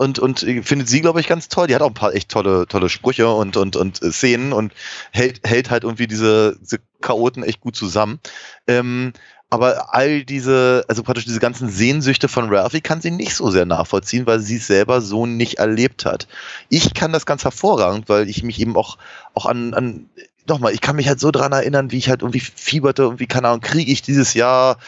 Und, 0.00 0.20
und 0.20 0.38
findet 0.38 0.88
sie, 0.88 1.00
glaube 1.00 1.18
ich, 1.18 1.26
ganz 1.26 1.48
toll. 1.48 1.66
Die 1.66 1.74
hat 1.74 1.82
auch 1.82 1.88
ein 1.88 1.94
paar 1.94 2.14
echt 2.14 2.30
tolle, 2.30 2.68
tolle 2.68 2.88
Sprüche 2.88 3.28
und, 3.28 3.56
und, 3.56 3.74
und 3.74 4.00
äh, 4.00 4.12
Szenen 4.12 4.52
und 4.52 4.72
hält, 5.10 5.40
hält 5.44 5.70
halt 5.70 5.82
irgendwie 5.82 6.06
diese, 6.06 6.56
diese 6.60 6.78
Chaoten 7.00 7.42
echt 7.42 7.60
gut 7.60 7.74
zusammen. 7.74 8.20
Ähm, 8.68 9.12
aber 9.50 9.94
all 9.94 10.24
diese, 10.24 10.84
also 10.88 11.02
praktisch 11.02 11.24
diese 11.24 11.40
ganzen 11.40 11.68
Sehnsüchte 11.68 12.28
von 12.28 12.48
Ralphie 12.54 12.82
kann 12.82 13.00
sie 13.00 13.10
nicht 13.10 13.34
so 13.34 13.50
sehr 13.50 13.64
nachvollziehen, 13.64 14.26
weil 14.26 14.40
sie 14.40 14.56
es 14.56 14.66
selber 14.66 15.00
so 15.00 15.26
nicht 15.26 15.58
erlebt 15.58 16.04
hat. 16.04 16.28
Ich 16.68 16.94
kann 16.94 17.12
das 17.12 17.26
ganz 17.26 17.44
hervorragend, 17.44 18.08
weil 18.08 18.28
ich 18.28 18.42
mich 18.42 18.60
eben 18.60 18.76
auch, 18.76 18.98
auch 19.34 19.46
an, 19.46 19.74
an 19.74 20.10
nochmal, 20.48 20.72
ich 20.72 20.80
kann 20.80 20.96
mich 20.96 21.08
halt 21.08 21.20
so 21.20 21.30
dran 21.30 21.52
erinnern, 21.52 21.90
wie 21.90 21.98
ich 21.98 22.08
halt 22.08 22.22
irgendwie 22.22 22.40
fieberte 22.40 23.08
und 23.08 23.20
wie, 23.20 23.26
keine 23.26 23.48
Ahnung, 23.48 23.60
kriege 23.60 23.90
ich 23.90 24.02
dieses 24.02 24.34
Jahr 24.34 24.78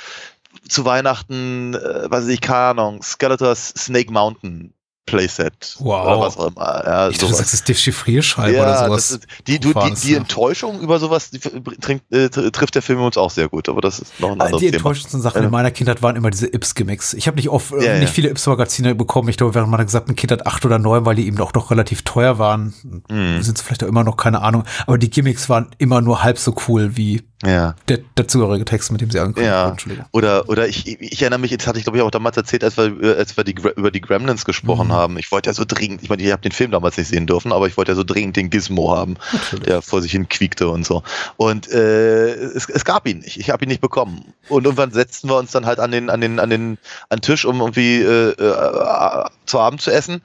zu 0.69 0.85
Weihnachten, 0.85 1.75
äh, 1.75 2.11
weiß 2.11 2.27
ich, 2.29 2.41
keine 2.41 2.83
Ahnung, 2.83 3.03
Skeletors 3.03 3.69
Snake 3.77 4.13
Mountain 4.13 4.75
Playset 5.07 5.77
wow. 5.81 6.07
oder 6.07 6.21
was 6.21 6.37
auch 6.37 6.49
immer. 6.49 6.83
Ja, 6.85 7.09
ich 7.09 7.19
dachte, 7.19 7.33
du 7.33 7.37
sagst, 7.39 7.53
das 7.53 7.65
Dechiffrierscheibe 7.65 8.57
ja, 8.57 8.63
oder 8.63 8.87
sowas. 8.87 9.11
Ist, 9.11 9.27
die, 9.47 9.59
du, 9.59 9.73
die, 9.73 9.95
die 9.95 10.15
Enttäuschung 10.15 10.81
über 10.81 10.99
sowas 11.01 11.31
die, 11.31 11.39
trinkt, 11.39 12.13
äh, 12.13 12.29
trifft 12.29 12.75
der 12.75 12.83
Film 12.83 13.01
uns 13.01 13.17
auch 13.17 13.31
sehr 13.31 13.49
gut, 13.49 13.69
aber 13.69 13.81
das 13.81 13.99
ist 13.99 14.21
noch 14.21 14.33
ein 14.33 14.41
anderes 14.41 14.61
Die 14.61 14.69
enttäuschendsten 14.69 15.21
Sachen 15.21 15.43
in 15.43 15.51
meiner 15.51 15.71
Kindheit 15.71 16.03
waren 16.03 16.17
immer 16.17 16.31
diese 16.31 16.47
Ips-Gimmicks. 16.47 17.15
Ich 17.15 17.27
habe 17.27 17.37
nicht 17.37 17.49
oft, 17.49 17.73
äh, 17.73 17.85
ja, 17.85 17.99
nicht 17.99 18.13
viele 18.13 18.29
Ips-Magazine 18.29 18.95
bekommen. 18.95 19.29
Ich 19.29 19.37
glaube, 19.37 19.55
während 19.55 19.71
meiner 19.71 19.85
gesamten 19.85 20.15
Kindheit 20.15 20.47
acht 20.47 20.65
oder 20.65 20.79
neun, 20.79 21.05
weil 21.05 21.17
die 21.17 21.27
eben 21.27 21.41
auch 21.41 21.53
noch 21.55 21.71
relativ 21.71 22.03
teuer 22.03 22.39
waren. 22.39 22.75
Mhm. 23.09 23.43
Sind 23.43 23.57
es 23.59 23.63
vielleicht 23.63 23.83
auch 23.83 23.89
immer 23.89 24.05
noch, 24.05 24.17
keine 24.17 24.43
Ahnung. 24.43 24.65
Aber 24.87 24.99
die 24.99 25.11
Gimmicks 25.11 25.49
waren 25.49 25.71
immer 25.79 26.01
nur 26.01 26.23
halb 26.23 26.39
so 26.39 26.55
cool 26.69 26.97
wie 26.97 27.23
ja. 27.45 27.75
Der 27.89 28.01
dazugehörige 28.17 28.67
Text, 28.67 28.93
mit 28.93 29.01
dem 29.01 29.11
sie 29.11 29.19
ankommen. 29.19 29.47
Ja. 29.47 29.75
Oder, 30.13 30.49
oder 30.51 30.69
ich, 30.69 30.87
ich 30.87 31.23
erinnere 31.23 31.41
mich, 31.41 31.51
jetzt 31.51 31.67
hatte 31.67 31.79
ich 31.79 31.85
glaube 31.85 31.97
ich 31.97 32.03
auch 32.03 32.11
damals 32.11 32.37
erzählt, 32.37 32.63
als 32.63 32.77
wir, 32.77 33.17
als 33.17 33.37
wir 33.37 33.45
die, 33.45 33.55
über 33.77 33.91
die 33.91 34.03
Gremlins 34.03 34.45
gesprochen 34.45 34.89
mhm. 34.89 34.93
haben. 34.93 35.19
Ich 35.19 35.33
wollte 35.33 35.49
ja 35.49 35.55
so 35.55 35.65
dringend, 35.67 36.03
ich 36.03 36.11
meine, 36.11 36.23
ich 36.23 36.31
habe 36.33 36.43
den 36.43 36.53
Film 36.53 36.71
damals 36.71 36.99
nicht 36.99 37.09
sehen 37.09 37.27
dürfen, 37.27 37.53
aber 37.53 37.67
ich 37.67 37.79
wollte 37.79 37.93
ja 37.93 37.97
so 37.97 38.05
dringend 38.05 38.37
den 38.37 38.51
Gizmo 38.51 38.95
haben, 38.95 39.17
Natürlich. 39.33 39.65
der 39.65 39.81
vor 39.81 40.03
sich 40.03 40.13
hin 40.13 40.29
quiekte 40.29 40.69
und 40.69 40.85
so. 40.85 41.03
Und 41.39 41.71
äh, 41.71 42.35
es, 42.35 42.69
es 42.69 42.85
gab 42.85 43.07
ihn 43.07 43.21
nicht. 43.21 43.39
Ich 43.39 43.49
habe 43.49 43.65
ihn 43.65 43.69
nicht 43.69 43.81
bekommen. 43.81 44.35
Und 44.51 44.65
irgendwann 44.65 44.91
setzten 44.91 45.29
wir 45.31 45.39
uns 45.39 45.51
dann 45.51 45.65
halt 45.65 45.81
an 45.81 45.93
den, 45.93 46.11
an 46.11 46.21
den, 46.21 46.39
an 46.41 46.51
den, 46.51 46.79
an 47.09 47.19
den 47.19 47.23
Tisch, 47.23 47.47
um 47.47 47.61
irgendwie 47.61 48.03
äh, 48.03 48.33
äh, 48.33 49.25
zu 49.47 49.59
Abend 49.59 49.81
zu 49.81 49.91
essen. 49.91 50.21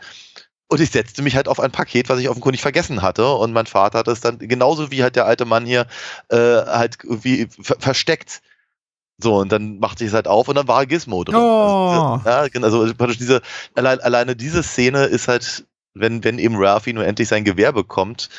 Und 0.67 0.81
ich 0.81 0.89
setzte 0.89 1.21
mich 1.21 1.35
halt 1.35 1.47
auf 1.47 1.59
ein 1.59 1.71
Paket, 1.71 2.09
was 2.09 2.19
ich 2.19 2.27
offenkundig 2.27 2.61
vergessen 2.61 3.01
hatte. 3.01 3.27
Und 3.33 3.53
mein 3.53 3.67
Vater 3.67 3.99
hat 3.99 4.07
es 4.07 4.21
dann 4.21 4.39
genauso 4.39 4.89
wie 4.89 5.03
halt 5.03 5.15
der 5.15 5.25
alte 5.25 5.45
Mann 5.45 5.65
hier 5.65 5.85
äh, 6.29 6.37
halt 6.37 6.97
irgendwie 7.03 7.47
ver 7.61 7.75
versteckt. 7.79 8.41
So, 9.17 9.37
und 9.37 9.51
dann 9.51 9.79
machte 9.79 10.03
ich 10.03 10.09
es 10.09 10.13
halt 10.13 10.27
auf 10.27 10.47
und 10.47 10.55
dann 10.55 10.67
war 10.67 10.85
Gizmo 10.85 11.23
drin. 11.23 11.35
Oh. 11.35 12.19
Also, 12.25 12.29
ja, 12.29 12.63
also 12.63 12.93
praktisch 12.95 13.19
diese, 13.19 13.41
allein, 13.75 13.99
alleine 14.01 14.35
diese 14.35 14.63
Szene 14.63 15.05
ist 15.05 15.27
halt, 15.27 15.65
wenn, 15.93 16.23
wenn 16.23 16.39
eben 16.39 16.55
Ralphie 16.57 16.93
nur 16.93 17.05
endlich 17.05 17.29
sein 17.29 17.45
Gewehr 17.45 17.71
bekommt, 17.71 18.29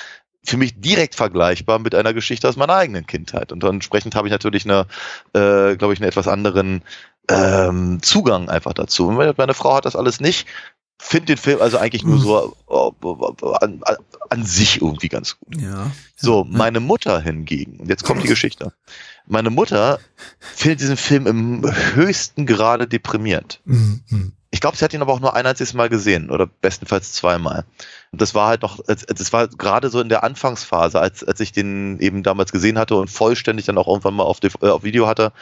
für 0.45 0.57
mich 0.57 0.81
direkt 0.81 1.15
vergleichbar 1.15 1.79
mit 1.79 1.95
einer 1.95 2.13
Geschichte 2.13 2.49
aus 2.49 2.57
meiner 2.57 2.75
eigenen 2.75 3.07
Kindheit. 3.07 3.53
Und 3.53 3.65
entsprechend 3.65 4.15
habe 4.15 4.29
ich 4.29 4.33
natürlich 4.33 4.65
eine, 4.65 4.87
äh, 5.33 5.77
glaube 5.77 5.95
ich, 5.95 6.01
einen 6.01 6.09
etwas 6.09 6.29
anderen 6.29 6.83
ähm, 7.29 8.01
Zugang 8.03 8.49
einfach 8.49 8.75
dazu. 8.75 9.11
Meine 9.11 9.55
Frau 9.55 9.75
hat 9.75 9.87
das 9.87 9.97
alles 9.97 10.21
nicht 10.21 10.47
finde 10.99 11.27
den 11.27 11.37
Film 11.37 11.61
also 11.61 11.79
eigentlich 11.79 12.05
nur 12.05 12.19
so 12.19 12.57
uh, 12.69 13.55
an, 13.61 13.83
an, 14.31 14.45
sich 14.45 14.81
irgendwie 14.81 15.09
ganz 15.09 15.39
gut. 15.39 15.61
Ja. 15.61 15.91
So, 16.17 16.45
meine 16.45 16.81
Mutter 16.81 17.21
hingegen, 17.21 17.79
und 17.81 17.89
jetzt 17.89 18.05
kommt 18.05 18.23
die 18.23 18.29
Geschichte. 18.29 18.73
Meine 19.27 19.51
Mutter 19.51 19.99
findet 20.41 20.81
diesen 20.81 20.97
Film 20.97 21.27
im 21.27 21.65
höchsten 21.95 22.47
Grade 22.47 22.87
deprimierend. 22.87 23.61
Mhm. 23.65 24.33
Ich 24.51 24.61
glaube, 24.61 24.77
sie 24.77 24.85
hat 24.85 24.95
ihn 24.95 25.03
aber 25.03 25.13
auch 25.13 25.21
nur 25.21 25.35
ein 25.35 25.45
einziges 25.45 25.75
Mal 25.75 25.89
gesehen 25.89 26.31
oder 26.31 26.47
bestenfalls 26.47 27.13
zweimal. 27.13 27.65
Und 28.13 28.23
das 28.23 28.35
war 28.35 28.49
halt 28.49 28.63
noch, 28.63 28.81
das 28.87 29.33
war 29.33 29.49
gerade 29.49 29.91
so 29.91 30.01
in 30.01 30.09
der 30.09 30.25
Anfangsphase, 30.25 30.99
als, 30.99 31.23
als 31.25 31.41
ich 31.41 31.53
den 31.53 31.99
eben 32.01 32.23
damals 32.23 32.53
gesehen 32.53 32.79
hatte 32.79 32.95
und 32.95 33.11
vollständig 33.11 33.67
dann 33.67 33.77
auch 33.77 33.87
irgendwann 33.87 34.15
mal 34.15 34.23
auf, 34.23 34.39
äh, 34.43 34.69
auf 34.69 34.83
Video 34.83 35.07
hatte 35.07 35.33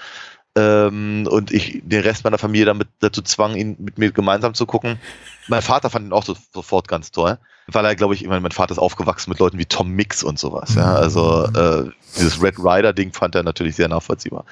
ähm, 0.57 1.27
und 1.29 1.51
ich 1.51 1.83
den 1.85 2.03
Rest 2.03 2.25
meiner 2.25 2.39
Familie 2.39 2.67
damit 2.67 2.89
dazu 3.01 3.23
zwang, 3.23 3.57
ihn 3.57 3.77
mit 3.79 3.99
mir 3.99 4.13
gemeinsam 4.13 4.55
zu 4.55 4.67
gucken. 4.67 5.01
Mein 5.49 5.63
Vater 5.63 5.91
fand 5.91 6.07
ihn 6.07 6.13
auch 6.13 6.25
so, 6.25 6.37
sofort 6.53 6.87
ganz 6.89 7.11
toll, 7.11 7.39
weil 7.67 7.85
er, 7.85 7.97
glaube 7.97 8.15
ich, 8.15 8.23
ich 8.23 8.29
mein 8.29 8.51
Vater 8.53 8.73
ist 8.73 8.79
aufgewachsen 8.79 9.31
mit 9.31 9.41
Leuten 9.41 9.59
wie 9.59 9.67
Tom 9.67 9.91
Mix 9.91 10.23
und 10.23 10.39
sowas. 10.39 10.75
Ja, 10.77 10.95
also 10.95 11.45
äh, 11.47 11.91
dieses 12.17 12.41
Red 12.43 12.59
Rider 12.59 12.93
Ding 12.93 13.13
fand 13.13 13.35
er 13.35 13.43
natürlich 13.43 13.77
sehr 13.77 13.89
nachvollziehbar. 13.89 14.45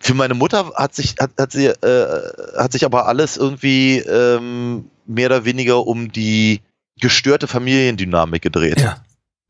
Für 0.00 0.14
meine 0.14 0.34
Mutter 0.34 0.72
hat 0.74 0.94
sich 0.94 1.14
hat, 1.18 1.30
hat 1.38 1.52
sie 1.52 1.66
äh, 1.66 2.32
hat 2.58 2.72
sich 2.72 2.84
aber 2.84 3.06
alles 3.06 3.38
irgendwie 3.38 3.98
ähm, 4.00 4.90
mehr 5.06 5.26
oder 5.26 5.44
weniger 5.46 5.86
um 5.86 6.12
die 6.12 6.60
gestörte 7.00 7.46
Familiendynamik 7.46 8.42
gedreht. 8.42 8.80
Ja. 8.80 9.02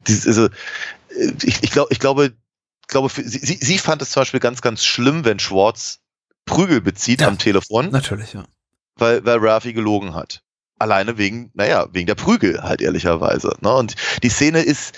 Dieses, 0.07 0.27
also, 0.27 0.47
äh, 0.47 1.33
ich, 1.43 1.63
ich, 1.63 1.71
glaub, 1.71 1.91
ich 1.91 1.99
glaube, 1.99 2.33
glaube, 2.89 3.09
für, 3.09 3.23
sie, 3.23 3.39
sie 3.39 3.79
fand 3.79 4.03
es 4.03 4.11
zum 4.11 4.23
Beispiel 4.23 4.41
ganz, 4.41 4.61
ganz 4.61 4.85
schlimm, 4.85 5.25
wenn 5.25 5.39
Schwartz 5.39 6.01
Prügel 6.47 6.81
bezieht 6.81 7.21
ja, 7.21 7.29
am 7.29 7.39
Telefon. 7.39 7.91
Natürlich, 7.91 8.35
ja. 8.35 8.45
Weil, 8.97 9.25
weil 9.25 9.39
Ralphie 9.39 9.73
gelogen 9.73 10.15
hat. 10.15 10.43
Alleine 10.79 11.19
wegen, 11.19 11.51
naja, 11.55 11.87
wegen 11.93 12.07
der 12.07 12.15
Prügel 12.15 12.63
halt 12.63 12.83
ehrlicherweise. 12.83 13.57
Ne? 13.61 13.73
Und 13.73 13.95
die 14.23 14.29
Szene 14.29 14.61
ist, 14.61 14.95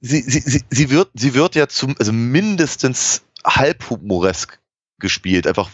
sie, 0.00 0.22
sie, 0.22 0.40
sie, 0.40 0.62
sie 0.68 0.90
wird, 0.90 1.10
sie 1.14 1.34
wird 1.34 1.54
ja 1.54 1.68
zum, 1.68 1.94
also 1.98 2.12
mindestens 2.12 3.22
halb 3.44 3.88
humoresk 3.88 4.58
gespielt. 4.98 5.46
Einfach, 5.46 5.70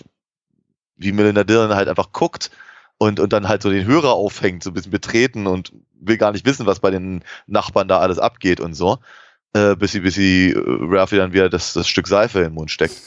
wie 0.97 1.12
Melinda 1.12 1.44
Dillon 1.44 1.74
halt 1.74 1.88
einfach 1.88 2.12
guckt 2.12 2.51
und, 2.98 3.18
und 3.18 3.32
dann 3.32 3.48
halt 3.48 3.62
so 3.62 3.70
den 3.70 3.86
Hörer 3.86 4.12
aufhängt, 4.12 4.62
so 4.62 4.70
ein 4.70 4.74
bisschen 4.74 4.93
betreten 4.93 5.47
und 5.47 5.72
will 5.98 6.18
gar 6.18 6.32
nicht 6.32 6.47
wissen, 6.47 6.66
was 6.66 6.80
bei 6.80 6.90
den 6.90 7.24
Nachbarn 7.47 7.88
da 7.88 7.98
alles 7.98 8.18
abgeht 8.18 8.60
und 8.60 8.74
so 8.74 8.98
äh, 9.55 9.77
bis 9.77 9.93
sie, 9.93 10.01
bis 10.01 10.14
sie 10.14 10.51
äh, 10.51 10.62
Ralphie 10.64 11.16
dann 11.16 11.32
wieder 11.32 11.48
das, 11.48 11.73
das 11.73 11.89
Stück 11.89 12.09
Seife 12.09 12.39
in 12.39 12.44
den 12.47 12.55
Mund 12.55 12.70
steckt. 12.70 13.01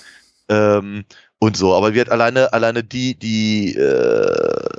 Ähm, 0.49 1.05
und 1.39 1.55
so, 1.55 1.75
aber 1.75 1.93
wird 1.93 2.09
alleine, 2.09 2.51
alleine 2.53 2.83
die, 2.83 3.15
die, 3.15 3.75
äh, 3.75 4.69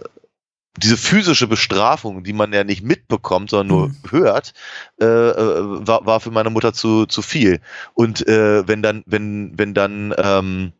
diese 0.77 0.97
physische 0.97 1.47
Bestrafung, 1.47 2.23
die 2.23 2.32
man 2.32 2.53
ja 2.53 2.65
nicht 2.65 2.82
mitbekommt, 2.82 3.51
sondern 3.51 3.66
nur 3.66 3.89
mhm. 3.89 3.95
hört, 4.11 4.53
äh, 5.01 5.05
äh, 5.05 5.87
war, 5.87 6.07
war 6.07 6.20
für 6.20 6.31
meine 6.31 6.51
Mutter 6.51 6.73
zu, 6.73 7.07
zu 7.07 7.23
viel. 7.23 7.61
Und 7.95 8.27
äh, 8.27 8.66
wenn 8.66 8.82
dann, 8.82 9.03
wenn, 9.07 9.59
wenn 9.59 9.74
dann 9.74 10.15
ähm, 10.16 10.73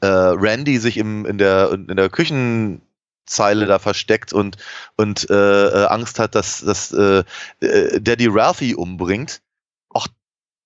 äh, 0.00 0.06
Randy 0.06 0.78
sich 0.78 0.96
im, 0.96 1.26
in 1.26 1.38
der, 1.38 1.72
in 1.72 1.96
der 1.96 2.10
Küchenzeile 2.10 3.66
da 3.66 3.78
versteckt 3.78 4.32
und, 4.32 4.56
und 4.96 5.28
äh, 5.30 5.66
äh 5.68 5.86
Angst 5.86 6.18
hat, 6.18 6.34
dass, 6.34 6.60
dass 6.60 6.92
äh, 6.92 7.24
Daddy 7.60 8.28
Ralphie 8.28 8.74
umbringt, 8.74 9.42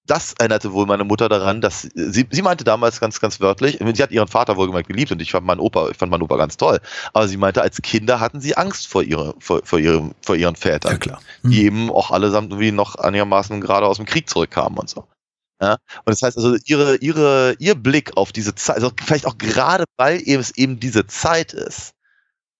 das 0.09 0.32
erinnerte 0.39 0.72
wohl 0.72 0.86
meine 0.86 1.05
Mutter 1.05 1.28
daran, 1.28 1.60
dass 1.60 1.82
sie, 1.82 2.26
sie 2.30 2.43
meinte 2.43 2.64
damals 2.64 2.98
ganz, 2.98 3.20
ganz 3.20 3.40
wörtlich, 3.40 3.78
sie 3.78 4.02
hat 4.02 4.10
ihren 4.10 4.26
Vater 4.26 4.56
wohlgemerkt 4.56 4.89
geliebt 4.89 5.12
und 5.12 5.22
ich 5.22 5.30
fand 5.30 5.47
meinen 5.47 5.60
Opa, 5.60 5.90
ich 5.90 5.97
fand 5.97 6.10
meinen 6.10 6.22
Opa 6.22 6.36
ganz 6.36 6.56
toll. 6.56 6.80
Aber 7.12 7.28
sie 7.28 7.36
meinte, 7.36 7.62
als 7.62 7.80
Kinder 7.82 8.18
hatten 8.18 8.40
sie 8.40 8.56
Angst 8.56 8.89
vor 8.89 9.02
ihre, 9.02 9.35
vor, 9.39 9.60
vor 9.64 9.78
ihrem, 9.78 10.14
vor 10.22 10.35
ihren 10.35 10.56
Vätern. 10.56 10.93
Ja, 10.93 10.98
klar. 10.98 11.20
Mhm. 11.43 11.51
Die 11.51 11.64
eben 11.64 11.90
auch 11.90 12.10
allesamt 12.10 12.51
irgendwie 12.51 12.72
noch 12.72 12.97
einigermaßen 12.97 13.60
gerade 13.60 13.86
aus 13.86 13.98
dem 13.98 14.06
Krieg 14.06 14.28
zurückkamen 14.28 14.78
und 14.78 14.89
so. 14.89 15.05
Ja, 15.60 15.72
und 15.72 16.06
das 16.06 16.22
heißt 16.22 16.36
also, 16.36 16.56
ihre, 16.64 16.97
ihre, 16.97 17.56
ihr 17.59 17.74
Blick 17.74 18.16
auf 18.16 18.32
diese 18.32 18.55
Zeit, 18.55 18.76
also 18.76 18.93
vielleicht 19.05 19.26
auch 19.26 19.39
gerade, 19.39 19.85
weil 19.97 20.22
es 20.24 20.56
eben 20.56 20.80
diese 20.80 21.06
Zeit 21.06 21.52
ist. 21.52 21.94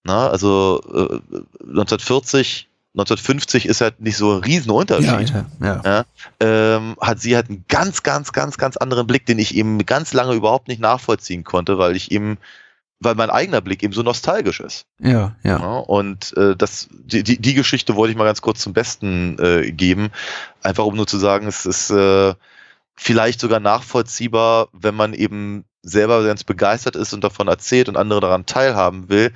Na, 0.03 0.25
ne, 0.25 0.29
also 0.29 0.81
äh, 0.93 1.19
1940 1.61 2.68
1950 2.93 3.67
ist 3.67 3.81
halt 3.81 4.01
nicht 4.01 4.17
so 4.17 4.33
ein 4.33 4.43
Riesenunterschied. 4.43 5.29
Ja, 5.29 5.45
ja. 5.61 5.81
ja 5.85 6.05
ähm, 6.39 6.95
hat 6.99 7.19
sie 7.19 7.35
halt 7.35 7.49
einen 7.49 7.65
ganz, 7.67 8.01
ganz, 8.01 8.33
ganz, 8.33 8.57
ganz 8.57 8.77
anderen 8.77 9.05
Blick, 9.05 9.25
den 9.27 9.37
ich 9.37 9.55
eben 9.55 9.85
ganz 9.85 10.13
lange 10.13 10.33
überhaupt 10.33 10.67
nicht 10.67 10.81
nachvollziehen 10.81 11.43
konnte, 11.43 11.77
weil 11.77 11.95
ich 11.95 12.11
eben, 12.11 12.39
weil 12.99 13.13
mein 13.13 13.29
eigener 13.29 13.61
Blick 13.61 13.83
eben 13.83 13.93
so 13.93 14.01
nostalgisch 14.01 14.59
ist. 14.59 14.85
Ja, 14.99 15.35
ja. 15.43 15.57
und 15.57 16.35
äh, 16.35 16.55
das, 16.55 16.89
die, 16.91 17.23
die, 17.23 17.37
die 17.37 17.53
Geschichte 17.53 17.95
wollte 17.95 18.11
ich 18.11 18.17
mal 18.17 18.25
ganz 18.25 18.41
kurz 18.41 18.59
zum 18.59 18.73
Besten 18.73 19.37
äh, 19.37 19.71
geben, 19.71 20.09
einfach 20.63 20.85
um 20.85 20.95
nur 20.95 21.07
zu 21.07 21.19
sagen, 21.19 21.45
es 21.45 21.67
ist 21.67 21.91
äh, 21.91 22.33
vielleicht 22.95 23.39
sogar 23.39 23.59
nachvollziehbar, 23.59 24.69
wenn 24.73 24.95
man 24.95 25.13
eben 25.13 25.63
selber 25.83 26.25
ganz 26.25 26.43
begeistert 26.43 26.95
ist 26.95 27.13
und 27.13 27.23
davon 27.23 27.47
erzählt 27.47 27.87
und 27.87 27.97
andere 27.97 28.19
daran 28.19 28.47
teilhaben 28.47 29.09
will, 29.09 29.31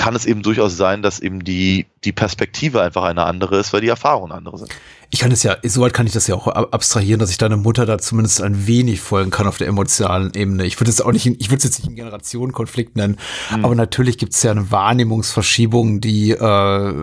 kann 0.00 0.16
es 0.16 0.24
eben 0.24 0.42
durchaus 0.42 0.78
sein, 0.78 1.02
dass 1.02 1.20
eben 1.20 1.44
die, 1.44 1.84
die 2.04 2.12
Perspektive 2.12 2.80
einfach 2.80 3.02
eine 3.02 3.24
andere 3.24 3.58
ist, 3.58 3.74
weil 3.74 3.82
die 3.82 3.88
Erfahrungen 3.88 4.32
andere 4.32 4.56
sind. 4.56 4.70
Ich 5.10 5.18
kann 5.18 5.30
es 5.30 5.42
ja, 5.42 5.58
soweit 5.62 5.92
kann 5.92 6.06
ich 6.06 6.14
das 6.14 6.26
ja 6.26 6.34
auch 6.36 6.46
abstrahieren, 6.46 7.20
dass 7.20 7.30
ich 7.30 7.36
deine 7.36 7.58
Mutter 7.58 7.84
da 7.84 7.98
zumindest 7.98 8.40
ein 8.40 8.66
wenig 8.66 9.02
folgen 9.02 9.30
kann 9.30 9.46
auf 9.46 9.58
der 9.58 9.68
emotionalen 9.68 10.32
Ebene. 10.34 10.64
Ich 10.64 10.80
würde 10.80 10.90
es 10.90 11.02
auch 11.02 11.12
nicht, 11.12 11.26
ich 11.26 11.50
würde 11.50 11.58
es 11.58 11.64
jetzt 11.64 11.80
nicht 11.80 11.88
einen 11.88 11.96
Generationenkonflikt 11.96 12.96
nennen, 12.96 13.18
mhm. 13.54 13.62
aber 13.62 13.74
natürlich 13.74 14.16
gibt 14.16 14.32
es 14.32 14.42
ja 14.42 14.52
eine 14.52 14.70
Wahrnehmungsverschiebung, 14.70 16.00
die 16.00 16.30
äh, 16.30 16.94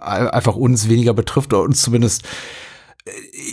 einfach 0.00 0.56
uns 0.56 0.88
weniger 0.88 1.14
betrifft 1.14 1.52
oder 1.52 1.62
uns 1.62 1.80
zumindest 1.82 2.24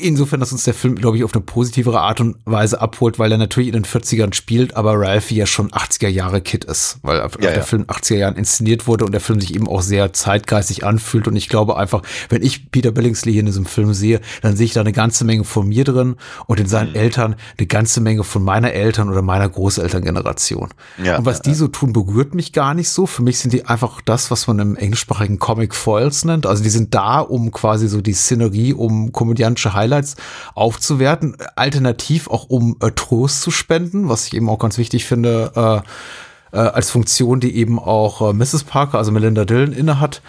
insofern, 0.01 0.39
dass 0.39 0.51
uns 0.51 0.65
der 0.65 0.73
Film, 0.73 0.95
glaube 0.95 1.17
ich, 1.17 1.23
auf 1.23 1.33
eine 1.33 1.41
positivere 1.41 2.01
Art 2.01 2.19
und 2.19 2.35
Weise 2.45 2.81
abholt, 2.81 3.17
weil 3.17 3.31
er 3.31 3.37
natürlich 3.37 3.69
in 3.69 3.73
den 3.73 3.85
40ern 3.85 4.33
spielt, 4.33 4.75
aber 4.75 4.99
Ralphie 4.99 5.35
ja 5.35 5.45
schon 5.45 5.71
80er 5.71 6.09
Jahre 6.09 6.41
Kid 6.41 6.65
ist, 6.65 6.99
weil 7.01 7.17
ja, 7.17 7.27
der 7.27 7.55
ja. 7.55 7.61
Film 7.61 7.83
80er 7.83 8.15
Jahren 8.15 8.35
inszeniert 8.35 8.87
wurde 8.87 9.05
und 9.05 9.13
der 9.13 9.21
Film 9.21 9.39
sich 9.39 9.55
eben 9.55 9.67
auch 9.67 9.81
sehr 9.81 10.11
zeitgeistig 10.11 10.85
anfühlt 10.85 11.27
und 11.27 11.35
ich 11.35 11.47
glaube 11.47 11.77
einfach, 11.77 12.01
wenn 12.29 12.43
ich 12.43 12.71
Peter 12.71 12.91
Billingsley 12.91 13.31
hier 13.31 13.39
in 13.39 13.45
diesem 13.45 13.65
Film 13.65 13.93
sehe, 13.93 14.19
dann 14.41 14.57
sehe 14.57 14.65
ich 14.65 14.73
da 14.73 14.81
eine 14.81 14.91
ganze 14.91 15.23
Menge 15.23 15.45
von 15.45 15.67
mir 15.67 15.85
drin 15.85 16.17
und 16.45 16.59
in 16.59 16.67
seinen 16.67 16.89
mhm. 16.89 16.95
Eltern 16.95 17.35
eine 17.57 17.67
ganze 17.67 18.01
Menge 18.01 18.23
von 18.25 18.43
meiner 18.43 18.73
Eltern 18.73 19.09
oder 19.09 19.21
meiner 19.21 19.47
Großelterngeneration. 19.47 20.69
Ja, 21.01 21.19
und 21.19 21.25
was 21.25 21.41
die 21.41 21.53
so 21.53 21.69
tun, 21.69 21.93
berührt 21.93 22.35
mich 22.35 22.51
gar 22.51 22.73
nicht 22.73 22.89
so. 22.89 23.05
Für 23.05 23.23
mich 23.23 23.39
sind 23.39 23.53
die 23.53 23.65
einfach 23.65 24.01
das, 24.01 24.29
was 24.29 24.47
man 24.47 24.59
im 24.59 24.75
englischsprachigen 24.75 25.39
Comic 25.39 25.73
Foils 25.73 26.25
nennt. 26.25 26.45
Also 26.45 26.63
die 26.63 26.69
sind 26.69 26.93
da, 26.93 27.19
um 27.21 27.51
quasi 27.51 27.87
so 27.87 28.01
die 28.01 28.13
Szenerie, 28.13 28.73
um 28.73 29.11
komödiantische 29.38 29.73
Highlights 29.73 30.15
aufzuwerten, 30.55 31.38
alternativ 31.55 32.27
auch 32.27 32.45
um 32.49 32.77
äh, 32.81 32.91
Trost 32.91 33.41
zu 33.41 33.51
spenden, 33.51 34.09
was 34.09 34.27
ich 34.27 34.34
eben 34.34 34.49
auch 34.49 34.59
ganz 34.59 34.77
wichtig 34.77 35.05
finde, 35.05 35.51
äh, 35.55 36.57
äh, 36.57 36.59
als 36.59 36.89
Funktion, 36.89 37.39
die 37.39 37.55
eben 37.55 37.80
auch 37.80 38.30
äh, 38.30 38.34
Mrs. 38.34 38.64
Parker, 38.64 38.97
also 38.97 39.11
Melinda 39.11 39.45
Dillon, 39.45 39.73
inne 39.73 39.99
hat. 39.99 40.22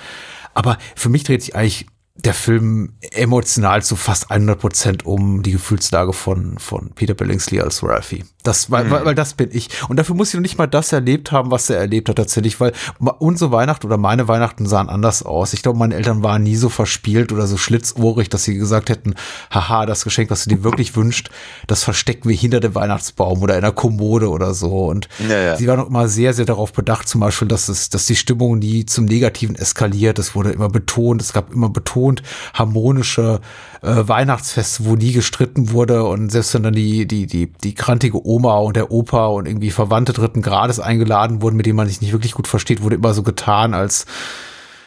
Aber 0.52 0.76
für 0.94 1.08
mich 1.08 1.24
dreht 1.24 1.42
sich 1.42 1.56
eigentlich 1.56 1.86
der 2.16 2.34
Film 2.34 2.94
emotional 3.12 3.82
zu 3.82 3.96
fast 3.96 4.30
100 4.30 4.58
Prozent 4.58 5.06
um 5.06 5.42
die 5.42 5.52
Gefühlslage 5.52 6.12
von, 6.12 6.58
von 6.58 6.90
Peter 6.94 7.14
Billingsley 7.14 7.60
als 7.60 7.82
Ralphie. 7.82 8.24
Das, 8.48 8.70
weil, 8.70 8.84
mhm. 8.84 8.90
weil, 8.90 9.04
weil 9.04 9.14
das 9.14 9.34
bin 9.34 9.50
ich. 9.52 9.68
Und 9.90 9.98
dafür 9.98 10.14
muss 10.14 10.28
ich 10.28 10.34
noch 10.34 10.40
nicht 10.40 10.56
mal 10.56 10.66
das 10.66 10.90
erlebt 10.90 11.32
haben, 11.32 11.50
was 11.50 11.68
er 11.68 11.76
erlebt 11.76 12.08
hat 12.08 12.16
tatsächlich, 12.16 12.58
weil 12.60 12.72
unsere 13.18 13.52
Weihnachten 13.52 13.86
oder 13.86 13.98
meine 13.98 14.26
Weihnachten 14.26 14.64
sahen 14.64 14.88
anders 14.88 15.22
aus. 15.22 15.52
Ich 15.52 15.60
glaube, 15.60 15.78
meine 15.78 15.94
Eltern 15.94 16.22
waren 16.22 16.44
nie 16.44 16.56
so 16.56 16.70
verspielt 16.70 17.30
oder 17.30 17.46
so 17.46 17.58
schlitzohrig, 17.58 18.30
dass 18.30 18.44
sie 18.44 18.54
gesagt 18.54 18.88
hätten, 18.88 19.16
haha, 19.50 19.84
das 19.84 20.02
Geschenk, 20.02 20.30
was 20.30 20.44
du 20.44 20.50
dir 20.50 20.64
wirklich 20.64 20.96
wünscht, 20.96 21.28
das 21.66 21.84
verstecken 21.84 22.26
wir 22.30 22.36
hinter 22.36 22.60
dem 22.60 22.74
Weihnachtsbaum 22.74 23.42
oder 23.42 23.54
in 23.54 23.60
der 23.60 23.72
Kommode 23.72 24.30
oder 24.30 24.54
so. 24.54 24.86
Und 24.86 25.10
ja, 25.28 25.38
ja. 25.38 25.56
sie 25.56 25.66
waren 25.66 25.80
auch 25.80 25.88
immer 25.88 26.08
sehr, 26.08 26.32
sehr 26.32 26.46
darauf 26.46 26.72
bedacht, 26.72 27.06
zum 27.06 27.20
Beispiel, 27.20 27.48
dass 27.48 27.68
es, 27.68 27.90
dass 27.90 28.06
die 28.06 28.16
Stimmung 28.16 28.60
nie 28.60 28.86
zum 28.86 29.04
Negativen 29.04 29.56
eskaliert. 29.56 30.18
Es 30.18 30.34
wurde 30.34 30.52
immer 30.52 30.70
betont, 30.70 31.20
es 31.20 31.34
gab 31.34 31.52
immer 31.52 31.68
betont 31.68 32.22
harmonische 32.54 33.40
äh, 33.82 34.08
Weihnachtsfeste, 34.08 34.84
wo 34.84 34.96
nie 34.96 35.12
gestritten 35.12 35.70
wurde 35.70 36.04
und 36.04 36.30
selbst 36.30 36.54
wenn 36.54 36.62
dann 36.62 36.74
die, 36.74 37.06
die, 37.06 37.26
die, 37.26 37.52
die 37.52 37.74
krantige 37.74 38.26
Oma 38.26 38.58
und 38.58 38.76
der 38.76 38.90
Opa 38.90 39.26
und 39.26 39.46
irgendwie 39.46 39.70
Verwandte 39.70 40.12
dritten 40.12 40.42
Grades 40.42 40.80
eingeladen 40.80 41.42
wurden, 41.42 41.56
mit 41.56 41.66
denen 41.66 41.76
man 41.76 41.88
sich 41.88 42.00
nicht 42.00 42.12
wirklich 42.12 42.32
gut 42.32 42.48
versteht, 42.48 42.82
wurde 42.82 42.96
immer 42.96 43.14
so 43.14 43.22
getan, 43.22 43.74
als, 43.74 44.06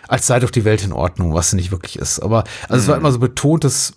als 0.08 0.28
sei 0.28 0.40
doch 0.40 0.52
die 0.52 0.66
Welt 0.66 0.84
in 0.84 0.94
Ordnung, 0.94 1.34
was 1.34 1.52
sie 1.52 1.56
nicht 1.56 1.72
wirklich 1.72 1.98
ist. 1.98 2.20
Aber 2.20 2.44
also 2.68 2.74
mhm. 2.74 2.80
es 2.80 2.88
war 2.88 2.96
mhm. 2.96 3.02
immer 3.02 3.12
so 3.12 3.20
betontes 3.20 3.94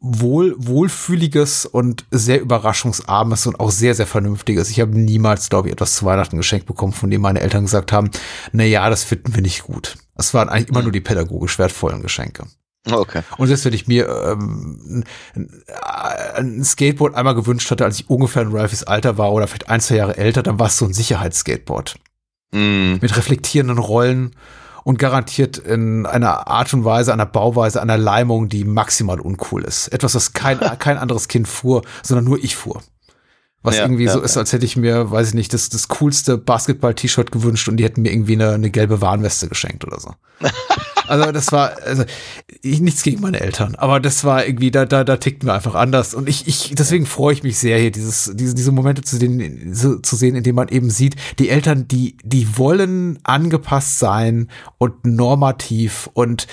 wohl, 0.00 0.54
wohlfühliges 0.58 1.66
und 1.66 2.04
sehr 2.10 2.40
überraschungsarmes 2.40 3.46
und 3.46 3.58
auch 3.60 3.70
sehr, 3.70 3.94
sehr 3.94 4.06
vernünftiges. 4.06 4.70
Ich 4.70 4.80
habe 4.80 4.98
niemals, 4.98 5.48
glaube 5.48 5.68
ich, 5.68 5.72
etwas 5.72 5.96
zu 5.96 6.04
Weihnachten 6.04 6.36
geschenkt 6.36 6.66
bekommen, 6.66 6.92
von 6.92 7.10
dem 7.10 7.22
meine 7.22 7.40
Eltern 7.40 7.64
gesagt 7.64 7.92
haben, 7.92 8.10
na 8.52 8.64
ja, 8.64 8.88
das 8.90 9.04
finden 9.04 9.34
wir 9.34 9.42
nicht 9.42 9.62
gut. 9.64 9.96
Es 10.14 10.34
waren 10.34 10.48
eigentlich 10.48 10.68
immer 10.68 10.80
mhm. 10.80 10.86
nur 10.86 10.92
die 10.92 11.00
pädagogisch 11.00 11.58
wertvollen 11.58 12.02
Geschenke. 12.02 12.46
Okay. 12.90 13.22
Und 13.36 13.48
selbst 13.48 13.64
wenn 13.64 13.72
ich 13.72 13.86
mir 13.86 14.08
ähm, 14.08 15.04
ein 16.34 16.64
Skateboard 16.64 17.14
einmal 17.14 17.34
gewünscht 17.34 17.70
hatte, 17.70 17.84
als 17.84 17.98
ich 17.98 18.08
ungefähr 18.08 18.42
in 18.42 18.52
Ralphys 18.52 18.84
Alter 18.84 19.18
war 19.18 19.32
oder 19.32 19.46
vielleicht 19.46 19.68
ein, 19.68 19.80
zwei 19.80 19.96
Jahre 19.96 20.16
älter, 20.16 20.42
dann 20.42 20.58
war 20.58 20.68
es 20.68 20.78
so 20.78 20.84
ein 20.84 20.92
Sicherheitsskateboard. 20.92 21.96
Mm. 22.52 22.94
Mit 23.00 23.16
reflektierenden 23.16 23.78
Rollen 23.78 24.36
und 24.84 25.00
garantiert 25.00 25.58
in 25.58 26.06
einer 26.06 26.46
Art 26.46 26.72
und 26.72 26.84
Weise, 26.84 27.12
einer 27.12 27.26
Bauweise, 27.26 27.82
einer 27.82 27.98
Leimung, 27.98 28.48
die 28.48 28.64
maximal 28.64 29.18
uncool 29.18 29.64
ist. 29.64 29.88
Etwas, 29.88 30.14
was 30.14 30.32
kein, 30.32 30.60
kein 30.78 30.96
anderes 30.98 31.26
Kind 31.26 31.48
fuhr, 31.48 31.82
sondern 32.02 32.24
nur 32.24 32.38
ich 32.42 32.54
fuhr. 32.54 32.82
Was 33.62 33.78
ja, 33.78 33.82
irgendwie 33.82 34.04
ja, 34.04 34.12
so 34.12 34.20
ist, 34.20 34.36
als 34.36 34.52
hätte 34.52 34.64
ich 34.64 34.76
mir, 34.76 35.10
weiß 35.10 35.30
ich 35.30 35.34
nicht, 35.34 35.52
das, 35.52 35.70
das 35.70 35.88
coolste 35.88 36.38
Basketball-T-Shirt 36.38 37.32
gewünscht 37.32 37.68
und 37.68 37.78
die 37.78 37.84
hätten 37.84 38.02
mir 38.02 38.12
irgendwie 38.12 38.34
eine, 38.34 38.52
eine 38.52 38.70
gelbe 38.70 39.00
Warnweste 39.00 39.48
geschenkt 39.48 39.84
oder 39.84 39.98
so. 39.98 40.14
Also 41.08 41.32
das 41.32 41.52
war, 41.52 41.72
also 41.84 42.04
ich, 42.62 42.80
nichts 42.80 43.02
gegen 43.02 43.20
meine 43.20 43.40
Eltern, 43.40 43.74
aber 43.76 44.00
das 44.00 44.24
war 44.24 44.46
irgendwie, 44.46 44.70
da, 44.70 44.84
da, 44.84 45.04
da 45.04 45.16
tickten 45.16 45.48
wir 45.48 45.54
einfach 45.54 45.74
anders. 45.74 46.14
Und 46.14 46.28
ich, 46.28 46.46
ich, 46.46 46.74
deswegen 46.74 47.06
freue 47.06 47.34
ich 47.34 47.42
mich 47.42 47.58
sehr, 47.58 47.78
hier 47.78 47.90
dieses, 47.90 48.32
diese, 48.34 48.54
diese 48.54 48.72
Momente 48.72 49.02
zu, 49.02 49.18
den, 49.18 49.74
so, 49.74 49.98
zu 49.98 50.16
sehen, 50.16 50.36
in 50.36 50.42
denen 50.42 50.56
man 50.56 50.68
eben 50.68 50.90
sieht, 50.90 51.16
die 51.38 51.48
Eltern, 51.48 51.88
die, 51.88 52.16
die 52.22 52.58
wollen 52.58 53.18
angepasst 53.22 53.98
sein 53.98 54.48
und 54.78 55.06
normativ 55.06 56.08
und 56.12 56.46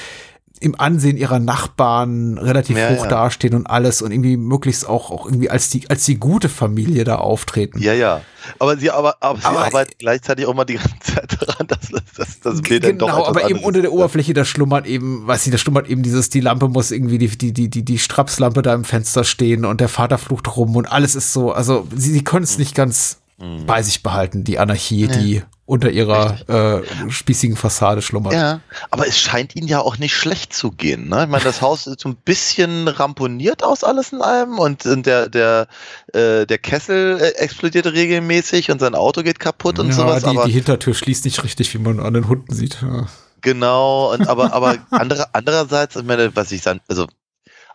im 0.63 0.79
Ansehen 0.79 1.17
ihrer 1.17 1.39
Nachbarn 1.39 2.37
relativ 2.37 2.77
ja, 2.77 2.89
hoch 2.89 3.03
ja. 3.03 3.09
dastehen 3.09 3.53
und 3.53 3.67
alles 3.67 4.01
und 4.01 4.11
irgendwie 4.11 4.37
möglichst 4.37 4.87
auch, 4.87 5.11
auch 5.11 5.25
irgendwie 5.25 5.49
als 5.49 5.69
die, 5.69 5.89
als 5.89 6.05
die 6.05 6.17
gute 6.17 6.47
Familie 6.47 7.03
da 7.03 7.15
auftreten. 7.15 7.79
Ja, 7.81 7.93
ja. 7.93 8.21
Aber 8.59 8.77
sie, 8.77 8.89
aber, 8.89 9.17
aber 9.19 9.39
sie 9.39 9.45
aber, 9.45 9.65
arbeitet 9.65 9.99
gleichzeitig 9.99 10.45
auch 10.45 10.53
mal 10.53 10.63
die 10.63 10.75
ganze 10.75 10.99
Zeit 11.01 11.37
daran, 11.41 11.67
dass, 11.67 11.89
dass 12.15 12.39
das 12.39 12.61
Bild 12.61 12.85
dann 12.85 12.97
doch 12.97 13.07
Genau, 13.07 13.25
aber 13.25 13.49
eben 13.49 13.59
unter 13.59 13.81
der 13.81 13.91
Oberfläche, 13.91 14.33
da 14.33 14.45
schlummert 14.45 14.87
eben, 14.87 15.27
weiß 15.27 15.45
ich, 15.45 15.51
da 15.51 15.57
schlummert 15.57 15.89
eben 15.89 16.01
dieses, 16.01 16.29
die 16.29 16.39
Lampe 16.39 16.69
muss 16.69 16.91
irgendwie, 16.91 17.17
die, 17.17 17.37
die, 17.37 17.51
die, 17.51 17.69
die, 17.69 17.83
die 17.83 17.99
Strapslampe 17.99 18.61
da 18.61 18.73
im 18.73 18.85
Fenster 18.85 19.25
stehen 19.25 19.65
und 19.65 19.81
der 19.81 19.89
Vater 19.89 20.17
flucht 20.17 20.55
rum 20.55 20.77
und 20.77 20.85
alles 20.85 21.15
ist 21.15 21.33
so, 21.33 21.51
also 21.51 21.87
sie, 21.93 22.11
sie 22.13 22.23
können 22.23 22.43
es 22.43 22.53
mhm. 22.53 22.61
nicht 22.61 22.75
ganz 22.75 23.19
mhm. 23.37 23.65
bei 23.65 23.83
sich 23.83 24.01
behalten, 24.01 24.45
die 24.45 24.59
Anarchie, 24.59 25.07
nee. 25.07 25.17
die 25.17 25.41
unter 25.73 25.89
ihrer 25.89 26.37
äh, 26.47 27.09
spießigen 27.09 27.57
Fassade 27.57 28.03
schlummert. 28.03 28.33
Ja, 28.33 28.59
aber 28.91 29.07
es 29.07 29.17
scheint 29.17 29.55
ihnen 29.55 29.67
ja 29.67 29.79
auch 29.79 29.97
nicht 29.97 30.15
schlecht 30.15 30.53
zu 30.53 30.69
gehen. 30.69 31.09
Ne? 31.09 31.23
Ich 31.23 31.29
meine, 31.29 31.43
das 31.43 31.63
Haus 31.63 31.87
ist 31.87 32.01
so 32.01 32.09
ein 32.09 32.15
bisschen 32.15 32.87
ramponiert 32.87 33.63
aus 33.63 33.83
alles 33.83 34.13
in 34.13 34.21
allem 34.21 34.59
und 34.59 34.83
der, 34.85 35.29
der, 35.29 35.65
äh, 36.13 36.45
der 36.45 36.57
Kessel 36.59 37.19
äh, 37.19 37.29
explodiert 37.39 37.87
regelmäßig 37.87 38.69
und 38.69 38.81
sein 38.81 38.93
Auto 38.93 39.23
geht 39.23 39.39
kaputt 39.39 39.79
und 39.79 39.87
ja, 39.87 39.93
sowas. 39.93 40.21
Die, 40.21 40.29
aber 40.29 40.45
die 40.45 40.51
Hintertür 40.51 40.93
schließt 40.93 41.25
nicht 41.25 41.43
richtig, 41.43 41.73
wie 41.73 41.79
man 41.79 41.99
an 41.99 42.13
den 42.13 42.27
Hunden 42.27 42.53
sieht. 42.53 42.77
Ja. 42.83 43.07
Genau, 43.41 44.13
und 44.13 44.27
aber, 44.29 44.53
aber 44.53 44.77
andere, 44.91 45.25
andererseits, 45.33 45.95
ich 45.95 46.03
meine, 46.03 46.35
was 46.35 46.51
ich 46.51 46.61
sagen, 46.61 46.81
also 46.87 47.07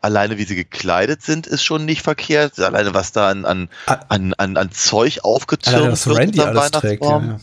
alleine 0.02 0.38
wie 0.38 0.44
sie 0.44 0.54
gekleidet 0.54 1.22
sind, 1.22 1.48
ist 1.48 1.64
schon 1.64 1.84
nicht 1.84 2.02
verkehrt. 2.02 2.60
Alleine 2.60 2.94
was 2.94 3.10
da 3.10 3.28
an, 3.28 3.44
an, 3.44 3.68
an, 3.86 4.34
an, 4.34 4.56
an 4.56 4.70
Zeug 4.70 5.24
aufgetürmt 5.24 6.06
wird 6.06 6.16
Randy 6.16 6.38
Weihnachtsbaum. 6.38 6.80
Trägt, 6.80 7.04
ja. 7.04 7.20
Ja, 7.20 7.40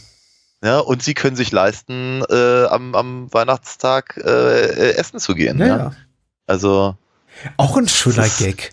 und 0.74 1.04
sie 1.04 1.14
können 1.14 1.36
sich 1.36 1.52
leisten, 1.52 2.24
äh, 2.30 2.66
am, 2.66 2.96
am 2.96 3.34
Weihnachtstag 3.34 4.18
äh, 4.18 4.92
essen 4.94 5.20
zu 5.20 5.36
gehen. 5.36 5.60
Ja, 5.60 5.68
ja. 5.68 5.92
Also. 6.48 6.96
Auch 7.58 7.78
ein 7.78 7.88
schöner 7.88 8.26
ist, 8.26 8.40
Gag. 8.40 8.72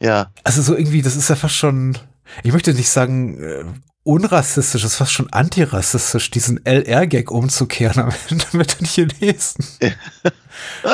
Ja. 0.00 0.30
Also 0.44 0.62
so 0.62 0.74
irgendwie, 0.74 1.02
das 1.02 1.16
ist 1.16 1.28
ja 1.28 1.36
fast 1.36 1.54
schon, 1.54 1.98
ich 2.42 2.52
möchte 2.52 2.72
nicht 2.74 2.90
sagen, 2.90 3.82
unrassistisch, 4.08 4.84
ist 4.84 4.96
fast 4.96 5.12
schon 5.12 5.30
antirassistisch, 5.32 6.30
diesen 6.30 6.64
LR-Gag 6.64 7.30
umzukehren 7.30 8.04
am 8.04 8.12
Ende 8.30 8.46
mit 8.52 8.80
den 8.80 8.86
Chinesen. 8.86 9.66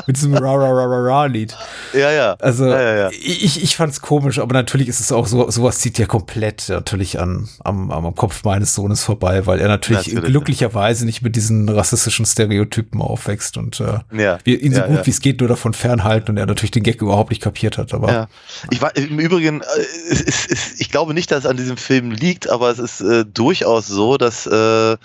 mit 0.06 0.16
diesem 0.16 0.34
ra 0.34 0.54
ra 0.54 0.68
ra 0.68 0.84
ra 0.84 0.98
ra 0.98 1.26
Lied. 1.26 1.56
Ja, 1.92 2.10
ja. 2.10 2.34
Also 2.40 2.66
ja, 2.66 2.82
ja, 2.82 2.96
ja. 2.96 3.10
ich, 3.10 3.62
ich 3.62 3.76
fand's 3.76 4.00
komisch, 4.00 4.38
aber 4.38 4.52
natürlich 4.54 4.88
ist 4.88 5.00
es 5.00 5.12
auch 5.12 5.26
so, 5.26 5.48
sowas 5.50 5.78
zieht 5.78 5.98
ja 5.98 6.06
komplett 6.06 6.68
natürlich 6.68 7.20
an, 7.20 7.48
am, 7.62 7.90
am 7.90 8.14
Kopf 8.14 8.44
meines 8.44 8.74
Sohnes 8.74 9.02
vorbei, 9.02 9.46
weil 9.46 9.60
er 9.60 9.68
natürlich, 9.68 10.08
natürlich 10.08 10.30
glücklicherweise 10.30 11.06
nicht 11.06 11.22
mit 11.22 11.36
diesen 11.36 11.68
rassistischen 11.68 12.26
Stereotypen 12.26 13.00
aufwächst 13.00 13.56
und 13.56 13.80
äh, 13.80 14.00
wir 14.10 14.60
ihn 14.60 14.74
so 14.74 14.82
gut 14.82 15.06
wie 15.06 15.10
es 15.10 15.20
geht 15.20 15.40
nur 15.40 15.48
davon 15.48 15.72
fernhalten 15.72 16.30
und 16.32 16.36
er 16.36 16.46
natürlich 16.46 16.72
den 16.72 16.82
Gag 16.82 17.00
überhaupt 17.00 17.30
nicht 17.30 17.42
kapiert 17.42 17.78
hat. 17.78 17.94
Aber 17.94 18.12
ja. 18.12 18.28
ich 18.70 18.82
war 18.82 18.94
im 18.96 19.18
Übrigen, 19.18 19.60
äh, 19.60 19.64
es, 20.10 20.20
es, 20.20 20.46
es, 20.46 20.80
ich 20.80 20.90
glaube 20.90 21.14
nicht, 21.14 21.30
dass 21.30 21.40
es 21.40 21.46
an 21.46 21.56
diesem 21.56 21.76
Film 21.76 22.10
liegt, 22.10 22.50
aber 22.50 22.70
es 22.70 22.78
ist 22.78 23.00
äh, 23.04 23.24
durchaus 23.24 23.86
so, 23.86 24.16
dass 24.16 24.46
äh, 24.46 24.96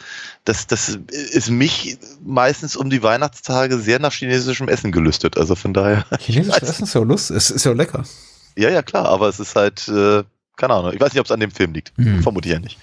das, 0.45 0.67
das 0.67 0.97
ist 1.09 1.49
mich 1.49 1.97
meistens 2.23 2.75
um 2.75 2.89
die 2.89 3.03
Weihnachtstage 3.03 3.77
sehr 3.77 3.99
nach 3.99 4.13
chinesischem 4.13 4.67
Essen 4.67 4.91
gelüstet. 4.91 5.37
Also 5.37 5.55
von 5.55 5.73
daher. 5.73 6.05
Chinesisches 6.19 6.69
Essen 6.69 6.83
ist 6.83 6.95
ja 6.95 7.01
Lust, 7.01 7.31
es 7.31 7.51
ist 7.51 7.65
ja 7.65 7.73
lecker. 7.73 8.03
Ja, 8.55 8.69
ja, 8.69 8.81
klar, 8.81 9.05
aber 9.05 9.29
es 9.29 9.39
ist 9.39 9.55
halt, 9.55 9.87
äh, 9.87 10.23
keine 10.57 10.73
Ahnung, 10.73 10.93
ich 10.93 10.99
weiß 10.99 11.13
nicht, 11.13 11.19
ob 11.19 11.25
es 11.25 11.31
an 11.31 11.39
dem 11.39 11.51
Film 11.51 11.73
liegt. 11.73 11.93
Hm. 11.97 12.23
Vermute 12.23 12.47
ich 12.47 12.53
ja 12.53 12.59
nicht. 12.59 12.77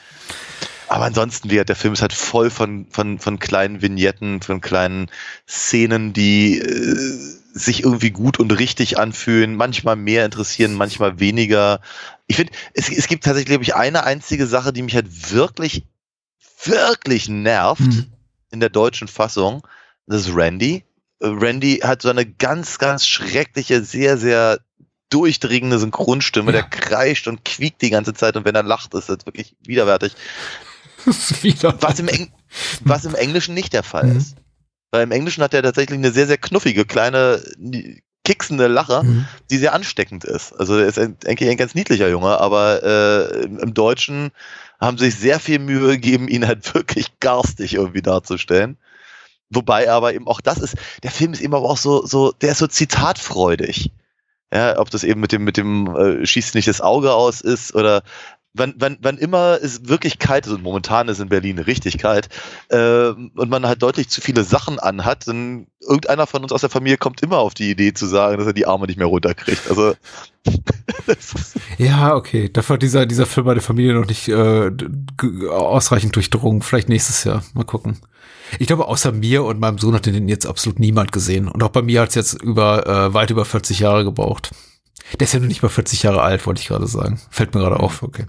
Aber 0.89 1.05
ansonsten, 1.05 1.49
der 1.49 1.67
Film 1.77 1.95
ist 1.95 2.03
halt 2.03 2.13
voll 2.13 2.49
von, 2.49 2.87
von, 2.91 3.19
von 3.19 3.39
kleinen 3.39 3.83
Vignetten, 3.83 4.41
von 4.41 4.61
kleinen 4.61 5.09
Szenen, 5.49 6.13
die 6.13 6.59
äh, 6.59 7.19
sich 7.53 7.83
irgendwie 7.83 8.11
gut 8.11 8.39
und 8.39 8.53
richtig 8.53 8.99
anfühlen, 8.99 9.57
manchmal 9.57 9.97
mehr 9.97 10.25
interessieren, 10.25 10.75
manchmal 10.75 11.19
weniger. 11.19 11.81
Ich 12.27 12.36
finde, 12.36 12.53
es, 12.74 12.89
es 12.89 13.07
gibt 13.07 13.24
tatsächlich, 13.24 13.51
glaube 13.51 13.65
ich, 13.65 13.74
eine 13.74 14.05
einzige 14.05 14.47
Sache, 14.47 14.73
die 14.73 14.82
mich 14.82 14.94
halt 14.94 15.32
wirklich 15.32 15.85
wirklich 16.65 17.28
nervt 17.28 17.81
mhm. 17.81 18.12
in 18.51 18.61
der 18.61 18.70
deutschen 18.70 19.09
Fassung, 19.09 19.66
das 20.07 20.27
ist 20.27 20.36
Randy. 20.36 20.85
Äh, 21.20 21.27
Randy 21.27 21.78
hat 21.82 22.03
so 22.03 22.09
eine 22.09 22.27
ganz, 22.27 22.78
ganz 22.78 23.07
schreckliche, 23.07 23.82
sehr, 23.82 24.19
sehr 24.19 24.61
durchdringende 25.11 25.78
Synchronstimme, 25.78 26.53
ja. 26.53 26.61
der 26.61 26.62
kreischt 26.65 27.28
und 27.28 27.44
quiekt 27.44 27.82
die 27.82 27.90
ganze 27.90 28.15
Zeit 28.15 28.36
und 28.36 28.44
wenn 28.44 28.55
er 28.55 28.62
lacht, 28.62 28.94
ist 28.94 29.09
das 29.09 29.24
wirklich 29.24 29.55
widerwärtig. 29.65 30.15
was, 31.07 32.01
im 32.01 32.09
was 32.82 33.05
im 33.05 33.15
Englischen 33.15 33.55
nicht 33.55 33.73
der 33.73 33.85
Fall 33.85 34.07
mhm. 34.07 34.16
ist. 34.16 34.36
Weil 34.90 35.05
im 35.05 35.12
Englischen 35.12 35.43
hat 35.43 35.55
er 35.55 35.62
tatsächlich 35.62 35.98
eine 35.98 36.11
sehr, 36.11 36.27
sehr 36.27 36.39
knuffige, 36.39 36.85
kleine, 36.85 37.43
kicksende 38.27 38.66
Lache, 38.66 39.05
Mhm. 39.05 39.27
die 39.51 39.57
sehr 39.59 39.73
ansteckend 39.73 40.24
ist. 40.24 40.53
Also 40.59 40.77
er 40.77 40.86
ist 40.86 40.98
eigentlich 40.98 41.48
ein 41.48 41.57
ganz 41.57 41.74
niedlicher 41.77 42.09
Junge, 42.09 42.40
aber 42.40 42.82
äh, 42.82 43.44
im 43.44 43.59
im 43.61 43.73
Deutschen 43.73 44.32
haben 44.81 44.98
sich 44.98 45.15
sehr 45.15 45.39
viel 45.40 45.61
Mühe 45.61 45.93
gegeben, 45.93 46.27
ihn 46.28 46.47
halt 46.47 46.74
wirklich 46.74 47.19
garstig 47.20 47.74
irgendwie 47.74 48.03
darzustellen. 48.03 48.77
Wobei 49.48 49.89
aber 49.89 50.12
eben 50.12 50.27
auch 50.27 50.40
das 50.40 50.59
ist, 50.59 50.74
der 51.05 51.12
Film 51.12 51.32
ist 51.32 51.40
eben 51.40 51.55
aber 51.55 51.70
auch 51.70 51.77
so, 51.78 52.05
so, 52.05 52.32
der 52.32 52.51
ist 52.51 52.59
so 52.59 52.66
zitatfreudig. 52.66 53.93
Ja, 54.53 54.78
ob 54.78 54.90
das 54.90 55.05
eben 55.05 55.20
mit 55.20 55.32
dem, 55.32 55.44
mit 55.44 55.57
dem 55.57 55.86
äh, 55.97 56.27
schießt 56.27 56.55
nicht 56.57 56.69
das 56.69 56.81
Auge 56.81 57.12
aus 57.15 57.40
ist 57.40 57.74
oder 57.74 58.03
wann, 58.57 58.74
wann, 58.78 58.99
wann 59.01 59.19
immer 59.19 59.59
es 59.62 59.89
wirklich 59.89 60.19
kalt 60.19 60.47
ist, 60.47 60.53
und 60.53 60.62
momentan 60.62 61.09
ist 61.09 61.20
in 61.20 61.28
Berlin 61.28 61.59
richtig 61.59 61.99
kalt, 61.99 62.28
äh, 62.69 63.09
und 63.09 63.51
man 63.51 63.66
halt 63.66 63.83
deutlich 63.83 64.09
zu 64.09 64.20
viele 64.20 64.45
Sachen 64.45 64.78
anhat, 64.78 65.28
dann 65.28 65.66
irgendeiner 65.81 66.27
von 66.27 66.43
uns 66.43 66.53
aus 66.53 66.62
der 66.62 66.70
Familie 66.70 66.99
kommt 66.99 67.23
immer 67.23 67.39
auf 67.39 67.55
die 67.55 67.70
Idee 67.70 67.93
zu 67.93 68.07
sagen, 68.07 68.39
dass 68.39 68.47
er 68.47 68.53
die 68.53 68.66
Arme 68.66 68.87
nicht 68.87 68.99
mehr 68.99 69.07
runterkriegt. 69.07 69.69
Also 69.69 69.95
Ja, 71.78 72.15
okay. 72.15 72.51
Dafür 72.53 72.74
hat 72.74 72.83
dieser, 72.83 73.07
dieser 73.07 73.27
Film 73.27 73.47
bei 73.47 73.55
der 73.55 73.62
Familie 73.62 73.95
noch 73.95 74.07
nicht 74.07 74.28
äh, 74.28 74.70
ausreichend 75.49 76.15
durchdrungen. 76.16 76.62
Vielleicht 76.62 76.89
nächstes 76.89 77.24
Jahr. 77.24 77.43
Mal 77.55 77.65
gucken. 77.65 77.99
Ich 78.59 78.66
glaube, 78.66 78.87
außer 78.87 79.12
mir 79.12 79.45
und 79.45 79.59
meinem 79.59 79.78
Sohn 79.78 79.95
hat 79.95 80.07
den 80.07 80.28
jetzt 80.28 80.47
absolut 80.47 80.78
niemand 80.78 81.12
gesehen. 81.12 81.49
Und 81.49 81.62
auch 81.62 81.70
bei 81.70 81.83
mir 81.83 82.01
hat 82.01 82.11
es 82.11 82.15
jetzt 82.15 82.43
über 82.43 82.87
äh, 82.87 83.15
weit 83.15 83.31
über 83.31 83.45
40 83.45 83.81
Jahre 83.81 84.05
gebraucht. 84.05 84.53
Der 85.19 85.27
ist 85.27 85.33
ja 85.35 85.41
noch 85.41 85.47
nicht 85.47 85.62
mal 85.62 85.69
40 85.69 86.03
Jahre 86.03 86.23
alt, 86.23 86.47
wollte 86.47 86.61
ich 86.61 86.69
gerade 86.69 86.87
sagen. 86.87 87.20
Fällt 87.31 87.55
mir 87.55 87.61
gerade 87.61 87.78
auf. 87.81 88.03
Okay. 88.03 88.27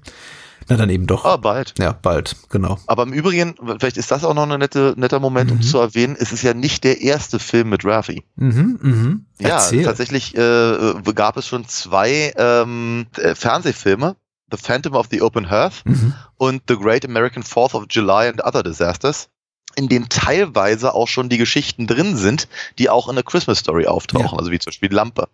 Na 0.69 0.75
dann 0.75 0.89
eben 0.89 1.07
doch. 1.07 1.23
ah, 1.23 1.37
bald. 1.37 1.73
Ja, 1.79 1.93
bald, 1.93 2.35
genau. 2.49 2.77
Aber 2.87 3.03
im 3.03 3.13
Übrigen, 3.13 3.55
vielleicht 3.79 3.95
ist 3.95 4.11
das 4.11 4.25
auch 4.25 4.33
noch 4.33 4.49
ein 4.49 4.59
nette, 4.59 4.95
netter 4.97 5.19
Moment, 5.21 5.49
um 5.51 5.57
Mhm. 5.57 5.61
zu 5.61 5.77
erwähnen, 5.79 6.17
es 6.19 6.33
ist 6.33 6.41
ja 6.43 6.53
nicht 6.53 6.83
der 6.83 6.99
erste 6.99 7.39
Film 7.39 7.69
mit 7.69 7.85
Raffi. 7.85 8.23
Mhm, 8.35 8.77
mhm. 8.81 9.25
Ja, 9.39 9.49
Erzähl. 9.55 9.83
tatsächlich 9.85 10.35
äh, 10.35 10.93
gab 11.15 11.37
es 11.37 11.47
schon 11.47 11.65
zwei 11.69 12.33
ähm, 12.35 13.05
äh, 13.17 13.33
Fernsehfilme, 13.33 14.17
The 14.51 14.57
Phantom 14.57 14.93
of 14.95 15.07
the 15.09 15.21
Open 15.21 15.49
Hearth 15.49 15.83
Mhm. 15.85 16.13
und 16.35 16.63
The 16.67 16.75
Great 16.75 17.05
American 17.05 17.43
Fourth 17.43 17.73
of 17.73 17.85
July 17.89 18.27
and 18.27 18.43
Other 18.43 18.63
Disasters, 18.63 19.29
in 19.75 19.87
denen 19.87 20.09
teilweise 20.09 20.93
auch 20.93 21.07
schon 21.07 21.29
die 21.29 21.37
Geschichten 21.37 21.87
drin 21.87 22.17
sind, 22.17 22.49
die 22.77 22.89
auch 22.89 23.07
in 23.07 23.17
A 23.17 23.21
Christmas 23.21 23.59
Story 23.59 23.87
auftauchen, 23.87 24.31
Ja. 24.33 24.37
also 24.37 24.51
wie 24.51 24.59
zum 24.59 24.71
Beispiel 24.71 24.91
Lampe. 24.91 25.29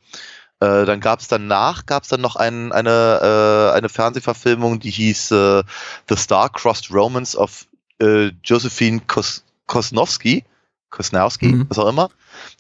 Äh, 0.60 0.86
dann 0.86 1.00
gab 1.00 1.20
es 1.20 1.28
danach 1.28 1.86
gab 1.86 2.04
es 2.04 2.10
dann 2.10 2.22
noch 2.22 2.36
ein, 2.36 2.72
eine, 2.72 3.72
äh, 3.72 3.78
eine 3.78 3.90
Fernsehverfilmung, 3.90 4.80
die 4.80 4.92
hieß 4.92 5.32
äh, 5.32 5.64
The 6.10 6.16
Star-Crossed 6.16 6.92
Romance 6.92 7.38
of 7.38 7.66
äh, 8.00 8.32
Josephine 8.44 9.02
Kos 9.08 9.44
Kosnowski, 9.68 10.44
Kosnowski, 10.90 11.48
Mhm. 11.48 11.66
was 11.70 11.80
auch 11.80 11.88
immer. 11.90 12.10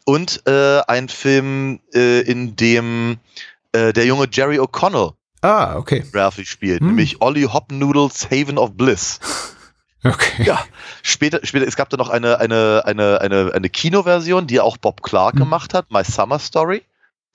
Und 0.05 0.41
äh, 0.47 0.81
ein 0.87 1.09
Film, 1.09 1.79
in 1.93 2.55
dem 2.55 3.17
der 3.75 4.05
junge 4.05 4.27
Jerry 4.31 4.59
O'Connell 4.59 5.13
Ah, 5.41 5.75
okay. 5.77 6.05
Ralphie 6.13 6.45
spielt, 6.45 6.79
Hm. 6.79 6.87
nämlich 6.87 7.21
Ollie 7.21 7.51
Hopnoodles 7.51 8.27
Haven 8.31 8.57
of 8.57 8.73
Bliss. 8.77 9.19
Okay. 10.05 10.43
Ja, 10.43 10.61
später, 11.01 11.39
später, 11.43 11.65
es 11.65 11.77
gab 11.77 11.89
da 11.89 11.95
noch 11.95 12.09
eine, 12.09 12.37
eine, 12.39 12.83
eine, 12.85 13.21
eine, 13.21 13.51
eine 13.53 13.69
Kinoversion, 13.69 14.47
die 14.47 14.59
auch 14.59 14.75
Bob 14.75 15.01
Clark 15.01 15.35
Hm. 15.35 15.39
gemacht 15.39 15.73
hat, 15.73 15.91
My 15.91 16.03
Summer 16.03 16.39
Story, 16.39 16.83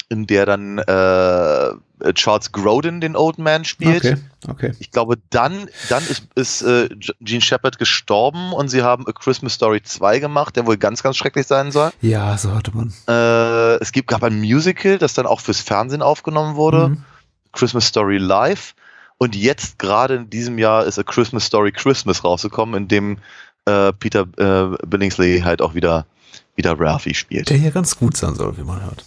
in 0.08 0.26
der 0.26 0.46
dann 0.46 0.78
äh, 0.78 2.12
Charles 2.14 2.52
Grodin 2.52 3.00
den 3.00 3.16
Old 3.16 3.38
Man 3.38 3.64
spielt. 3.64 4.04
Okay, 4.04 4.16
okay. 4.46 4.72
Ich 4.78 4.90
glaube, 4.90 5.16
dann, 5.30 5.68
dann 5.88 6.02
ist, 6.04 6.28
ist 6.34 6.62
äh, 6.62 6.88
Gene 7.20 7.40
Shepard 7.40 7.78
gestorben 7.78 8.52
und 8.52 8.68
sie 8.68 8.82
haben 8.82 9.06
A 9.06 9.12
Christmas 9.12 9.54
Story 9.54 9.82
2 9.82 10.18
gemacht, 10.20 10.56
der 10.56 10.66
wohl 10.66 10.76
ganz, 10.76 11.02
ganz 11.02 11.16
schrecklich 11.16 11.46
sein 11.46 11.72
soll. 11.72 11.90
Ja, 12.00 12.38
so 12.38 12.54
hatte 12.54 12.72
man. 12.74 12.92
Äh, 13.08 13.82
es 13.82 13.92
gibt, 13.92 14.08
gab 14.08 14.22
ein 14.22 14.38
Musical, 14.38 14.98
das 14.98 15.14
dann 15.14 15.26
auch 15.26 15.40
fürs 15.40 15.60
Fernsehen 15.60 16.02
aufgenommen 16.02 16.56
wurde. 16.56 16.90
Mhm. 16.90 17.04
Christmas 17.52 17.86
Story 17.86 18.18
Live. 18.18 18.74
Und 19.18 19.34
jetzt 19.34 19.78
gerade 19.78 20.14
in 20.14 20.30
diesem 20.30 20.58
Jahr 20.58 20.86
ist 20.86 20.98
A 20.98 21.02
Christmas 21.02 21.44
Story 21.44 21.72
Christmas 21.72 22.22
rausgekommen, 22.22 22.82
in 22.82 22.88
dem 22.88 23.18
äh, 23.66 23.92
Peter 23.92 24.26
äh, 24.36 24.86
Billingsley 24.86 25.40
halt 25.40 25.60
auch 25.60 25.74
wieder, 25.74 26.06
wieder 26.54 26.78
Ralphie 26.78 27.14
spielt. 27.14 27.50
Der 27.50 27.56
hier 27.56 27.72
ganz 27.72 27.96
gut 27.96 28.16
sein 28.16 28.36
soll, 28.36 28.56
wie 28.56 28.62
man 28.62 28.80
hört. 28.80 29.04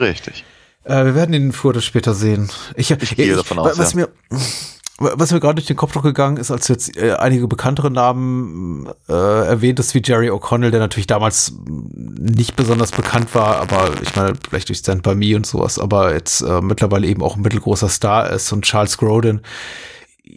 Richtig. 0.00 0.44
Äh, 0.84 1.04
wir 1.04 1.14
werden 1.14 1.34
ihn 1.34 1.52
früher 1.52 1.70
oder 1.70 1.80
später 1.80 2.14
sehen. 2.14 2.50
Ich, 2.74 2.90
Ich 2.90 3.16
gehe 3.16 3.36
davon 3.36 3.58
aus, 3.58 3.78
Was 3.78 3.92
ja. 3.92 4.00
mir, 4.00 4.08
was 4.98 5.32
mir 5.32 5.40
gerade 5.40 5.54
durch 5.54 5.66
den 5.66 5.76
Kopf 5.76 5.94
noch 5.94 6.02
gegangen 6.02 6.36
ist, 6.36 6.50
als 6.50 6.66
du 6.66 6.74
jetzt 6.74 6.96
äh, 6.96 7.12
einige 7.12 7.48
bekanntere 7.48 7.90
Namen 7.90 8.86
äh, 9.08 9.12
erwähnt 9.12 9.78
hast, 9.78 9.94
wie 9.94 10.02
Jerry 10.04 10.30
O'Connell, 10.30 10.70
der 10.70 10.80
natürlich 10.80 11.06
damals 11.06 11.54
nicht 11.66 12.56
besonders 12.56 12.90
bekannt 12.90 13.34
war, 13.34 13.56
aber 13.56 13.90
ich 14.02 14.14
meine, 14.14 14.34
vielleicht 14.48 14.68
durch 14.68 14.78
Stand 14.78 15.02
By 15.02 15.14
Me 15.14 15.36
und 15.36 15.46
sowas, 15.46 15.78
aber 15.78 16.12
jetzt 16.12 16.42
äh, 16.42 16.60
mittlerweile 16.60 17.06
eben 17.06 17.22
auch 17.22 17.36
ein 17.36 17.42
mittelgroßer 17.42 17.88
Star 17.88 18.30
ist 18.30 18.52
und 18.52 18.64
Charles 18.64 18.98
Grodin. 18.98 19.40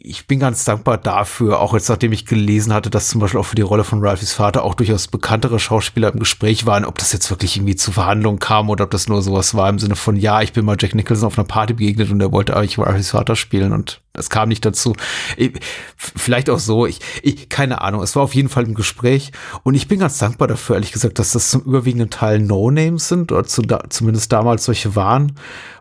Ich 0.01 0.25
bin 0.25 0.39
ganz 0.39 0.63
dankbar 0.65 0.97
dafür, 0.97 1.59
auch 1.59 1.73
jetzt 1.73 1.87
nachdem 1.87 2.13
ich 2.13 2.25
gelesen 2.25 2.73
hatte, 2.73 2.89
dass 2.89 3.09
zum 3.09 3.21
Beispiel 3.21 3.39
auch 3.39 3.45
für 3.45 3.55
die 3.55 3.61
Rolle 3.61 3.83
von 3.83 4.03
Ralphys 4.03 4.33
Vater 4.33 4.63
auch 4.63 4.73
durchaus 4.73 5.07
bekanntere 5.07 5.59
Schauspieler 5.59 6.11
im 6.11 6.19
Gespräch 6.19 6.65
waren, 6.65 6.83
ob 6.83 6.97
das 6.97 7.13
jetzt 7.13 7.29
wirklich 7.29 7.57
irgendwie 7.57 7.75
zu 7.75 7.91
Verhandlungen 7.91 8.39
kam 8.39 8.69
oder 8.69 8.85
ob 8.85 8.91
das 8.91 9.07
nur 9.07 9.21
sowas 9.21 9.53
war 9.53 9.69
im 9.69 9.77
Sinne 9.77 9.95
von, 9.95 10.15
ja, 10.15 10.41
ich 10.41 10.51
bin 10.51 10.65
mal 10.65 10.77
Jack 10.79 10.95
Nicholson 10.95 11.27
auf 11.27 11.37
einer 11.37 11.47
Party 11.47 11.73
begegnet 11.73 12.09
und 12.09 12.21
er 12.21 12.31
wollte 12.31 12.55
eigentlich 12.55 12.79
Ralphys 12.79 13.11
Vater 13.11 13.35
spielen 13.35 13.71
und 13.71 14.01
das 14.13 14.29
kam 14.29 14.49
nicht 14.49 14.63
dazu. 14.63 14.95
Ich, 15.37 15.53
vielleicht 15.97 16.49
auch 16.49 16.59
so, 16.59 16.85
ich, 16.85 16.99
ich, 17.21 17.49
keine 17.49 17.81
Ahnung, 17.81 18.01
es 18.01 18.15
war 18.15 18.23
auf 18.23 18.35
jeden 18.35 18.49
Fall 18.49 18.63
im 18.63 18.75
Gespräch 18.75 19.31
und 19.63 19.75
ich 19.75 19.87
bin 19.87 19.99
ganz 19.99 20.17
dankbar 20.17 20.47
dafür, 20.47 20.75
ehrlich 20.75 20.91
gesagt, 20.91 21.19
dass 21.19 21.33
das 21.33 21.49
zum 21.49 21.61
überwiegenden 21.61 22.09
Teil 22.09 22.39
No-Names 22.39 23.07
sind 23.09 23.31
oder 23.31 23.43
zu, 23.43 23.61
da, 23.61 23.83
zumindest 23.89 24.31
damals 24.31 24.65
solche 24.65 24.95
waren, 24.95 25.33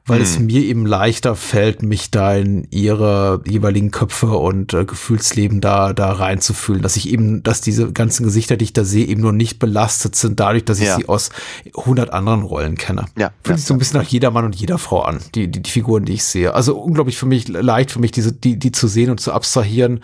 weil 0.04 0.20
es 0.20 0.38
mir 0.40 0.60
eben 0.62 0.84
leichter 0.84 1.36
fällt, 1.36 1.82
mich 1.82 2.10
da 2.10 2.34
in 2.34 2.66
ihre 2.70 3.40
jeweiligen 3.46 3.92
Köpfe 3.92 4.26
und 4.36 4.74
äh, 4.74 4.84
Gefühlsleben 4.84 5.60
da, 5.60 5.92
da 5.92 6.10
reinzufühlen, 6.12 6.82
dass 6.82 6.96
ich 6.96 7.08
eben, 7.08 7.42
dass 7.44 7.60
diese 7.60 7.92
ganzen 7.92 8.24
Gesichter, 8.24 8.56
die 8.56 8.64
ich 8.64 8.72
da 8.72 8.84
sehe, 8.84 9.06
eben 9.06 9.20
nur 9.20 9.32
nicht 9.32 9.60
belastet 9.60 10.16
sind, 10.16 10.40
dadurch, 10.40 10.64
dass 10.64 10.80
ich 10.80 10.86
Ja. 10.86 10.96
sie 10.96 11.08
aus 11.08 11.30
100 11.76 12.12
anderen 12.12 12.42
Rollen 12.42 12.76
kenne. 12.76 13.04
Ja, 13.16 13.30
Fühlt 13.44 13.54
ja, 13.54 13.56
sich 13.58 13.66
so 13.66 13.74
ein 13.74 13.78
bisschen 13.78 14.00
nach 14.00 14.08
jeder 14.08 14.32
Mann 14.32 14.44
und 14.44 14.56
jeder 14.56 14.78
Frau 14.78 15.02
an, 15.02 15.20
die, 15.36 15.48
die, 15.48 15.62
die 15.62 15.70
Figuren, 15.70 16.04
die 16.04 16.14
ich 16.14 16.24
sehe. 16.24 16.52
Also 16.52 16.76
unglaublich 16.76 17.16
für 17.16 17.26
mich, 17.26 17.46
leicht 17.46 17.92
für 17.92 18.00
mich, 18.00 18.10
diese, 18.10 18.32
die, 18.32 18.58
die 18.58 18.72
zu 18.72 18.88
sehen 18.88 19.08
und 19.10 19.20
zu 19.20 19.32
abstrahieren, 19.32 20.00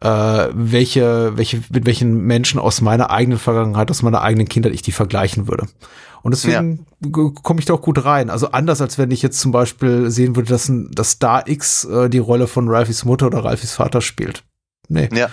äh, 0.00 0.08
welche, 0.52 1.36
welche, 1.36 1.62
mit 1.72 1.86
welchen 1.86 2.20
Menschen 2.20 2.60
aus 2.60 2.80
meiner 2.82 3.10
eigenen 3.10 3.38
Vergangenheit, 3.38 3.90
aus 3.90 4.02
meiner 4.02 4.20
eigenen 4.20 4.48
Kindheit 4.48 4.74
ich 4.74 4.82
die 4.82 4.92
vergleichen 4.92 5.48
würde. 5.48 5.66
Und 6.28 6.44
deswegen 6.44 6.86
g- 7.00 7.30
komme 7.42 7.60
ich 7.60 7.66
da 7.66 7.74
auch 7.74 7.82
gut 7.82 8.04
rein. 8.04 8.30
Also 8.30 8.50
anders, 8.52 8.80
als 8.80 8.98
wenn 8.98 9.10
ich 9.10 9.22
jetzt 9.22 9.40
zum 9.40 9.50
Beispiel 9.52 10.10
sehen 10.10 10.36
würde, 10.36 10.50
dass, 10.50 10.68
ein, 10.68 10.90
dass 10.92 11.12
Star 11.12 11.48
X 11.48 11.84
äh, 11.84 12.08
die 12.08 12.18
Rolle 12.18 12.46
von 12.46 12.68
Ralphys 12.68 13.04
Mutter 13.04 13.26
oder 13.26 13.44
Ralphys 13.44 13.72
Vater 13.72 14.00
spielt. 14.00 14.42
Nee. 14.88 15.08
Ja. 15.12 15.28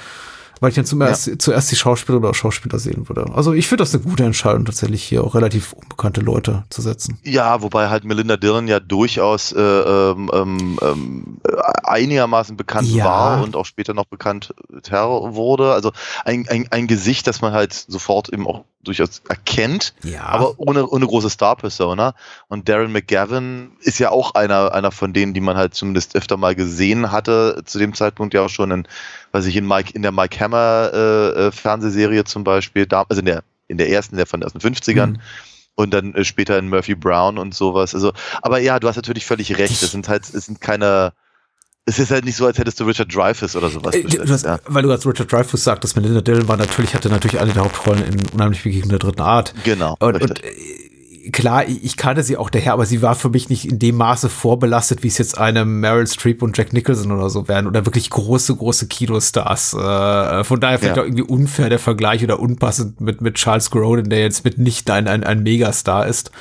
Weil 0.61 0.69
ich 0.69 0.75
dann 0.75 0.85
zum 0.85 1.01
erst, 1.01 1.29
zuerst 1.41 1.69
die 1.69 1.75
Schauspieler 1.75 2.17
oder 2.17 2.33
Schauspieler 2.33 2.79
sehen 2.79 3.09
würde. 3.09 3.29
Also 3.35 3.51
ich 3.51 3.67
finde 3.67 3.83
das 3.83 3.93
eine 3.93 4.03
gute 4.03 4.23
Entscheidung, 4.23 4.63
tatsächlich 4.63 5.03
hier 5.03 5.21
auch 5.25 5.35
relativ 5.35 5.73
unbekannte 5.73 6.21
Leute 6.21 6.63
zu 6.69 6.81
setzen. 6.81 7.19
Ja, 7.25 7.61
wobei 7.61 7.89
halt 7.89 8.05
Melinda 8.05 8.37
Dillon 8.37 8.69
ja 8.69 8.79
durchaus 8.79 9.51
äh, 9.51 9.59
ähm, 9.59 10.31
ähm, 10.33 10.79
ähm, 10.81 11.37
äh, 11.43 11.57
einigermaßen 11.83 12.55
bekannt 12.55 12.87
Ja. 12.87 13.03
war 13.03 13.43
und 13.43 13.57
auch 13.57 13.65
später 13.65 13.93
noch 13.93 14.05
bekannt 14.05 14.55
wurde. 14.69 15.73
Also 15.73 15.91
ein, 16.23 16.47
ein, 16.47 16.67
ein 16.71 16.87
Gesicht, 16.87 17.27
das 17.27 17.41
man 17.41 17.51
halt 17.51 17.73
sofort 17.73 18.29
eben 18.29 18.47
auch 18.47 18.63
durchaus 18.85 19.21
erkennt, 19.27 19.93
Ja. 20.03 20.23
aber 20.23 20.53
ohne, 20.57 20.87
ohne 20.87 21.05
große 21.05 21.29
Star-Persona. 21.29 22.13
Und 22.47 22.69
Darren 22.69 22.91
McGavin 22.91 23.71
ist 23.81 23.99
ja 23.99 24.11
auch 24.11 24.33
einer, 24.35 24.73
einer 24.73 24.91
von 24.91 25.11
denen, 25.13 25.33
die 25.33 25.41
man 25.41 25.57
halt 25.57 25.73
zumindest 25.75 26.15
öfter 26.15 26.37
mal 26.37 26.55
gesehen 26.55 27.11
hatte, 27.11 27.61
zu 27.65 27.77
dem 27.79 27.93
Zeitpunkt 27.93 28.33
ja 28.33 28.41
auch 28.43 28.49
schon 28.49 28.71
in, 28.71 28.87
weiß 29.33 29.45
ich, 29.47 29.55
in 29.57 29.67
Mike, 29.67 29.91
in 29.93 30.01
der 30.01 30.11
Mike 30.11 30.39
Hammer 30.39 30.91
äh, 30.93 31.47
äh, 31.47 31.51
Fernsehserie 31.51 32.23
zum 32.23 32.43
Beispiel, 32.43 32.85
da, 32.85 33.05
also 33.09 33.19
in 33.19 33.25
der, 33.25 33.43
in 33.67 33.77
der 33.77 33.89
ersten, 33.89 34.15
der 34.15 34.25
von 34.25 34.39
den 34.41 34.49
50ern 34.49 35.07
Mhm. 35.07 35.19
und 35.75 35.93
dann 35.93 36.13
äh, 36.15 36.23
später 36.23 36.57
in 36.57 36.69
Murphy 36.69 36.95
Brown 36.95 37.37
und 37.37 37.53
sowas. 37.53 37.93
Also, 37.93 38.13
aber 38.41 38.59
ja, 38.59 38.79
du 38.79 38.87
hast 38.87 38.95
natürlich 38.95 39.25
völlig 39.25 39.57
recht. 39.57 39.81
Es 39.83 39.91
sind 39.91 40.07
halt, 40.07 40.23
es 40.33 40.45
sind 40.45 40.61
keine, 40.61 41.11
es 41.85 41.99
ist 41.99 42.11
halt 42.11 42.25
nicht 42.25 42.35
so, 42.35 42.45
als 42.47 42.57
hättest 42.57 42.79
du 42.79 42.83
Richard 42.85 43.13
Dreyfuss 43.13 43.55
oder 43.55 43.69
sowas. 43.69 43.93
Äh, 43.93 44.01
du 44.01 44.07
besetzt, 44.09 44.31
hast, 44.31 44.45
ja. 44.45 44.59
Weil 44.67 44.83
du 44.83 44.91
als 44.91 45.05
Richard 45.05 45.31
Dreyfuss 45.31 45.63
sagtest, 45.63 45.95
Melinda 45.95 46.21
Dillon 46.21 46.47
war 46.47 46.57
natürlich, 46.57 46.95
hatte 46.95 47.09
natürlich 47.09 47.39
eine 47.39 47.53
der 47.53 47.63
Hauptrollen 47.63 48.03
in 48.05 48.27
Unheimlich 48.33 48.63
Begegnung 48.63 48.89
der 48.89 48.99
dritten 48.99 49.21
Art. 49.21 49.53
Genau. 49.63 49.95
Und, 49.99 50.19
und 50.21 50.43
äh, 50.43 51.29
klar, 51.31 51.67
ich 51.67 51.95
kannte 51.95 52.23
sie 52.23 52.37
auch 52.37 52.49
daher, 52.49 52.73
aber 52.73 52.87
sie 52.87 53.01
war 53.03 53.13
für 53.13 53.29
mich 53.29 53.49
nicht 53.49 53.65
in 53.65 53.77
dem 53.77 53.97
Maße 53.97 54.29
vorbelastet, 54.29 55.03
wie 55.03 55.07
es 55.09 55.19
jetzt 55.19 55.37
eine 55.37 55.63
Meryl 55.63 56.07
Streep 56.07 56.41
und 56.41 56.57
Jack 56.57 56.73
Nicholson 56.73 57.11
oder 57.11 57.29
so 57.29 57.47
wären 57.47 57.67
oder 57.67 57.85
wirklich 57.85 58.09
große, 58.09 58.55
große 58.55 58.87
Kinostars. 58.87 59.73
Äh, 59.75 60.43
von 60.43 60.59
daher 60.59 60.79
vielleicht 60.79 60.97
Ja. 60.97 61.03
auch 61.03 61.07
irgendwie 61.07 61.23
unfair 61.23 61.69
der 61.69 61.79
Vergleich 61.79 62.23
oder 62.23 62.39
unpassend 62.39 62.99
mit, 62.99 63.21
mit 63.21 63.35
Charles 63.35 63.69
Grodin, 63.69 64.09
der 64.09 64.21
jetzt 64.21 64.43
mitnichten 64.43 64.91
ein, 64.91 65.07
ein, 65.07 65.23
ein 65.23 65.43
Megastar 65.43 66.07
ist. 66.07 66.31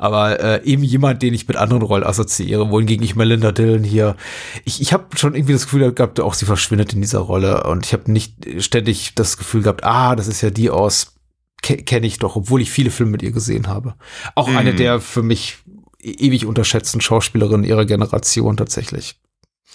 Aber 0.00 0.40
äh, 0.40 0.64
eben 0.64 0.82
jemand, 0.82 1.20
den 1.20 1.34
ich 1.34 1.46
mit 1.46 1.58
anderen 1.58 1.82
Rollen 1.82 2.04
assoziiere, 2.04 2.70
wohingegen 2.70 3.04
ich 3.04 3.16
Melinda 3.16 3.52
Dillon 3.52 3.84
hier, 3.84 4.16
ich, 4.64 4.80
ich 4.80 4.94
habe 4.94 5.04
schon 5.14 5.34
irgendwie 5.34 5.52
das 5.52 5.64
Gefühl 5.64 5.92
gehabt, 5.92 6.18
auch 6.20 6.32
sie 6.32 6.46
verschwindet 6.46 6.94
in 6.94 7.02
dieser 7.02 7.18
Rolle 7.18 7.64
und 7.64 7.84
ich 7.84 7.92
habe 7.92 8.10
nicht 8.10 8.34
ständig 8.60 9.14
das 9.14 9.36
Gefühl 9.36 9.60
gehabt, 9.60 9.84
ah, 9.84 10.16
das 10.16 10.26
ist 10.26 10.40
ja 10.40 10.48
die 10.48 10.70
aus, 10.70 11.16
ke 11.60 11.76
kenne 11.76 12.06
ich 12.06 12.18
doch, 12.18 12.34
obwohl 12.34 12.62
ich 12.62 12.70
viele 12.70 12.90
Filme 12.90 13.12
mit 13.12 13.22
ihr 13.22 13.32
gesehen 13.32 13.66
habe. 13.66 13.94
Auch 14.36 14.48
eine 14.48 14.72
Mhm. 14.72 14.76
der 14.78 15.00
für 15.00 15.22
mich 15.22 15.58
e-, 16.00 16.12
ewig 16.12 16.46
unterschätzten 16.46 17.02
Schauspielerin 17.02 17.62
ihrer 17.62 17.84
Generation 17.84 18.56
tatsächlich. 18.56 19.20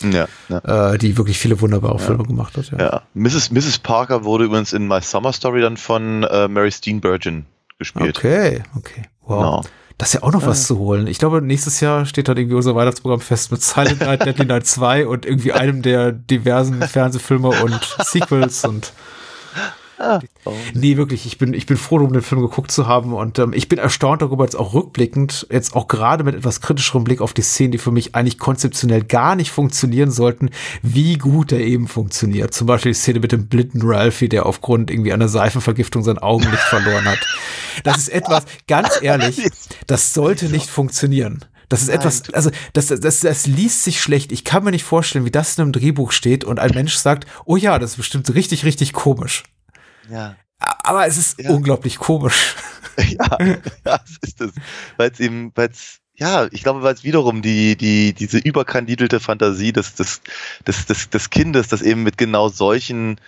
Ja, 0.01 0.27
ja. 0.49 0.93
Äh, 0.93 0.97
die 0.97 1.17
wirklich 1.17 1.37
viele 1.37 1.61
wunderbare 1.61 1.99
Filme 1.99 2.23
gemacht 2.23 2.57
hat. 2.57 2.71
Ja. 2.71 2.79
ja. 2.79 3.01
Mrs. 3.13 3.51
Mrs. 3.51 3.77
Parker 3.77 4.23
wurde 4.23 4.45
übrigens 4.45 4.73
in 4.73 4.87
My 4.87 5.01
Summer 5.01 5.31
Story 5.31 5.61
dann 5.61 5.77
von 5.77 6.23
äh, 6.23 6.47
Mary 6.47 6.71
Steenburgen 6.71 7.45
gespielt. 7.77 8.17
Okay, 8.17 8.63
okay. 8.75 9.03
Wow. 9.21 9.37
Genau. 9.37 9.63
Das 9.97 10.09
ist 10.09 10.13
ja 10.15 10.23
auch 10.23 10.33
noch 10.33 10.41
ja. 10.41 10.49
was 10.49 10.67
zu 10.67 10.77
holen. 10.77 11.07
Ich 11.07 11.19
glaube, 11.19 11.41
nächstes 11.41 11.79
Jahr 11.79 12.05
steht 12.05 12.27
dann 12.27 12.37
irgendwie 12.37 12.55
unser 12.55 12.75
Weihnachtsprogramm 12.75 13.21
fest 13.21 13.51
mit 13.51 13.63
Silent 13.63 14.01
Night, 14.01 14.25
Deadly 14.25 14.45
Night 14.47 14.67
2 14.67 15.07
und 15.07 15.25
irgendwie 15.25 15.53
einem 15.53 15.81
der 15.81 16.11
diversen 16.11 16.81
Fernsehfilme 16.81 17.49
und 17.49 17.79
Sequels 18.03 18.65
und 18.65 18.91
Ah. 19.97 20.19
Nee, 20.73 20.97
wirklich, 20.97 21.25
ich 21.25 21.37
bin, 21.37 21.53
ich 21.53 21.65
bin 21.65 21.77
froh, 21.77 21.97
um 21.97 22.11
den 22.11 22.21
Film 22.21 22.41
geguckt 22.41 22.71
zu 22.71 22.87
haben 22.87 23.13
und 23.13 23.39
ähm, 23.39 23.53
ich 23.53 23.69
bin 23.69 23.79
erstaunt 23.79 24.21
darüber, 24.21 24.43
jetzt 24.43 24.55
auch 24.55 24.73
rückblickend, 24.73 25.47
jetzt 25.49 25.75
auch 25.75 25.87
gerade 25.87 26.23
mit 26.23 26.35
etwas 26.35 26.59
kritischerem 26.59 27.03
Blick 27.03 27.21
auf 27.21 27.33
die 27.33 27.41
Szenen, 27.41 27.71
die 27.71 27.77
für 27.77 27.91
mich 27.91 28.13
eigentlich 28.13 28.37
konzeptionell 28.37 29.03
gar 29.03 29.35
nicht 29.35 29.51
funktionieren 29.51 30.11
sollten, 30.11 30.49
wie 30.81 31.17
gut 31.17 31.51
er 31.51 31.59
eben 31.59 31.87
funktioniert. 31.87 32.53
Zum 32.53 32.67
Beispiel 32.67 32.91
die 32.91 32.97
Szene 32.97 33.19
mit 33.21 33.31
dem 33.31 33.47
blinden 33.47 33.81
Ralphie, 33.83 34.29
der 34.29 34.45
aufgrund 34.45 34.91
irgendwie 34.91 35.13
einer 35.13 35.29
Seifenvergiftung 35.29 36.03
sein 36.03 36.17
Augenlicht 36.17 36.63
verloren 36.63 37.05
hat. 37.05 37.19
Das 37.83 37.97
ist 37.97 38.09
etwas, 38.09 38.45
ganz 38.67 38.89
ehrlich, 39.01 39.47
das 39.87 40.13
sollte 40.13 40.49
nicht 40.49 40.69
funktionieren. 40.69 41.45
Das 41.69 41.81
ist 41.81 41.89
etwas, 41.89 42.31
also 42.31 42.51
das, 42.73 42.87
das, 42.87 43.21
das 43.21 43.47
liest 43.47 43.83
sich 43.83 43.99
schlecht. 43.99 44.31
Ich 44.31 44.43
kann 44.43 44.63
mir 44.63 44.71
nicht 44.71 44.83
vorstellen, 44.83 45.25
wie 45.25 45.31
das 45.31 45.57
in 45.57 45.63
einem 45.63 45.71
Drehbuch 45.71 46.11
steht 46.11 46.43
und 46.43 46.59
ein 46.59 46.71
Mensch 46.73 46.95
sagt, 46.95 47.25
oh 47.45 47.55
ja, 47.55 47.79
das 47.79 47.91
ist 47.91 47.97
bestimmt 47.97 48.33
richtig, 48.33 48.65
richtig 48.65 48.93
komisch. 48.93 49.43
Ja. 50.09 50.35
Aber 50.59 51.05
es 51.07 51.17
ist 51.17 51.39
ja. 51.39 51.51
unglaublich 51.51 51.97
komisch. 51.97 52.55
Ja, 52.97 53.37
ja, 53.41 53.59
das 53.83 54.17
ist 54.21 54.39
es. 54.39 54.53
Weil 54.95 55.11
es 55.11 55.19
eben, 55.19 55.51
weil 55.53 55.67
es, 55.69 55.99
ja, 56.13 56.47
ich 56.51 56.63
glaube, 56.63 56.81
weil 56.81 56.93
es 56.93 57.03
wiederum 57.03 57.41
die, 57.41 57.75
die, 57.75 58.13
diese 58.13 58.37
überkandidelte 58.37 59.19
Fantasie 59.19 59.73
des, 59.73 59.95
des, 59.95 60.21
des, 60.65 60.85
des, 60.85 61.09
des 61.09 61.29
Kindes, 61.29 61.67
das 61.67 61.81
eben 61.81 62.03
mit 62.03 62.17
genau 62.17 62.47
solchen 62.47 63.19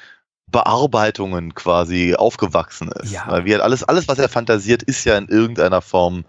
Bearbeitungen 0.50 1.54
quasi 1.54 2.16
aufgewachsen 2.16 2.90
ist. 3.04 3.12
Ja. 3.12 3.26
Weil 3.28 3.44
wir 3.44 3.62
alles, 3.64 3.84
alles, 3.84 4.08
was 4.08 4.20
er 4.20 4.30
fantasiert, 4.30 4.84
ist 4.84 5.04
ja 5.04 5.18
in 5.18 5.28
irgendeiner 5.28 5.82
Form 5.82 6.24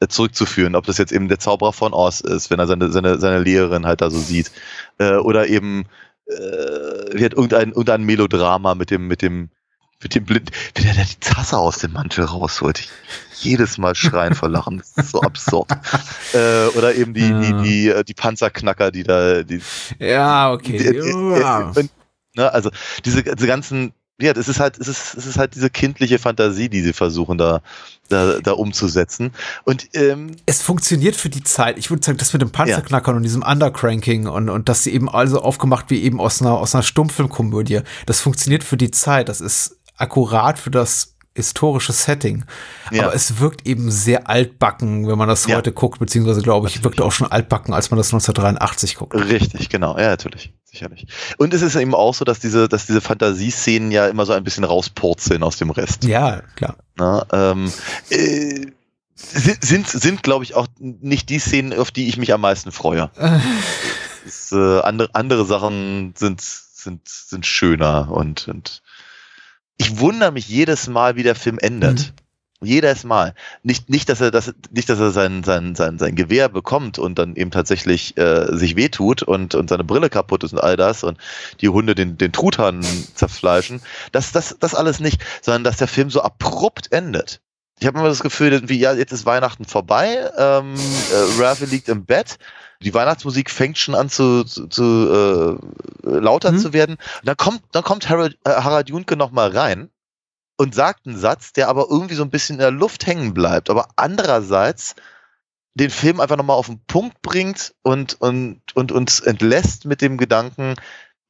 äh, 0.00 0.08
zurückzuführen. 0.08 0.76
Ob 0.76 0.84
das 0.84 0.98
jetzt 0.98 1.12
eben 1.12 1.28
der 1.28 1.38
Zauberer 1.38 1.72
von 1.72 1.94
Oz 1.94 2.20
ist, 2.20 2.50
wenn 2.50 2.58
er 2.58 2.66
seine, 2.66 2.90
seine, 2.90 3.18
seine 3.18 3.40
Lehrerin 3.40 3.86
halt 3.86 4.02
da 4.02 4.10
so 4.10 4.18
sieht. 4.18 4.52
Äh, 4.98 5.16
oder 5.16 5.48
eben 5.48 5.86
äh, 6.26 6.32
wird 6.32 7.34
irgendein, 7.34 7.70
irgendein 7.70 8.04
Melodrama 8.04 8.74
mit 8.74 8.90
dem, 8.90 9.06
mit 9.06 9.22
dem 9.22 9.50
mit 10.04 10.14
dem 10.14 10.24
Blind, 10.24 10.52
wenn 10.76 10.86
er 10.86 10.94
da 10.94 11.02
die 11.02 11.18
Tasse 11.18 11.58
aus 11.58 11.78
dem 11.78 11.92
Mantel 11.92 12.24
rausholt. 12.24 12.78
Ich 12.78 12.90
jedes 13.44 13.78
Mal 13.78 13.94
schreien 13.94 14.34
vor 14.34 14.48
Lachen. 14.48 14.78
Das 14.78 15.06
ist 15.06 15.12
so 15.12 15.20
absurd. 15.20 15.68
äh, 16.32 16.66
oder 16.76 16.94
eben 16.94 17.14
die, 17.14 17.28
ja. 17.28 17.40
die, 17.40 17.62
die, 17.62 17.88
äh, 17.88 18.04
die 18.04 18.14
Panzerknacker, 18.14 18.90
die 18.90 19.04
da, 19.04 19.42
die. 19.42 19.60
Ja, 19.98 20.52
okay. 20.52 20.78
Die, 20.78 20.90
die. 20.90 21.88
Ne, 22.36 22.52
also 22.52 22.70
diese, 23.04 23.22
diese 23.22 23.46
ganzen, 23.46 23.92
ja, 24.20 24.32
es 24.32 24.48
ist 24.48 24.58
halt, 24.58 24.76
es 24.78 24.88
ist, 24.88 25.14
es 25.14 25.24
ist 25.24 25.38
halt 25.38 25.54
diese 25.54 25.70
kindliche 25.70 26.18
Fantasie, 26.18 26.68
die 26.68 26.82
sie 26.82 26.92
versuchen 26.92 27.38
da, 27.38 27.62
da, 28.08 28.40
da 28.40 28.52
umzusetzen. 28.52 29.30
Und 29.62 29.88
ähm, 29.94 30.34
es 30.44 30.60
funktioniert 30.60 31.14
für 31.14 31.28
die 31.28 31.44
Zeit. 31.44 31.78
Ich 31.78 31.90
würde 31.90 32.04
sagen, 32.04 32.18
das 32.18 32.32
mit 32.32 32.42
dem 32.42 32.50
Panzerknackern 32.50 33.14
ja. 33.14 33.16
und 33.18 33.22
diesem 33.22 33.42
Undercranking 33.42 34.26
und, 34.26 34.50
und 34.50 34.68
das 34.68 34.82
sie 34.82 34.92
eben 34.92 35.08
also 35.08 35.42
aufgemacht 35.42 35.90
wie 35.90 36.02
eben 36.02 36.20
aus 36.20 36.42
einer, 36.42 36.58
aus 36.58 36.74
einer 36.74 36.82
Stummfilmkomödie. 36.82 37.82
Das 38.06 38.20
funktioniert 38.20 38.64
für 38.64 38.76
die 38.76 38.90
Zeit. 38.90 39.28
Das 39.28 39.40
ist 39.40 39.76
akkurat 39.96 40.58
für 40.58 40.70
das 40.70 41.14
historische 41.34 41.92
Setting. 41.92 42.44
Ja. 42.90 43.04
Aber 43.04 43.14
es 43.14 43.40
wirkt 43.40 43.66
eben 43.66 43.90
sehr 43.90 44.28
altbacken, 44.28 45.08
wenn 45.08 45.18
man 45.18 45.28
das 45.28 45.46
ja. 45.46 45.56
heute 45.56 45.72
guckt, 45.72 45.98
beziehungsweise 45.98 46.42
glaube 46.42 46.68
ich, 46.68 46.84
wirkt 46.84 47.00
auch 47.00 47.12
schon 47.12 47.30
altbacken, 47.30 47.74
als 47.74 47.90
man 47.90 47.98
das 47.98 48.08
1983 48.08 48.96
guckt. 48.96 49.14
Richtig, 49.14 49.68
genau, 49.68 49.98
ja, 49.98 50.10
natürlich, 50.10 50.52
sicherlich. 50.64 51.06
Und 51.36 51.52
es 51.52 51.62
ist 51.62 51.74
eben 51.74 51.94
auch 51.94 52.14
so, 52.14 52.24
dass 52.24 52.38
diese, 52.38 52.68
dass 52.68 52.86
diese 52.86 53.00
Fantasieszenen 53.00 53.90
ja 53.90 54.06
immer 54.06 54.26
so 54.26 54.32
ein 54.32 54.44
bisschen 54.44 54.64
rauspurzeln 54.64 55.42
aus 55.42 55.56
dem 55.56 55.70
Rest. 55.70 56.04
Ja, 56.04 56.42
klar. 56.54 56.76
Na, 56.96 57.26
ähm, 57.32 57.72
äh, 58.10 58.66
sind, 59.16 59.88
sind, 59.88 60.22
glaube 60.22 60.44
ich, 60.44 60.54
auch 60.54 60.68
nicht 60.78 61.28
die 61.30 61.38
Szenen, 61.38 61.76
auf 61.78 61.90
die 61.90 62.08
ich 62.08 62.16
mich 62.16 62.32
am 62.32 62.42
meisten 62.42 62.70
freue. 62.70 63.10
das, 64.24 64.52
äh, 64.52 64.80
andere, 64.80 65.10
andere 65.14 65.44
Sachen 65.44 66.14
sind, 66.16 66.40
sind, 66.40 67.08
sind 67.08 67.44
schöner 67.44 68.10
und, 68.12 68.46
und 68.46 68.82
ich 69.76 69.98
wundere 69.98 70.32
mich 70.32 70.48
jedes 70.48 70.88
Mal, 70.88 71.16
wie 71.16 71.22
der 71.22 71.34
Film 71.34 71.58
endet. 71.58 71.98
Mhm. 71.98 72.24
Jedes 72.66 73.04
Mal. 73.04 73.34
Nicht, 73.62 73.90
nicht, 73.90 74.08
dass 74.08 74.20
er, 74.20 74.30
das, 74.30 74.54
nicht, 74.70 74.88
dass 74.88 74.98
er 74.98 75.10
sein, 75.10 75.44
sein, 75.44 75.74
sein, 75.74 75.98
sein 75.98 76.14
Gewehr 76.14 76.48
bekommt 76.48 76.98
und 76.98 77.18
dann 77.18 77.36
eben 77.36 77.50
tatsächlich 77.50 78.16
äh, 78.16 78.56
sich 78.56 78.76
wehtut 78.76 79.22
und, 79.22 79.54
und 79.54 79.68
seine 79.68 79.84
Brille 79.84 80.08
kaputt 80.08 80.44
ist 80.44 80.52
und 80.52 80.60
all 80.60 80.76
das 80.76 81.04
und 81.04 81.18
die 81.60 81.68
Hunde 81.68 81.94
den, 81.94 82.16
den 82.16 82.32
Truthahn 82.32 82.82
zerfleischen. 83.14 83.82
Das, 84.12 84.32
das, 84.32 84.56
das 84.58 84.74
alles 84.74 85.00
nicht, 85.00 85.22
sondern 85.42 85.64
dass 85.64 85.76
der 85.76 85.88
Film 85.88 86.10
so 86.10 86.22
abrupt 86.22 86.90
endet. 86.90 87.40
Ich 87.80 87.86
habe 87.86 87.98
immer 87.98 88.08
das 88.08 88.22
Gefühl, 88.22 88.68
wie, 88.68 88.78
ja, 88.78 88.94
jetzt 88.94 89.12
ist 89.12 89.26
Weihnachten 89.26 89.64
vorbei, 89.64 90.30
ähm, 90.38 90.74
äh, 90.74 91.42
Ralphie 91.42 91.66
liegt 91.66 91.88
im 91.88 92.06
Bett, 92.06 92.38
die 92.84 92.94
Weihnachtsmusik 92.94 93.50
fängt 93.50 93.78
schon 93.78 93.94
an 93.94 94.08
zu, 94.08 94.44
zu, 94.44 94.68
zu 94.68 95.58
äh, 96.04 96.08
lauter 96.08 96.52
mhm. 96.52 96.58
zu 96.58 96.72
werden. 96.72 96.96
Und 96.96 97.26
dann 97.26 97.36
kommt, 97.36 97.62
dann 97.72 97.82
kommt 97.82 98.08
Harald, 98.08 98.38
äh, 98.44 98.50
Harald 98.50 98.88
Junke 98.88 99.16
nochmal 99.16 99.56
rein 99.56 99.90
und 100.56 100.74
sagt 100.74 101.06
einen 101.06 101.18
Satz, 101.18 101.52
der 101.52 101.68
aber 101.68 101.86
irgendwie 101.90 102.14
so 102.14 102.22
ein 102.22 102.30
bisschen 102.30 102.56
in 102.56 102.60
der 102.60 102.70
Luft 102.70 103.06
hängen 103.06 103.34
bleibt, 103.34 103.70
aber 103.70 103.88
andererseits 103.96 104.94
den 105.74 105.90
Film 105.90 106.20
einfach 106.20 106.36
nochmal 106.36 106.56
auf 106.56 106.66
den 106.66 106.80
Punkt 106.86 107.20
bringt 107.22 107.74
und, 107.82 108.20
und, 108.20 108.60
und 108.74 108.92
uns 108.92 109.18
entlässt 109.18 109.86
mit 109.86 110.00
dem 110.00 110.18
Gedanken, 110.18 110.76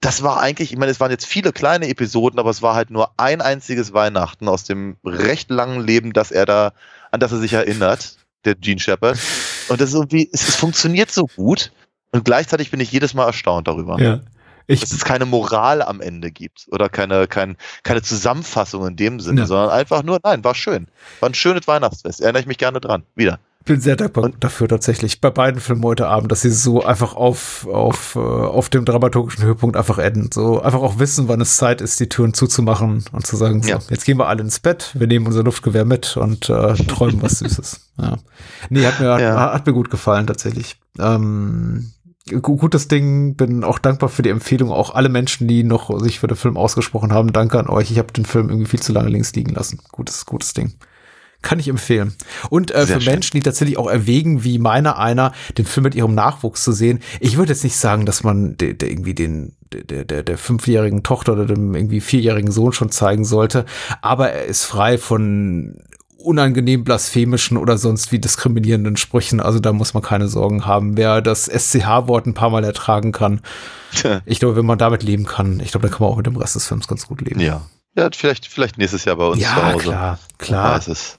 das 0.01 0.22
war 0.22 0.40
eigentlich, 0.40 0.70
ich 0.70 0.78
meine, 0.78 0.93
es 0.93 1.01
waren 1.01 1.10
jetzt 1.10 1.24
viele 1.24 1.52
kleine 1.52 1.89
Episoden, 1.89 2.39
aber 2.39 2.51
es 2.51 2.60
war 2.60 2.74
halt 2.74 2.90
nur 2.90 3.18
ein 3.18 3.40
einziges 3.40 3.94
Weihnachten 3.94 4.48
aus 4.48 4.64
dem 4.64 4.98
recht 5.02 5.51
langen 5.51 5.81
Leben, 5.81 6.12
dass 6.12 6.31
er 6.31 6.44
da, 6.44 6.74
an 7.10 7.20
das 7.20 7.32
er 7.32 7.39
sich 7.39 7.55
erinnert, 7.55 8.18
der 8.44 8.55
Gene 8.55 8.81
Shepard. 8.81 9.18
Und 9.68 9.80
das 9.80 9.90
ist 9.90 9.94
irgendwie, 9.94 10.28
es, 10.32 10.48
es 10.48 10.56
funktioniert 10.56 11.10
so 11.10 11.26
gut. 11.26 11.72
Und 12.12 12.24
gleichzeitig 12.24 12.70
bin 12.70 12.80
ich 12.80 12.92
jedes 12.92 13.14
Mal 13.14 13.26
erstaunt 13.26 13.66
darüber. 13.68 14.00
Ja. 14.00 14.20
Ich, 14.66 14.80
dass 14.80 14.92
es 14.92 15.04
keine 15.04 15.26
Moral 15.26 15.82
am 15.82 16.00
Ende 16.00 16.30
gibt 16.30 16.66
oder 16.70 16.88
keine, 16.88 17.26
kein, 17.26 17.56
keine 17.82 18.00
Zusammenfassung 18.00 18.86
in 18.86 18.96
dem 18.96 19.20
Sinne, 19.20 19.42
ja. 19.42 19.46
sondern 19.46 19.70
einfach 19.70 20.02
nur, 20.02 20.20
nein, 20.22 20.42
war 20.42 20.54
schön. 20.54 20.88
War 21.20 21.28
ein 21.28 21.34
schönes 21.34 21.66
Weihnachtsfest. 21.66 22.22
Erinnere 22.22 22.40
ich 22.40 22.46
mich 22.46 22.58
gerne 22.58 22.80
dran. 22.80 23.02
Wieder 23.14 23.40
bin 23.64 23.80
sehr 23.80 23.96
dankbar 23.96 24.24
und 24.24 24.44
dafür 24.44 24.68
tatsächlich 24.68 25.20
bei 25.20 25.30
beiden 25.30 25.60
Filmen 25.60 25.82
heute 25.84 26.06
Abend, 26.06 26.30
dass 26.30 26.42
sie 26.42 26.50
so 26.50 26.84
einfach 26.84 27.14
auf, 27.14 27.66
auf, 27.66 28.14
äh, 28.16 28.18
auf 28.18 28.68
dem 28.68 28.84
dramaturgischen 28.84 29.44
Höhepunkt 29.44 29.76
einfach 29.76 29.98
enden. 29.98 30.30
So 30.32 30.60
einfach 30.60 30.80
auch 30.80 30.98
wissen, 30.98 31.28
wann 31.28 31.40
es 31.40 31.56
Zeit 31.56 31.80
ist, 31.80 31.98
die 31.98 32.08
Türen 32.08 32.34
zuzumachen 32.34 33.04
und 33.12 33.26
zu 33.26 33.36
sagen, 33.36 33.62
so, 33.62 33.70
ja. 33.70 33.78
jetzt 33.88 34.04
gehen 34.04 34.18
wir 34.18 34.28
alle 34.28 34.42
ins 34.42 34.60
Bett, 34.60 34.90
wir 34.94 35.06
nehmen 35.06 35.26
unser 35.26 35.42
Luftgewehr 35.42 35.86
mit 35.86 36.16
und 36.16 36.50
äh, 36.50 36.74
träumen 36.74 37.22
was 37.22 37.38
Süßes. 37.38 37.80
Ja. 37.96 38.16
Nee, 38.70 38.84
hat 38.84 38.98
mir, 38.98 39.20
ja. 39.20 39.38
hat, 39.38 39.52
hat, 39.52 39.66
mir 39.66 39.72
gut 39.72 39.88
gefallen 39.88 40.26
tatsächlich. 40.26 40.80
Ähm, 40.98 41.92
gutes 42.42 42.88
Ding, 42.88 43.36
bin 43.36 43.62
auch 43.62 43.78
dankbar 43.78 44.08
für 44.08 44.22
die 44.22 44.30
Empfehlung. 44.30 44.72
Auch 44.72 44.96
alle 44.96 45.08
Menschen, 45.08 45.46
die 45.46 45.62
noch 45.62 45.96
sich 46.00 46.18
für 46.18 46.26
den 46.26 46.36
Film 46.36 46.56
ausgesprochen 46.56 47.12
haben, 47.12 47.32
danke 47.32 47.56
an 47.56 47.68
euch. 47.68 47.92
Ich 47.92 47.98
habe 47.98 48.12
den 48.12 48.24
Film 48.24 48.48
irgendwie 48.48 48.68
viel 48.68 48.82
zu 48.82 48.92
lange 48.92 49.10
links 49.10 49.32
liegen 49.34 49.54
lassen. 49.54 49.78
Gutes, 49.92 50.26
gutes 50.26 50.54
Ding. 50.54 50.74
Kann 51.44 51.58
ich 51.58 51.68
empfehlen. 51.68 52.14
Und 52.48 52.70
äh, 52.70 52.86
für 52.86 53.02
schön. 53.02 53.12
Menschen, 53.12 53.36
die 53.36 53.42
tatsächlich 53.42 53.76
auch 53.76 53.88
erwägen, 53.88 54.44
wie 54.44 54.58
meiner 54.58 54.98
einer, 54.98 55.32
den 55.58 55.66
Film 55.66 55.84
mit 55.84 55.94
ihrem 55.94 56.14
Nachwuchs 56.14 56.64
zu 56.64 56.72
sehen. 56.72 57.00
Ich 57.20 57.36
würde 57.36 57.52
jetzt 57.52 57.64
nicht 57.64 57.76
sagen, 57.76 58.06
dass 58.06 58.24
man 58.24 58.56
de, 58.56 58.72
de 58.72 58.90
irgendwie 58.90 59.14
den 59.14 59.54
der, 59.72 60.04
der, 60.04 60.22
der 60.22 60.38
fünfjährigen 60.38 61.02
Tochter 61.02 61.34
oder 61.34 61.46
dem 61.46 61.74
irgendwie 61.74 62.00
vierjährigen 62.00 62.50
Sohn 62.50 62.72
schon 62.72 62.90
zeigen 62.90 63.24
sollte, 63.24 63.66
aber 64.02 64.30
er 64.30 64.44
ist 64.44 64.64
frei 64.64 64.98
von 64.98 65.82
unangenehm 66.16 66.84
blasphemischen 66.84 67.58
oder 67.58 67.76
sonst 67.76 68.10
wie 68.10 68.18
diskriminierenden 68.18 68.96
Sprüchen. 68.96 69.40
Also 69.40 69.58
da 69.58 69.72
muss 69.72 69.92
man 69.92 70.02
keine 70.02 70.28
Sorgen 70.28 70.64
haben. 70.64 70.96
Wer 70.96 71.20
das 71.20 71.46
SCH-Wort 71.46 72.26
ein 72.26 72.34
paar 72.34 72.50
Mal 72.50 72.64
ertragen 72.64 73.12
kann, 73.12 73.40
ich 74.24 74.38
glaube, 74.38 74.56
wenn 74.56 74.64
man 74.64 74.78
damit 74.78 75.02
leben 75.02 75.26
kann, 75.26 75.60
ich 75.60 75.72
glaube, 75.72 75.88
dann 75.88 75.94
kann 75.94 76.04
man 76.04 76.12
auch 76.12 76.16
mit 76.16 76.26
dem 76.26 76.36
Rest 76.36 76.54
des 76.54 76.66
Films 76.66 76.88
ganz 76.88 77.06
gut 77.06 77.20
leben. 77.20 77.40
Ja. 77.40 77.66
Ja, 77.96 78.08
vielleicht, 78.12 78.46
vielleicht 78.46 78.76
nächstes 78.78 79.04
Jahr 79.04 79.16
bei 79.16 79.26
uns 79.26 79.40
ja, 79.40 79.54
zu 79.54 79.64
Hause. 79.64 79.84
Klar, 79.84 80.18
klar. 80.38 80.88
Ist 80.88 81.18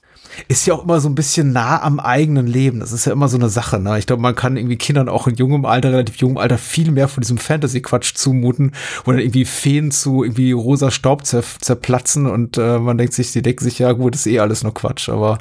ja 0.66 0.74
auch 0.74 0.84
immer 0.84 1.00
so 1.00 1.08
ein 1.08 1.14
bisschen 1.14 1.52
nah 1.52 1.82
am 1.82 2.00
eigenen 2.00 2.46
Leben. 2.46 2.80
Das 2.80 2.92
ist 2.92 3.06
ja 3.06 3.12
immer 3.12 3.28
so 3.28 3.36
eine 3.36 3.48
Sache. 3.48 3.78
Ne? 3.78 3.98
Ich 3.98 4.06
glaube, 4.06 4.22
man 4.22 4.34
kann 4.34 4.56
irgendwie 4.56 4.76
Kindern 4.76 5.08
auch 5.08 5.26
in 5.26 5.36
jungem 5.36 5.64
Alter, 5.64 5.92
relativ 5.92 6.16
jungem 6.16 6.38
Alter, 6.38 6.58
viel 6.58 6.90
mehr 6.90 7.08
von 7.08 7.22
diesem 7.22 7.38
Fantasy-Quatsch 7.38 8.14
zumuten, 8.14 8.72
wo 9.04 9.12
dann 9.12 9.20
irgendwie 9.20 9.44
Feen 9.44 9.90
zu 9.90 10.24
irgendwie 10.24 10.52
rosa 10.52 10.90
Staub 10.90 11.24
zer 11.26 11.42
zerplatzen 11.60 12.26
und 12.26 12.58
äh, 12.58 12.78
man 12.78 12.98
denkt 12.98 13.14
sich, 13.14 13.32
die 13.32 13.42
denken 13.42 13.64
sich, 13.64 13.78
ja 13.78 13.92
gut, 13.92 14.14
ist 14.14 14.26
eh 14.26 14.40
alles 14.40 14.62
nur 14.62 14.74
Quatsch. 14.74 15.08
Aber 15.08 15.38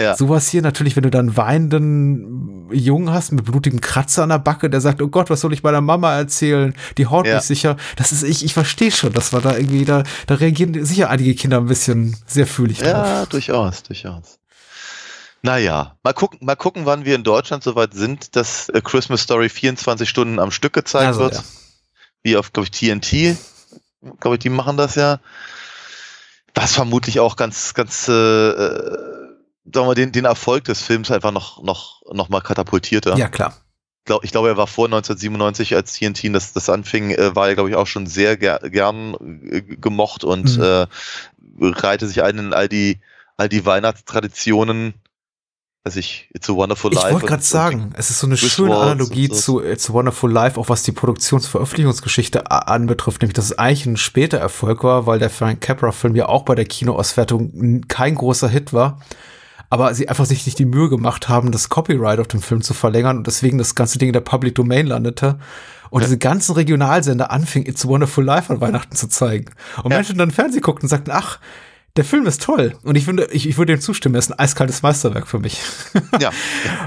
ja. 0.00 0.16
Sowas 0.16 0.48
hier 0.48 0.62
natürlich, 0.62 0.96
wenn 0.96 1.02
du 1.02 1.10
dann 1.10 1.36
weinenden 1.36 2.68
Jungen 2.72 3.10
hast 3.10 3.32
mit 3.32 3.44
blutigem 3.44 3.80
Kratzer 3.80 4.22
an 4.22 4.30
der 4.30 4.38
Backe, 4.38 4.70
der 4.70 4.80
sagt, 4.80 5.02
oh 5.02 5.08
Gott, 5.08 5.30
was 5.30 5.40
soll 5.40 5.52
ich 5.52 5.62
meiner 5.62 5.80
Mama 5.80 6.14
erzählen? 6.16 6.74
Die 6.98 7.06
haut 7.06 7.26
ja. 7.26 7.36
mich 7.36 7.44
sicher. 7.44 7.76
Das 7.96 8.12
ist, 8.12 8.22
ich, 8.22 8.44
ich 8.44 8.54
verstehe 8.54 8.90
schon, 8.90 9.12
dass 9.12 9.32
man 9.32 9.42
da 9.42 9.56
irgendwie, 9.56 9.84
da, 9.84 10.02
da 10.26 10.36
reagieren 10.36 10.84
sicher 10.84 11.10
einige 11.10 11.34
Kinder 11.34 11.58
ein 11.58 11.66
bisschen 11.66 12.16
sehr 12.26 12.46
fühlig 12.46 12.78
drauf. 12.78 12.88
Ja, 12.88 13.26
durchaus, 13.26 13.82
durchaus. 13.82 14.38
Naja, 15.42 15.96
mal 16.02 16.12
gucken, 16.12 16.38
mal 16.42 16.56
gucken, 16.56 16.84
wann 16.84 17.04
wir 17.04 17.14
in 17.14 17.24
Deutschland 17.24 17.62
soweit 17.64 17.94
sind, 17.94 18.36
dass 18.36 18.68
A 18.70 18.80
Christmas 18.80 19.22
Story 19.22 19.48
24 19.48 20.08
Stunden 20.08 20.38
am 20.38 20.50
Stück 20.50 20.74
gezeigt 20.74 21.06
Also, 21.06 21.20
wird. 21.20 21.34
ja. 21.34 21.42
Wie 22.22 22.36
auf, 22.36 22.52
glaube 22.52 22.68
ich, 22.70 22.78
TNT. 22.78 23.36
Glaube 24.20 24.36
ich, 24.36 24.40
die 24.40 24.50
machen 24.50 24.76
das 24.76 24.94
ja. 24.96 25.20
Was 26.54 26.72
vermutlich 26.74 27.20
auch 27.20 27.36
ganz, 27.36 27.74
ganz, 27.74 28.08
äh, 28.08 28.12
äh, 28.12 29.19
sagen 29.74 29.88
wir 29.88 29.94
den, 29.94 30.12
den 30.12 30.24
Erfolg 30.24 30.64
des 30.64 30.80
Films 30.82 31.10
einfach 31.10 31.32
noch, 31.32 31.62
noch, 31.62 32.02
noch 32.12 32.28
mal 32.28 32.40
katapultierte. 32.40 33.14
Ja, 33.16 33.28
klar. 33.28 33.54
glaub, 34.04 34.24
ich 34.24 34.30
glaube, 34.32 34.48
er 34.48 34.56
war 34.56 34.66
vor 34.66 34.86
1997, 34.86 35.74
als 35.74 35.92
TNT 35.94 36.34
das, 36.34 36.52
das 36.52 36.68
anfing, 36.68 37.10
äh, 37.10 37.34
war 37.36 37.48
er, 37.48 37.54
glaube 37.54 37.70
ich, 37.70 37.76
auch 37.76 37.86
schon 37.86 38.06
sehr 38.06 38.36
ger 38.36 38.58
gern 38.60 39.14
äh, 39.50 39.60
gemocht 39.62 40.24
und 40.24 40.56
Mhm. 40.56 40.62
äh, 40.62 40.86
reihte 41.62 42.06
sich 42.08 42.22
ein 42.22 42.38
in 42.38 42.52
all 42.54 42.68
die, 42.68 42.98
all 43.36 43.48
die 43.48 43.64
Weihnachtstraditionen. 43.66 44.94
Also 45.82 45.98
ich, 45.98 46.28
It's 46.34 46.48
a 46.50 46.52
Wonderful 46.54 46.92
Ich 46.92 46.96
Life. 46.98 47.12
wollte 47.14 47.24
und- 47.24 47.30
gerade 47.30 47.42
sagen, 47.42 47.94
es 47.96 48.10
ist 48.10 48.18
so 48.20 48.26
eine 48.26 48.34
Griswolds 48.34 48.54
schöne 48.54 48.76
und 48.76 48.82
Analogie 48.82 49.28
so. 49.28 49.34
zu 49.34 49.64
It's 49.64 49.88
a 49.88 49.92
Wonderful 49.94 50.30
Life, 50.30 50.60
auch 50.60 50.68
was 50.68 50.82
die 50.82 50.92
Produktionsveröffentlichungsgeschichte 50.92 52.50
a- 52.50 52.58
anbetrifft, 52.58 53.22
nämlich 53.22 53.34
dass 53.34 53.46
es 53.46 53.58
eigentlich 53.58 53.86
ein 53.86 53.96
später 53.96 54.38
Erfolg 54.38 54.84
war, 54.84 55.06
weil 55.06 55.18
der 55.18 55.30
Frank 55.30 55.60
Capra-Film 55.62 56.16
ja 56.16 56.26
auch 56.28 56.42
bei 56.44 56.54
der 56.54 56.66
Kinoauswertung 56.66 57.82
kein 57.88 58.14
großer 58.14 58.48
Hit 58.48 58.72
war. 58.74 59.00
Aber 59.72 59.94
sie 59.94 60.08
einfach 60.08 60.26
sich 60.26 60.44
nicht 60.46 60.58
die 60.58 60.64
Mühe 60.64 60.88
gemacht 60.88 61.28
haben, 61.28 61.52
das 61.52 61.68
Copyright 61.68 62.18
auf 62.18 62.26
dem 62.28 62.42
Film 62.42 62.60
zu 62.60 62.74
verlängern 62.74 63.18
und 63.18 63.26
deswegen 63.26 63.56
das 63.56 63.74
ganze 63.76 63.98
Ding 63.98 64.08
in 64.08 64.12
der 64.12 64.20
Public 64.20 64.56
Domain 64.56 64.86
landete. 64.86 65.38
Und 65.90 66.02
Ja. 66.02 66.06
diese 66.08 66.18
ganzen 66.18 66.54
Regionalsender 66.54 67.30
anfingen, 67.30 67.68
It's 67.68 67.84
a 67.84 67.88
Wonderful 67.88 68.24
Life 68.24 68.52
an 68.52 68.60
Weihnachten 68.60 68.94
zu 68.96 69.08
zeigen. 69.08 69.46
Und 69.82 69.90
Ja. 69.92 69.98
Menschen 69.98 70.18
dann 70.18 70.30
Fernsehen 70.32 70.62
guckten 70.62 70.86
und 70.86 70.88
sagten, 70.90 71.10
ach, 71.12 71.38
der 71.96 72.04
Film 72.04 72.26
ist 72.26 72.42
toll. 72.42 72.76
Und 72.84 72.96
ich 72.96 73.04
finde, 73.04 73.26
ich, 73.32 73.48
ich 73.48 73.58
würde 73.58 73.72
dem 73.74 73.80
zustimmen, 73.80 74.14
er 74.16 74.20
ist 74.20 74.30
ein 74.32 74.38
eiskaltes 74.38 74.82
Meisterwerk 74.82 75.26
für 75.28 75.38
mich. 75.40 75.60
Ja, 76.20 76.30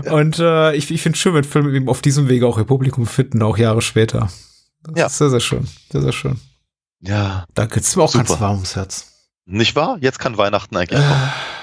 Und 0.12 0.40
äh, 0.40 0.74
ich, 0.76 0.92
ich 0.92 1.02
finde 1.02 1.18
schön, 1.18 1.34
wenn 1.34 1.44
Filme 1.46 1.72
eben 1.76 1.90
auf 1.90 2.02
diesem 2.02 2.28
Wege 2.30 2.48
auch 2.48 2.58
ihr 2.58 2.64
Publikum 2.66 3.06
finden, 3.06 3.42
auch 3.44 3.58
Jahre 3.58 3.82
später. 3.82 4.30
Das 4.84 4.98
Ja. 5.00 5.06
ist 5.08 5.18
sehr, 5.18 5.30
sehr 5.30 5.40
schön. 5.42 5.68
Sehr, 5.92 6.02
sehr 6.02 6.12
schön. 6.14 6.40
ja. 7.02 7.46
Danke. 7.54 7.80
Es 7.80 7.88
ist 7.90 7.96
mir 7.96 8.04
auch 8.04 8.12
Super. 8.12 8.26
ganz 8.26 8.40
warm 8.42 8.56
ums 8.56 8.76
Herz. 8.76 9.08
Nicht 9.46 9.76
wahr? 9.76 9.98
Jetzt 10.02 10.20
kann 10.20 10.38
Weihnachten 10.38 10.76
eigentlich 10.76 11.00
kommen. 11.00 11.32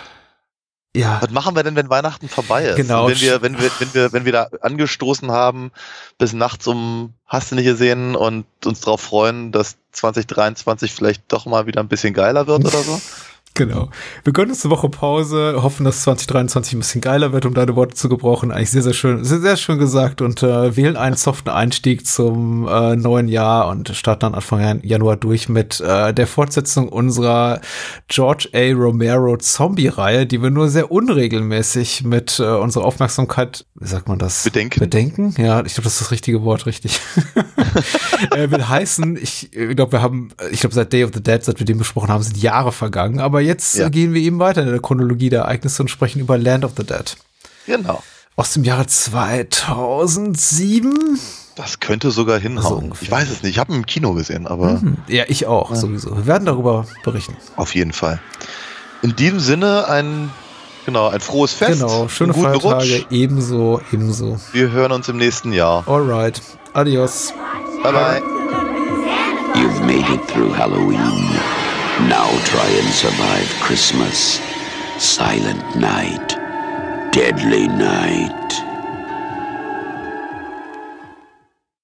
ja. 0.96 1.20
Was 1.22 1.30
machen 1.30 1.54
wir 1.54 1.62
denn, 1.62 1.76
wenn 1.76 1.88
Weihnachten 1.88 2.28
vorbei 2.28 2.64
ist? 2.64 2.76
Genau. 2.76 3.06
Und 3.06 3.12
Wenn 3.12 3.20
wir, 3.20 3.42
wenn 3.42 3.58
wir, 3.58 3.70
wenn 3.78 3.94
wir, 3.94 4.12
wenn 4.12 4.24
wir 4.24 4.32
da 4.32 4.48
angestoßen 4.60 5.30
haben, 5.30 5.70
bis 6.18 6.32
nachts 6.32 6.66
um 6.66 7.14
hast 7.26 7.52
du 7.52 7.54
nicht 7.54 7.64
gesehen 7.64 8.16
und 8.16 8.44
uns 8.64 8.80
darauf 8.80 9.00
freuen, 9.00 9.52
dass 9.52 9.76
2023 9.92 10.92
vielleicht 10.92 11.32
doch 11.32 11.46
mal 11.46 11.66
wieder 11.66 11.80
ein 11.80 11.88
bisschen 11.88 12.12
geiler 12.12 12.46
wird 12.46 12.64
oder 12.64 12.82
so? 12.82 13.00
Genau. 13.60 13.90
Wir 14.24 14.32
gönnen 14.32 14.52
uns 14.52 14.64
eine 14.64 14.70
Woche 14.70 14.88
Pause, 14.88 15.58
hoffen, 15.62 15.84
dass 15.84 16.00
2023 16.04 16.72
ein 16.72 16.78
bisschen 16.78 17.02
geiler 17.02 17.34
wird, 17.34 17.44
um 17.44 17.52
deine 17.52 17.76
Worte 17.76 17.94
zu 17.94 18.08
gebrauchen. 18.08 18.50
Eigentlich 18.52 18.70
sehr, 18.70 18.80
sehr 18.80 18.94
schön, 18.94 19.22
sehr, 19.22 19.40
sehr 19.40 19.58
schön 19.58 19.78
gesagt 19.78 20.22
und 20.22 20.42
äh, 20.42 20.74
wählen 20.78 20.96
einen 20.96 21.16
soften 21.16 21.50
Einstieg 21.50 22.06
zum 22.06 22.66
äh, 22.66 22.96
neuen 22.96 23.28
Jahr 23.28 23.68
und 23.68 23.90
starten 23.90 24.20
dann 24.20 24.34
Anfang 24.34 24.60
Jan- 24.60 24.80
Januar 24.82 25.18
durch 25.18 25.50
mit 25.50 25.78
äh, 25.80 26.14
der 26.14 26.26
Fortsetzung 26.26 26.88
unserer 26.88 27.60
George 28.08 28.48
A. 28.54 28.72
Romero 28.72 29.36
Zombie-Reihe, 29.36 30.24
die 30.26 30.42
wir 30.42 30.48
nur 30.48 30.70
sehr 30.70 30.90
unregelmäßig 30.90 32.04
mit 32.04 32.38
äh, 32.38 32.44
unserer 32.44 32.86
Aufmerksamkeit, 32.86 33.66
wie 33.74 33.88
sagt 33.88 34.08
man 34.08 34.18
das? 34.18 34.44
Bedenken. 34.44 34.80
Bedenken? 34.80 35.34
Ja, 35.36 35.62
ich 35.66 35.74
glaube, 35.74 35.84
das 35.84 35.92
ist 35.94 36.00
das 36.00 36.10
richtige 36.12 36.44
Wort, 36.44 36.64
richtig. 36.64 36.98
äh, 38.34 38.50
will 38.50 38.66
heißen, 38.66 39.18
ich 39.20 39.50
glaube, 39.52 39.92
wir 39.92 40.00
haben, 40.00 40.30
ich 40.50 40.60
glaube, 40.60 40.74
seit 40.74 40.94
Day 40.94 41.04
of 41.04 41.10
the 41.12 41.22
Dead, 41.22 41.44
seit 41.44 41.58
wir 41.58 41.66
den 41.66 41.76
besprochen 41.76 42.08
haben, 42.08 42.22
sind 42.22 42.38
Jahre 42.38 42.72
vergangen, 42.72 43.20
aber 43.20 43.49
jetzt 43.50 43.76
Ja. 43.76 43.86
äh, 43.86 43.90
gehen 43.90 44.14
wir 44.14 44.20
eben 44.22 44.38
weiter 44.38 44.62
in 44.62 44.68
der 44.68 44.80
Chronologie 44.80 45.28
der 45.30 45.42
Ereignisse 45.42 45.82
und 45.82 45.88
sprechen 45.88 46.20
über 46.20 46.38
Land 46.38 46.64
of 46.64 46.72
the 46.76 46.84
Dead. 46.84 47.16
Genau. 47.66 48.02
Aus 48.36 48.52
dem 48.54 48.64
Jahre 48.64 48.86
2007? 48.86 51.18
Das 51.56 51.80
könnte 51.80 52.10
sogar 52.10 52.36
So 52.38 52.42
hinhauen. 52.42 52.84
ungefähr. 52.84 53.02
ich 53.04 53.10
weiß 53.10 53.28
es 53.30 53.42
nicht. 53.42 53.52
Ich 53.52 53.58
habe 53.58 53.72
ihn 53.72 53.80
im 53.80 53.86
Kino 53.86 54.14
gesehen, 54.14 54.46
aber 54.46 54.80
Hm, 54.80 54.96
Ja, 55.08 55.24
ich 55.28 55.46
auch, 55.46 55.74
sowieso. 55.74 56.16
Wir 56.16 56.26
werden 56.26 56.46
darüber 56.46 56.86
berichten. 57.04 57.36
auf 57.56 57.74
jeden 57.74 57.92
Fall. 57.92 58.20
In 59.02 59.14
diesem 59.16 59.40
Sinne 59.40 59.88
ein, 59.88 60.30
genau, 60.86 61.08
ein 61.08 61.20
frohes 61.20 61.52
Fest. 61.52 61.80
genau, 61.80 62.08
schöne 62.08 62.32
Feiertage, 62.34 62.98
Rutsch. 63.00 63.06
ebenso, 63.10 63.80
ebenso. 63.92 64.38
Wir 64.52 64.70
hören 64.70 64.92
uns 64.92 65.08
im 65.08 65.16
nächsten 65.18 65.52
Jahr. 65.52 65.86
Alright, 65.86 66.40
adios. 66.72 67.34
Bye 67.82 67.92
bye. 67.92 68.22
You've 69.54 69.80
made 69.80 70.06
it 70.14 70.26
through 70.28 70.56
Halloween. 70.56 71.00
Now 72.08 72.28
try 72.44 72.68
and 72.68 72.88
survive 72.88 73.48
Christmas. 73.60 74.40
Silent 74.98 75.76
night. 75.76 76.28
Deadly 77.12 77.68
night. 77.68 78.69